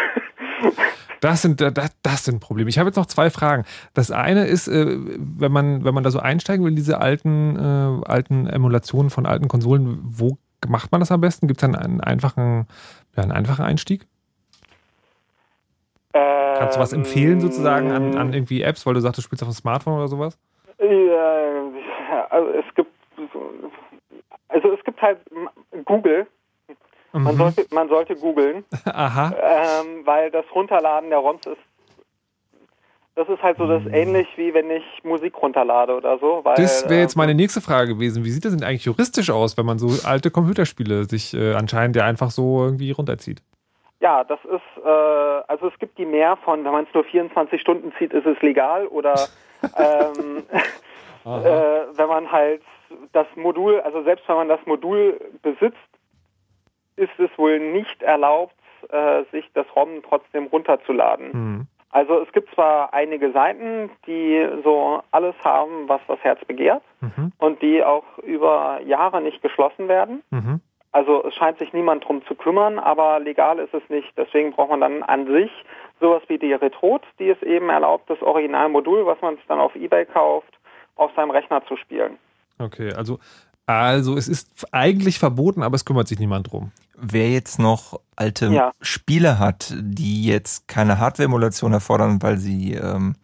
Das 1.21 1.41
sind, 1.43 1.61
das, 1.61 1.91
das 2.03 2.25
sind 2.25 2.41
Probleme. 2.41 2.69
Ich 2.69 2.79
habe 2.79 2.89
jetzt 2.89 2.97
noch 2.97 3.07
zwei 3.07 3.31
Fragen. 3.31 3.65
Das 3.95 4.11
eine 4.11 4.47
ist, 4.47 4.69
äh, 4.69 4.87
wenn 4.99 5.53
man, 5.53 5.83
wenn 5.85 5.95
man 5.95 6.05
da 6.05 6.11
so 6.11 6.19
einsteigen 6.21 6.65
will, 6.65 6.71
in 6.73 6.77
diese 6.77 7.01
alten, 7.01 7.57
äh, 7.57 8.07
alten 8.09 8.47
Emulationen 8.47 9.09
von 9.11 9.25
alten 9.27 9.49
Konsolen, 9.49 9.99
wo 10.05 10.37
macht 10.69 10.93
man 10.93 11.01
das 11.01 11.11
am 11.13 11.21
besten? 11.23 11.47
Gibt 11.49 11.61
es 11.61 11.65
einen, 11.65 11.77
einen 11.77 12.01
einfachen, 12.03 12.67
ja, 13.17 13.23
einen 13.23 13.33
einfachen 13.33 13.65
Einstieg? 13.65 14.07
Kannst 16.13 16.77
du 16.77 16.81
was 16.81 16.93
empfehlen 16.93 17.41
sozusagen 17.41 17.91
an, 17.91 18.17
an 18.17 18.33
irgendwie 18.33 18.63
Apps, 18.63 18.87
weil 18.87 18.95
du 18.95 19.01
sagst, 19.01 19.19
du 19.19 19.23
spielst 19.23 19.43
auf 19.43 19.49
dem 19.49 19.55
Smartphone 19.55 19.95
oder 19.97 20.07
sowas? 20.09 20.39
Ja, 20.79 22.27
also 22.31 22.51
es 22.51 22.65
gibt 22.75 22.91
also 24.49 24.73
es 24.73 24.85
gibt 24.85 25.03
halt 25.03 25.19
Google. 25.85 26.27
Man 27.13 27.35
Mhm. 27.35 27.39
sollte 27.39 27.67
man 27.71 27.89
sollte 27.89 28.17
googeln, 28.17 28.65
Aha. 28.87 29.35
ähm, 29.81 30.05
weil 30.05 30.31
das 30.31 30.45
Runterladen 30.55 31.11
der 31.11 31.19
ROMs 31.19 31.45
ist 31.47 31.59
das 33.17 33.29
ist 33.29 33.43
halt 33.43 33.59
so 33.59 33.67
das 33.67 33.87
ähnlich 33.87 34.27
wie 34.37 34.53
wenn 34.55 34.71
ich 34.71 34.85
Musik 35.05 35.41
runterlade 35.41 35.95
oder 35.95 36.19
so. 36.19 36.41
Weil, 36.43 36.57
Das 36.57 36.89
wäre 36.89 37.01
jetzt 37.01 37.17
meine 37.17 37.35
nächste 37.35 37.61
Frage 37.61 37.95
gewesen. 37.95 38.25
Wie 38.25 38.31
sieht 38.31 38.45
das 38.45 38.57
denn 38.57 38.67
eigentlich 38.67 38.85
juristisch 38.85 39.31
aus, 39.31 39.57
wenn 39.57 39.67
man 39.67 39.79
so 39.79 40.07
alte 40.09 40.31
Computerspiele 40.31 41.05
sich 41.05 41.33
äh, 41.35 41.55
anscheinend 41.55 41.95
ja 41.97 42.05
einfach 42.05 42.31
so 42.31 42.65
irgendwie 42.65 42.91
runterzieht? 42.91 43.41
Ja, 44.01 44.25
das 44.25 44.41
ist, 44.45 44.85
äh, 44.85 44.89
also 44.89 45.69
es 45.69 45.79
gibt 45.79 45.97
die 45.97 46.07
mehr 46.07 46.37
von, 46.39 46.65
wenn 46.65 46.73
man 46.73 46.85
es 46.85 46.95
nur 46.95 47.05
24 47.05 47.61
Stunden 47.61 47.93
zieht, 47.99 48.13
ist 48.13 48.27
es 48.27 48.41
legal 48.43 48.87
oder 48.89 49.15
ähm, 49.79 50.43
äh, 51.25 51.97
wenn 51.97 52.09
man 52.09 52.31
halt 52.31 52.63
das 53.13 53.27
Modul, 53.37 53.81
also 53.81 54.03
selbst 54.03 54.29
wenn 54.29 54.37
man 54.37 54.49
das 54.49 54.61
Modul 54.67 55.21
besitzt, 55.43 55.79
ist 56.97 57.19
es 57.19 57.31
wohl 57.39 57.61
nicht 57.61 58.03
erlaubt, 58.03 58.55
äh, 58.91 59.23
sich 59.31 59.49
das 59.55 59.67
ROM 59.75 60.03
trotzdem 60.07 60.47
runterzuladen. 60.47 61.33
Hm. 61.33 61.67
Also 61.95 62.23
es 62.23 62.33
gibt 62.33 62.53
zwar 62.57 62.93
einige 62.93 63.31
Seiten, 63.31 63.89
die 64.09 64.45
so 64.65 65.01
alles 65.13 65.37
haben, 65.45 65.89
was 65.89 66.01
das 66.09 66.19
Herz 66.25 66.45
begehrt 66.45 66.83
Mhm. 67.01 67.31
und 67.39 67.63
die 67.63 67.85
auch 67.85 68.19
über 68.19 68.81
Jahre 68.85 69.21
nicht 69.21 69.41
geschlossen 69.43 69.87
werden. 69.87 70.25
Mhm. 70.31 70.61
Also 70.91 71.25
es 71.25 71.35
scheint 71.37 71.59
sich 71.59 71.73
niemand 71.73 72.05
drum 72.05 72.27
zu 72.27 72.35
kümmern, 72.35 72.81
aber 72.81 73.21
legal 73.21 73.61
ist 73.61 73.73
es 73.75 73.89
nicht. 73.89 74.13
Deswegen 74.17 74.51
braucht 74.51 74.71
man 74.71 74.81
dann 74.81 75.05
an 75.05 75.29
sich 75.29 75.53
sowas 76.01 76.23
wie 76.27 76.39
die 76.39 76.53
Retrot, 76.53 77.03
die 77.21 77.29
es 77.29 77.41
eben 77.43 77.69
erlaubt, 77.69 78.11
das 78.11 78.21
Originalmodul, 78.23 79.07
was 79.07 79.21
man 79.23 79.37
sich 79.37 79.47
dann 79.47 79.61
auf 79.61 79.77
Ebay 79.77 80.05
kauft, 80.05 80.53
auf 80.97 81.13
seinem 81.15 81.31
Rechner 81.31 81.65
zu 81.67 81.77
spielen. 81.77 82.19
Okay, 82.59 82.93
also, 82.93 83.19
also 83.67 84.17
es 84.17 84.29
ist 84.29 84.49
eigentlich 84.73 85.19
verboten, 85.19 85.63
aber 85.63 85.77
es 85.77 85.85
kümmert 85.85 86.09
sich 86.09 86.19
niemand 86.19 86.53
drum. 86.53 86.73
Wer 86.97 87.31
jetzt 87.31 87.59
noch 87.59 88.01
alte 88.17 88.47
Ja. 88.49 88.73
Spiele 88.81 89.39
hat, 89.39 89.75
die 89.77 90.25
jetzt 90.25 90.69
keine 90.69 90.99
Hardware-Emulation 90.99 91.73
erfordern, 91.73 92.23
weil 92.23 92.39
sie 92.39 92.75
ähm, 92.75 93.17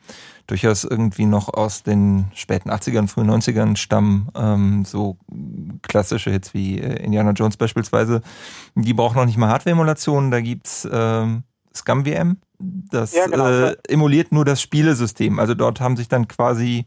durchaus 0.48 0.82
irgendwie 0.82 1.26
noch 1.26 1.48
aus 1.54 1.84
den 1.84 2.26
späten 2.34 2.70
80ern, 2.70 3.06
frühen 3.06 3.30
90ern 3.30 3.76
stammen. 3.76 4.28
Ähm, 4.34 4.84
so 4.84 5.16
klassische 5.82 6.30
Hits 6.32 6.52
wie 6.52 6.80
äh, 6.80 7.02
Indiana 7.04 7.30
Jones 7.30 7.56
beispielsweise. 7.56 8.22
Die 8.74 8.94
brauchen 8.94 9.16
noch 9.16 9.26
nicht 9.26 9.38
mal 9.38 9.48
Hardware-Emulationen. 9.50 10.32
Da 10.32 10.40
gibt's 10.40 10.88
ähm, 10.90 11.44
ScumVM. 11.74 12.38
Das 12.58 13.14
Ja, 13.14 13.26
genau. 13.26 13.46
äh, 13.48 13.76
emuliert 13.88 14.32
nur 14.32 14.44
das 14.44 14.60
Spielesystem. 14.60 15.38
Also 15.38 15.54
dort 15.54 15.80
haben 15.80 15.96
sich 15.96 16.08
dann 16.08 16.26
quasi 16.26 16.86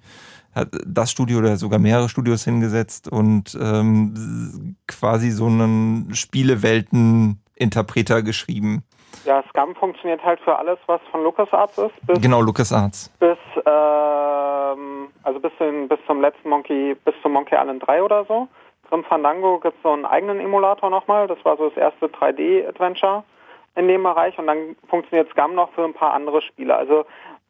hat 0.55 0.69
das 0.85 1.11
Studio 1.11 1.39
oder 1.39 1.55
sogar 1.57 1.79
mehrere 1.79 2.09
Studios 2.09 2.43
hingesetzt 2.43 3.11
und 3.11 3.57
ähm, 3.61 4.75
quasi 4.87 5.31
so 5.31 5.45
einen 5.47 6.13
Spielewelten-Interpreter 6.13 8.21
geschrieben. 8.21 8.83
Ja, 9.25 9.43
Scum 9.49 9.75
funktioniert 9.75 10.23
halt 10.23 10.39
für 10.41 10.57
alles, 10.57 10.77
was 10.87 10.99
von 11.11 11.23
LucasArts 11.23 11.77
ist, 11.77 11.93
bis, 12.07 12.21
Genau, 12.21 12.41
LucasArts. 12.41 13.09
bis 13.19 13.37
ähm, 13.65 15.07
also 15.23 15.39
bis, 15.39 15.51
zum- 15.57 15.87
bis 15.87 15.99
zum 16.07 16.21
letzten 16.21 16.49
Monkey, 16.49 16.95
bis 17.05 17.13
zum 17.21 17.33
Monkey 17.33 17.55
Island 17.55 17.85
3 17.87 18.03
oder 18.03 18.25
so. 18.25 18.47
Grim 18.89 19.03
Fandango 19.05 19.59
gibt 19.59 19.75
es 19.77 19.83
so 19.83 19.91
einen 19.91 20.05
eigenen 20.05 20.39
Emulator 20.39 20.89
nochmal. 20.89 21.27
Das 21.27 21.37
war 21.45 21.57
so 21.57 21.69
das 21.69 21.77
erste 21.77 22.07
3D-Adventure 22.07 23.23
in 23.75 23.87
dem 23.87 24.03
Bereich 24.03 24.37
und 24.37 24.47
dann 24.47 24.75
funktioniert 24.89 25.29
Scum 25.31 25.55
noch 25.55 25.71
für 25.73 25.83
ein 25.83 25.93
paar 25.93 26.13
andere 26.13 26.41
Spiele. 26.41 26.75
Also 26.75 27.05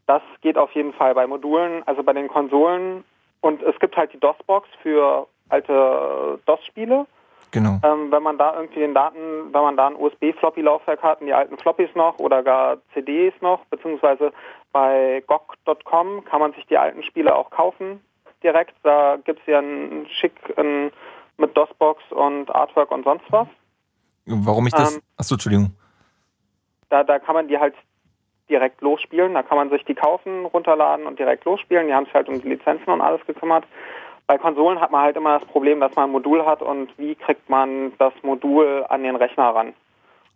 das 0.05 0.21
geht 0.41 0.57
auf 0.57 0.71
jeden 0.73 0.93
Fall 0.93 1.13
bei 1.15 1.25
Modulen, 1.27 1.83
also 1.85 2.03
bei 2.03 2.13
den 2.13 2.27
Konsolen 2.27 3.03
und 3.41 3.61
es 3.61 3.77
gibt 3.79 3.97
halt 3.97 4.13
die 4.13 4.19
DOS-Box 4.19 4.67
für 4.81 5.27
alte 5.49 6.39
DOS-Spiele. 6.45 7.05
Genau. 7.51 7.79
Ähm, 7.83 8.11
wenn 8.11 8.23
man 8.23 8.37
da 8.37 8.55
irgendwie 8.55 8.79
den 8.79 8.95
Daten, 8.95 9.53
wenn 9.53 9.61
man 9.61 9.77
da 9.77 9.87
ein 9.87 9.95
USB-Floppy-Laufwerk 9.95 11.03
hat, 11.03 11.21
und 11.21 11.27
die 11.27 11.33
alten 11.33 11.57
Floppies 11.57 11.89
noch 11.93 12.17
oder 12.17 12.41
gar 12.41 12.77
CDs 12.93 13.33
noch, 13.41 13.63
beziehungsweise 13.65 14.33
bei 14.71 15.23
GOG.com 15.27 16.25
kann 16.25 16.39
man 16.39 16.53
sich 16.53 16.65
die 16.65 16.77
alten 16.77 17.03
Spiele 17.03 17.35
auch 17.35 17.51
kaufen 17.51 18.01
direkt. 18.41 18.73
Da 18.83 19.17
gibt's 19.23 19.45
ja 19.45 19.59
einen 19.59 20.07
schick 20.07 20.33
einen, 20.57 20.91
mit 21.37 21.55
DOS-Box 21.55 22.01
und 22.11 22.49
Artwork 22.53 22.91
und 22.91 23.03
sonst 23.03 23.25
was. 23.29 23.47
Warum 24.25 24.65
ich 24.67 24.73
das. 24.73 24.95
Ähm, 24.95 25.01
Achso, 25.17 25.35
Entschuldigung. 25.35 25.75
Da, 26.89 27.03
da 27.03 27.19
kann 27.19 27.35
man 27.35 27.47
die 27.47 27.57
halt 27.57 27.75
direkt 28.53 28.81
losspielen. 28.81 29.33
Da 29.33 29.41
kann 29.41 29.57
man 29.57 29.69
sich 29.71 29.83
die 29.85 29.95
kaufen, 29.95 30.45
runterladen 30.45 31.07
und 31.07 31.17
direkt 31.17 31.43
losspielen. 31.45 31.87
Die 31.87 31.93
haben 31.93 32.05
sich 32.05 32.13
halt 32.13 32.29
um 32.29 32.39
die 32.39 32.47
Lizenzen 32.47 32.91
und 32.91 33.01
alles 33.01 33.25
gekümmert. 33.25 33.65
Bei 34.27 34.37
Konsolen 34.37 34.79
hat 34.79 34.91
man 34.91 35.01
halt 35.01 35.17
immer 35.17 35.39
das 35.39 35.47
Problem, 35.49 35.79
dass 35.79 35.95
man 35.95 36.09
ein 36.09 36.11
Modul 36.11 36.45
hat 36.45 36.61
und 36.61 36.87
wie 36.97 37.15
kriegt 37.15 37.49
man 37.49 37.91
das 37.97 38.13
Modul 38.21 38.85
an 38.87 39.03
den 39.03 39.15
Rechner 39.15 39.49
ran. 39.49 39.73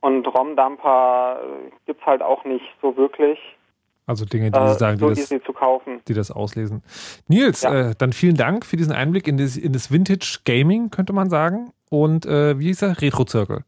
Und 0.01 0.27
ROM-Dumper 0.27 1.41
äh, 1.41 1.71
gibt's 1.85 2.05
halt 2.05 2.21
auch 2.21 2.43
nicht 2.43 2.65
so 2.81 2.97
wirklich 2.97 3.39
Also 4.05 4.25
Dinge, 4.25 4.51
die 4.51 4.59
äh, 4.59 4.67
Sie 4.69 4.79
sagen, 4.79 4.97
so 4.97 5.09
die 5.09 5.15
das, 5.15 5.31
easy 5.31 5.41
zu 5.43 5.53
kaufen. 5.53 6.01
die 6.07 6.13
das 6.13 6.31
auslesen. 6.31 6.83
Nils, 7.27 7.63
äh, 7.63 7.93
dann 7.97 8.13
vielen 8.13 8.35
Dank 8.35 8.65
für 8.65 8.77
diesen 8.77 8.93
Einblick 8.93 9.27
in 9.27 9.37
das, 9.37 9.55
in 9.55 9.73
das 9.73 9.91
Vintage 9.91 10.39
Gaming, 10.43 10.89
könnte 10.89 11.13
man 11.13 11.29
sagen. 11.29 11.71
Und 11.89 12.25
äh, 12.25 12.59
wie 12.59 12.65
hieß 12.65 12.81
er? 12.81 13.01
Retro-Zirkel. 13.01 13.63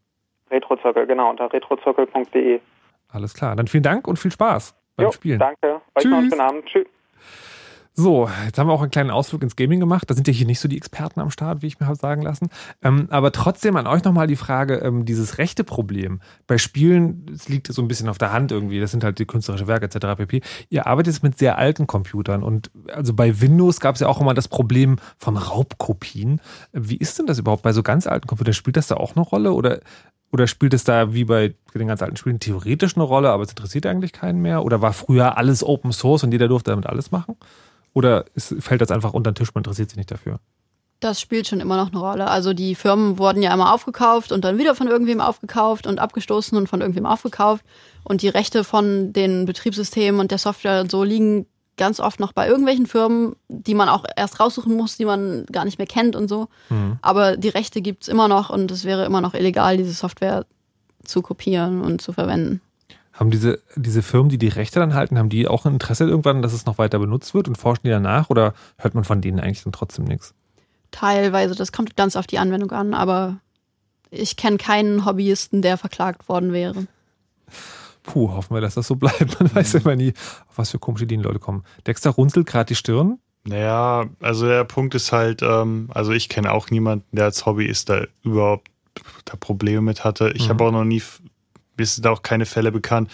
Retrozirkel, 0.52 1.06
genau, 1.08 1.30
unter 1.30 1.52
retrozirkel.de. 1.52 2.60
Alles 3.10 3.34
klar. 3.34 3.56
Dann 3.56 3.68
vielen 3.68 3.84
Dank 3.84 4.08
und 4.08 4.18
viel 4.18 4.32
Spaß 4.32 4.76
beim 4.96 5.06
Jo, 5.08 5.12
Spielen. 5.12 5.40
danke. 5.40 5.82
Euch 5.96 6.06
noch 6.06 6.18
einen 6.18 6.30
schönen 6.30 6.42
Abend. 6.42 6.66
Tschüss. 6.66 6.88
So, 8.02 8.30
jetzt 8.46 8.58
haben 8.58 8.68
wir 8.68 8.74
auch 8.74 8.82
einen 8.82 8.92
kleinen 8.92 9.10
Ausflug 9.10 9.44
ins 9.44 9.58
Gaming 9.58 9.82
gemacht. 9.82 10.10
Da 10.10 10.14
sind 10.14 10.26
ja 10.26 10.34
hier 10.34 10.48
nicht 10.48 10.62
so 10.62 10.70
die 10.70 10.78
Experten 10.78 11.20
am 11.20 11.32
Start, 11.32 11.62
wie 11.62 11.68
ich 11.68 11.82
mir 11.82 11.86
habe 11.86 11.98
sagen 11.98 12.22
lassen. 12.22 12.48
Ähm, 12.82 13.08
aber 13.10 13.34
trotzdem 13.34 13.76
an 13.76 13.88
euch 13.88 14.06
nochmal 14.06 14.26
die 14.26 14.38
Frage, 14.38 14.76
ähm, 14.76 15.04
dieses 15.04 15.38
rechte 15.38 15.66
Problem. 15.66 16.22
Bei 16.48 16.58
Spielen, 16.58 17.26
es 17.30 17.50
liegt 17.50 17.68
so 17.68 17.82
ein 17.82 17.90
bisschen 17.90 18.08
auf 18.08 18.18
der 18.18 18.32
Hand 18.32 18.54
irgendwie, 18.54 18.80
das 18.80 18.92
sind 18.92 19.04
halt 19.04 19.20
die 19.20 19.26
künstlerische 19.26 19.68
Werke 19.68 19.88
etc. 19.88 20.16
pp. 20.16 20.42
Ihr 20.70 20.88
arbeitet 20.88 21.14
jetzt 21.14 21.24
mit 21.24 21.38
sehr 21.38 21.58
alten 21.58 21.88
Computern 21.88 22.42
und 22.42 22.72
also 22.88 23.14
bei 23.14 23.42
Windows 23.42 23.82
gab 23.82 23.96
es 23.96 24.00
ja 24.00 24.08
auch 24.08 24.22
immer 24.22 24.34
das 24.34 24.48
Problem 24.48 24.96
von 25.18 25.36
Raubkopien. 25.36 26.40
Wie 26.72 26.96
ist 26.96 27.20
denn 27.20 27.26
das 27.26 27.38
überhaupt 27.38 27.64
bei 27.64 27.74
so 27.74 27.84
ganz 27.84 28.08
alten 28.08 28.28
Computern? 28.28 28.54
Spielt 28.54 28.78
das 28.78 28.88
da 28.88 28.96
auch 28.96 29.18
eine 29.18 29.26
Rolle 29.26 29.52
oder 29.52 29.82
oder 30.32 30.48
spielt 30.48 30.74
es 30.74 30.86
da 30.86 31.14
wie 31.14 31.26
bei 31.26 31.54
den 31.74 31.88
ganz 31.88 32.02
alten 32.02 32.16
Spielen 32.16 32.40
theoretisch 32.40 32.96
eine 32.96 33.04
Rolle, 33.04 33.32
aber 33.32 33.44
es 33.44 33.50
interessiert 33.50 33.86
eigentlich 33.88 34.14
keinen 34.14 34.42
mehr? 34.42 34.64
Oder 34.64 34.82
war 34.82 34.94
früher 34.94 35.38
alles 35.38 35.66
Open 35.66 35.92
Source 35.92 36.24
und 36.24 36.32
jeder 36.32 36.48
durfte 36.48 36.72
damit 36.72 36.86
alles 36.86 37.12
machen? 37.12 37.36
Oder 37.94 38.26
ist, 38.36 38.56
fällt 38.60 38.82
das 38.82 38.92
einfach 38.92 39.14
unter 39.14 39.32
den 39.32 39.36
Tisch, 39.36 39.54
man 39.54 39.62
interessiert 39.62 39.90
sich 39.90 39.98
nicht 39.98 40.12
dafür? 40.12 40.40
Das 41.00 41.22
spielt 41.22 41.48
schon 41.48 41.62
immer 41.62 41.78
noch 41.78 41.92
eine 41.92 42.00
Rolle. 42.00 42.28
Also 42.28 42.54
die 42.54 42.76
Firmen 42.76 43.18
wurden 43.18 43.42
ja 43.42 43.54
immer 43.54 43.74
aufgekauft 43.74 44.32
und 44.32 44.44
dann 44.44 44.58
wieder 44.58 44.76
von 44.76 44.88
irgendwem 44.88 45.22
aufgekauft 45.22 45.88
und 45.88 46.00
abgestoßen 46.00 46.58
und 46.58 46.68
von 46.68 46.82
irgendwem 46.82 47.06
aufgekauft. 47.06 47.64
Und 48.04 48.22
die 48.22 48.28
Rechte 48.28 48.64
von 48.64 49.14
den 49.14 49.46
Betriebssystemen 49.46 50.20
und 50.20 50.32
der 50.32 50.38
Software 50.38 50.82
und 50.82 50.92
so 50.92 51.04
liegen 51.04 51.46
ganz 51.78 52.02
oft 52.02 52.20
noch 52.20 52.34
bei 52.34 52.48
irgendwelchen 52.48 52.86
Firmen, 52.86 53.38
die 53.48 53.74
man 53.74 53.88
auch 53.88 54.04
erst 54.18 54.42
raussuchen 54.42 54.76
muss, 54.76 54.98
die 54.98 55.06
man 55.06 55.46
gar 55.46 55.64
nicht 55.64 55.78
mehr 55.78 55.88
kennt 55.88 56.16
und 56.16 56.28
so. 56.28 56.50
Mhm. 56.70 57.00
Aber 57.02 57.38
die 57.38 57.50
Rechte 57.50 57.82
gibt's 57.82 58.10
immer 58.10 58.28
noch 58.28 58.50
und 58.50 58.70
es 58.70 58.84
wäre 58.84 59.06
immer 59.06 59.22
noch 59.22 59.34
illegal, 59.34 59.78
diese 59.78 59.94
Software 59.94 60.46
zu 61.06 61.22
kopieren 61.22 61.82
und 61.82 62.02
zu 62.02 62.12
verwenden. 62.12 62.62
Haben 63.20 63.32
diese, 63.32 63.60
diese 63.76 64.02
Firmen, 64.02 64.30
die 64.30 64.38
die 64.38 64.48
Rechte 64.48 64.80
dann 64.80 64.94
halten, 64.94 65.18
haben 65.20 65.28
die 65.30 65.48
auch 65.48 65.66
ein 65.66 65.74
Interesse 65.74 66.06
irgendwann, 66.06 66.42
dass 66.42 66.54
es 66.54 66.66
noch 66.66 66.78
weiter 66.78 67.00
benutzt 67.00 67.34
wird 67.34 67.48
und 67.50 67.58
forschen 67.58 67.82
die 67.84 67.90
danach? 67.90 68.30
Oder 68.30 68.54
hört 68.78 68.96
man 68.96 69.04
von 69.04 69.20
denen 69.20 69.40
eigentlich 69.42 69.64
dann 69.64 69.74
trotzdem 69.74 70.06
nichts? 70.06 70.34
Teilweise, 70.92 71.54
das 71.54 71.72
kommt 71.72 71.98
ganz 71.98 72.16
auf 72.16 72.28
die 72.28 72.40
Anwendung 72.40 72.72
an, 72.72 72.94
aber 72.94 73.38
ich 74.10 74.38
kenne 74.38 74.58
keinen 74.58 75.06
Hobbyisten, 75.06 75.62
der 75.62 75.78
verklagt 75.78 76.30
worden 76.30 76.54
wäre. 76.54 76.88
Puh, 78.04 78.32
hoffen 78.32 78.56
wir, 78.56 78.62
dass 78.62 78.76
das 78.76 78.88
so 78.88 78.96
bleibt. 78.96 79.40
Man 79.40 79.54
weiß 79.54 79.76
immer 79.76 79.96
nie, 79.96 80.14
auf 80.48 80.58
was 80.58 80.72
für 80.72 80.80
komische 80.80 81.04
Ideen 81.04 81.22
Leute 81.22 81.40
kommen. 81.40 81.64
Dexter 81.86 82.12
runzelt 82.12 82.48
gerade 82.48 82.70
die 82.70 82.76
Stirn. 82.76 83.20
Naja, 83.44 84.06
also 84.20 84.48
der 84.48 84.64
Punkt 84.64 84.96
ist 84.96 85.12
halt, 85.12 85.42
ähm, 85.44 85.90
also 85.94 86.12
ich 86.12 86.30
kenne 86.30 86.52
auch 86.52 86.70
niemanden, 86.72 87.06
der 87.16 87.26
als 87.26 87.46
Hobbyist 87.46 87.90
da 87.90 88.06
überhaupt 88.24 88.70
da 89.26 89.36
Probleme 89.38 89.82
mit 89.82 90.04
hatte. 90.04 90.30
Ich 90.32 90.46
Mhm. 90.46 90.50
habe 90.50 90.64
auch 90.66 90.72
noch 90.72 90.84
nie, 90.86 91.02
mir 91.80 91.86
sind 91.86 92.08
auch 92.08 92.22
keine 92.22 92.46
Fälle 92.46 92.72
bekannt. 92.72 93.10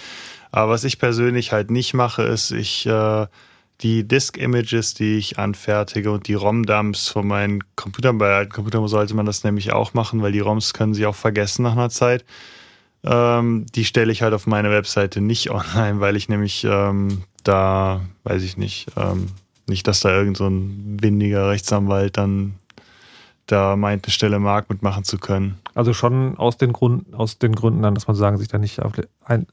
Aber 0.52 0.72
was 0.72 0.84
ich 0.84 1.00
persönlich 1.00 1.52
halt 1.52 1.72
nicht 1.72 1.94
mache, 1.94 2.24
ist, 2.24 2.52
ich 2.52 2.86
äh, 2.86 3.28
die 3.82 4.08
Disk-Images, 4.08 4.94
die 4.94 5.18
ich 5.18 5.38
anfertige 5.38 6.12
und 6.12 6.28
die 6.28 6.34
ROM-Dumps 6.34 7.10
von 7.10 7.28
meinen 7.28 7.64
Computern, 7.76 8.18
bei 8.18 8.34
alten 8.34 8.52
Computern 8.52 8.88
sollte 8.88 9.16
man 9.16 9.26
das 9.26 9.44
nämlich 9.44 9.74
auch 9.74 9.94
machen, 9.94 10.22
weil 10.22 10.32
die 10.32 10.40
ROMs 10.40 10.74
können 10.74 10.94
sich 10.94 11.06
auch 11.06 11.16
vergessen 11.16 11.64
nach 11.64 11.74
einer 11.74 11.90
Zeit. 11.90 12.26
Ähm, 13.04 13.66
die 13.76 13.86
stelle 13.86 14.12
ich 14.12 14.22
halt 14.22 14.34
auf 14.34 14.48
meine 14.48 14.72
Webseite 14.72 15.22
nicht 15.22 15.50
online, 15.52 16.00
weil 16.00 16.16
ich 16.16 16.30
nämlich 16.30 16.64
ähm, 16.64 17.24
da, 17.44 18.02
weiß 18.24 18.44
ich 18.44 18.58
nicht, 18.58 18.88
ähm, 18.96 19.28
nicht, 19.68 19.88
dass 19.88 20.00
da 20.00 20.16
irgend 20.16 20.38
so 20.38 20.48
ein 20.48 20.98
windiger 21.02 21.50
Rechtsanwalt 21.50 22.18
dann 22.18 22.56
da 23.48 23.76
meint, 23.76 24.06
eine 24.06 24.12
Stelle 24.12 24.40
Mark 24.40 24.70
mitmachen 24.70 25.04
zu 25.04 25.18
können. 25.18 25.60
Also 25.76 25.94
schon 25.94 26.38
aus 26.38 26.58
den, 26.58 26.74
Grund, 26.74 27.14
aus 27.14 27.38
den 27.38 27.54
Gründen 27.54 27.82
dann, 27.84 27.94
dass 27.94 28.08
man 28.08 28.16
sagen, 28.16 28.38
sich 28.38 28.48
da 28.48 28.58
nicht, 28.58 28.82
auf, 28.82 28.94
ein, 29.24 29.46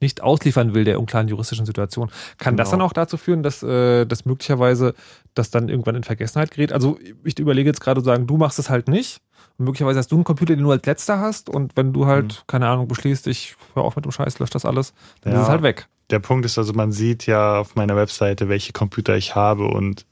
nicht 0.00 0.22
ausliefern 0.22 0.74
will 0.74 0.84
der 0.84 0.98
unklaren 0.98 1.28
juristischen 1.28 1.66
Situation. 1.66 2.10
Kann 2.38 2.56
das 2.56 2.70
Genau. 2.70 2.78
dann 2.78 2.86
auch 2.88 2.92
dazu 2.94 3.16
führen, 3.18 3.42
dass 3.42 3.62
äh, 3.62 4.06
das 4.06 4.24
möglicherweise 4.24 4.94
das 5.34 5.50
dann 5.50 5.68
irgendwann 5.68 5.94
in 5.94 6.04
Vergessenheit 6.04 6.50
gerät? 6.50 6.72
Also 6.72 6.98
ich 7.22 7.38
überlege 7.38 7.68
jetzt 7.68 7.80
gerade 7.80 8.00
zu 8.00 8.06
sagen, 8.06 8.26
du 8.26 8.38
machst 8.38 8.58
es 8.58 8.70
halt 8.70 8.88
nicht. 8.88 9.20
Und 9.58 9.66
möglicherweise 9.66 9.98
hast 9.98 10.10
du 10.10 10.14
einen 10.16 10.24
Computer, 10.24 10.56
den 10.56 10.64
du 10.64 10.70
als 10.70 10.86
letzter 10.86 11.20
hast. 11.20 11.50
Und 11.50 11.76
wenn 11.76 11.92
du 11.92 12.06
halt, 12.06 12.44
keine 12.46 12.66
Ahnung, 12.68 12.88
beschließt, 12.88 13.26
ich 13.26 13.54
höre 13.74 13.84
auf 13.84 13.94
mit 13.94 14.06
dem 14.06 14.10
Scheiß, 14.12 14.38
lösche 14.38 14.54
das 14.54 14.64
alles, 14.64 14.94
dann 15.20 15.34
ist 15.34 15.42
es 15.42 15.48
halt 15.48 15.62
weg. 15.62 15.86
Der 16.08 16.18
Punkt 16.18 16.46
ist 16.46 16.56
also, 16.58 16.72
man 16.72 16.92
sieht 16.92 17.26
ja 17.26 17.58
auf 17.60 17.74
meiner 17.74 17.94
Webseite, 17.96 18.48
welche 18.48 18.72
Computer 18.72 19.16
ich 19.16 19.34
habe 19.34 19.64
und 19.66 20.06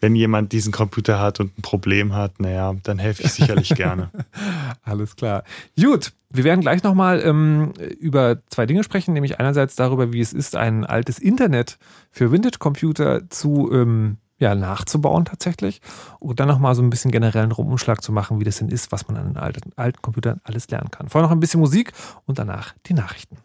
wenn 0.00 0.14
jemand 0.14 0.52
diesen 0.52 0.72
Computer 0.72 1.20
hat 1.20 1.40
und 1.40 1.58
ein 1.58 1.62
Problem 1.62 2.14
hat, 2.14 2.40
naja, 2.40 2.74
dann 2.82 2.98
helfe 2.98 3.22
ich 3.22 3.32
sicherlich 3.32 3.68
gerne. 3.70 4.10
Alles 4.82 5.16
klar. 5.16 5.44
Gut, 5.78 6.12
wir 6.30 6.44
werden 6.44 6.60
gleich 6.60 6.82
nochmal 6.82 7.22
ähm, 7.24 7.72
über 7.98 8.38
zwei 8.48 8.66
Dinge 8.66 8.82
sprechen, 8.82 9.12
nämlich 9.12 9.38
einerseits 9.38 9.76
darüber, 9.76 10.12
wie 10.12 10.20
es 10.20 10.32
ist, 10.32 10.56
ein 10.56 10.84
altes 10.84 11.18
Internet 11.18 11.78
für 12.10 12.32
Vintage-Computer 12.32 13.28
zu 13.30 13.70
ähm, 13.72 14.16
ja, 14.38 14.54
nachzubauen 14.54 15.26
tatsächlich 15.26 15.82
und 16.18 16.40
dann 16.40 16.48
nochmal 16.48 16.74
so 16.74 16.82
ein 16.82 16.88
bisschen 16.88 17.10
generellen 17.10 17.52
Rumumschlag 17.52 18.02
zu 18.02 18.10
machen, 18.10 18.40
wie 18.40 18.44
das 18.44 18.56
denn 18.56 18.70
ist, 18.70 18.90
was 18.90 19.06
man 19.06 19.18
an 19.18 19.28
den 19.28 19.36
alten, 19.36 19.72
alten 19.76 20.00
Computern 20.00 20.40
alles 20.44 20.70
lernen 20.70 20.90
kann. 20.90 21.08
Vorher 21.10 21.28
noch 21.28 21.36
ein 21.36 21.40
bisschen 21.40 21.60
Musik 21.60 21.92
und 22.24 22.38
danach 22.38 22.74
die 22.86 22.94
Nachrichten. 22.94 23.36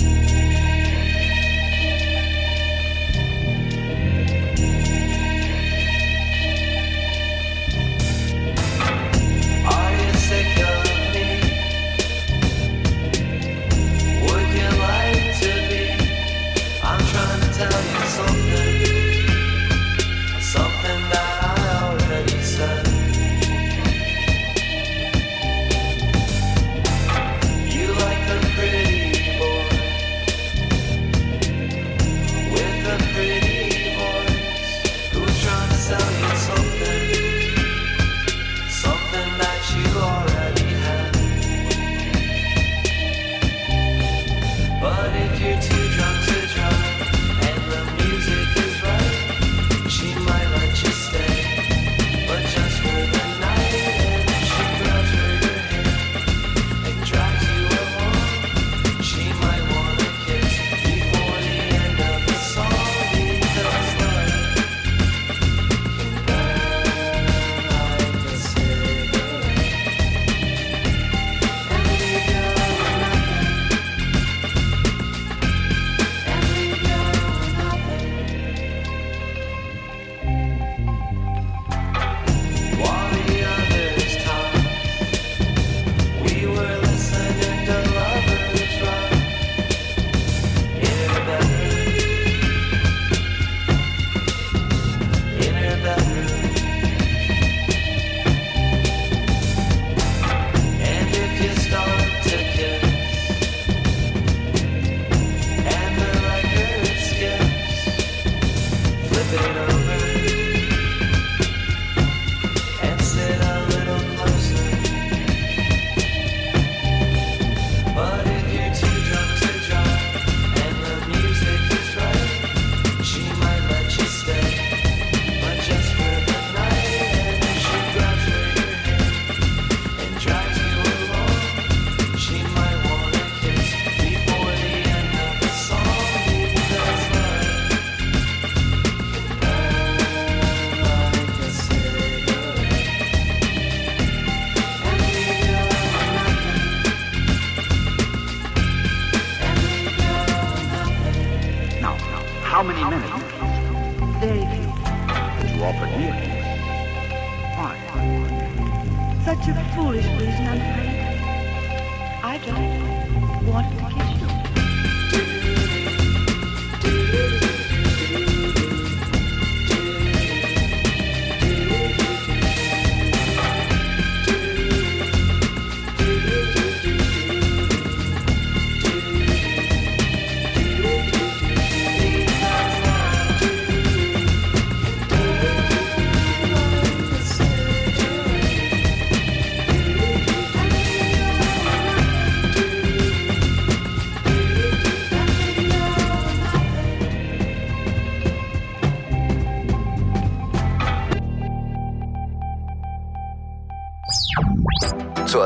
Are 0.00 0.69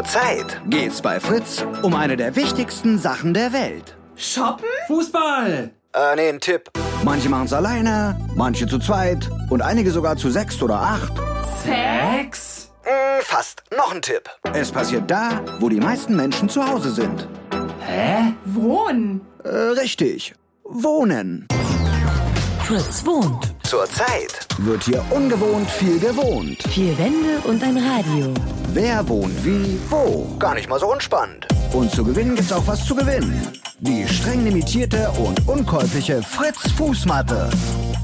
Zurzeit 0.05 0.61
geht's 0.67 1.01
bei 1.01 1.19
Fritz 1.19 1.65
um 1.81 1.95
eine 1.95 2.19
der 2.19 2.37
wichtigsten 2.37 2.99
Sachen 2.99 3.33
der 3.33 3.55
Welt. 3.55 3.97
Shoppen? 4.17 4.67
Fußball! 4.87 5.71
Äh, 5.95 6.17
nee, 6.17 6.29
ein 6.29 6.41
Tipp. 6.41 6.71
Manche 7.05 7.31
machen's 7.31 7.55
alleine, 7.55 8.15
manche 8.35 8.67
zu 8.67 8.79
zweit 8.79 9.31
und 9.49 9.63
einige 9.63 9.91
sogar 9.91 10.19
zu 10.19 10.31
sechst 10.31 10.63
oder 10.63 10.79
acht. 10.79 11.11
Sex? 11.65 12.71
Hm, 12.83 13.23
fast. 13.23 13.63
Noch 13.75 13.95
ein 13.95 14.03
Tipp. 14.03 14.29
Es 14.53 14.71
passiert 14.71 15.11
da, 15.11 15.41
wo 15.59 15.71
die 15.71 15.81
meisten 15.81 16.15
Menschen 16.15 16.51
zu 16.51 16.69
Hause 16.69 16.91
sind. 16.91 17.27
Hä? 17.81 18.35
Wohnen? 18.45 19.23
Äh, 19.43 19.49
richtig. 19.49 20.35
Wohnen. 20.65 21.49
Fritz 22.61 23.07
wohnt. 23.07 23.54
Zurzeit 23.65 24.47
wird 24.59 24.85
hier 24.85 25.03
ungewohnt 25.11 25.71
viel 25.71 25.99
gewohnt. 25.99 26.63
Vier 26.69 26.97
Wände 26.99 27.41
und 27.45 27.63
ein 27.63 27.79
Radio. 27.79 28.33
Wer 28.75 29.09
wohnt 29.09 29.43
wie, 29.45 29.81
wo? 29.89 30.27
Gar 30.39 30.55
nicht 30.55 30.69
mal 30.69 30.79
so 30.79 30.93
unspannend. 30.93 31.47
Und 31.73 31.91
zu 31.91 32.05
gewinnen 32.05 32.37
gibt's 32.37 32.53
auch 32.53 32.67
was 32.67 32.85
zu 32.85 32.95
gewinnen. 32.95 33.53
Die 33.81 34.07
streng 34.07 34.45
limitierte 34.45 35.11
und 35.13 35.49
unkäufliche 35.49 36.23
Fritz 36.23 36.71
Fußmatte. 36.73 37.49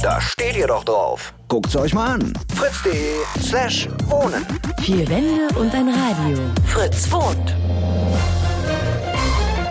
Da 0.01 0.21
steht 0.21 0.57
ihr 0.57 0.67
doch 0.67 0.83
drauf. 0.83 1.33
Guckt's 1.49 1.77
euch 1.77 1.93
mal 1.93 2.15
an. 2.15 2.33
fritz.de 2.57 3.17
slash 3.41 3.89
wohnen. 4.07 4.47
Vier 4.81 5.07
Wände 5.09 5.49
und 5.59 5.75
ein 5.75 5.89
Radio. 5.89 6.39
Fritz 6.67 7.11
wohnt. 7.13 7.55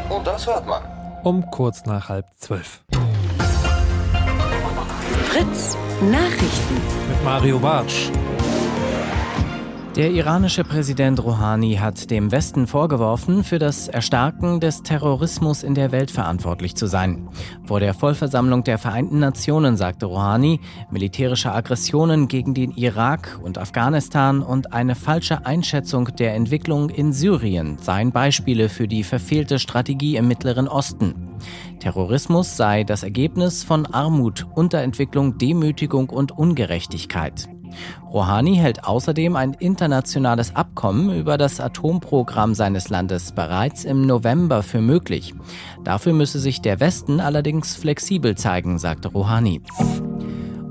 Und 0.09 0.25
das 0.25 0.45
hört 0.45 0.67
man. 0.67 0.83
Um 1.23 1.49
kurz 1.49 1.85
nach 1.85 2.09
halb 2.09 2.25
zwölf. 2.37 2.81
Fritz 5.39 5.77
Nachrichten. 6.01 6.75
Mit 7.07 7.23
Mario 7.23 7.59
Bartsch. 7.59 8.09
Der 9.95 10.11
iranische 10.11 10.65
Präsident 10.65 11.23
Rouhani 11.23 11.75
hat 11.75 12.11
dem 12.11 12.31
Westen 12.31 12.67
vorgeworfen, 12.67 13.45
für 13.45 13.57
das 13.57 13.87
Erstarken 13.87 14.59
des 14.59 14.83
Terrorismus 14.83 15.63
in 15.63 15.75
der 15.75 15.93
Welt 15.93 16.11
verantwortlich 16.11 16.75
zu 16.75 16.87
sein. 16.87 17.29
Vor 17.65 17.79
der 17.79 17.93
Vollversammlung 17.93 18.65
der 18.65 18.77
Vereinten 18.77 19.19
Nationen 19.19 19.77
sagte 19.77 20.07
Rouhani, 20.07 20.59
militärische 20.91 21.53
Aggressionen 21.53 22.27
gegen 22.27 22.53
den 22.53 22.71
Irak 22.71 23.39
und 23.41 23.57
Afghanistan 23.57 24.41
und 24.41 24.73
eine 24.73 24.95
falsche 24.95 25.45
Einschätzung 25.45 26.15
der 26.17 26.35
Entwicklung 26.35 26.89
in 26.89 27.13
Syrien 27.13 27.77
seien 27.77 28.11
Beispiele 28.11 28.67
für 28.67 28.89
die 28.89 29.03
verfehlte 29.03 29.57
Strategie 29.57 30.17
im 30.17 30.27
Mittleren 30.27 30.67
Osten. 30.67 31.29
Terrorismus 31.79 32.57
sei 32.57 32.83
das 32.83 33.03
Ergebnis 33.03 33.63
von 33.63 33.85
Armut, 33.85 34.45
Unterentwicklung, 34.55 35.37
Demütigung 35.37 36.09
und 36.09 36.31
Ungerechtigkeit. 36.31 37.47
Rouhani 38.11 38.55
hält 38.55 38.83
außerdem 38.83 39.35
ein 39.35 39.53
internationales 39.53 40.55
Abkommen 40.55 41.15
über 41.15 41.37
das 41.37 41.59
Atomprogramm 41.59 42.55
seines 42.55 42.89
Landes 42.89 43.31
bereits 43.31 43.85
im 43.85 44.05
November 44.05 44.63
für 44.63 44.81
möglich. 44.81 45.33
Dafür 45.83 46.13
müsse 46.13 46.39
sich 46.39 46.61
der 46.61 46.79
Westen 46.79 47.19
allerdings 47.19 47.75
flexibel 47.75 48.35
zeigen, 48.35 48.79
sagte 48.79 49.09
Rouhani. 49.09 49.61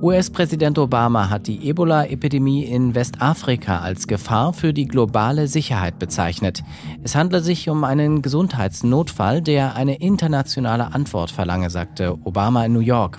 US-Präsident 0.01 0.79
Obama 0.79 1.29
hat 1.29 1.49
die 1.49 1.69
Ebola-Epidemie 1.69 2.65
in 2.65 2.95
Westafrika 2.95 3.81
als 3.81 4.07
Gefahr 4.07 4.53
für 4.53 4.73
die 4.73 4.87
globale 4.87 5.49
Sicherheit 5.49 5.99
bezeichnet. 5.99 6.63
Es 7.03 7.17
handle 7.17 7.41
sich 7.41 7.69
um 7.69 7.83
einen 7.83 8.23
Gesundheitsnotfall, 8.23 9.43
der 9.43 9.75
eine 9.75 9.97
internationale 9.97 10.95
Antwort 10.95 11.33
verlange, 11.33 11.69
sagte 11.69 12.17
Obama 12.25 12.65
in 12.65 12.75
New 12.75 12.79
York. 12.79 13.19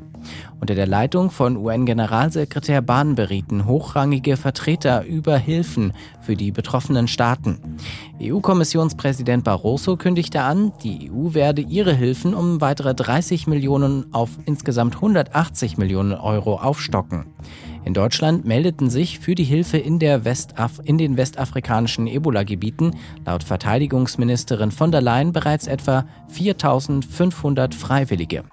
Unter 0.59 0.75
der 0.75 0.87
Leitung 0.87 1.31
von 1.31 1.57
UN-Generalsekretär 1.57 2.81
Bahn 2.81 3.15
berieten 3.15 3.65
hochrangige 3.65 4.37
Vertreter 4.37 5.05
über 5.05 5.37
Hilfen 5.37 5.93
für 6.21 6.35
die 6.35 6.51
betroffenen 6.51 7.07
Staaten. 7.07 7.59
EU-Kommissionspräsident 8.21 9.43
Barroso 9.43 9.97
kündigte 9.97 10.41
an, 10.41 10.73
die 10.83 11.09
EU 11.11 11.33
werde 11.33 11.61
ihre 11.61 11.93
Hilfen 11.93 12.33
um 12.33 12.61
weitere 12.61 12.93
30 12.93 13.47
Millionen 13.47 14.13
auf 14.13 14.29
insgesamt 14.45 14.95
180 14.95 15.77
Millionen 15.77 16.13
Euro 16.13 16.55
aufstocken. 16.55 17.25
In 17.85 17.93
Deutschland 17.93 18.45
meldeten 18.45 18.89
sich 18.89 19.19
für 19.19 19.35
die 19.35 19.43
Hilfe 19.43 19.77
in, 19.77 19.99
Westaf 20.01 20.79
in 20.83 20.97
den 20.97 21.17
westafrikanischen 21.17 22.07
Ebola-Gebieten 22.07 22.95
laut 23.25 23.43
Verteidigungsministerin 23.43 24.71
von 24.71 24.91
der 24.91 25.01
Leyen 25.01 25.31
bereits 25.31 25.67
etwa 25.67 26.05
4500 26.27 27.73
Freiwillige. 27.73 28.43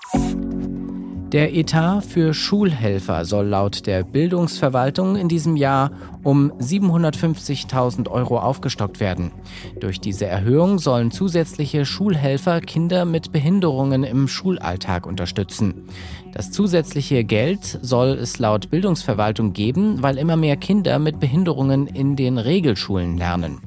Der 1.36 1.54
Etat 1.54 2.00
für 2.00 2.32
Schulhelfer 2.32 3.26
soll 3.26 3.48
laut 3.48 3.86
der 3.86 4.04
Bildungsverwaltung 4.04 5.16
in 5.16 5.28
diesem 5.28 5.54
Jahr 5.56 5.90
um 6.22 6.50
750.000 6.52 8.08
Euro 8.08 8.38
aufgestockt 8.38 9.00
werden. 9.00 9.32
Durch 9.78 10.00
diese 10.00 10.24
Erhöhung 10.24 10.78
sollen 10.78 11.10
zusätzliche 11.10 11.84
Schulhelfer 11.84 12.62
Kinder 12.62 13.04
mit 13.04 13.32
Behinderungen 13.32 14.02
im 14.02 14.28
Schulalltag 14.28 15.06
unterstützen. 15.06 15.84
Das 16.32 16.52
zusätzliche 16.52 17.22
Geld 17.22 17.80
soll 17.82 18.12
es 18.12 18.38
laut 18.38 18.70
Bildungsverwaltung 18.70 19.52
geben, 19.52 20.02
weil 20.02 20.16
immer 20.16 20.36
mehr 20.36 20.56
Kinder 20.56 20.98
mit 20.98 21.20
Behinderungen 21.20 21.86
in 21.86 22.16
den 22.16 22.38
Regelschulen 22.38 23.18
lernen. 23.18 23.60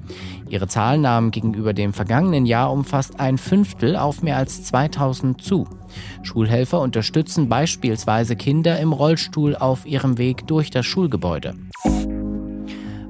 Ihre 0.50 0.68
Zahl 0.68 0.98
nahm 0.98 1.32
gegenüber 1.32 1.74
dem 1.74 1.94
vergangenen 1.94 2.46
Jahr 2.46 2.72
um 2.72 2.84
fast 2.84 3.20
ein 3.20 3.38
Fünftel 3.38 3.96
auf 3.96 4.24
mehr 4.24 4.38
als 4.38 4.64
2000 4.64 5.42
zu. 5.42 5.68
Schulhelfer 6.24 6.80
unterstützen 6.80 7.50
beispielsweise 7.50 8.36
Kinder 8.36 8.80
im 8.80 8.92
Rollstuhl 8.92 9.56
auf 9.56 9.86
ihrem 9.86 10.18
Weg 10.18 10.48
durch 10.48 10.72
das 10.72 10.86
Schulgebäude. 10.86 11.54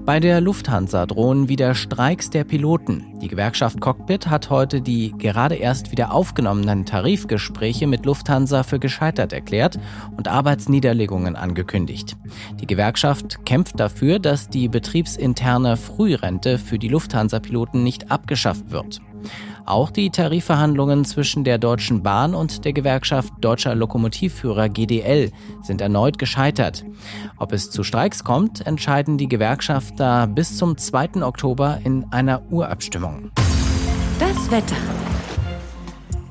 Bei 0.10 0.20
der 0.20 0.42
Lufthansa 0.42 1.06
drohen 1.06 1.50
wieder 1.50 1.76
Streiks 1.76 2.32
der 2.32 2.44
Piloten. 2.44 3.20
Die 3.22 3.28
Gewerkschaft 3.28 3.80
Cockpit 3.80 4.26
hat 4.26 4.50
heute 4.50 4.82
die 4.82 5.14
gerade 5.16 5.54
erst 5.54 5.92
wieder 5.92 6.12
aufgenommenen 6.12 6.88
Tarifgespräche 6.88 7.86
mit 7.86 8.08
Lufthansa 8.08 8.64
für 8.64 8.80
gescheitert 8.80 9.34
erklärt 9.34 9.78
und 10.18 10.28
Arbeitsniederlegungen 10.28 11.36
angekündigt. 11.36 12.18
Die 12.60 12.66
Gewerkschaft 12.66 13.46
kämpft 13.46 13.80
dafür, 13.80 14.18
dass 14.18 14.50
die 14.50 14.68
betriebsinterne 14.68 15.78
Frührente 15.78 16.58
für 16.58 16.80
die 16.80 16.90
Lufthansa-Piloten 16.90 17.84
nicht 17.84 18.10
abgeschafft 18.10 18.72
wird. 18.72 19.02
Auch 19.70 19.92
die 19.92 20.10
Tarifverhandlungen 20.10 21.06
zwischen 21.06 21.44
der 21.44 21.60
Deutschen 21.60 22.02
Bahn 22.02 22.34
und 22.34 22.66
der 22.66 22.74
Gewerkschaft 22.74 23.32
Deutscher 23.40 23.76
Lokomotivführer 23.76 24.68
GDL 24.68 25.32
sind 25.62 25.80
erneut 25.80 26.18
gescheitert. 26.18 26.84
Ob 27.38 27.54
es 27.54 27.70
zu 27.70 27.84
Streiks 27.84 28.24
kommt, 28.24 28.66
entscheiden 28.66 29.20
die 29.20 29.28
Gewerkschafter 29.28 30.26
bis 30.26 30.58
zum 30.58 30.76
2. 30.76 31.22
Oktober 31.22 31.82
in 31.84 32.04
einer 32.10 32.42
Urabstimmung. 32.50 33.30
Das 34.20 34.50
Wetter. 34.50 34.76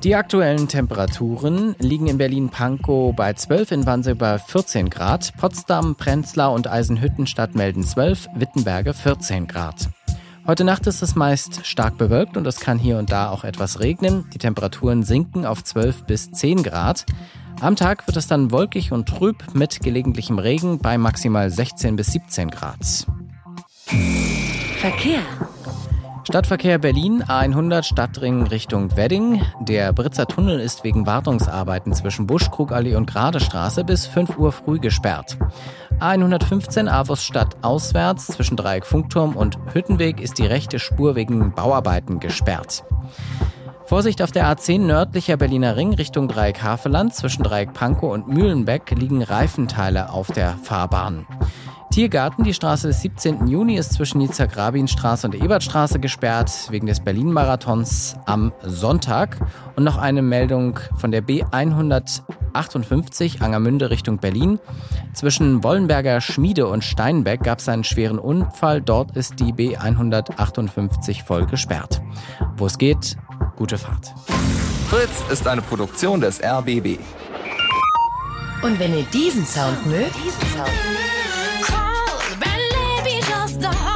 Die 0.03 0.15
aktuellen 0.15 0.67
Temperaturen 0.67 1.77
liegen 1.79 2.07
in 2.07 2.17
Berlin-Pankow 2.17 3.15
bei 3.15 3.31
12, 3.31 3.71
in 3.71 3.85
Wannsee 3.85 4.15
bei 4.15 4.37
14 4.37 4.89
Grad, 4.89 5.31
Potsdam, 5.37 5.95
Prenzlau 5.95 6.53
und 6.53 6.67
Eisenhüttenstadt 6.67 7.55
melden 7.55 7.83
12, 7.83 8.27
Wittenberge 8.35 8.93
14 8.93 9.47
Grad. 9.47 9.87
Heute 10.49 10.63
Nacht 10.63 10.87
ist 10.87 11.03
es 11.03 11.13
meist 11.13 11.63
stark 11.67 11.99
bewölkt 11.99 12.35
und 12.35 12.47
es 12.47 12.59
kann 12.59 12.79
hier 12.79 12.97
und 12.97 13.11
da 13.11 13.29
auch 13.29 13.43
etwas 13.43 13.81
regnen. 13.81 14.27
Die 14.33 14.39
Temperaturen 14.39 15.03
sinken 15.03 15.45
auf 15.45 15.63
12 15.63 16.05
bis 16.05 16.31
10 16.31 16.63
Grad. 16.63 17.05
Am 17.61 17.75
Tag 17.75 18.07
wird 18.07 18.17
es 18.17 18.25
dann 18.25 18.49
wolkig 18.49 18.91
und 18.91 19.07
trüb 19.07 19.53
mit 19.53 19.79
gelegentlichem 19.79 20.39
Regen 20.39 20.79
bei 20.79 20.97
maximal 20.97 21.51
16 21.51 21.95
bis 21.95 22.13
17 22.13 22.49
Grad. 22.49 23.05
Verkehr. 24.79 25.21
Stadtverkehr 26.29 26.77
Berlin, 26.77 27.23
A100 27.23 27.81
Stadtring 27.81 28.43
Richtung 28.43 28.95
Wedding. 28.95 29.41
Der 29.61 29.91
Britzer 29.93 30.27
Tunnel 30.27 30.59
ist 30.59 30.83
wegen 30.83 31.07
Wartungsarbeiten 31.07 31.91
zwischen 31.91 32.27
Buschkrugallee 32.27 32.93
und 32.93 33.07
Gradestraße 33.07 33.83
bis 33.83 34.05
5 34.05 34.37
Uhr 34.37 34.51
früh 34.51 34.77
gesperrt. 34.77 35.39
A115 35.99 36.87
Avos 36.87 37.23
Stadt 37.23 37.57
auswärts 37.63 38.27
zwischen 38.27 38.57
Dreieck 38.57 38.85
Funkturm 38.85 39.35
und 39.35 39.57
Hüttenweg 39.73 40.21
ist 40.21 40.37
die 40.37 40.45
rechte 40.45 40.77
Spur 40.77 41.15
wegen 41.15 41.51
Bauarbeiten 41.53 42.19
gesperrt. 42.19 42.83
Vorsicht 43.85 44.21
auf 44.21 44.31
der 44.31 44.45
A10 44.55 44.81
nördlicher 44.81 45.35
Berliner 45.35 45.77
Ring 45.77 45.95
Richtung 45.95 46.27
Dreieck 46.27 46.61
Haveland. 46.61 47.15
Zwischen 47.15 47.41
Dreieck 47.41 47.73
Pankow 47.73 48.13
und 48.13 48.27
Mühlenbeck 48.27 48.91
liegen 48.91 49.23
Reifenteile 49.23 50.11
auf 50.11 50.27
der 50.27 50.59
Fahrbahn. 50.61 51.25
Tiergarten, 51.91 52.43
die 52.43 52.53
Straße 52.53 52.87
des 52.87 53.01
17. 53.01 53.47
Juni 53.47 53.75
ist 53.75 53.93
zwischen 53.93 54.19
Nizza-Grabin-Straße 54.19 55.25
und 55.25 55.33
Ebertstraße 55.33 55.99
gesperrt 55.99 56.51
wegen 56.69 56.85
des 56.85 56.99
Berlin-Marathons 56.99 58.15
am 58.25 58.53
Sonntag. 58.61 59.39
Und 59.75 59.85
noch 59.85 59.97
eine 59.97 60.21
Meldung 60.21 60.79
von 60.97 61.09
der 61.11 61.23
B158 61.23 63.41
Angermünde 63.41 63.89
Richtung 63.89 64.19
Berlin. 64.19 64.59
Zwischen 65.13 65.63
Wollenberger 65.63 66.21
Schmiede 66.21 66.67
und 66.67 66.83
Steinbeck 66.83 67.41
gab 67.43 67.57
es 67.59 67.67
einen 67.67 67.83
schweren 67.83 68.19
Unfall. 68.19 68.81
Dort 68.81 69.17
ist 69.17 69.39
die 69.39 69.51
B158 69.51 71.23
voll 71.23 71.47
gesperrt. 71.47 72.03
Wo 72.55 72.67
es 72.67 72.77
geht, 72.77 73.17
gute 73.55 73.79
Fahrt. 73.79 74.13
Fritz 74.89 75.23
ist 75.31 75.47
eine 75.47 75.63
Produktion 75.63 76.21
des 76.21 76.39
RBB. 76.43 76.99
Und 78.61 78.79
wenn 78.79 78.95
ihr 78.95 79.05
diesen 79.11 79.43
Sound 79.45 79.87
mögt, 79.87 80.13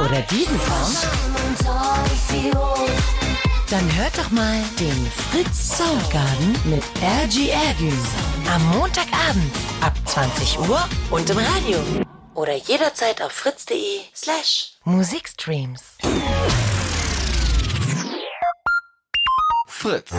oder 0.04 0.20
diesen 0.22 0.58
Sound, 0.60 1.08
dann 3.70 3.96
hört 3.96 4.18
doch 4.18 4.30
mal 4.30 4.60
den 4.78 5.10
Fritz 5.10 5.78
Soundgarden 5.78 6.52
mit 6.64 6.82
RG 7.02 7.50
Ergün 7.50 7.98
am 8.54 8.64
Montagabend 8.78 9.54
ab 9.80 9.94
20 10.04 10.58
Uhr 10.60 10.86
und 11.10 11.28
im 11.30 11.38
Radio. 11.38 11.78
Oder 12.34 12.54
jederzeit 12.54 13.22
auf 13.22 13.32
fritz.de 13.32 14.00
slash 14.14 14.74
Musikstreams. 14.84 15.82
Fritz. 19.66 20.10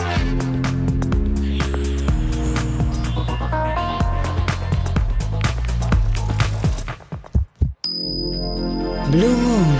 Blue 8.56 9.36
Moon. 9.36 9.76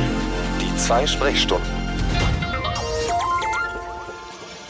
Die 0.61 0.77
zwei 0.77 1.07
Sprechstunden. 1.07 1.67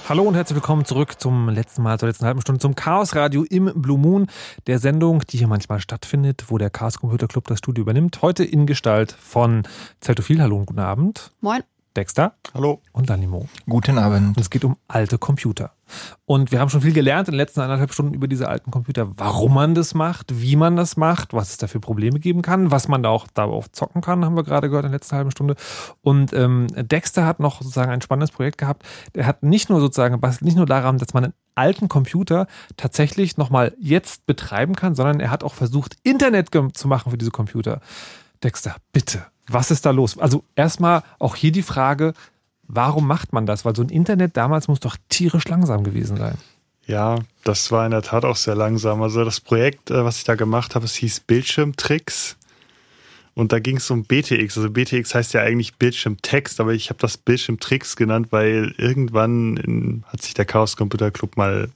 Hallo 0.08 0.22
und 0.22 0.36
herzlich 0.36 0.54
willkommen 0.54 0.84
zurück 0.84 1.20
zum 1.20 1.48
letzten 1.48 1.82
Mal, 1.82 1.98
zur 1.98 2.08
letzten 2.08 2.24
halben 2.24 2.40
Stunde 2.40 2.60
zum 2.60 2.76
Chaos 2.76 3.16
Radio 3.16 3.42
im 3.42 3.72
Blue 3.74 3.98
Moon, 3.98 4.28
der 4.68 4.78
Sendung, 4.78 5.22
die 5.28 5.38
hier 5.38 5.48
manchmal 5.48 5.80
stattfindet, 5.80 6.44
wo 6.48 6.58
der 6.58 6.70
Chaos 6.70 7.00
Computer 7.00 7.26
Club 7.26 7.48
das 7.48 7.58
Studio 7.58 7.82
übernimmt. 7.82 8.22
Heute 8.22 8.44
in 8.44 8.66
Gestalt 8.66 9.10
von 9.10 9.64
Zeltophil. 10.00 10.40
Hallo 10.40 10.56
und 10.56 10.66
guten 10.66 10.78
Abend. 10.78 11.32
Moin. 11.40 11.62
Dexter. 11.96 12.34
Hallo. 12.52 12.82
Und 12.92 13.08
Danimo. 13.08 13.48
Guten 13.66 13.98
Abend. 13.98 14.36
Und 14.36 14.40
es 14.40 14.50
geht 14.50 14.64
um 14.64 14.76
alte 14.86 15.18
Computer. 15.18 15.72
Und 16.26 16.52
wir 16.52 16.60
haben 16.60 16.68
schon 16.68 16.82
viel 16.82 16.92
gelernt 16.92 17.28
in 17.28 17.32
den 17.32 17.38
letzten 17.38 17.60
anderthalb 17.60 17.92
Stunden 17.92 18.12
über 18.12 18.28
diese 18.28 18.48
alten 18.48 18.70
Computer, 18.70 19.08
warum 19.16 19.54
man 19.54 19.74
das 19.74 19.94
macht, 19.94 20.40
wie 20.40 20.56
man 20.56 20.76
das 20.76 20.96
macht, 20.96 21.32
was 21.32 21.50
es 21.50 21.56
da 21.56 21.68
für 21.68 21.80
Probleme 21.80 22.18
geben 22.18 22.42
kann, 22.42 22.70
was 22.70 22.88
man 22.88 23.02
da 23.02 23.08
auch 23.08 23.26
darauf 23.28 23.70
zocken 23.70 24.02
kann, 24.02 24.24
haben 24.24 24.36
wir 24.36 24.44
gerade 24.44 24.68
gehört 24.68 24.84
in 24.84 24.90
der 24.90 24.98
letzten 24.98 25.16
halben 25.16 25.30
Stunde. 25.30 25.56
Und 26.02 26.32
ähm, 26.32 26.66
Dexter 26.76 27.24
hat 27.24 27.40
noch 27.40 27.62
sozusagen 27.62 27.90
ein 27.90 28.02
spannendes 28.02 28.32
Projekt 28.32 28.58
gehabt. 28.58 28.84
Der 29.14 29.26
hat 29.26 29.42
nicht 29.42 29.70
nur 29.70 29.80
sozusagen, 29.80 30.20
bastelt 30.20 30.42
nicht 30.42 30.56
nur 30.56 30.66
daran, 30.66 30.98
dass 30.98 31.14
man 31.14 31.24
einen 31.24 31.34
alten 31.54 31.88
Computer 31.88 32.46
tatsächlich 32.76 33.36
nochmal 33.36 33.74
jetzt 33.80 34.26
betreiben 34.26 34.74
kann, 34.74 34.94
sondern 34.94 35.20
er 35.20 35.30
hat 35.30 35.44
auch 35.44 35.54
versucht, 35.54 35.96
Internet 36.02 36.50
zu 36.74 36.88
machen 36.88 37.10
für 37.10 37.18
diese 37.18 37.30
Computer. 37.30 37.80
Dexter, 38.42 38.76
bitte, 38.92 39.26
was 39.48 39.70
ist 39.70 39.86
da 39.86 39.90
los? 39.90 40.18
Also 40.18 40.44
erstmal 40.54 41.02
auch 41.18 41.36
hier 41.36 41.52
die 41.52 41.62
Frage, 41.62 42.14
warum 42.62 43.06
macht 43.06 43.32
man 43.32 43.46
das? 43.46 43.64
Weil 43.64 43.76
so 43.76 43.82
ein 43.82 43.88
Internet 43.88 44.36
damals 44.36 44.68
muss 44.68 44.80
doch 44.80 44.96
tierisch 45.08 45.46
langsam 45.48 45.84
gewesen 45.84 46.16
sein. 46.16 46.36
Ja, 46.86 47.18
das 47.42 47.72
war 47.72 47.84
in 47.84 47.90
der 47.90 48.02
Tat 48.02 48.24
auch 48.24 48.36
sehr 48.36 48.54
langsam. 48.54 49.02
Also 49.02 49.24
das 49.24 49.40
Projekt, 49.40 49.90
äh, 49.90 50.04
was 50.04 50.18
ich 50.18 50.24
da 50.24 50.36
gemacht 50.36 50.74
habe, 50.74 50.84
es 50.84 50.94
hieß 50.94 51.20
Bildschirmtricks. 51.20 52.36
Und 53.34 53.52
da 53.52 53.58
ging 53.58 53.76
es 53.76 53.90
um 53.90 54.04
BTX. 54.04 54.56
Also 54.56 54.70
BTX 54.70 55.14
heißt 55.14 55.34
ja 55.34 55.42
eigentlich 55.42 55.74
Bildschirmtext, 55.74 56.58
aber 56.58 56.72
ich 56.72 56.88
habe 56.88 56.98
das 57.00 57.18
Bildschirmtricks 57.18 57.96
genannt, 57.96 58.28
weil 58.30 58.72
irgendwann 58.78 59.58
in, 59.58 60.04
hat 60.06 60.22
sich 60.22 60.32
der 60.32 60.46
Chaos 60.46 60.76
Computer 60.76 61.10
Club 61.10 61.36
mal 61.36 61.68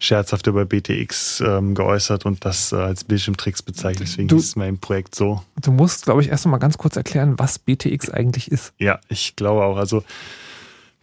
scherzhaft 0.00 0.46
über 0.46 0.64
BTX 0.64 1.40
ähm, 1.40 1.74
geäußert 1.74 2.26
und 2.26 2.44
das 2.44 2.72
äh, 2.72 2.76
als 2.76 3.04
Bildschirmtricks 3.04 3.62
bezeichnet. 3.62 4.08
Deswegen 4.08 4.28
Du- 4.28 4.36
ist 4.36 4.56
mein 4.56 4.78
Projekt 4.78 5.14
so. 5.14 5.42
Du 5.62 5.70
musst, 5.72 6.04
glaube 6.04 6.22
ich, 6.22 6.28
erst 6.28 6.44
noch 6.46 6.50
mal 6.52 6.58
ganz 6.58 6.76
kurz 6.78 6.96
erklären, 6.96 7.38
was 7.38 7.58
BTX 7.58 8.10
eigentlich 8.10 8.50
ist. 8.50 8.72
Ja, 8.78 8.98
ich 9.08 9.36
glaube 9.36 9.64
auch. 9.64 9.76
Also 9.76 10.04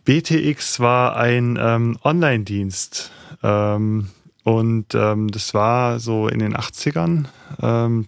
BTX 0.05 0.79
war 0.79 1.15
ein 1.15 1.57
ähm, 1.61 1.97
Online-Dienst 2.03 3.11
ähm, 3.43 4.09
und 4.43 4.95
ähm, 4.95 5.29
das 5.29 5.53
war 5.53 5.99
so 5.99 6.27
in 6.27 6.39
den 6.39 6.55
80ern 6.55 7.25
ähm, 7.61 8.07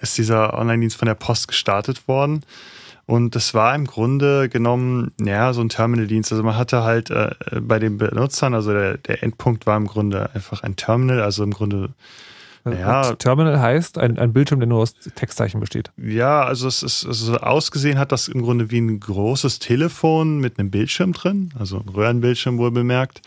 ist 0.00 0.16
dieser 0.16 0.54
Online-Dienst 0.58 0.96
von 0.96 1.06
der 1.06 1.14
Post 1.14 1.48
gestartet 1.48 2.08
worden. 2.08 2.42
Und 3.10 3.34
das 3.34 3.54
war 3.54 3.74
im 3.74 3.88
Grunde 3.88 4.48
genommen, 4.48 5.10
ja, 5.20 5.52
so 5.52 5.60
ein 5.62 5.68
Terminal-Dienst. 5.68 6.30
Also 6.30 6.44
man 6.44 6.56
hatte 6.56 6.84
halt 6.84 7.10
äh, 7.10 7.34
bei 7.60 7.80
den 7.80 7.98
Benutzern, 7.98 8.54
also 8.54 8.72
der, 8.72 8.98
der 8.98 9.24
Endpunkt 9.24 9.66
war 9.66 9.76
im 9.76 9.88
Grunde 9.88 10.30
einfach 10.32 10.62
ein 10.62 10.76
Terminal, 10.76 11.20
also 11.20 11.42
im 11.42 11.50
Grunde 11.50 11.90
Ja. 12.64 13.08
Und 13.08 13.18
Terminal 13.18 13.58
heißt 13.58 13.98
ein, 13.98 14.16
ein 14.16 14.32
Bildschirm, 14.32 14.60
der 14.60 14.68
nur 14.68 14.78
aus 14.78 14.94
Textzeichen 15.14 15.58
besteht. 15.58 15.90
Ja, 15.96 16.44
also 16.44 16.68
es 16.68 16.84
ist 16.84 17.04
also 17.04 17.36
ausgesehen 17.38 17.98
hat 17.98 18.12
das 18.12 18.28
im 18.28 18.42
Grunde 18.42 18.70
wie 18.70 18.80
ein 18.80 19.00
großes 19.00 19.58
Telefon 19.58 20.38
mit 20.38 20.60
einem 20.60 20.70
Bildschirm 20.70 21.12
drin, 21.12 21.52
also 21.58 21.78
ein 21.78 21.88
Röhrenbildschirm 21.88 22.58
wohl 22.58 22.70
bemerkt, 22.70 23.22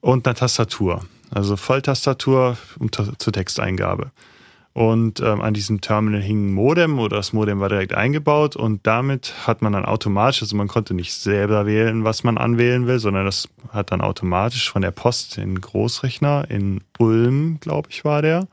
und 0.00 0.26
einer 0.26 0.34
Tastatur. 0.34 1.04
Also 1.30 1.56
Volltastatur 1.56 2.56
um, 2.80 2.90
zur 2.92 3.32
Texteingabe. 3.32 4.10
Und 4.76 5.20
ähm, 5.20 5.40
an 5.40 5.54
diesem 5.54 5.80
Terminal 5.80 6.20
hing 6.20 6.48
ein 6.48 6.52
Modem 6.52 6.98
oder 6.98 7.16
das 7.16 7.32
Modem 7.32 7.60
war 7.60 7.70
direkt 7.70 7.94
eingebaut 7.94 8.56
und 8.56 8.86
damit 8.86 9.32
hat 9.46 9.62
man 9.62 9.72
dann 9.72 9.86
automatisch, 9.86 10.42
also 10.42 10.54
man 10.54 10.68
konnte 10.68 10.92
nicht 10.92 11.14
selber 11.14 11.64
wählen, 11.64 12.04
was 12.04 12.24
man 12.24 12.36
anwählen 12.36 12.86
will, 12.86 12.98
sondern 12.98 13.24
das 13.24 13.48
hat 13.70 13.90
dann 13.90 14.02
automatisch 14.02 14.70
von 14.70 14.82
der 14.82 14.90
Post 14.90 15.38
den 15.38 15.58
Großrechner 15.58 16.50
in 16.50 16.82
Ulm, 16.98 17.56
glaube 17.58 17.88
ich, 17.90 18.04
war 18.04 18.20
der, 18.20 18.48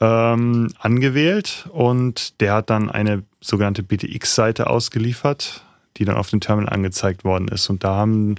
ähm, 0.00 0.72
angewählt 0.80 1.68
und 1.70 2.40
der 2.40 2.54
hat 2.54 2.70
dann 2.70 2.90
eine 2.90 3.22
sogenannte 3.40 3.84
BTX-Seite 3.84 4.68
ausgeliefert, 4.68 5.64
die 5.98 6.04
dann 6.04 6.16
auf 6.16 6.30
dem 6.30 6.40
Terminal 6.40 6.72
angezeigt 6.72 7.22
worden 7.22 7.46
ist. 7.46 7.70
Und 7.70 7.84
da 7.84 7.94
haben, 7.94 8.34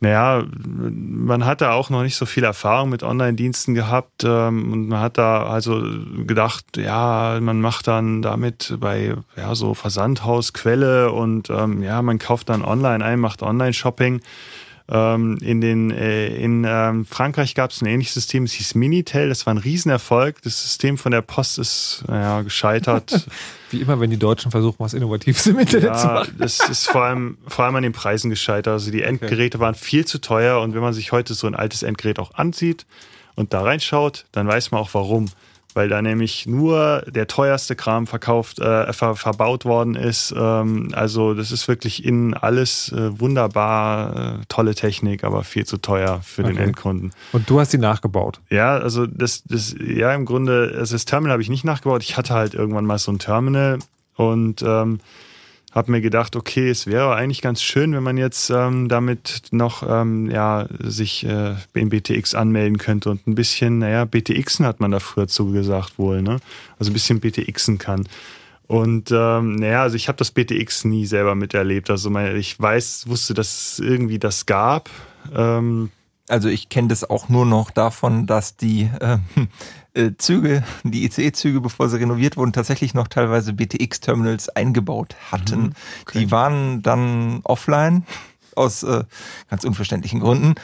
naja, 0.00 0.44
man 0.54 1.44
hat 1.44 1.60
da 1.60 1.72
auch 1.72 1.90
noch 1.90 2.02
nicht 2.02 2.16
so 2.16 2.24
viel 2.24 2.42
Erfahrung 2.42 2.88
mit 2.88 3.02
Online-Diensten 3.02 3.74
gehabt 3.74 4.24
ähm, 4.24 4.72
und 4.72 4.88
man 4.88 5.00
hat 5.00 5.18
da 5.18 5.44
also 5.44 5.82
gedacht, 6.26 6.78
ja, 6.78 7.38
man 7.40 7.60
macht 7.60 7.86
dann 7.86 8.22
damit 8.22 8.76
bei 8.80 9.14
ja, 9.36 9.54
so 9.54 9.74
Versandhaus 9.74 10.54
Quelle 10.54 11.12
und 11.12 11.50
ähm, 11.50 11.82
ja, 11.82 12.00
man 12.00 12.18
kauft 12.18 12.48
dann 12.48 12.64
online 12.64 13.04
ein, 13.04 13.20
macht 13.20 13.42
Online-Shopping. 13.42 14.22
Ähm, 14.92 15.38
in 15.40 15.60
den, 15.60 15.92
äh, 15.92 16.34
in 16.34 16.64
ähm, 16.68 17.06
Frankreich 17.06 17.54
gab 17.54 17.70
es 17.70 17.80
ein 17.80 17.86
ähnliches 17.86 18.14
System, 18.14 18.42
es 18.42 18.52
hieß 18.54 18.74
Minitel, 18.74 19.28
das 19.28 19.46
war 19.46 19.54
ein 19.54 19.58
Riesenerfolg. 19.58 20.42
Das 20.42 20.60
System 20.60 20.98
von 20.98 21.12
der 21.12 21.22
Post 21.22 21.60
ist 21.60 22.02
naja, 22.08 22.42
gescheitert. 22.42 23.26
Wie 23.70 23.80
immer, 23.80 24.00
wenn 24.00 24.10
die 24.10 24.16
Deutschen 24.16 24.50
versuchen, 24.50 24.76
was 24.80 24.94
Innovatives 24.94 25.46
im 25.46 25.60
Internet 25.60 25.96
zu 25.96 26.06
ja, 26.08 26.14
machen. 26.14 26.34
das 26.38 26.58
ist 26.68 26.88
vor 26.88 27.04
allem, 27.04 27.38
vor 27.46 27.66
allem 27.66 27.76
an 27.76 27.84
den 27.84 27.92
Preisen 27.92 28.30
gescheitert. 28.30 28.72
Also 28.72 28.90
die 28.90 29.02
Endgeräte 29.02 29.60
waren 29.60 29.76
viel 29.76 30.04
zu 30.04 30.20
teuer 30.20 30.60
und 30.60 30.74
wenn 30.74 30.82
man 30.82 30.92
sich 30.92 31.12
heute 31.12 31.34
so 31.34 31.46
ein 31.46 31.54
altes 31.54 31.84
Endgerät 31.84 32.18
auch 32.18 32.34
ansieht 32.34 32.84
und 33.36 33.52
da 33.52 33.62
reinschaut, 33.62 34.26
dann 34.32 34.48
weiß 34.48 34.72
man 34.72 34.80
auch 34.80 34.90
warum. 34.92 35.26
Weil 35.74 35.88
da 35.88 36.02
nämlich 36.02 36.46
nur 36.46 37.04
der 37.06 37.26
teuerste 37.26 37.76
Kram 37.76 38.06
verkauft, 38.06 38.58
äh, 38.58 38.92
ver 38.92 39.14
verbaut 39.16 39.64
worden 39.64 39.94
ist. 39.94 40.34
Ähm, 40.36 40.90
also 40.92 41.34
das 41.34 41.52
ist 41.52 41.68
wirklich 41.68 42.04
in 42.04 42.34
alles 42.34 42.92
äh, 42.92 43.18
wunderbar, 43.20 44.40
äh, 44.40 44.44
tolle 44.48 44.74
Technik, 44.74 45.24
aber 45.24 45.44
viel 45.44 45.66
zu 45.66 45.76
teuer 45.76 46.20
für 46.22 46.42
den 46.42 46.52
Okay. 46.52 46.64
Endkunden. 46.64 47.12
Und 47.32 47.48
du 47.48 47.60
hast 47.60 47.72
die 47.72 47.78
nachgebaut. 47.78 48.40
Ja, 48.50 48.76
also 48.76 49.06
das, 49.06 49.42
das, 49.44 49.74
ja, 49.78 50.12
im 50.14 50.24
Grunde, 50.24 50.74
also 50.76 50.94
das 50.94 51.04
Terminal 51.04 51.32
habe 51.32 51.42
ich 51.42 51.50
nicht 51.50 51.64
nachgebaut. 51.64 52.02
Ich 52.02 52.16
hatte 52.16 52.34
halt 52.34 52.54
irgendwann 52.54 52.86
mal 52.86 52.98
so 52.98 53.12
ein 53.12 53.18
Terminal 53.18 53.78
und 54.16 54.62
ähm, 54.62 55.00
habe 55.70 55.92
mir 55.92 56.00
gedacht, 56.00 56.34
okay, 56.34 56.68
es 56.68 56.86
wäre 56.86 57.14
eigentlich 57.14 57.42
ganz 57.42 57.62
schön, 57.62 57.92
wenn 57.92 58.02
man 58.02 58.16
jetzt 58.16 58.50
ähm, 58.50 58.88
damit 58.88 59.42
noch 59.52 59.84
ähm, 59.88 60.30
ja, 60.30 60.66
sich 60.80 61.24
äh, 61.24 61.54
in 61.74 61.90
BTX 61.90 62.34
anmelden 62.34 62.78
könnte 62.78 63.10
und 63.10 63.26
ein 63.26 63.34
bisschen, 63.34 63.78
naja, 63.78 64.04
BTXen 64.04 64.66
hat 64.66 64.80
man 64.80 64.90
da 64.90 64.98
früher 64.98 65.28
zu 65.28 65.52
gesagt 65.52 65.98
wohl, 65.98 66.22
ne? 66.22 66.38
Also 66.78 66.90
ein 66.90 66.94
bisschen 66.94 67.20
BTXen 67.20 67.78
kann. 67.78 68.08
Und 68.66 69.10
ähm, 69.12 69.56
naja, 69.56 69.82
also 69.82 69.96
ich 69.96 70.08
habe 70.08 70.16
das 70.16 70.30
BTX 70.30 70.84
nie 70.84 71.06
selber 71.06 71.34
miterlebt. 71.34 71.90
Also 71.90 72.16
ich 72.16 72.58
weiß, 72.60 73.08
wusste, 73.08 73.34
dass 73.34 73.72
es 73.72 73.78
irgendwie 73.80 74.20
das 74.20 74.46
gab. 74.46 74.90
Ähm, 75.34 75.90
also 76.28 76.48
ich 76.48 76.68
kenne 76.68 76.88
das 76.88 77.08
auch 77.08 77.28
nur 77.28 77.46
noch 77.46 77.72
davon, 77.72 78.26
dass 78.26 78.56
die 78.56 78.88
äh, 79.00 79.18
äh, 79.94 80.12
Züge, 80.18 80.62
die 80.84 81.04
ICE-Züge, 81.04 81.60
bevor 81.60 81.88
sie 81.88 81.98
renoviert 81.98 82.36
wurden, 82.36 82.52
tatsächlich 82.52 82.94
noch 82.94 83.08
teilweise 83.08 83.52
BTX-Terminals 83.52 84.48
eingebaut 84.50 85.16
hatten. 85.30 85.60
Mhm. 85.60 85.72
Die 86.14 86.30
waren 86.30 86.82
dann 86.82 87.40
offline 87.44 88.04
aus 88.56 88.82
äh, 88.82 89.04
ganz 89.48 89.64
unverständlichen 89.64 90.20
Gründen. 90.20 90.54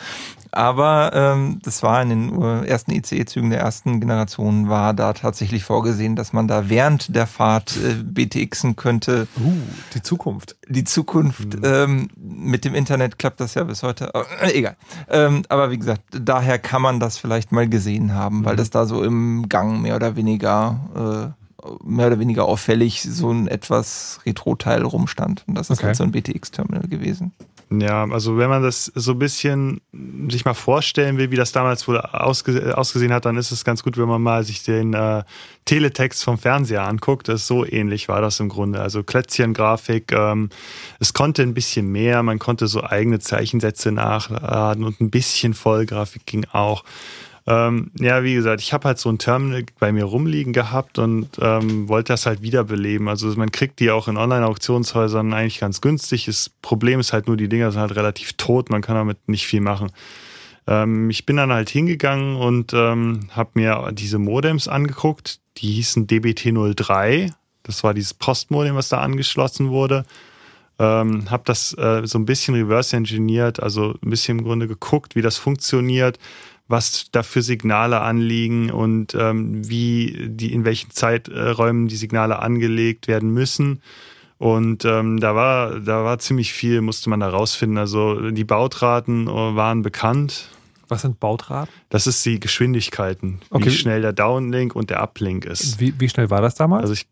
Aber 0.57 1.11
ähm, 1.13 1.59
das 1.63 1.83
war 1.83 2.01
in 2.03 2.09
den 2.09 2.43
äh, 2.43 2.65
ersten 2.67 2.91
ICE-Zügen 2.93 3.51
der 3.51 3.61
ersten 3.61 4.01
Generation, 4.01 4.69
war 4.71 4.95
da 4.95 5.13
tatsächlich 5.13 5.65
vorgesehen, 5.65 6.17
dass 6.17 6.33
man 6.33 6.49
da 6.49 6.71
während 6.71 7.15
der 7.15 7.27
Fahrt 7.27 7.77
äh, 7.77 8.03
BTXen 8.03 8.75
könnte. 8.75 9.29
Uh, 9.39 9.53
die 9.95 10.03
Zukunft. 10.03 10.57
Die 10.69 10.85
Zukunft. 10.85 11.59
Ähm, 11.63 12.09
mit 12.17 12.65
dem 12.65 12.75
Internet 12.75 13.19
klappt 13.19 13.41
das 13.41 13.53
ja 13.55 13.65
bis 13.65 13.83
heute. 13.83 14.11
Äh, 14.41 14.53
egal. 14.59 14.77
Ähm, 15.11 15.43
aber 15.51 15.71
wie 15.71 15.79
gesagt, 15.79 16.03
daher 16.11 16.59
kann 16.59 16.81
man 16.81 17.01
das 17.01 17.19
vielleicht 17.19 17.53
mal 17.53 17.69
gesehen 17.69 18.15
haben, 18.15 18.45
weil 18.45 18.55
Mhm. 18.55 18.59
das 18.59 18.71
da 18.71 18.87
so 18.87 19.05
im 19.05 19.49
Gang 19.51 19.83
mehr 19.83 19.97
oder 19.97 20.17
weniger 20.17 21.35
äh, 21.37 21.46
mehr 21.85 22.09
oder 22.09 22.19
weniger 22.19 22.45
auffällig 22.45 23.03
so 23.03 23.31
ein 23.31 23.49
etwas 23.49 24.21
Retro-Teil 24.27 24.83
rumstand. 24.83 25.45
Und 25.47 25.57
das 25.57 25.71
ist 25.71 25.79
Okay. 25.79 25.87
halt 25.89 25.97
so 25.97 26.05
ein 26.05 26.13
BTX-Terminal 26.13 26.89
gewesen. 26.89 27.33
Ja, 27.69 28.05
also 28.09 28.39
wenn 28.39 28.49
man 28.49 28.63
das 28.63 28.93
so 28.95 29.11
ein 29.13 29.19
bisschen 29.19 29.81
sich 30.29 30.45
mal 30.45 30.55
vorstellen 30.55 31.19
will, 31.19 31.33
wie 31.33 31.37
das 31.37 31.51
damals 31.51 31.89
wohl 31.89 31.99
ausge 32.01 32.79
ausgesehen 32.79 33.13
hat, 33.13 33.25
dann 33.25 33.37
ist 33.37 33.51
es 33.51 33.65
ganz 33.65 33.83
gut, 33.83 33.99
wenn 33.99 34.07
man 34.07 34.23
mal 34.23 34.45
sich 34.45 34.63
den 34.63 34.95
äh, 34.95 35.25
Teletext 35.65 36.23
vom 36.23 36.39
Fernseher 36.39 36.87
anguckt. 36.87 37.27
Das 37.27 37.41
ist 37.41 37.49
so 37.49 37.67
ähnlich 37.67 38.09
war 38.09 38.21
das 38.21 38.39
im 38.39 38.49
Grunde. 38.51 38.81
Also 38.81 39.03
Klötzchen-Grafik, 39.03 40.13
ähm, 40.13 40.51
es 41.01 41.13
konnte 41.13 41.43
ein 41.43 41.55
bisschen 41.55 41.91
mehr, 41.91 42.23
man 42.23 42.39
konnte 42.39 42.69
so 42.69 42.85
eigene 42.85 43.19
Zeichensätze 43.19 43.91
nachladen 43.91 44.85
und 44.85 45.01
ein 45.01 45.11
bisschen 45.11 45.53
Vollgrafik 45.53 46.25
ging 46.25 46.45
auch. 46.53 46.85
Ähm, 47.49 47.93
ja, 48.01 48.25
wie 48.25 48.35
gesagt, 48.35 48.61
ich 48.61 48.73
habe 48.73 48.89
halt 48.89 48.99
so 48.99 49.09
ein 49.09 49.19
Terminal 49.19 49.65
bei 49.79 49.93
mir 49.93 50.05
rumliegen 50.05 50.53
gehabt 50.53 50.99
und 50.99 51.29
ähm, 51.41 51.89
wollte 51.89 52.13
das 52.13 52.27
halt 52.27 52.43
wiederbeleben. 52.43 53.09
Also 53.09 53.29
man 53.37 53.53
kriegt 53.53 53.79
die 53.79 53.93
auch 53.93 54.09
in 54.09 54.17
Online-Auktionshäusern 54.17 55.33
eigentlich 55.33 55.61
ganz 55.61 55.81
günstig. 55.81 56.27
Das 56.27 56.51
Problem 56.61 56.99
ist 56.99 57.13
halt 57.13 57.29
nur, 57.29 57.37
die 57.37 57.49
Dinger 57.49 57.71
sind 57.71 57.81
halt 57.81 57.95
relativ 57.95 58.33
tot, 58.33 58.69
man 58.71 58.83
kann 58.83 58.97
damit 58.97 59.29
nicht 59.29 59.47
viel 59.47 59.61
machen. 59.61 59.93
Ähm, 60.67 61.09
ich 61.09 61.25
bin 61.25 61.37
dann 61.37 61.53
halt 61.53 61.71
hingegangen 61.71 62.37
und 62.37 62.73
ähm, 62.75 63.29
habe 63.31 63.51
mir 63.55 63.93
diese 63.93 64.19
Modems 64.19 64.67
angeguckt. 64.67 65.39
Die 65.59 65.73
hießen 65.73 66.09
DBT03. 66.09 67.33
Das 67.63 67.85
war 67.85 67.95
dieses 67.95 68.15
Postmodem, 68.15 68.75
was 68.75 68.89
da 68.89 68.99
angeschlossen 69.01 69.71
wurde. 69.71 70.05
Ähm, 70.79 71.31
habe 71.31 71.45
das 71.47 71.73
äh, 71.79 72.03
so 72.05 72.19
ein 72.19 72.27
bisschen 72.27 72.55
reverse 72.55 72.95
engineert, 72.97 73.61
also 73.63 73.95
ein 74.03 74.11
bisschen 74.11 74.39
im 74.39 74.45
Grunde 74.45 74.69
geguckt, 74.69 75.17
wie 75.17 75.23
das 75.23 75.39
funktioniert, 75.39 76.19
was 76.69 77.07
da 77.13 77.23
für 77.23 77.43
Signale 77.43 78.01
anliegen 78.01 78.71
und 78.71 79.15
ähm, 79.15 79.69
wie 79.69 80.27
die 80.29 80.53
in 80.53 80.65
welchen 80.65 80.91
Zeiträumen 80.91 81.89
die 81.89 81.97
Signale 81.97 82.41
angelegt 82.41 83.07
werden 83.09 83.31
müssen. 83.31 83.83
Und 84.39 84.85
ähm, 84.85 85.19
da 85.21 85.35
war 85.35 85.81
da 85.81 86.05
war 86.05 86.19
ziemlich 86.19 86.53
viel, 86.53 86.81
musste 86.83 87.09
man 87.09 87.21
da 87.21 87.29
rausfinden. 87.29 87.79
Also 87.79 88.31
die 88.31 88.45
Bautraten 88.45 89.29
äh, 89.29 89.31
waren 89.31 89.83
bekannt. 89.83 90.49
Was 90.89 91.03
sind 91.03 91.19
Bautraten? 91.19 91.73
Das 91.89 92.07
ist 92.07 92.25
die 92.25 92.39
Geschwindigkeiten, 92.39 93.41
Okay. 93.51 93.67
wie 93.67 93.71
schnell 93.71 94.03
der 94.03 94.13
Downlink 94.13 94.77
und 94.77 94.91
der 94.91 95.03
Uplink 95.03 95.45
ist. 95.45 95.81
Wie, 95.81 95.99
wie 95.99 96.09
schnell 96.09 96.31
war 96.31 96.41
das 96.43 96.55
damals? 96.55 96.83
Also 96.83 96.93
ich 96.93 97.07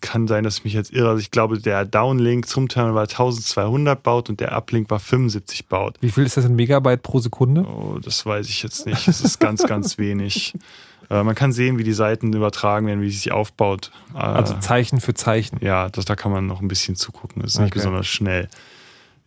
kann 0.00 0.26
sein, 0.28 0.44
dass 0.44 0.58
ich 0.58 0.64
mich 0.64 0.72
jetzt 0.72 0.92
irre. 0.92 1.08
Also 1.10 1.20
ich 1.20 1.30
glaube, 1.30 1.58
der 1.58 1.84
Downlink 1.84 2.46
zum 2.48 2.68
Terminal 2.68 2.94
war 2.94 3.02
1200 3.02 4.02
baut 4.02 4.28
und 4.28 4.40
der 4.40 4.52
Uplink 4.56 4.90
war 4.90 4.98
75 4.98 5.66
baut. 5.66 5.96
Wie 6.00 6.10
viel 6.10 6.24
ist 6.24 6.36
das 6.36 6.44
in 6.44 6.56
Megabyte 6.56 7.02
pro 7.02 7.18
Sekunde? 7.20 7.62
Oh, 7.66 7.98
das 8.02 8.24
weiß 8.26 8.48
ich 8.48 8.62
jetzt 8.62 8.86
nicht. 8.86 9.06
Das 9.08 9.20
ist 9.20 9.38
ganz, 9.38 9.62
ganz 9.64 9.98
wenig. 9.98 10.54
Äh, 11.10 11.22
man 11.22 11.34
kann 11.34 11.52
sehen, 11.52 11.78
wie 11.78 11.84
die 11.84 11.94
Seiten 11.94 12.34
übertragen 12.34 12.86
werden, 12.86 13.00
wie 13.00 13.08
sie 13.08 13.16
sich 13.16 13.32
aufbaut. 13.32 13.90
Äh, 14.14 14.18
Also 14.18 14.58
Zeichen 14.58 15.00
für 15.00 15.14
Zeichen. 15.14 15.56
ja, 15.62 15.88
das, 15.88 16.04
da 16.04 16.16
kann 16.16 16.30
man 16.32 16.46
noch 16.46 16.60
ein 16.60 16.68
bisschen 16.68 16.96
zugucken. 16.96 17.40
Das 17.40 17.52
ist 17.52 17.58
nicht 17.60 17.68
Okay. 17.70 17.78
besonders 17.78 18.06
schnell. 18.06 18.48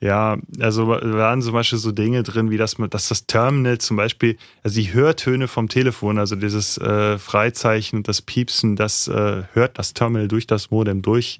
Ja, 0.02 0.40
also 0.60 0.88
waren 0.88 1.44
zum 1.44 1.53
Beispiel 1.53 1.78
so 1.78 1.91
Dinge 1.91 2.23
drin, 2.23 2.49
wie 2.49 2.57
dass, 2.57 2.80
man, 2.80 2.90
dass 2.90 3.07
das 3.07 3.28
Terminal 3.28 3.78
zum 3.78 3.98
Beispiel, 3.98 4.36
also 4.64 4.82
die 4.82 4.91
Hörtöne 4.91 5.48
vom 5.48 5.69
Telefon, 5.69 6.18
also 6.18 6.36
dieses 6.36 6.80
äh, 6.80 7.19
Freizeichen 7.19 7.98
und 7.98 8.07
das 8.07 8.23
Piepsen, 8.23 8.76
das 8.76 9.07
äh, 9.07 9.44
hört 9.53 9.78
das 9.78 9.94
Terminal 9.94 10.28
durch 10.28 10.48
das 10.48 10.72
Modem 10.72 11.03
durch. 11.03 11.40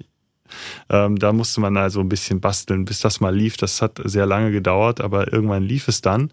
Ähm, 0.88 1.18
da 1.18 1.32
musste 1.32 1.60
man 1.60 1.76
also 1.76 2.00
ein 2.00 2.08
bisschen 2.08 2.40
basteln, 2.40 2.84
bis 2.84 3.00
das 3.00 3.20
mal 3.20 3.34
lief. 3.34 3.56
Das 3.56 3.82
hat 3.82 4.00
sehr 4.04 4.26
lange 4.26 4.52
gedauert, 4.52 5.00
aber 5.00 5.32
irgendwann 5.32 5.64
lief 5.64 5.88
es 5.88 6.00
dann. 6.00 6.32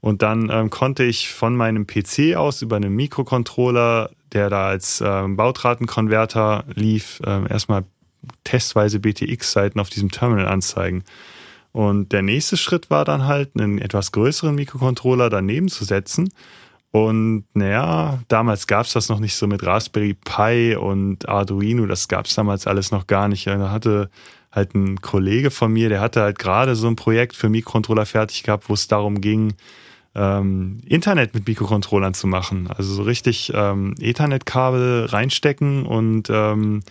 Und 0.00 0.22
dann 0.22 0.48
ähm, 0.50 0.70
konnte 0.70 1.04
ich 1.04 1.28
von 1.28 1.54
meinem 1.54 1.86
PC 1.86 2.34
aus 2.34 2.62
über 2.62 2.76
einen 2.76 2.94
Mikrocontroller, 2.94 4.10
der 4.32 4.48
da 4.48 4.68
als 4.68 5.02
ähm, 5.04 5.36
Bautratenkonverter 5.36 6.64
lief, 6.74 7.20
ähm, 7.26 7.46
erstmal 7.46 7.84
testweise 8.44 9.00
BTX-Seiten 9.00 9.78
auf 9.78 9.90
diesem 9.90 10.10
Terminal 10.10 10.48
anzeigen. 10.48 11.04
Und 11.72 12.12
der 12.12 12.22
nächste 12.22 12.56
Schritt 12.56 12.90
war 12.90 13.04
dann 13.04 13.26
halt, 13.26 13.50
einen 13.58 13.78
etwas 13.78 14.12
größeren 14.12 14.54
Mikrocontroller 14.54 15.30
daneben 15.30 15.68
zu 15.68 15.84
setzen. 15.84 16.28
Und 16.90 17.44
naja, 17.54 18.22
damals 18.28 18.66
gab 18.66 18.84
es 18.84 18.92
das 18.92 19.08
noch 19.08 19.18
nicht 19.18 19.34
so 19.34 19.46
mit 19.46 19.64
Raspberry 19.64 20.14
Pi 20.14 20.76
und 20.76 21.26
Arduino, 21.26 21.86
das 21.86 22.06
gab 22.06 22.26
es 22.26 22.34
damals 22.34 22.66
alles 22.66 22.90
noch 22.90 23.06
gar 23.06 23.28
nicht. 23.28 23.46
Da 23.46 23.70
hatte 23.70 24.10
halt 24.52 24.74
ein 24.74 25.00
Kollege 25.00 25.50
von 25.50 25.72
mir, 25.72 25.88
der 25.88 26.02
hatte 26.02 26.20
halt 26.20 26.38
gerade 26.38 26.76
so 26.76 26.86
ein 26.86 26.96
Projekt 26.96 27.34
für 27.34 27.48
Mikrocontroller 27.48 28.04
fertig 28.04 28.42
gehabt, 28.42 28.68
wo 28.68 28.74
es 28.74 28.88
darum 28.88 29.22
ging, 29.22 29.54
ähm, 30.14 30.82
Internet 30.84 31.32
mit 31.34 31.48
Mikrocontrollern 31.48 32.12
zu 32.12 32.26
machen. 32.26 32.68
Also 32.68 32.92
so 32.92 33.02
richtig 33.02 33.50
ähm, 33.54 33.94
Ethernet-Kabel 33.98 35.06
reinstecken 35.06 35.86
und 35.86 36.28
ähm, 36.28 36.82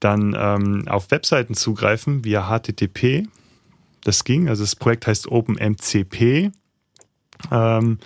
dann 0.00 0.36
ähm, 0.38 0.84
auf 0.88 1.10
Webseiten 1.10 1.54
zugreifen 1.54 2.24
via 2.24 2.50
HTTP. 2.50 3.26
Das 4.04 4.24
ging, 4.24 4.48
also 4.48 4.62
das 4.64 4.76
Projekt 4.76 5.06
heißt 5.06 5.28
OpenMCP. 5.28 6.50
Ähm, 7.50 7.98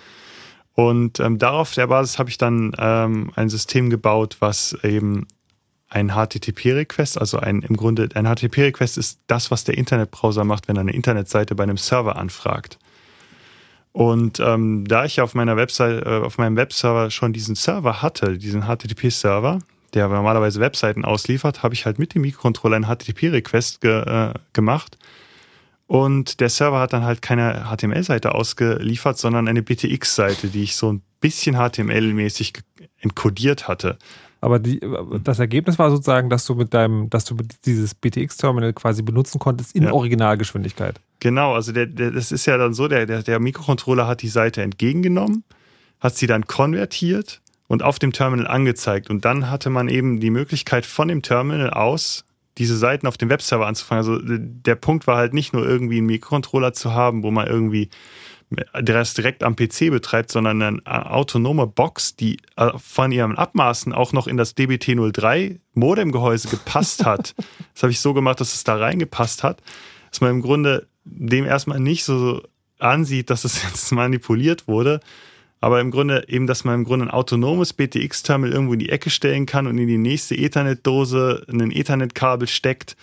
und 0.73 1.19
ähm, 1.19 1.39
darauf 1.39 1.73
der 1.73 1.87
Basis 1.87 2.19
habe 2.19 2.29
ich 2.29 2.37
dann 2.37 2.73
ähm, 2.77 3.31
ein 3.35 3.49
System 3.49 3.89
gebaut, 3.89 4.37
was 4.39 4.77
eben 4.83 5.27
ein 5.89 6.11
HTTP-Request, 6.11 7.17
also 7.17 7.39
ein 7.39 7.61
im 7.61 7.77
Grunde 7.77 8.09
ein 8.13 8.25
HTTP-Request 8.25 8.97
ist 8.97 9.19
das, 9.27 9.51
was 9.51 9.63
der 9.63 9.77
Internetbrowser 9.77 10.43
macht, 10.43 10.67
wenn 10.67 10.75
er 10.75 10.81
eine 10.81 10.93
Internetseite 10.93 11.55
bei 11.55 11.63
einem 11.63 11.77
Server 11.77 12.17
anfragt. 12.17 12.77
Und 13.93 14.39
ähm, 14.39 14.85
da 14.85 15.05
ich 15.05 15.21
auf 15.21 15.33
meiner 15.33 15.57
Website, 15.57 16.05
äh, 16.05 16.19
auf 16.19 16.37
meinem 16.37 16.55
Webserver 16.55 17.09
schon 17.09 17.33
diesen 17.33 17.55
Server 17.55 18.01
hatte, 18.01 18.37
diesen 18.37 18.63
HTTP-Server, 18.63 19.59
der 19.93 20.07
normalerweise 20.09 20.59
Webseiten 20.59 21.05
ausliefert, 21.05 21.63
habe 21.63 21.73
ich 21.73 21.85
halt 21.85 21.97
mit 21.97 22.13
dem 22.13 22.21
Mikrocontroller 22.21 22.75
einen 22.75 22.85
HTTP-Request 22.85 23.81
ge 23.81 24.01
äh, 24.01 24.33
gemacht. 24.53 24.99
Und 25.87 26.41
der 26.41 26.49
Server 26.49 26.79
hat 26.79 26.91
dann 26.93 27.03
halt 27.03 27.21
keine 27.21 27.65
HTML-Seite 27.73 28.35
ausgeliefert, 28.35 29.17
sondern 29.17 29.47
eine 29.47 29.63
BTX-Seite, 29.63 30.49
die 30.49 30.63
ich 30.63 30.75
so 30.75 30.91
ein 30.91 31.01
bisschen 31.21 31.55
HTML-mäßig 31.55 32.59
encodiert 32.99 33.67
hatte. 33.67 33.97
Aber 34.39 34.59
die, 34.59 34.79
das 35.23 35.39
Ergebnis 35.39 35.79
war 35.79 35.89
sozusagen, 35.89 36.29
dass 36.29 36.45
du 36.45 36.55
mit 36.55 36.73
deinem, 36.73 37.09
dass 37.09 37.25
du 37.25 37.37
dieses 37.65 37.95
BTX-Terminal 37.95 38.73
quasi 38.73 39.01
benutzen 39.01 39.39
konntest 39.39 39.75
in 39.75 39.83
Ja. 39.83 39.93
Originalgeschwindigkeit. 39.93 40.99
Genau, 41.19 41.53
also 41.55 41.71
der, 41.71 41.87
der, 41.87 42.11
das 42.11 42.31
ist 42.31 42.45
ja 42.45 42.57
dann 42.57 42.73
so, 42.73 42.87
der, 42.87 43.05
der, 43.05 43.23
der 43.23 43.39
Mikrocontroller 43.39 44.05
hat 44.05 44.21
die 44.21 44.27
Seite 44.27 44.61
entgegengenommen, 44.61 45.43
hat 45.99 46.15
sie 46.15 46.27
dann 46.27 46.45
konvertiert 46.45 47.41
und 47.67 47.81
auf 47.81 47.97
dem 47.97 48.11
Terminal 48.13 48.47
angezeigt. 48.47 49.09
Und 49.09 49.25
dann 49.25 49.49
hatte 49.49 49.69
man 49.69 49.89
eben 49.89 50.19
die 50.19 50.29
Möglichkeit 50.29 50.85
von 50.85 51.07
dem 51.07 51.21
Terminal 51.23 51.71
aus 51.71 52.23
diese 52.57 52.77
Seiten 52.77 53.07
auf 53.07 53.17
dem 53.17 53.29
Webserver 53.29 53.67
anzufangen. 53.67 54.05
Also 54.05 54.19
der 54.21 54.75
Punkt 54.75 55.07
war 55.07 55.17
halt 55.17 55.33
nicht 55.33 55.53
nur 55.53 55.67
irgendwie 55.67 55.97
einen 55.97 56.07
Mikrocontroller 56.07 56.73
zu 56.73 56.93
haben, 56.93 57.23
wo 57.23 57.31
man 57.31 57.47
irgendwie 57.47 57.89
das 58.81 59.13
direkt 59.13 59.43
am 59.43 59.55
PC 59.55 59.91
betreibt, 59.91 60.31
sondern 60.31 60.61
eine 60.61 61.11
autonome 61.11 61.67
Box, 61.67 62.15
die 62.15 62.37
äh, 62.55 62.71
von 62.77 63.11
ihren 63.11 63.37
Abmaßen 63.37 63.93
auch 63.93 64.13
noch 64.13 64.27
in 64.27 64.37
das 64.37 64.55
DBT03 64.55 65.59
Modemgehäuse 65.73 66.47
gepasst 66.47 67.05
hat. 67.05 67.35
das 67.73 67.83
habe 67.83 67.91
ich 67.91 67.99
so 67.99 68.13
gemacht, 68.13 68.39
dass 68.39 68.53
es 68.53 68.63
da 68.63 68.77
reingepasst 68.77 69.43
hat, 69.43 69.61
dass 70.09 70.21
man 70.21 70.31
im 70.31 70.41
Grunde 70.41 70.87
dem 71.03 71.45
erstmal 71.45 71.79
nicht 71.79 72.05
so 72.05 72.41
ansieht, 72.79 73.29
dass 73.29 73.43
es 73.43 73.63
jetzt 73.67 73.91
manipuliert 73.91 74.67
wurde, 74.67 75.01
aber 75.59 75.81
im 75.81 75.91
Grunde 75.91 76.25
eben, 76.27 76.47
dass 76.47 76.63
man 76.63 76.75
im 76.75 76.83
Grunde 76.83 77.05
ein 77.05 77.11
autonomes 77.11 77.73
BTX-Terminal 77.73 78.53
irgendwo 78.53 78.73
in 78.73 78.79
die 78.79 78.89
Ecke 78.89 79.09
stellen 79.09 79.45
kann 79.45 79.67
und 79.67 79.77
in 79.77 79.87
die 79.87 79.97
nächste 79.97 80.35
Ethernet-Dose 80.35 81.45
ein 81.49 81.71
Ethernet-Kabel 81.71 82.47
steckt 82.47 82.95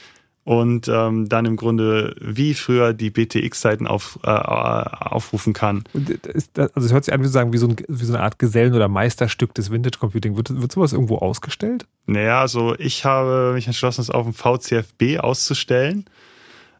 und 0.44 0.89
ähm, 0.89 1.28
dann 1.28 1.47
im 1.47 1.56
Grunde 1.56 2.14
wie 2.20 2.55
früher 2.55 2.93
die 2.93 3.10
BTX-Seiten 3.10 3.86
auf, 3.86 4.18
äh, 4.22 4.28
aufrufen 4.28 5.55
kann. 5.55 5.85
Und 5.94 6.10
ist 6.10 6.51
das, 6.52 6.74
also 6.76 6.86
es 6.86 6.93
hört 6.93 7.06
sich 7.06 7.14
an 7.14 7.22
wie, 7.22 7.28
sagen, 7.28 7.52
wie, 7.52 7.59
so 7.59 7.66
ein, 7.66 7.76
wie 7.89 8.05
so 8.05 8.12
eine 8.12 8.22
Art 8.22 8.39
Gesellen- 8.39 8.74
oder 8.74 8.89
Meisterstück 8.89 9.55
des 9.55 9.70
Vintage 9.70 9.98
Computing. 9.98 10.36
Wird, 10.36 10.60
wird 10.60 10.70
sowas 10.70 10.93
irgendwo 10.93 11.16
ausgestellt? 11.16 11.86
Naja, 12.06 12.43
also 12.43 12.74
ich 12.78 13.06
habe 13.06 13.52
mich 13.55 13.66
entschlossen, 13.66 14.02
es 14.02 14.10
auf 14.10 14.24
dem 14.24 14.35
VCFB 14.35 15.18
auszustellen. 15.18 16.05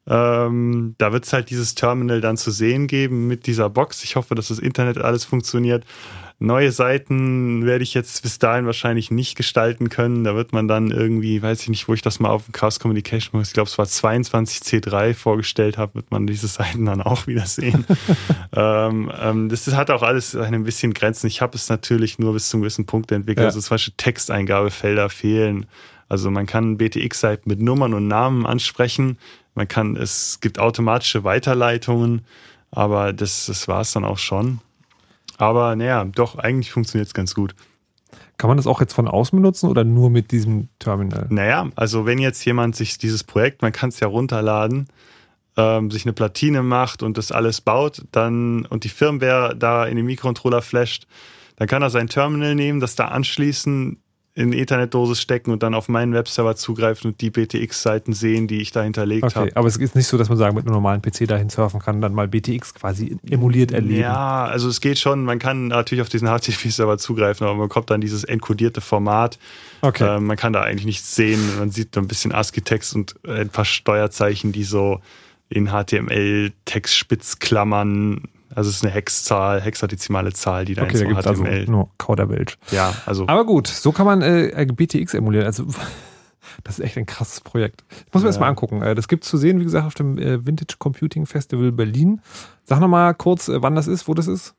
Ähm, 0.07 0.95
da 0.99 1.13
wird 1.13 1.25
es 1.25 1.33
halt 1.33 1.51
dieses 1.51 1.75
Terminal 1.75 2.21
dann 2.21 2.37
zu 2.37 2.51
sehen 2.51 2.87
geben 2.87 3.27
mit 3.27 3.47
dieser 3.47 3.71
Box. 3.71 4.05
Ich 4.05 4.17
hoffe, 4.17 4.35
dass 4.35 4.49
das 4.49 4.59
Internet 4.59 4.99
alles 4.99 5.25
funktioniert. 5.25 5.85
Neue 6.41 6.73
Seiten 6.73 7.65
werde 7.65 7.85
ich 7.85 7.95
jetzt 7.95 8.23
bis 8.23 8.41
dahin 8.41 8.67
wahrscheinlich 8.67 9.11
nicht 9.11 9.37
gestalten 9.37 9.89
können. 9.89 10.25
Da 10.25 10.35
wird 10.35 10.53
man 10.53 10.67
dann 10.67 10.91
irgendwie, 10.91 11.41
weiß 11.41 11.63
ich 11.63 11.69
nicht, 11.69 11.89
wo 11.89 11.95
ich 11.95 12.03
das 12.03 12.19
mal 12.19 12.29
auf 12.29 12.45
dem 12.45 12.53
Chaos 12.53 12.81
Communication, 12.81 13.41
ich 13.41 13.53
glaube, 13.53 13.69
es 13.69 13.79
war 13.79 13.87
22C3 13.87 15.15
vorgestellt 15.15 15.79
habe, 15.79 15.95
wird 15.95 16.11
man 16.11 16.27
diese 16.27 16.49
Seiten 16.49 16.85
dann 16.87 17.01
auch 17.01 17.29
wieder 17.29 17.47
sehen. 17.47 17.87
ähm, 18.53 19.11
ähm, 19.19 19.49
das, 19.49 19.67
hat 19.75 19.91
auch 19.91 20.03
alles 20.03 20.35
ein 20.35 20.65
bisschen 20.65 20.93
Grenzen. 20.93 21.29
Ich 21.29 21.41
habe 21.41 21.57
es 21.57 21.69
natürlich 21.69 22.19
nur 22.19 22.33
bis 22.33 22.49
zum 22.49 22.61
gewissen 22.61 22.85
Punkt 22.85 23.13
entwickelt. 23.13 23.45
Ja. 23.45 23.47
Also 23.47 23.61
zum 23.61 23.75
Beispiel 23.77 23.95
Texteingabefelder 23.97 25.09
fehlen. 25.09 25.67
Also 26.09 26.31
man 26.31 26.47
kann 26.47 26.77
BTX-Seiten 26.77 27.49
mit 27.49 27.61
Nummern 27.61 27.95
und 27.95 28.09
Namen 28.09 28.45
ansprechen. 28.45 29.19
Man 29.55 29.69
kann, 29.69 29.97
es 29.97 30.41
gibt 30.41 30.59
automatische 30.59 31.25
Weiterleitungen, 31.25 32.23
aber 32.71 33.13
das, 33.13 33.47
das 33.47 33.69
war 33.69 33.83
es 33.83 33.93
dann 33.93 34.05
auch 34.05 34.19
schon. 34.19 34.61
Aber 35.39 35.77
naja, 35.77 36.05
doch, 36.05 36.37
eigentlich 36.37 36.73
funktioniert 36.73 37.09
es 37.09 37.15
ganz 37.15 37.35
gut. 37.35 37.55
Kann 38.37 38.49
man 38.49 38.57
das 38.57 38.67
auch 38.67 38.81
jetzt 38.81 38.93
von 38.93 39.07
außen 39.07 39.37
benutzen 39.37 39.69
oder 39.69 39.85
nur 39.85 40.11
mit 40.11 40.33
diesem 40.33 40.69
Terminal? 40.79 41.27
Naja, 41.31 41.69
also 41.77 42.05
wenn 42.05 42.19
jetzt 42.19 42.45
jemand 42.45 42.75
sich 42.75 42.99
dieses 42.99 43.23
Projekt, 43.23 43.63
man 43.63 43.73
kann 43.73 43.91
es 43.91 44.01
ja 44.01 44.09
runterladen, 44.09 44.89
ähm, 45.57 45.91
sich 45.91 46.05
eine 46.05 46.13
Platine 46.13 46.63
macht 46.63 47.03
und 47.05 47.17
das 47.17 47.31
alles 47.31 47.61
baut, 47.61 48.05
dann 48.11 48.67
und 48.67 48.83
die 48.83 48.89
Firmware 48.89 49.55
da 49.57 49.87
in 49.87 49.97
den 49.97 50.07
Mikrocontroller 50.07 50.63
flasht, 50.63 51.07
dann 51.57 51.69
kann 51.69 51.83
er 51.83 51.91
sein 51.91 52.09
Terminal 52.09 52.57
nehmen, 52.57 52.81
das 52.81 52.97
da 52.97 53.07
anschließen, 53.07 53.99
in 54.37 54.53
eine 54.53 54.57
Ethernet-Dose 54.57 55.15
stecken 55.15 55.53
und 55.53 55.63
dann 55.63 55.75
auf 55.75 55.89
meinen 55.89 56.13
Webserver 56.13 56.57
zugreifen 56.57 57.13
und 57.13 57.21
die 57.21 57.31
BTX-Seiten 57.31 58.13
sehen, 58.13 58.49
die 58.49 58.61
ich 58.61 58.73
da 58.73 58.83
hinterlegt 58.83 59.23
Okay, 59.23 59.35
habe. 59.35 59.53
aber 59.55 59.69
es 59.69 59.77
ist 59.77 59.95
nicht 59.95 60.09
so, 60.09 60.19
dass 60.19 60.29
man 60.29 60.37
sagen, 60.37 60.57
mit 60.57 60.65
einem 60.67 60.75
normalen 60.75 61.01
PC 61.01 61.29
dahin 61.29 61.51
surfen 61.51 61.79
kann, 61.79 62.01
dann 62.01 62.15
mal 62.15 62.27
BTX 62.27 62.75
quasi 62.75 63.17
emuliert 63.31 63.71
erleben. 63.71 64.01
Ja, 64.01 64.47
also 64.47 64.69
es 64.69 64.81
geht 64.81 64.99
schon, 64.99 65.23
man 65.25 65.39
kann 65.39 65.69
natürlich 65.69 66.03
auf 66.03 66.09
diesen 66.09 66.27
HTTP-Server 66.37 66.99
zugreifen, 66.99 67.47
aber 67.47 67.55
man 67.57 67.69
bekommt 67.69 67.91
dann 67.91 68.01
dieses 68.01 68.25
enkodierte 68.25 68.81
Format. 68.81 69.39
Okay. 69.83 70.17
Ähm, 70.17 70.27
man 70.27 70.37
kann 70.37 70.53
da 70.53 70.63
eigentlich 70.63 70.87
nichts 70.87 71.15
sehen. 71.15 71.39
Man 71.61 71.71
sieht 71.71 71.97
ein 71.97 72.09
bisschen 72.09 72.33
ASCII-Text 72.33 72.97
und 72.97 73.15
ein 73.29 73.51
paar 73.51 73.65
Steuerzeichen, 73.65 74.51
die 74.51 74.65
so 74.65 75.01
in 75.49 75.69
HTML-Textspitzklammern, 75.69 78.23
also 78.55 78.71
es 78.71 78.77
ist 78.77 78.85
eine 78.85 78.93
Hexzahl, 78.93 79.61
hexadezimale 79.61 80.33
Zahl, 80.33 80.65
die 80.65 80.75
da 80.75 80.83
Okay, 80.83 80.93
in 80.93 80.99
so 80.99 81.05
gibt 81.07 81.21
es 81.21 81.27
also 81.27 81.45
HTML. 81.45 81.67
nur 81.67 81.89
Kauderwelsch. 81.99 82.57
ja, 82.71 82.95
also 83.07 83.27
Aber 83.29 83.45
gut, 83.45 83.67
so 83.67 83.93
kann 83.93 84.07
man 84.07 84.23
äh, 84.23 84.67
BTX 84.73 85.15
emulieren. 85.15 85.47
Also 85.47 85.65
das 86.65 86.79
ist 86.79 86.85
echt 86.85 86.97
ein 86.99 87.07
krasses 87.07 87.41
Projekt. 87.41 87.85
Ich 88.07 88.13
muss 88.15 88.23
mir 88.23 88.29
das 88.29 88.37
Ja. 88.37 88.41
mal 88.43 88.49
angucken. 88.49 88.83
Äh, 88.83 88.95
Das 88.95 89.09
gibt 89.09 89.25
es 89.25 89.31
zu 89.31 89.37
sehen, 89.37 89.61
wie 89.61 89.65
gesagt, 89.65 89.87
auf 89.87 89.95
dem 89.95 90.19
äh, 90.19 90.45
Vintage 90.47 90.77
Computing 90.79 91.27
Festival 91.27 91.73
Berlin. 91.73 92.21
Sag 92.65 92.81
noch 92.81 92.89
mal 92.89 93.13
kurz, 93.15 93.49
äh, 93.49 93.63
wann 93.63 93.75
das 93.75 93.87
ist, 93.87 94.09
wo 94.09 94.15
das 94.15 94.27
ist. 94.27 94.55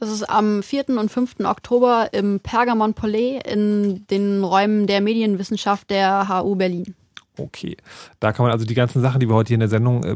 Das 0.00 0.10
ist 0.10 0.22
am 0.30 0.62
4. 0.62 0.90
und 0.90 1.10
5. 1.10 1.40
Oktober 1.44 2.08
im 2.12 2.40
Pergamon 2.40 2.94
Palais 2.94 3.40
in 3.44 4.06
den 4.08 4.44
Räumen 4.44 4.86
der 4.86 5.00
Medienwissenschaft 5.00 5.90
der 5.90 6.28
HU 6.28 6.54
Berlin. 6.54 6.94
Okay. 7.36 7.76
Da 8.20 8.32
kann 8.32 8.44
man 8.44 8.52
also 8.52 8.64
die 8.64 8.74
ganzen 8.74 9.02
Sachen, 9.02 9.20
die 9.20 9.28
wir 9.28 9.34
heute 9.34 9.48
hier 9.48 9.56
in 9.56 9.60
der 9.60 9.68
Sendung 9.68 10.04
äh, 10.04 10.14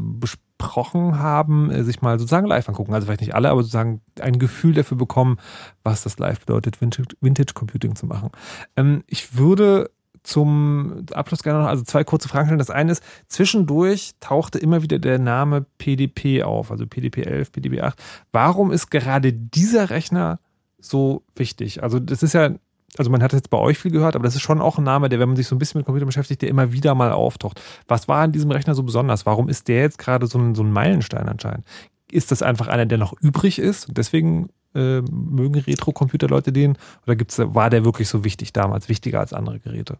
besprochen 0.63 1.19
haben, 1.19 1.69
äh, 1.71 1.83
sich 1.83 2.01
mal 2.01 2.17
sozusagen 2.17 2.47
live 2.47 2.67
angucken. 2.67 2.93
Also 2.93 3.05
vielleicht 3.05 3.21
nicht 3.21 3.35
alle, 3.35 3.49
aber 3.49 3.61
sozusagen 3.61 4.01
ein 4.19 4.39
Gefühl 4.39 4.73
dafür 4.73 4.97
bekommen, 4.97 5.37
was 5.83 6.03
das 6.03 6.17
live 6.19 6.39
bedeutet, 6.39 6.81
Vintage, 6.81 7.15
Vintage 7.21 7.53
Computing 7.53 7.95
zu 7.95 8.05
machen. 8.05 8.29
Ähm, 8.75 9.03
ich 9.07 9.37
würde 9.37 9.91
zum 10.23 11.05
Abschluss 11.11 11.43
gerne 11.43 11.59
noch 11.59 11.67
also 11.67 11.83
zwei 11.83 12.05
kurze 12.05 12.29
Fragen 12.29 12.47
stellen. 12.47 12.59
Das 12.59 12.69
eine 12.69 12.93
ist, 12.93 13.03
zwischendurch 13.27 14.13
tauchte 14.21 14.57
immer 14.57 14.81
wieder 14.81 14.97
der 14.97 15.19
Name 15.19 15.65
PDP 15.77 16.43
auf, 16.43 16.71
also 16.71 16.87
PDP 16.87 17.23
11, 17.23 17.51
PDP 17.51 17.81
8. 17.81 18.01
Warum 18.31 18.71
ist 18.71 18.89
gerade 18.89 19.33
dieser 19.33 19.89
Rechner 19.89 20.39
so 20.79 21.23
wichtig? 21.35 21.83
Also 21.83 21.99
das 21.99 22.23
ist 22.23 22.33
ja, 22.33 22.51
also 22.97 23.09
man 23.09 23.23
hat 23.23 23.33
jetzt 23.33 23.49
bei 23.49 23.57
euch 23.57 23.77
viel 23.77 23.91
gehört, 23.91 24.15
aber 24.15 24.23
das 24.23 24.35
ist 24.35 24.41
schon 24.41 24.61
auch 24.61 24.77
ein 24.77 24.83
Name, 24.83 25.09
der, 25.09 25.19
wenn 25.19 25.29
man 25.29 25.35
sich 25.35 25.47
so 25.47 25.55
ein 25.55 25.59
bisschen 25.59 25.79
mit 25.79 25.85
Computern 25.85 26.07
beschäftigt, 26.07 26.41
der 26.41 26.49
immer 26.49 26.71
wieder 26.71 26.95
mal 26.95 27.11
auftaucht. 27.11 27.61
Was 27.87 28.07
war 28.07 28.21
an 28.21 28.31
diesem 28.31 28.51
Rechner 28.51 28.75
so 28.75 28.83
besonders? 28.83 29.25
Warum 29.25 29.49
ist 29.49 29.67
der 29.67 29.81
jetzt 29.81 29.97
gerade 29.97 30.27
so 30.27 30.37
ein, 30.37 30.55
so 30.55 30.63
ein 30.63 30.71
Meilenstein 30.71 31.27
anscheinend? 31.27 31.65
Ist 32.11 32.31
das 32.31 32.41
einfach 32.41 32.67
einer, 32.67 32.85
der 32.85 32.97
noch 32.97 33.13
übrig 33.21 33.59
ist 33.59 33.87
und 33.87 33.97
deswegen 33.97 34.49
äh, 34.75 35.01
mögen 35.01 35.59
Retro-Computer-Leute 35.59 36.51
den? 36.51 36.77
Oder 37.05 37.15
gibt's, 37.15 37.39
war 37.39 37.69
der 37.69 37.85
wirklich 37.85 38.09
so 38.09 38.23
wichtig 38.23 38.53
damals, 38.53 38.89
wichtiger 38.89 39.19
als 39.19 39.33
andere 39.33 39.59
Geräte? 39.59 39.97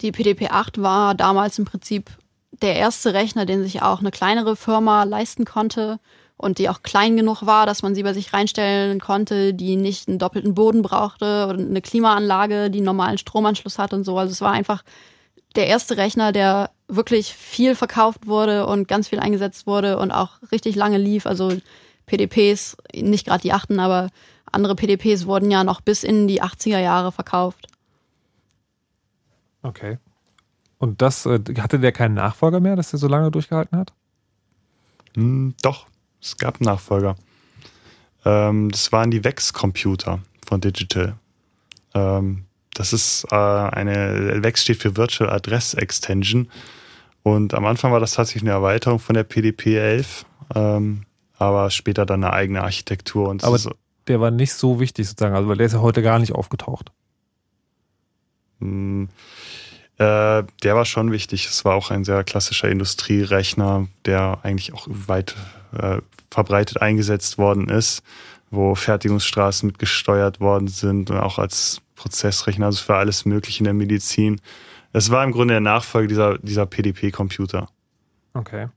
Die 0.00 0.12
PDP-8 0.12 0.82
war 0.82 1.14
damals 1.14 1.58
im 1.58 1.64
Prinzip 1.64 2.10
der 2.60 2.76
erste 2.76 3.14
Rechner, 3.14 3.46
den 3.46 3.62
sich 3.62 3.82
auch 3.82 4.00
eine 4.00 4.10
kleinere 4.10 4.56
Firma 4.56 5.04
leisten 5.04 5.44
konnte 5.44 5.98
und 6.42 6.58
die 6.58 6.68
auch 6.68 6.82
klein 6.82 7.16
genug 7.16 7.46
war, 7.46 7.66
dass 7.66 7.82
man 7.82 7.94
sie 7.94 8.02
bei 8.02 8.12
sich 8.12 8.32
reinstellen 8.32 9.00
konnte, 9.00 9.54
die 9.54 9.76
nicht 9.76 10.08
einen 10.08 10.18
doppelten 10.18 10.54
Boden 10.54 10.82
brauchte 10.82 11.46
oder 11.48 11.58
eine 11.58 11.80
Klimaanlage, 11.80 12.70
die 12.70 12.78
einen 12.78 12.86
normalen 12.86 13.18
Stromanschluss 13.18 13.78
hat 13.78 13.92
und 13.92 14.04
so. 14.04 14.18
Also 14.18 14.32
es 14.32 14.40
war 14.40 14.52
einfach 14.52 14.82
der 15.54 15.66
erste 15.66 15.96
Rechner, 15.96 16.32
der 16.32 16.70
wirklich 16.88 17.34
viel 17.34 17.74
verkauft 17.74 18.26
wurde 18.26 18.66
und 18.66 18.88
ganz 18.88 19.08
viel 19.08 19.20
eingesetzt 19.20 19.66
wurde 19.66 19.98
und 19.98 20.10
auch 20.10 20.40
richtig 20.50 20.76
lange 20.76 20.98
lief. 20.98 21.26
Also 21.26 21.52
PDPs, 22.06 22.76
nicht 22.94 23.26
gerade 23.26 23.42
die 23.42 23.52
achten, 23.52 23.78
aber 23.78 24.08
andere 24.50 24.74
PDPs 24.74 25.26
wurden 25.26 25.50
ja 25.50 25.64
noch 25.64 25.80
bis 25.80 26.02
in 26.04 26.28
die 26.28 26.42
80er 26.42 26.78
Jahre 26.78 27.12
verkauft. 27.12 27.68
Okay. 29.62 29.98
Und 30.78 31.00
das, 31.00 31.26
äh, 31.26 31.38
hatte 31.58 31.78
der 31.78 31.92
keinen 31.92 32.14
Nachfolger 32.14 32.60
mehr, 32.60 32.76
dass 32.76 32.90
der 32.90 32.98
so 32.98 33.06
lange 33.06 33.30
durchgehalten 33.30 33.78
hat? 33.78 33.92
Hm, 35.14 35.54
doch, 35.62 35.86
es 36.22 36.36
gab 36.36 36.60
einen 36.60 36.66
Nachfolger. 36.66 37.16
Ähm, 38.24 38.70
das 38.70 38.92
waren 38.92 39.10
die 39.10 39.24
VEX-Computer 39.24 40.20
von 40.46 40.60
Digital. 40.60 41.16
Ähm, 41.94 42.44
das 42.74 42.92
ist 42.92 43.26
äh, 43.30 43.34
eine, 43.34 44.42
VEX 44.42 44.62
steht 44.62 44.78
für 44.78 44.96
Virtual 44.96 45.28
Address 45.30 45.74
Extension. 45.74 46.48
Und 47.22 47.54
am 47.54 47.66
Anfang 47.66 47.92
war 47.92 48.00
das 48.00 48.14
tatsächlich 48.14 48.44
eine 48.44 48.52
Erweiterung 48.52 48.98
von 48.98 49.14
der 49.14 49.24
PDP 49.24 49.76
11, 49.76 50.24
ähm, 50.54 51.02
aber 51.38 51.70
später 51.70 52.06
dann 52.06 52.24
eine 52.24 52.32
eigene 52.32 52.62
Architektur. 52.62 53.28
Und 53.28 53.44
Aber 53.44 53.56
ist, 53.56 53.68
der 54.06 54.20
war 54.20 54.30
nicht 54.30 54.54
so 54.54 54.80
wichtig 54.80 55.08
sozusagen, 55.08 55.34
also 55.34 55.48
weil 55.48 55.56
der 55.56 55.66
ist 55.66 55.72
ja 55.72 55.80
heute 55.80 56.02
gar 56.02 56.18
nicht 56.18 56.32
aufgetaucht. 56.32 56.90
mh, 58.60 59.08
äh, 59.98 60.44
der 60.62 60.74
war 60.74 60.84
schon 60.84 61.12
wichtig. 61.12 61.46
Es 61.46 61.64
war 61.64 61.74
auch 61.74 61.90
ein 61.90 62.04
sehr 62.04 62.24
klassischer 62.24 62.68
Industrierechner, 62.68 63.86
der 64.04 64.38
eigentlich 64.42 64.72
auch 64.72 64.86
weit 64.88 65.36
äh, 65.78 66.00
verbreitet 66.30 66.80
eingesetzt 66.80 67.38
worden 67.38 67.68
ist, 67.68 68.02
wo 68.50 68.74
Fertigungsstraßen 68.74 69.66
mit 69.66 69.78
gesteuert 69.78 70.40
worden 70.40 70.68
sind 70.68 71.10
und 71.10 71.18
auch 71.18 71.38
als 71.38 71.80
Prozessrechner, 71.96 72.66
also 72.66 72.82
für 72.82 72.96
alles 72.96 73.24
Mögliche 73.24 73.60
in 73.60 73.64
der 73.64 73.74
Medizin. 73.74 74.40
Es 74.92 75.10
war 75.10 75.24
im 75.24 75.32
Grunde 75.32 75.54
der 75.54 75.60
Nachfolger 75.60 76.08
dieser, 76.08 76.38
dieser 76.38 76.66
PDP-Computer. 76.66 77.68
Okay. 78.34 78.68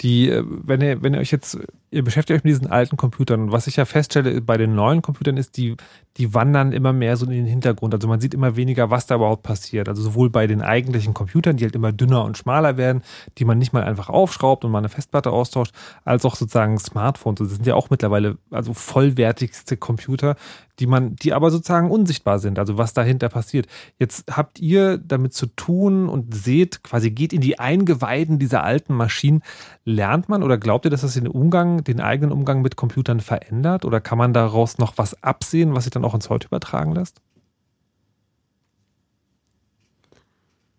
Die, 0.00 0.28
äh, 0.28 0.44
wenn 0.46 0.80
ihr, 0.80 1.02
wenn 1.02 1.14
ihr 1.14 1.20
euch 1.20 1.30
jetzt, 1.30 1.58
ihr 1.90 2.04
beschäftigt 2.04 2.38
euch 2.38 2.44
mit 2.44 2.52
diesen 2.52 2.66
alten 2.66 2.96
Computern 2.96 3.42
und 3.42 3.52
was 3.52 3.66
ich 3.66 3.76
ja 3.76 3.84
feststelle 3.84 4.40
bei 4.40 4.56
den 4.56 4.74
neuen 4.74 5.02
Computern 5.02 5.36
ist, 5.36 5.56
die, 5.56 5.76
die 6.16 6.34
wandern 6.34 6.72
immer 6.72 6.92
mehr 6.92 7.16
so 7.16 7.24
in 7.24 7.32
den 7.32 7.46
Hintergrund. 7.46 7.94
Also 7.94 8.08
man 8.08 8.20
sieht 8.20 8.34
immer 8.34 8.56
weniger, 8.56 8.90
was 8.90 9.06
da 9.06 9.14
überhaupt 9.14 9.42
passiert. 9.42 9.88
Also 9.88 10.02
sowohl 10.02 10.30
bei 10.30 10.46
den 10.46 10.60
eigentlichen 10.60 11.14
Computern, 11.14 11.56
die 11.56 11.64
halt 11.64 11.74
immer 11.74 11.92
dünner 11.92 12.24
und 12.24 12.36
schmaler 12.36 12.76
werden, 12.76 13.02
die 13.38 13.44
man 13.44 13.58
nicht 13.58 13.72
mal 13.72 13.84
einfach 13.84 14.08
aufschraubt 14.08 14.64
und 14.64 14.70
mal 14.70 14.78
eine 14.78 14.88
Festplatte 14.88 15.30
austauscht, 15.30 15.74
als 16.04 16.24
auch 16.24 16.36
sozusagen 16.36 16.78
Smartphones. 16.78 17.38
Das 17.38 17.50
sind 17.50 17.66
ja 17.66 17.74
auch 17.74 17.90
mittlerweile 17.90 18.36
also 18.50 18.74
vollwertigste 18.74 19.76
Computer, 19.76 20.36
die 20.78 20.86
man, 20.86 21.16
die 21.16 21.32
aber 21.32 21.50
sozusagen 21.50 21.90
unsichtbar 21.90 22.38
sind, 22.38 22.58
also 22.58 22.78
was 22.78 22.92
dahinter 22.92 23.28
passiert. 23.28 23.66
Jetzt 23.98 24.36
habt 24.36 24.60
ihr 24.60 24.98
damit 24.98 25.34
zu 25.34 25.46
tun 25.46 26.08
und 26.08 26.34
seht, 26.34 26.82
quasi 26.82 27.10
geht 27.10 27.32
in 27.32 27.40
die 27.40 27.58
Eingeweiden 27.58 28.38
dieser 28.38 28.62
alten 28.62 28.94
Maschinen. 28.94 29.42
Lernt 29.84 30.28
man 30.28 30.42
oder 30.42 30.58
glaubt 30.58 30.84
ihr, 30.84 30.90
dass 30.90 31.00
das 31.00 31.14
den 31.14 31.26
Umgang, 31.26 31.77
den 31.86 32.00
eigenen 32.00 32.32
Umgang 32.32 32.62
mit 32.62 32.76
Computern 32.76 33.20
verändert? 33.20 33.84
Oder 33.84 34.00
kann 34.00 34.18
man 34.18 34.32
daraus 34.32 34.78
noch 34.78 34.94
was 34.96 35.22
absehen, 35.22 35.74
was 35.74 35.84
sich 35.84 35.92
dann 35.92 36.04
auch 36.04 36.14
ins 36.14 36.30
Heute 36.30 36.46
übertragen 36.48 36.92
lässt? 36.92 37.20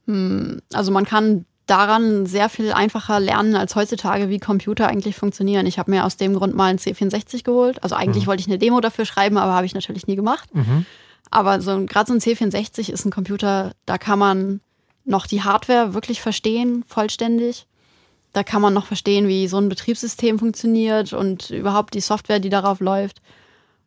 Hm, 0.07 0.61
Also 0.73 0.91
man 0.91 1.05
kann 1.05 1.45
daran 1.67 2.25
sehr 2.25 2.49
viel 2.49 2.71
einfacher 2.71 3.19
lernen 3.19 3.55
als 3.55 3.75
heutzutage, 3.75 4.29
wie 4.29 4.39
Computer 4.39 4.87
eigentlich 4.87 5.15
funktionieren. 5.15 5.67
Ich 5.67 5.77
habe 5.77 5.91
mir 5.91 6.03
aus 6.03 6.17
dem 6.17 6.33
Grund 6.33 6.55
mal 6.55 6.65
einen 6.65 6.79
C64 6.79 7.43
geholt. 7.43 7.83
Also 7.83 7.95
eigentlich 7.95 8.23
Mhm. 8.23 8.29
wollte 8.29 8.41
ich 8.41 8.47
eine 8.47 8.57
Demo 8.57 8.81
dafür 8.81 9.05
schreiben, 9.05 9.37
aber 9.37 9.53
habe 9.53 9.67
ich 9.67 9.75
natürlich 9.75 10.07
nie 10.07 10.15
gemacht. 10.15 10.49
Aber 11.29 11.61
so 11.61 11.85
gerade 11.85 12.07
so 12.07 12.13
ein 12.13 12.19
C64 12.19 12.89
ist 12.91 13.05
ein 13.05 13.11
Computer, 13.11 13.73
da 13.85 13.99
kann 13.99 14.17
man 14.17 14.61
noch 15.05 15.27
die 15.27 15.43
Hardware 15.43 15.93
wirklich 15.93 16.21
verstehen, 16.21 16.83
vollständig. 16.87 17.67
Da 18.33 18.43
kann 18.43 18.61
man 18.61 18.73
noch 18.73 18.85
verstehen, 18.85 19.27
wie 19.27 19.47
so 19.47 19.57
ein 19.57 19.69
Betriebssystem 19.69 20.39
funktioniert 20.39 21.13
und 21.13 21.49
überhaupt 21.49 21.93
die 21.93 22.01
Software, 22.01 22.39
die 22.39 22.49
darauf 22.49 22.79
läuft. 22.79 23.21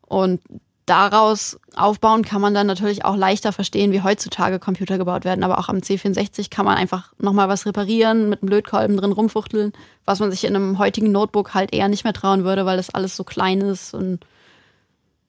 Und 0.06 0.40
daraus 0.86 1.58
aufbauen 1.76 2.24
kann 2.24 2.40
man 2.40 2.54
dann 2.54 2.66
natürlich 2.66 3.04
auch 3.04 3.16
leichter 3.16 3.52
verstehen, 3.52 3.92
wie 3.92 4.02
heutzutage 4.02 4.58
Computer 4.58 4.98
gebaut 4.98 5.24
werden. 5.24 5.44
Aber 5.44 5.58
auch 5.58 5.68
am 5.68 5.78
C64 5.78 6.50
kann 6.50 6.66
man 6.66 6.76
einfach 6.76 7.12
nochmal 7.18 7.48
was 7.48 7.66
reparieren, 7.66 8.28
mit 8.28 8.42
einem 8.42 8.50
Lötkolben 8.50 8.96
drin 8.96 9.12
rumfuchteln, 9.12 9.72
was 10.04 10.20
man 10.20 10.30
sich 10.30 10.44
in 10.44 10.56
einem 10.56 10.78
heutigen 10.78 11.12
Notebook 11.12 11.54
halt 11.54 11.72
eher 11.72 11.88
nicht 11.88 12.04
mehr 12.04 12.12
trauen 12.12 12.44
würde, 12.44 12.66
weil 12.66 12.76
das 12.76 12.90
alles 12.90 13.16
so 13.16 13.24
klein 13.24 13.60
ist 13.60 13.94
und 13.94 14.26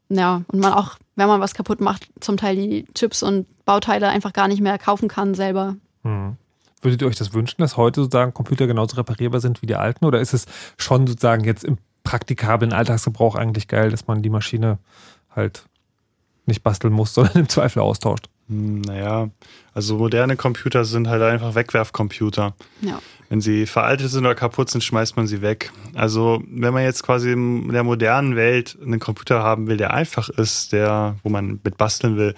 ja, 0.09 0.43
und 0.47 0.59
man 0.59 0.73
auch, 0.73 0.97
wenn 1.15 1.27
man 1.27 1.39
was 1.39 1.53
kaputt 1.53 1.81
macht, 1.81 2.07
zum 2.19 2.37
Teil 2.37 2.55
die 2.55 2.85
Chips 2.93 3.23
und 3.23 3.47
Bauteile 3.65 4.09
einfach 4.09 4.33
gar 4.33 4.47
nicht 4.47 4.61
mehr 4.61 4.77
kaufen 4.77 5.07
kann 5.07 5.33
selber. 5.33 5.77
Hm. 6.03 6.37
Würdet 6.83 7.01
ihr 7.01 7.07
euch 7.07 7.15
das 7.15 7.33
wünschen, 7.33 7.61
dass 7.61 7.77
heute 7.77 8.01
sozusagen 8.01 8.33
Computer 8.33 8.67
genauso 8.67 8.97
reparierbar 8.97 9.39
sind 9.39 9.61
wie 9.61 9.67
die 9.67 9.75
alten? 9.75 10.05
Oder 10.05 10.19
ist 10.19 10.33
es 10.33 10.45
schon 10.77 11.07
sozusagen 11.07 11.43
jetzt 11.45 11.63
im 11.63 11.77
praktikablen 12.03 12.73
Alltagsgebrauch 12.73 13.35
eigentlich 13.35 13.67
geil, 13.67 13.89
dass 13.89 14.07
man 14.07 14.21
die 14.21 14.29
Maschine 14.29 14.77
halt 15.33 15.65
nicht 16.45 16.63
basteln 16.63 16.93
muss, 16.93 17.13
sondern 17.13 17.37
im 17.39 17.49
Zweifel 17.49 17.81
austauscht? 17.81 18.27
Hm, 18.49 18.81
Naja, 18.81 19.29
also 19.73 19.97
moderne 19.97 20.35
Computer 20.35 20.85
sind 20.85 21.07
halt 21.07 21.21
einfach 21.21 21.55
Wegwerfcomputer. 21.55 22.53
Ja. 22.81 22.99
Wenn 23.29 23.41
sie 23.41 23.65
veraltet 23.65 24.11
sind 24.11 24.25
oder 24.25 24.35
kaputt 24.35 24.69
sind, 24.69 24.83
schmeißt 24.83 25.15
man 25.15 25.25
sie 25.25 25.41
weg. 25.41 25.71
Also 25.95 26.43
wenn 26.47 26.73
man 26.73 26.83
jetzt 26.83 27.03
quasi 27.03 27.31
in 27.31 27.69
der 27.71 27.83
modernen 27.83 28.35
Welt 28.35 28.77
einen 28.81 28.99
Computer 28.99 29.41
haben 29.41 29.67
will, 29.67 29.77
der 29.77 29.93
einfach 29.93 30.29
ist, 30.29 30.73
der, 30.73 31.15
wo 31.23 31.29
man 31.29 31.59
mit 31.63 31.77
basteln 31.77 32.17
will, 32.17 32.35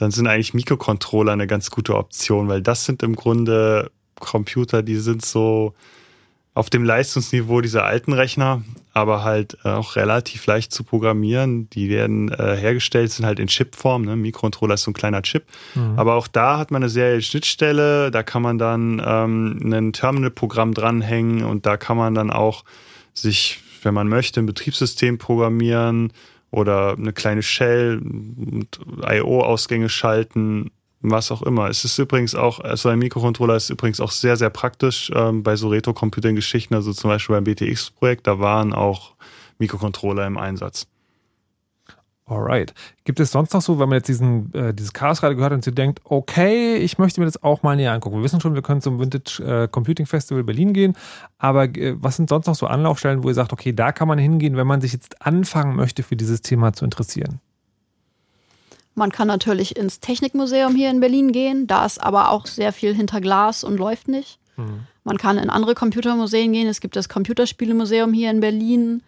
dann 0.00 0.10
sind 0.10 0.26
eigentlich 0.26 0.54
Mikrocontroller 0.54 1.32
eine 1.32 1.46
ganz 1.46 1.70
gute 1.70 1.94
Option, 1.94 2.48
weil 2.48 2.62
das 2.62 2.86
sind 2.86 3.02
im 3.02 3.14
Grunde 3.14 3.90
Computer, 4.18 4.82
die 4.82 4.96
sind 4.96 5.24
so 5.24 5.74
auf 6.54 6.70
dem 6.70 6.84
Leistungsniveau 6.84 7.60
dieser 7.60 7.84
alten 7.84 8.14
Rechner, 8.14 8.62
aber 8.94 9.22
halt 9.24 9.58
äh, 9.62 9.68
auch 9.68 9.96
relativ 9.96 10.46
leicht 10.46 10.72
zu 10.72 10.84
programmieren. 10.84 11.68
Die 11.70 11.90
werden 11.90 12.32
äh, 12.32 12.56
hergestellt, 12.56 13.12
sind 13.12 13.26
halt 13.26 13.38
in 13.38 13.46
Chipform. 13.46 14.02
Ne? 14.02 14.16
Mikrocontroller 14.16 14.74
ist 14.74 14.82
so 14.82 14.90
ein 14.90 14.94
kleiner 14.94 15.20
Chip. 15.20 15.44
Mhm. 15.74 15.98
Aber 15.98 16.14
auch 16.14 16.28
da 16.28 16.58
hat 16.58 16.70
man 16.70 16.82
eine 16.82 16.88
serielle 16.88 17.22
Schnittstelle. 17.22 18.10
Da 18.10 18.22
kann 18.22 18.40
man 18.40 18.58
dann 18.58 19.02
ähm, 19.04 19.60
ein 19.72 19.92
Terminal-Programm 19.92 20.72
dranhängen 20.72 21.44
und 21.44 21.66
da 21.66 21.76
kann 21.76 21.98
man 21.98 22.14
dann 22.14 22.30
auch 22.30 22.64
sich, 23.12 23.60
wenn 23.82 23.94
man 23.94 24.08
möchte, 24.08 24.40
ein 24.40 24.46
Betriebssystem 24.46 25.18
programmieren 25.18 26.10
oder 26.50 26.96
eine 26.96 27.12
kleine 27.12 27.42
Shell 27.42 28.00
und 28.02 28.80
I.O.-Ausgänge 29.02 29.88
schalten, 29.88 30.70
was 31.00 31.30
auch 31.30 31.42
immer. 31.42 31.68
Es 31.68 31.84
ist 31.84 31.98
übrigens 31.98 32.34
auch, 32.34 32.60
also 32.60 32.88
ein 32.88 32.98
Mikrocontroller 32.98 33.56
ist 33.56 33.70
übrigens 33.70 34.00
auch 34.00 34.10
sehr, 34.10 34.36
sehr 34.36 34.50
praktisch 34.50 35.10
ähm, 35.14 35.42
bei 35.42 35.56
so 35.56 35.68
Retro-Computing-Geschichten, 35.68 36.74
also 36.74 36.92
zum 36.92 37.10
Beispiel 37.10 37.36
beim 37.36 37.44
BTX-Projekt, 37.44 38.26
da 38.26 38.38
waren 38.38 38.72
auch 38.72 39.14
Mikrocontroller 39.58 40.26
im 40.26 40.36
Einsatz. 40.36 40.86
Alright. 42.30 42.72
Gibt 43.02 43.18
es 43.18 43.32
sonst 43.32 43.52
noch 43.54 43.60
so, 43.60 43.80
wenn 43.80 43.88
man 43.88 43.96
jetzt 43.96 44.06
diesen, 44.06 44.54
äh, 44.54 44.72
dieses 44.72 44.92
Chaos 44.92 45.20
gerade 45.20 45.34
gehört 45.34 45.52
und 45.52 45.64
sie 45.64 45.72
denkt, 45.72 46.00
okay, 46.04 46.76
ich 46.76 46.96
möchte 46.96 47.18
mir 47.20 47.26
das 47.26 47.42
auch 47.42 47.64
mal 47.64 47.74
näher 47.74 47.92
angucken. 47.92 48.18
Wir 48.18 48.22
wissen 48.22 48.40
schon, 48.40 48.54
wir 48.54 48.62
können 48.62 48.80
zum 48.80 49.00
Vintage 49.00 49.42
äh, 49.42 49.66
Computing 49.66 50.06
Festival 50.06 50.44
Berlin 50.44 50.72
gehen, 50.72 50.96
aber 51.38 51.64
äh, 51.64 51.96
was 51.98 52.14
sind 52.14 52.28
sonst 52.28 52.46
noch 52.46 52.54
so 52.54 52.68
Anlaufstellen, 52.68 53.24
wo 53.24 53.28
ihr 53.28 53.34
sagt, 53.34 53.52
okay, 53.52 53.72
da 53.72 53.90
kann 53.90 54.06
man 54.06 54.18
hingehen, 54.18 54.56
wenn 54.56 54.68
man 54.68 54.80
sich 54.80 54.92
jetzt 54.92 55.26
anfangen 55.26 55.74
möchte, 55.74 56.04
für 56.04 56.14
dieses 56.14 56.40
Thema 56.40 56.72
zu 56.72 56.84
interessieren? 56.84 57.40
Man 58.94 59.10
kann 59.10 59.26
natürlich 59.26 59.76
ins 59.76 59.98
Technikmuseum 59.98 60.76
hier 60.76 60.90
in 60.90 61.00
Berlin 61.00 61.32
gehen. 61.32 61.66
Da 61.66 61.84
ist 61.84 61.98
aber 62.00 62.30
auch 62.30 62.46
sehr 62.46 62.72
viel 62.72 62.94
hinter 62.94 63.20
Glas 63.20 63.64
und 63.64 63.76
läuft 63.76 64.06
nicht. 64.08 64.38
Man 65.04 65.16
kann 65.16 65.38
in 65.38 65.48
andere 65.48 65.74
Computermuseen 65.74 66.52
gehen. 66.52 66.68
Es 66.68 66.80
gibt 66.80 66.96
das 66.96 67.08
Computerspielemuseum 67.08 68.12
hier 68.12 68.30
in 68.30 68.40
Berlin. 68.40 69.02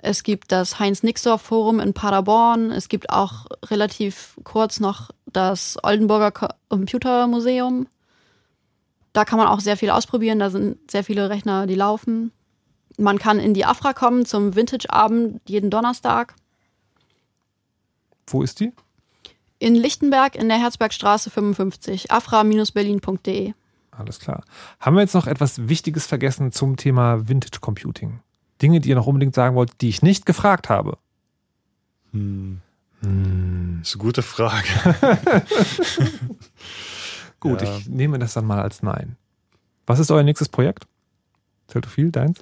Es 0.00 0.22
gibt 0.22 0.52
das 0.52 0.78
Heinz-Nixdorf-Forum 0.78 1.80
in 1.80 1.92
Paderborn. 1.92 2.70
Es 2.70 2.88
gibt 2.88 3.10
auch 3.10 3.46
relativ 3.64 4.38
kurz 4.44 4.80
noch 4.80 5.10
das 5.26 5.76
Oldenburger 5.82 6.30
Computermuseum. 6.68 7.88
Da 9.12 9.24
kann 9.24 9.38
man 9.38 9.48
auch 9.48 9.60
sehr 9.60 9.76
viel 9.76 9.90
ausprobieren. 9.90 10.38
Da 10.38 10.50
sind 10.50 10.90
sehr 10.90 11.02
viele 11.02 11.28
Rechner, 11.30 11.66
die 11.66 11.74
laufen. 11.74 12.32
Man 12.96 13.18
kann 13.18 13.38
in 13.38 13.54
die 13.54 13.64
Afra 13.64 13.92
kommen 13.92 14.24
zum 14.24 14.54
Vintage-Abend 14.54 15.40
jeden 15.48 15.70
Donnerstag. 15.70 16.34
Wo 18.26 18.42
ist 18.42 18.60
die? 18.60 18.72
In 19.58 19.74
Lichtenberg 19.74 20.36
in 20.36 20.48
der 20.48 20.58
Herzbergstraße 20.58 21.30
55, 21.30 22.12
afra-berlin.de. 22.12 23.54
Alles 23.90 24.20
klar. 24.20 24.44
Haben 24.78 24.96
wir 24.96 25.00
jetzt 25.00 25.14
noch 25.14 25.26
etwas 25.26 25.68
Wichtiges 25.68 26.06
vergessen 26.06 26.52
zum 26.52 26.76
Thema 26.76 27.28
Vintage 27.28 27.58
Computing? 27.60 28.20
Dinge, 28.62 28.80
die 28.80 28.88
ihr 28.90 28.94
noch 28.96 29.06
unbedingt 29.06 29.34
sagen 29.34 29.54
wollt, 29.56 29.80
die 29.80 29.88
ich 29.88 30.02
nicht 30.02 30.26
gefragt 30.26 30.68
habe. 30.68 30.98
Hm. 32.12 32.60
Das 33.00 33.88
ist 33.90 33.94
eine 33.94 34.02
gute 34.02 34.22
Frage. 34.22 34.66
Gut, 37.40 37.62
Ja. 37.62 37.76
ich 37.76 37.88
nehme 37.88 38.18
das 38.18 38.34
dann 38.34 38.44
mal 38.44 38.60
als 38.60 38.82
Nein. 38.82 39.16
Was 39.86 39.98
ist 40.00 40.10
euer 40.10 40.22
nächstes 40.24 40.48
Projekt? 40.48 40.86
Zählt 41.68 41.84
du 41.84 41.88
viel, 41.88 42.10
deins? 42.10 42.40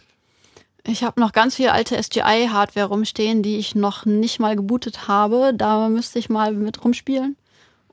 Ich 0.84 1.02
habe 1.02 1.20
noch 1.20 1.32
ganz 1.32 1.56
viel 1.56 1.68
alte 1.68 2.01
SGI-Hardware 2.01 2.86
rumstehen, 2.86 3.43
die 3.43 3.56
ich 3.56 3.74
noch 3.74 4.06
nicht 4.06 4.38
mal 4.38 4.56
gebootet 4.56 5.09
habe. 5.09 5.52
Da 5.55 5.88
müsste 5.88 6.18
ich 6.18 6.28
mal 6.30 6.52
mit 6.52 6.84
rumspielen. 6.84 7.36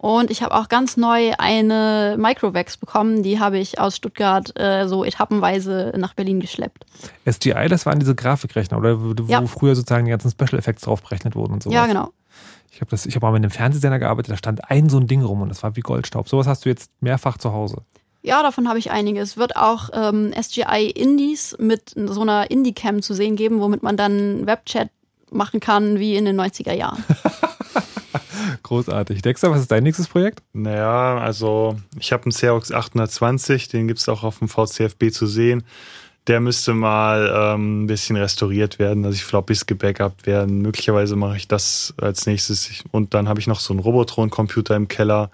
Und 0.03 0.31
ich 0.31 0.43
habe 0.43 0.53
auch 0.53 0.67
ganz 0.67 0.97
neu 0.97 1.31
eine 1.37 2.17
Microvax 2.19 2.75
bekommen. 2.75 3.23
Die 3.23 3.39
habe 3.39 3.57
ich 3.57 3.79
aus 3.79 3.95
Stuttgart 3.95 4.51
äh, 4.59 4.85
so 4.85 5.05
etappenweise 5.05 5.93
nach 5.95 6.13
Berlin 6.13 6.41
geschleppt. 6.41 6.85
SGI, 7.25 7.69
das 7.69 7.85
waren 7.85 7.99
diese 7.99 8.13
Grafikrechner, 8.13 8.79
oder 8.79 8.99
wo, 9.01 9.13
Ja. 9.29 9.41
früher 9.47 9.77
sozusagen 9.77 10.03
die 10.03 10.11
ganzen 10.11 10.29
Special 10.29 10.59
Effects 10.59 10.81
drauf 10.81 11.01
berechnet 11.01 11.37
wurden 11.37 11.53
und 11.53 11.63
sowas. 11.63 11.75
Ja, 11.75 11.85
genau. 11.85 12.09
Ich 12.69 12.81
habe 12.81 12.97
hab 12.97 13.21
mal 13.21 13.31
mit 13.31 13.43
einem 13.43 13.51
Fernsehsender 13.51 13.97
gearbeitet, 13.97 14.33
da 14.33 14.35
stand 14.35 14.69
ein 14.69 14.89
so 14.89 14.97
ein 14.97 15.07
Ding 15.07 15.21
rum 15.23 15.39
und 15.39 15.47
das 15.47 15.63
war 15.63 15.77
wie 15.77 15.81
Goldstaub. 15.81 16.27
Sowas 16.27 16.47
hast 16.47 16.65
du 16.65 16.69
jetzt 16.69 16.91
mehrfach 16.99 17.37
zu 17.37 17.53
Hause. 17.53 17.77
Ja, 18.23 18.43
davon 18.43 18.67
habe 18.67 18.79
ich 18.79 18.91
einiges. 18.91 19.29
Es 19.29 19.37
wird 19.37 19.55
auch 19.55 19.89
ähm, 19.93 20.33
SGI 20.37 20.91
Indies 20.93 21.55
mit 21.59 21.93
so 21.95 22.19
einer 22.23 22.51
Indie-Cam 22.51 23.01
zu 23.01 23.13
sehen 23.13 23.37
geben, 23.37 23.61
womit 23.61 23.83
man 23.83 23.95
dann 23.95 24.45
Webchat 24.47 24.89
machen 25.31 25.61
kann 25.61 25.97
wie 25.97 26.17
in 26.17 26.25
den 26.25 26.37
90er 26.37 26.73
Jahren. 26.73 27.01
Großartig. 28.73 29.21
Dexter, 29.21 29.51
was 29.51 29.61
ist 29.61 29.71
dein 29.71 29.83
nächstes 29.83 30.07
Projekt? 30.07 30.41
Naja, 30.53 31.17
also 31.19 31.75
ich 31.99 32.11
habe 32.11 32.23
einen 32.23 32.31
Xerox 32.31 32.71
820, 32.71 33.67
den 33.67 33.87
gibt 33.87 33.99
es 33.99 34.09
auch 34.09 34.23
auf 34.23 34.39
dem 34.39 34.47
VCFB 34.47 35.11
zu 35.11 35.27
sehen. 35.27 35.63
Der 36.27 36.39
müsste 36.39 36.73
mal 36.73 37.31
ähm, 37.35 37.83
ein 37.83 37.87
bisschen 37.87 38.15
restauriert 38.15 38.79
werden, 38.79 39.03
dass 39.03 39.15
die 39.15 39.21
Floppies 39.21 39.65
gebackupt 39.67 40.25
werden. 40.25 40.61
Möglicherweise 40.61 41.15
mache 41.15 41.35
ich 41.37 41.47
das 41.47 41.93
als 42.01 42.25
nächstes. 42.25 42.69
Ich- 42.69 42.83
Und 42.91 43.13
dann 43.13 43.27
habe 43.29 43.39
ich 43.39 43.45
noch 43.47 43.59
so 43.59 43.73
einen 43.73 43.79
Robotron-Computer 43.81 44.75
im 44.75 44.87
Keller. 44.87 45.29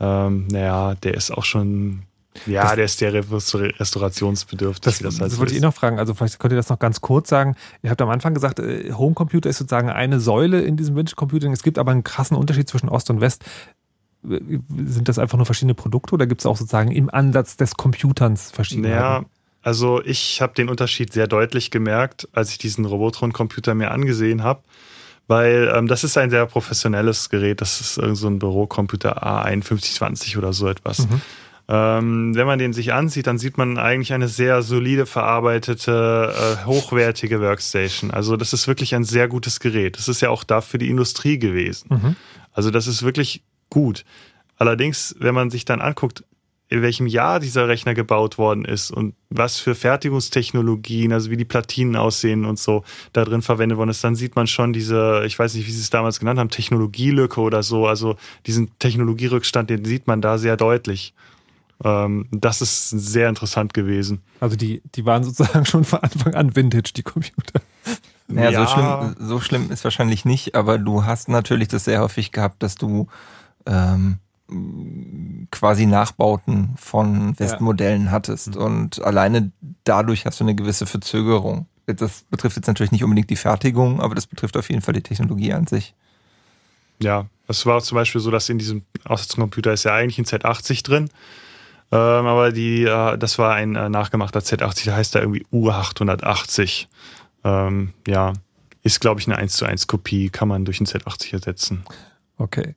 Ähm, 0.00 0.48
naja, 0.48 0.94
der 0.96 1.14
ist 1.14 1.30
auch 1.30 1.44
schon, 1.44 2.02
ja, 2.46 2.74
Das- 2.74 2.74
der 2.76 2.84
ist 2.84 3.02
restaur- 3.02 3.78
restaurationsbedürftig. 3.80 4.82
Das, 4.84 4.98
das 4.98 5.18
das, 5.18 5.38
wollte 5.38 5.52
ich 5.52 5.58
eh 5.58 5.62
noch 5.62 5.74
fragen. 5.74 5.98
Also 5.98 6.14
vielleicht 6.14 6.38
könnt 6.38 6.52
ihr 6.52 6.56
das 6.56 6.68
noch 6.68 6.78
ganz 6.78 7.00
kurz 7.00 7.28
sagen. 7.28 7.56
Ihr 7.82 7.90
habt 7.90 8.00
am 8.02 8.10
Anfang 8.10 8.34
gesagt, 8.34 8.58
äh, 8.58 8.92
Homecomputer 8.92 9.48
ist 9.50 9.58
sozusagen 9.58 9.88
eine 9.90 10.20
Säule 10.20 10.60
in 10.62 10.76
diesem 10.76 10.96
Vintage 10.96 11.16
Computing. 11.16 11.52
Es 11.52 11.62
gibt 11.62 11.78
aber 11.78 11.92
einen 11.92 12.04
krassen 12.04 12.36
Unterschied 12.36 12.68
zwischen 12.68 12.88
Ost 12.88 13.10
und 13.10 13.20
West. 13.20 13.44
Sind 14.22 15.08
das 15.08 15.18
einfach 15.18 15.36
nur 15.36 15.44
verschiedene 15.46 15.74
Produkte 15.74 16.14
oder 16.14 16.26
gibt 16.26 16.40
es 16.40 16.46
auch 16.46 16.56
sozusagen 16.56 16.90
im 16.92 17.10
Ansatz 17.10 17.56
des 17.58 17.74
Computerns 17.74 18.50
verschiedene? 18.52 18.88
Naja, 18.88 19.24
also 19.62 20.02
ich 20.02 20.40
habe 20.40 20.54
den 20.54 20.68
Unterschied 20.70 21.12
sehr 21.12 21.26
deutlich 21.26 21.70
gemerkt, 21.70 22.26
als 22.32 22.50
ich 22.50 22.58
diesen 22.58 22.86
Robotron-Computer 22.86 23.74
mir 23.74 23.90
angesehen 23.90 24.42
habe, 24.42 24.62
weil 25.26 25.70
ähm, 25.74 25.88
das 25.88 26.04
ist 26.04 26.16
ein 26.16 26.30
sehr 26.30 26.46
professionelles 26.46 27.28
Gerät. 27.28 27.60
Das 27.60 27.80
ist 27.82 27.98
irgend 27.98 28.16
so 28.16 28.26
ein 28.28 28.38
Bürocomputer 28.38 29.22
A5120 29.26 30.38
oder 30.38 30.52
so 30.54 30.68
etwas. 30.68 31.00
Mhm. 31.08 31.20
Ähm, 31.66 32.34
wenn 32.34 32.46
man 32.46 32.58
den 32.58 32.74
sich 32.74 32.92
ansieht, 32.92 33.26
dann 33.26 33.38
sieht 33.38 33.56
man 33.56 33.78
eigentlich 33.78 34.12
eine 34.12 34.28
sehr 34.28 34.62
solide 34.62 35.06
verarbeitete, 35.06 36.34
äh, 36.36 36.66
hochwertige 36.66 37.40
Workstation. 37.40 38.10
Also 38.10 38.36
das 38.36 38.52
ist 38.52 38.68
wirklich 38.68 38.94
ein 38.94 39.04
sehr 39.04 39.28
gutes 39.28 39.60
Gerät. 39.60 39.96
Das 39.96 40.08
ist 40.08 40.20
ja 40.20 40.28
auch 40.28 40.44
da 40.44 40.60
für 40.60 40.76
die 40.76 40.90
Industrie 40.90 41.38
gewesen. 41.38 41.88
Mhm. 41.90 42.16
Also 42.52 42.70
das 42.70 42.86
ist 42.86 43.02
wirklich 43.02 43.42
gut. 43.70 44.04
Allerdings, 44.58 45.16
wenn 45.18 45.34
man 45.34 45.50
sich 45.50 45.64
dann 45.64 45.80
anguckt, 45.80 46.22
in 46.68 46.82
welchem 46.82 47.06
Jahr 47.06 47.40
dieser 47.40 47.68
Rechner 47.68 47.94
gebaut 47.94 48.36
worden 48.36 48.64
ist 48.64 48.90
und 48.90 49.14
was 49.28 49.58
für 49.58 49.74
Fertigungstechnologien, 49.74 51.12
also 51.12 51.30
wie 51.30 51.36
die 51.36 51.44
Platinen 51.44 51.94
aussehen 51.94 52.44
und 52.44 52.58
so 52.58 52.84
da 53.12 53.24
drin 53.24 53.42
verwendet 53.42 53.78
worden 53.78 53.90
ist, 53.90 54.02
dann 54.02 54.16
sieht 54.16 54.34
man 54.34 54.46
schon 54.46 54.72
diese, 54.72 55.22
ich 55.26 55.38
weiß 55.38 55.54
nicht, 55.54 55.66
wie 55.66 55.70
sie 55.70 55.80
es 55.80 55.90
damals 55.90 56.18
genannt 56.18 56.40
haben, 56.40 56.50
Technologielücke 56.50 57.40
oder 57.40 57.62
so. 57.62 57.86
Also 57.86 58.16
diesen 58.46 58.76
Technologierückstand, 58.78 59.70
den 59.70 59.84
sieht 59.84 60.06
man 60.06 60.20
da 60.20 60.38
sehr 60.38 60.56
deutlich. 60.56 61.14
Ähm, 61.82 62.28
das 62.30 62.60
ist 62.62 62.90
sehr 62.90 63.28
interessant 63.28 63.74
gewesen. 63.74 64.22
Also 64.40 64.56
die, 64.56 64.82
die 64.94 65.04
waren 65.04 65.24
sozusagen 65.24 65.64
schon 65.66 65.84
von 65.84 66.00
Anfang 66.00 66.34
an 66.34 66.54
Vintage, 66.54 66.92
die 66.94 67.02
Computer. 67.02 67.60
Naja, 68.28 68.50
Ja. 68.50 68.66
so, 68.66 68.72
schlimm, 68.72 69.16
so 69.18 69.40
schlimm 69.40 69.70
ist 69.70 69.84
wahrscheinlich 69.84 70.24
nicht, 70.24 70.54
aber 70.54 70.78
du 70.78 71.04
hast 71.04 71.28
natürlich 71.28 71.68
das 71.68 71.84
sehr 71.84 72.00
häufig 72.00 72.32
gehabt, 72.32 72.62
dass 72.62 72.74
du 72.76 73.08
ähm, 73.66 74.18
quasi 75.50 75.86
Nachbauten 75.86 76.74
von 76.76 77.38
Westmodellen 77.38 78.10
hattest 78.10 78.56
und 78.56 79.02
alleine 79.02 79.52
dadurch 79.84 80.26
hast 80.26 80.40
du 80.40 80.44
eine 80.44 80.54
gewisse 80.54 80.86
Verzögerung. 80.86 81.66
Das 81.86 82.22
betrifft 82.30 82.56
jetzt 82.56 82.66
natürlich 82.66 82.92
nicht 82.92 83.04
unbedingt 83.04 83.30
die 83.30 83.36
Fertigung, 83.36 84.00
aber 84.00 84.14
das 84.14 84.26
betrifft 84.26 84.56
auf 84.56 84.70
jeden 84.70 84.80
Fall 84.80 84.94
die 84.94 85.02
Technologie 85.02 85.52
an 85.52 85.66
sich. 85.66 85.94
ja, 87.00 87.26
es 87.46 87.66
war 87.66 87.82
zum 87.82 87.96
Beispiel 87.96 88.22
so, 88.22 88.30
dass 88.30 88.48
in 88.48 88.56
diesem 88.56 88.82
Aussatzcomputer 89.04 89.72
ist 89.74 89.84
ja 89.84 89.94
eigentlich 89.94 90.18
ein 90.18 90.24
Z80 90.24 90.82
drin. 90.82 91.10
Ähm, 91.92 92.26
aber 92.26 92.50
die, 92.52 92.84
äh, 92.84 93.16
das 93.18 93.38
war 93.38 93.54
ein 93.54 93.76
äh, 93.76 93.88
nachgemachter 93.88 94.40
Z80, 94.40 94.84
der 94.84 94.96
heißt 94.96 95.14
da 95.14 95.20
irgendwie 95.20 95.46
U880. 95.52 96.86
Ähm, 97.44 97.92
ja, 98.06 98.32
ist, 98.82 99.00
glaube 99.00 99.20
ich, 99.20 99.26
eine 99.26 99.36
1 99.36 99.54
zu 99.56 99.64
1 99.64 99.86
Kopie, 99.86 100.30
kann 100.30 100.48
man 100.48 100.64
durch 100.64 100.80
ein 100.80 100.86
Z80 100.86 101.32
ersetzen. 101.34 101.84
Okay. 102.36 102.74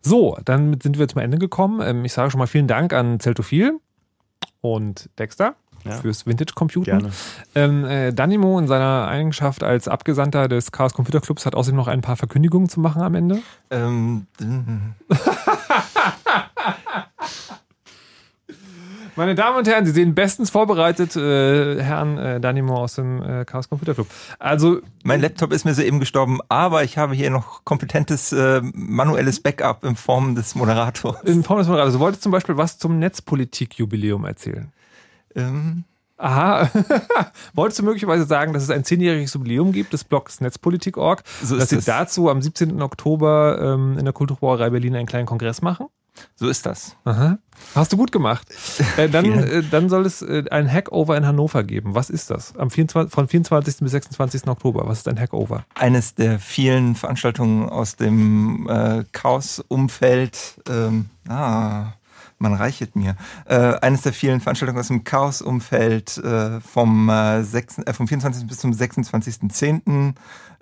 So, 0.00 0.38
dann 0.44 0.80
sind 0.80 0.98
wir 0.98 1.08
zum 1.08 1.20
Ende 1.20 1.38
gekommen. 1.38 1.80
Ähm, 1.82 2.04
ich 2.04 2.12
sage 2.12 2.30
schon 2.30 2.38
mal 2.38 2.46
vielen 2.46 2.68
Dank 2.68 2.92
an 2.92 3.18
Zeltophil 3.18 3.78
und 4.60 5.10
Dexter 5.18 5.56
Ja. 5.84 5.92
fürs 5.92 6.26
Vintage 6.26 6.52
Computing. 6.54 6.98
Gerne. 6.98 7.12
Ähm, 7.54 7.84
äh, 7.86 8.12
Danimo 8.12 8.58
in 8.58 8.68
seiner 8.68 9.08
Eigenschaft 9.08 9.62
als 9.64 9.88
Abgesandter 9.88 10.46
des 10.48 10.70
Chaos 10.70 10.92
Computer 10.94 11.20
Clubs 11.20 11.44
hat 11.44 11.54
außerdem 11.54 11.76
noch 11.76 11.88
ein 11.88 12.02
paar 12.02 12.16
Verkündigungen 12.16 12.68
zu 12.68 12.78
machen 12.78 13.02
am 13.02 13.14
Ende. 13.16 13.42
Ähm, 13.70 14.26
Meine 19.16 19.34
Damen 19.34 19.58
und 19.58 19.68
Herren, 19.68 19.84
Sie 19.86 19.92
sehen 19.92 20.14
bestens 20.14 20.50
vorbereitet 20.50 21.16
äh, 21.16 21.82
Herrn 21.82 22.18
äh, 22.18 22.40
Danimo 22.40 22.76
aus 22.76 22.94
dem 22.94 23.22
äh, 23.22 23.44
Chaos 23.44 23.68
Computer 23.68 23.94
Club. 23.94 24.06
Also 24.38 24.80
mein 25.04 25.20
Laptop 25.20 25.52
ist 25.52 25.64
mir 25.64 25.74
soeben 25.74 26.00
gestorben, 26.00 26.38
aber 26.48 26.84
ich 26.84 26.98
habe 26.98 27.14
hier 27.14 27.30
noch 27.30 27.64
kompetentes 27.64 28.32
äh, 28.32 28.60
manuelles 28.72 29.40
Backup 29.40 29.84
in 29.84 29.96
Form 29.96 30.34
des 30.34 30.54
Moderators. 30.54 31.22
in 31.24 31.42
Form 31.42 31.58
des 31.58 31.68
Moderators. 31.68 31.94
Du 31.94 32.00
wolltest 32.00 32.22
zum 32.22 32.32
Beispiel 32.32 32.56
was 32.56 32.78
zum 32.78 32.98
Netzpolitik-Jubiläum 32.98 34.24
erzählen. 34.24 34.72
Ähm, 35.34 35.84
Aha. 36.20 36.68
Wolltest 37.54 37.78
du 37.78 37.82
möglicherweise 37.82 38.24
sagen, 38.26 38.52
dass 38.52 38.62
es 38.62 38.70
ein 38.70 38.84
zehnjähriges 38.84 39.32
Jubiläum 39.32 39.72
gibt 39.72 39.94
des 39.94 40.04
Blogs 40.04 40.42
Netzpolitik.org, 40.42 41.22
So 41.42 41.56
dass 41.56 41.70
Sie 41.70 41.80
dazu 41.80 42.28
am 42.28 42.42
17. 42.42 42.82
Oktober 42.82 43.58
ähm, 43.62 43.96
in 43.96 44.04
der 44.04 44.12
Kulturbrauerei 44.12 44.68
Berlin 44.68 44.96
einen 44.96 45.06
kleinen 45.06 45.24
Kongress 45.24 45.62
machen? 45.62 45.86
So 46.36 46.48
ist 46.48 46.66
das. 46.66 46.96
Aha. 47.04 47.38
Hast 47.74 47.92
du 47.92 47.96
gut 47.96 48.12
gemacht. 48.12 48.48
Äh, 48.96 49.08
dann, 49.08 49.24
äh, 49.24 49.62
dann 49.70 49.88
soll 49.88 50.04
es 50.04 50.20
äh, 50.22 50.44
ein 50.50 50.70
Hackover 50.70 51.16
in 51.16 51.26
Hannover 51.26 51.62
geben. 51.62 51.94
Was 51.94 52.10
ist 52.10 52.30
das? 52.30 52.56
Am 52.56 52.70
24, 52.70 53.12
von 53.12 53.28
24. 53.28 53.78
bis 53.78 53.90
26. 53.92 54.48
Oktober. 54.48 54.82
Was 54.86 54.98
ist 54.98 55.08
ein 55.08 55.18
Hackover? 55.18 55.64
Eines 55.74 56.14
der 56.14 56.38
vielen 56.38 56.96
Veranstaltungen 56.96 57.68
aus 57.68 57.96
dem 57.96 58.68
äh, 58.68 59.04
Chaos-Umfeld. 59.12 60.62
Ähm, 60.68 61.10
ah, 61.28 61.92
man 62.38 62.54
reichert 62.54 62.96
mir. 62.96 63.16
Äh, 63.44 63.56
eines 63.80 64.02
der 64.02 64.12
vielen 64.12 64.40
Veranstaltungen 64.40 64.80
aus 64.80 64.88
dem 64.88 65.04
Chaos-Umfeld 65.04 66.18
äh, 66.18 66.60
vom, 66.60 67.08
äh, 67.08 67.44
6, 67.44 67.78
äh, 67.78 67.92
vom 67.92 68.08
24. 68.08 68.46
bis 68.46 68.58
zum 68.58 68.72
26.10. 68.72 70.14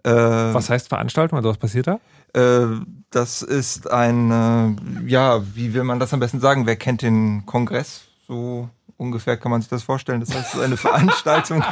Äh, 0.05 0.11
Was 0.11 0.71
heißt 0.71 0.89
Veranstaltung? 0.89 1.39
Also 1.39 1.49
was 1.49 1.59
passiert 1.59 1.87
da? 1.87 2.01
Äh, 2.35 2.67
das 3.11 3.43
ist 3.43 3.91
ein, 3.91 4.31
äh, 4.31 5.09
ja, 5.09 5.43
wie 5.55 5.75
will 5.75 5.85
man 5.85 5.99
das 5.99 6.13
am 6.13 6.21
besten 6.21 6.41
sagen? 6.41 6.67
Wer 6.67 6.77
kennt 6.77 7.03
den 7.03 7.47
Kongress? 7.47 8.03
So 8.27 8.69
ungefähr 8.97 9.37
kann 9.37 9.51
man 9.51 9.61
sich 9.61 9.71
das 9.71 9.83
vorstellen. 9.83 10.21
Das 10.21 10.35
heißt, 10.35 10.53
so 10.53 10.61
eine 10.61 10.77
Veranstaltung. 10.89 11.65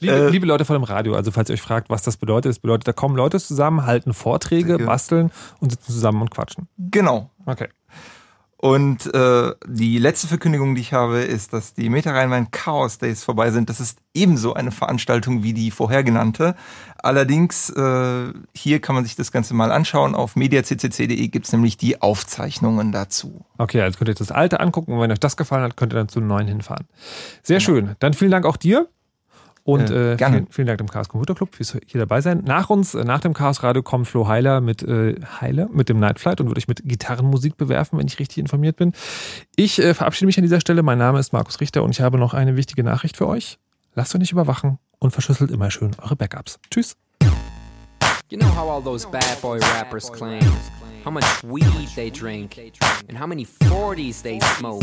Liebe, 0.00 0.12
Äh, 0.12 0.28
liebe 0.30 0.46
Leute 0.46 0.64
vor 0.64 0.76
dem 0.76 0.82
Radio, 0.82 1.14
also 1.14 1.30
falls 1.30 1.48
ihr 1.48 1.54
euch 1.54 1.62
fragt, 1.62 1.88
was 1.90 2.02
das 2.02 2.16
bedeutet, 2.16 2.50
das 2.50 2.58
bedeutet, 2.58 2.88
da 2.88 2.92
kommen 2.92 3.16
Leute 3.16 3.38
zusammen, 3.38 3.86
halten 3.86 4.12
Vorträge, 4.12 4.78
basteln 4.78 5.30
und 5.60 5.70
sitzen 5.70 5.92
zusammen 5.92 6.22
und 6.22 6.30
quatschen. 6.30 6.66
Genau. 6.78 7.30
Okay. 7.46 7.68
Und 8.64 9.12
äh, 9.12 9.52
die 9.66 9.98
letzte 9.98 10.26
Verkündigung, 10.26 10.74
die 10.74 10.80
ich 10.80 10.94
habe, 10.94 11.18
ist, 11.18 11.52
dass 11.52 11.74
die 11.74 11.90
Meta 11.90 12.12
Rheinwein 12.12 12.50
Chaos 12.50 12.96
Days 12.96 13.22
vorbei 13.22 13.50
sind. 13.50 13.68
Das 13.68 13.78
ist 13.78 13.98
ebenso 14.14 14.54
eine 14.54 14.70
Veranstaltung 14.70 15.42
wie 15.42 15.52
die 15.52 15.70
vorher 15.70 16.02
genannte. 16.02 16.56
Allerdings, 16.96 17.68
äh, 17.68 18.32
hier 18.54 18.80
kann 18.80 18.94
man 18.94 19.04
sich 19.04 19.16
das 19.16 19.32
Ganze 19.32 19.52
mal 19.52 19.70
anschauen. 19.70 20.14
Auf 20.14 20.34
mediaccc.de 20.34 21.28
gibt 21.28 21.44
es 21.44 21.52
nämlich 21.52 21.76
die 21.76 22.00
Aufzeichnungen 22.00 22.90
dazu. 22.90 23.44
Okay, 23.58 23.82
also 23.82 23.98
könnt 23.98 24.08
ihr 24.08 24.12
euch 24.12 24.18
das 24.18 24.32
alte 24.32 24.60
angucken 24.60 24.94
und 24.94 25.00
wenn 25.00 25.12
euch 25.12 25.20
das 25.20 25.36
gefallen 25.36 25.62
hat, 25.62 25.76
könnt 25.76 25.92
ihr 25.92 25.96
dann 25.96 26.08
zu 26.08 26.22
neuen 26.22 26.48
hinfahren. 26.48 26.86
Sehr 27.42 27.60
schön. 27.60 27.96
Dann 27.98 28.14
vielen 28.14 28.30
Dank 28.30 28.46
auch 28.46 28.56
dir. 28.56 28.88
Und 29.64 29.90
Äh, 29.90 30.12
äh, 30.12 30.16
gerne. 30.16 30.36
vielen, 30.36 30.46
vielen 30.50 30.66
Dank 30.66 30.78
dem 30.78 30.88
Chaos 30.90 31.08
Computer 31.08 31.34
Club 31.34 31.54
fürs 31.54 31.76
hier 31.86 31.98
dabei 31.98 32.20
sein. 32.20 32.42
Nach 32.44 32.68
uns, 32.68 32.94
äh, 32.94 33.02
nach 33.02 33.20
dem 33.20 33.32
Chaos 33.32 33.62
Radio, 33.62 33.82
kommt 33.82 34.06
Flo 34.06 34.28
Heiler 34.28 34.60
mit 34.60 34.82
äh, 34.82 35.14
Heiler, 35.40 35.68
mit 35.72 35.88
dem 35.88 35.98
Night 35.98 36.20
Flight 36.20 36.40
und 36.40 36.48
wird 36.48 36.58
euch 36.58 36.68
mit 36.68 36.82
Gitarrenmusik 36.84 37.56
bewerfen, 37.56 37.98
wenn 37.98 38.06
ich 38.06 38.18
richtig 38.18 38.38
informiert 38.38 38.76
bin. 38.76 38.92
Ich 39.56 39.78
äh, 39.78 39.94
verabschiede 39.94 40.26
mich 40.26 40.36
an 40.36 40.42
dieser 40.42 40.60
Stelle. 40.60 40.82
Mein 40.82 40.98
Name 40.98 41.18
ist 41.18 41.32
Markus 41.32 41.60
Richter 41.60 41.82
und 41.82 41.90
ich 41.92 42.02
habe 42.02 42.18
noch 42.18 42.34
eine 42.34 42.56
wichtige 42.56 42.84
Nachricht 42.84 43.16
für 43.16 43.26
euch. 43.26 43.58
Lasst 43.94 44.14
euch 44.14 44.20
nicht 44.20 44.32
überwachen 44.32 44.78
und 44.98 45.12
verschlüsselt 45.12 45.50
immer 45.50 45.70
schön 45.70 45.92
eure 46.02 46.16
Backups. 46.16 46.58
Tschüss. 46.70 46.96
You 48.30 48.38
know 48.38 48.48
how 48.54 48.68
all 48.68 48.82
those 48.82 49.06
bad 49.08 49.40
boy 49.40 49.58
rappers 49.78 50.10
claim 50.12 50.42
how 51.04 51.10
much 51.10 51.24
weed 51.44 51.88
they 51.94 52.10
drink, 52.10 52.58
and 53.08 53.18
how 53.18 53.26
many 53.26 53.44
40s 53.44 54.22
they 54.22 54.40
smoke, 54.40 54.82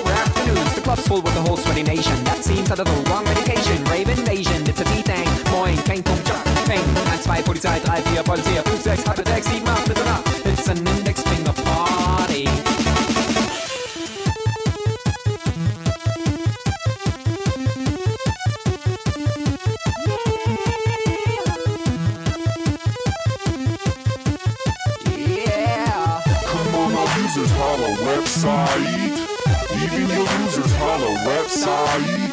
club's 0.95 1.07
full 1.07 1.21
with 1.21 1.33
the 1.35 1.41
whole 1.41 1.55
sweaty 1.55 1.83
nation. 1.83 2.21
That 2.25 2.43
seems 2.43 2.69
out 2.69 2.79
of 2.79 2.85
the 2.85 3.09
wrong 3.09 3.23
medication. 3.23 3.81
Rave 3.85 4.09
invasion, 4.09 4.67
it's 4.67 4.81
a 4.81 4.83
D-Thing. 4.83 5.27
Moin, 5.51 5.77
kein 5.87 6.03
Punkt, 6.03 6.27
Job, 6.27 6.43
Peng. 6.67 6.83
1, 6.83 7.23
2, 7.23 7.43
Polizei, 7.47 7.79
3, 7.79 8.01
4, 8.01 8.23
Polizei, 8.23 8.61
5, 8.61 8.81
6, 8.81 9.03
halbe 9.07 9.23
6, 9.25 9.47
7, 9.47 9.67
8, 9.67 9.87
bitte 9.87 10.03
nach. 10.03 10.23
It's 10.43 10.67
an 10.67 10.85
index 10.85 11.21
finger 11.21 11.53
party. 11.63 12.43
Yeah. 25.15 26.21
Come 26.51 26.75
on, 26.75 26.95
our 26.95 27.19
users 27.21 27.51
holla 27.51 27.95
website. 28.07 29.29
Even 29.83 30.07
your 30.09 30.27
users 30.39 30.50
holla 30.91 31.11
website. 31.25 32.31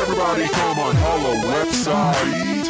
Everybody 0.00 0.48
come 0.48 0.78
on 0.78 0.94
holla 0.94 1.34
website. 1.50 2.66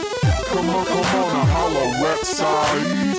come 0.46 0.70
on, 0.70 0.86
come 0.86 1.04
on, 1.22 1.36
a 1.36 1.44
holla 1.52 1.84
website. 2.00 3.18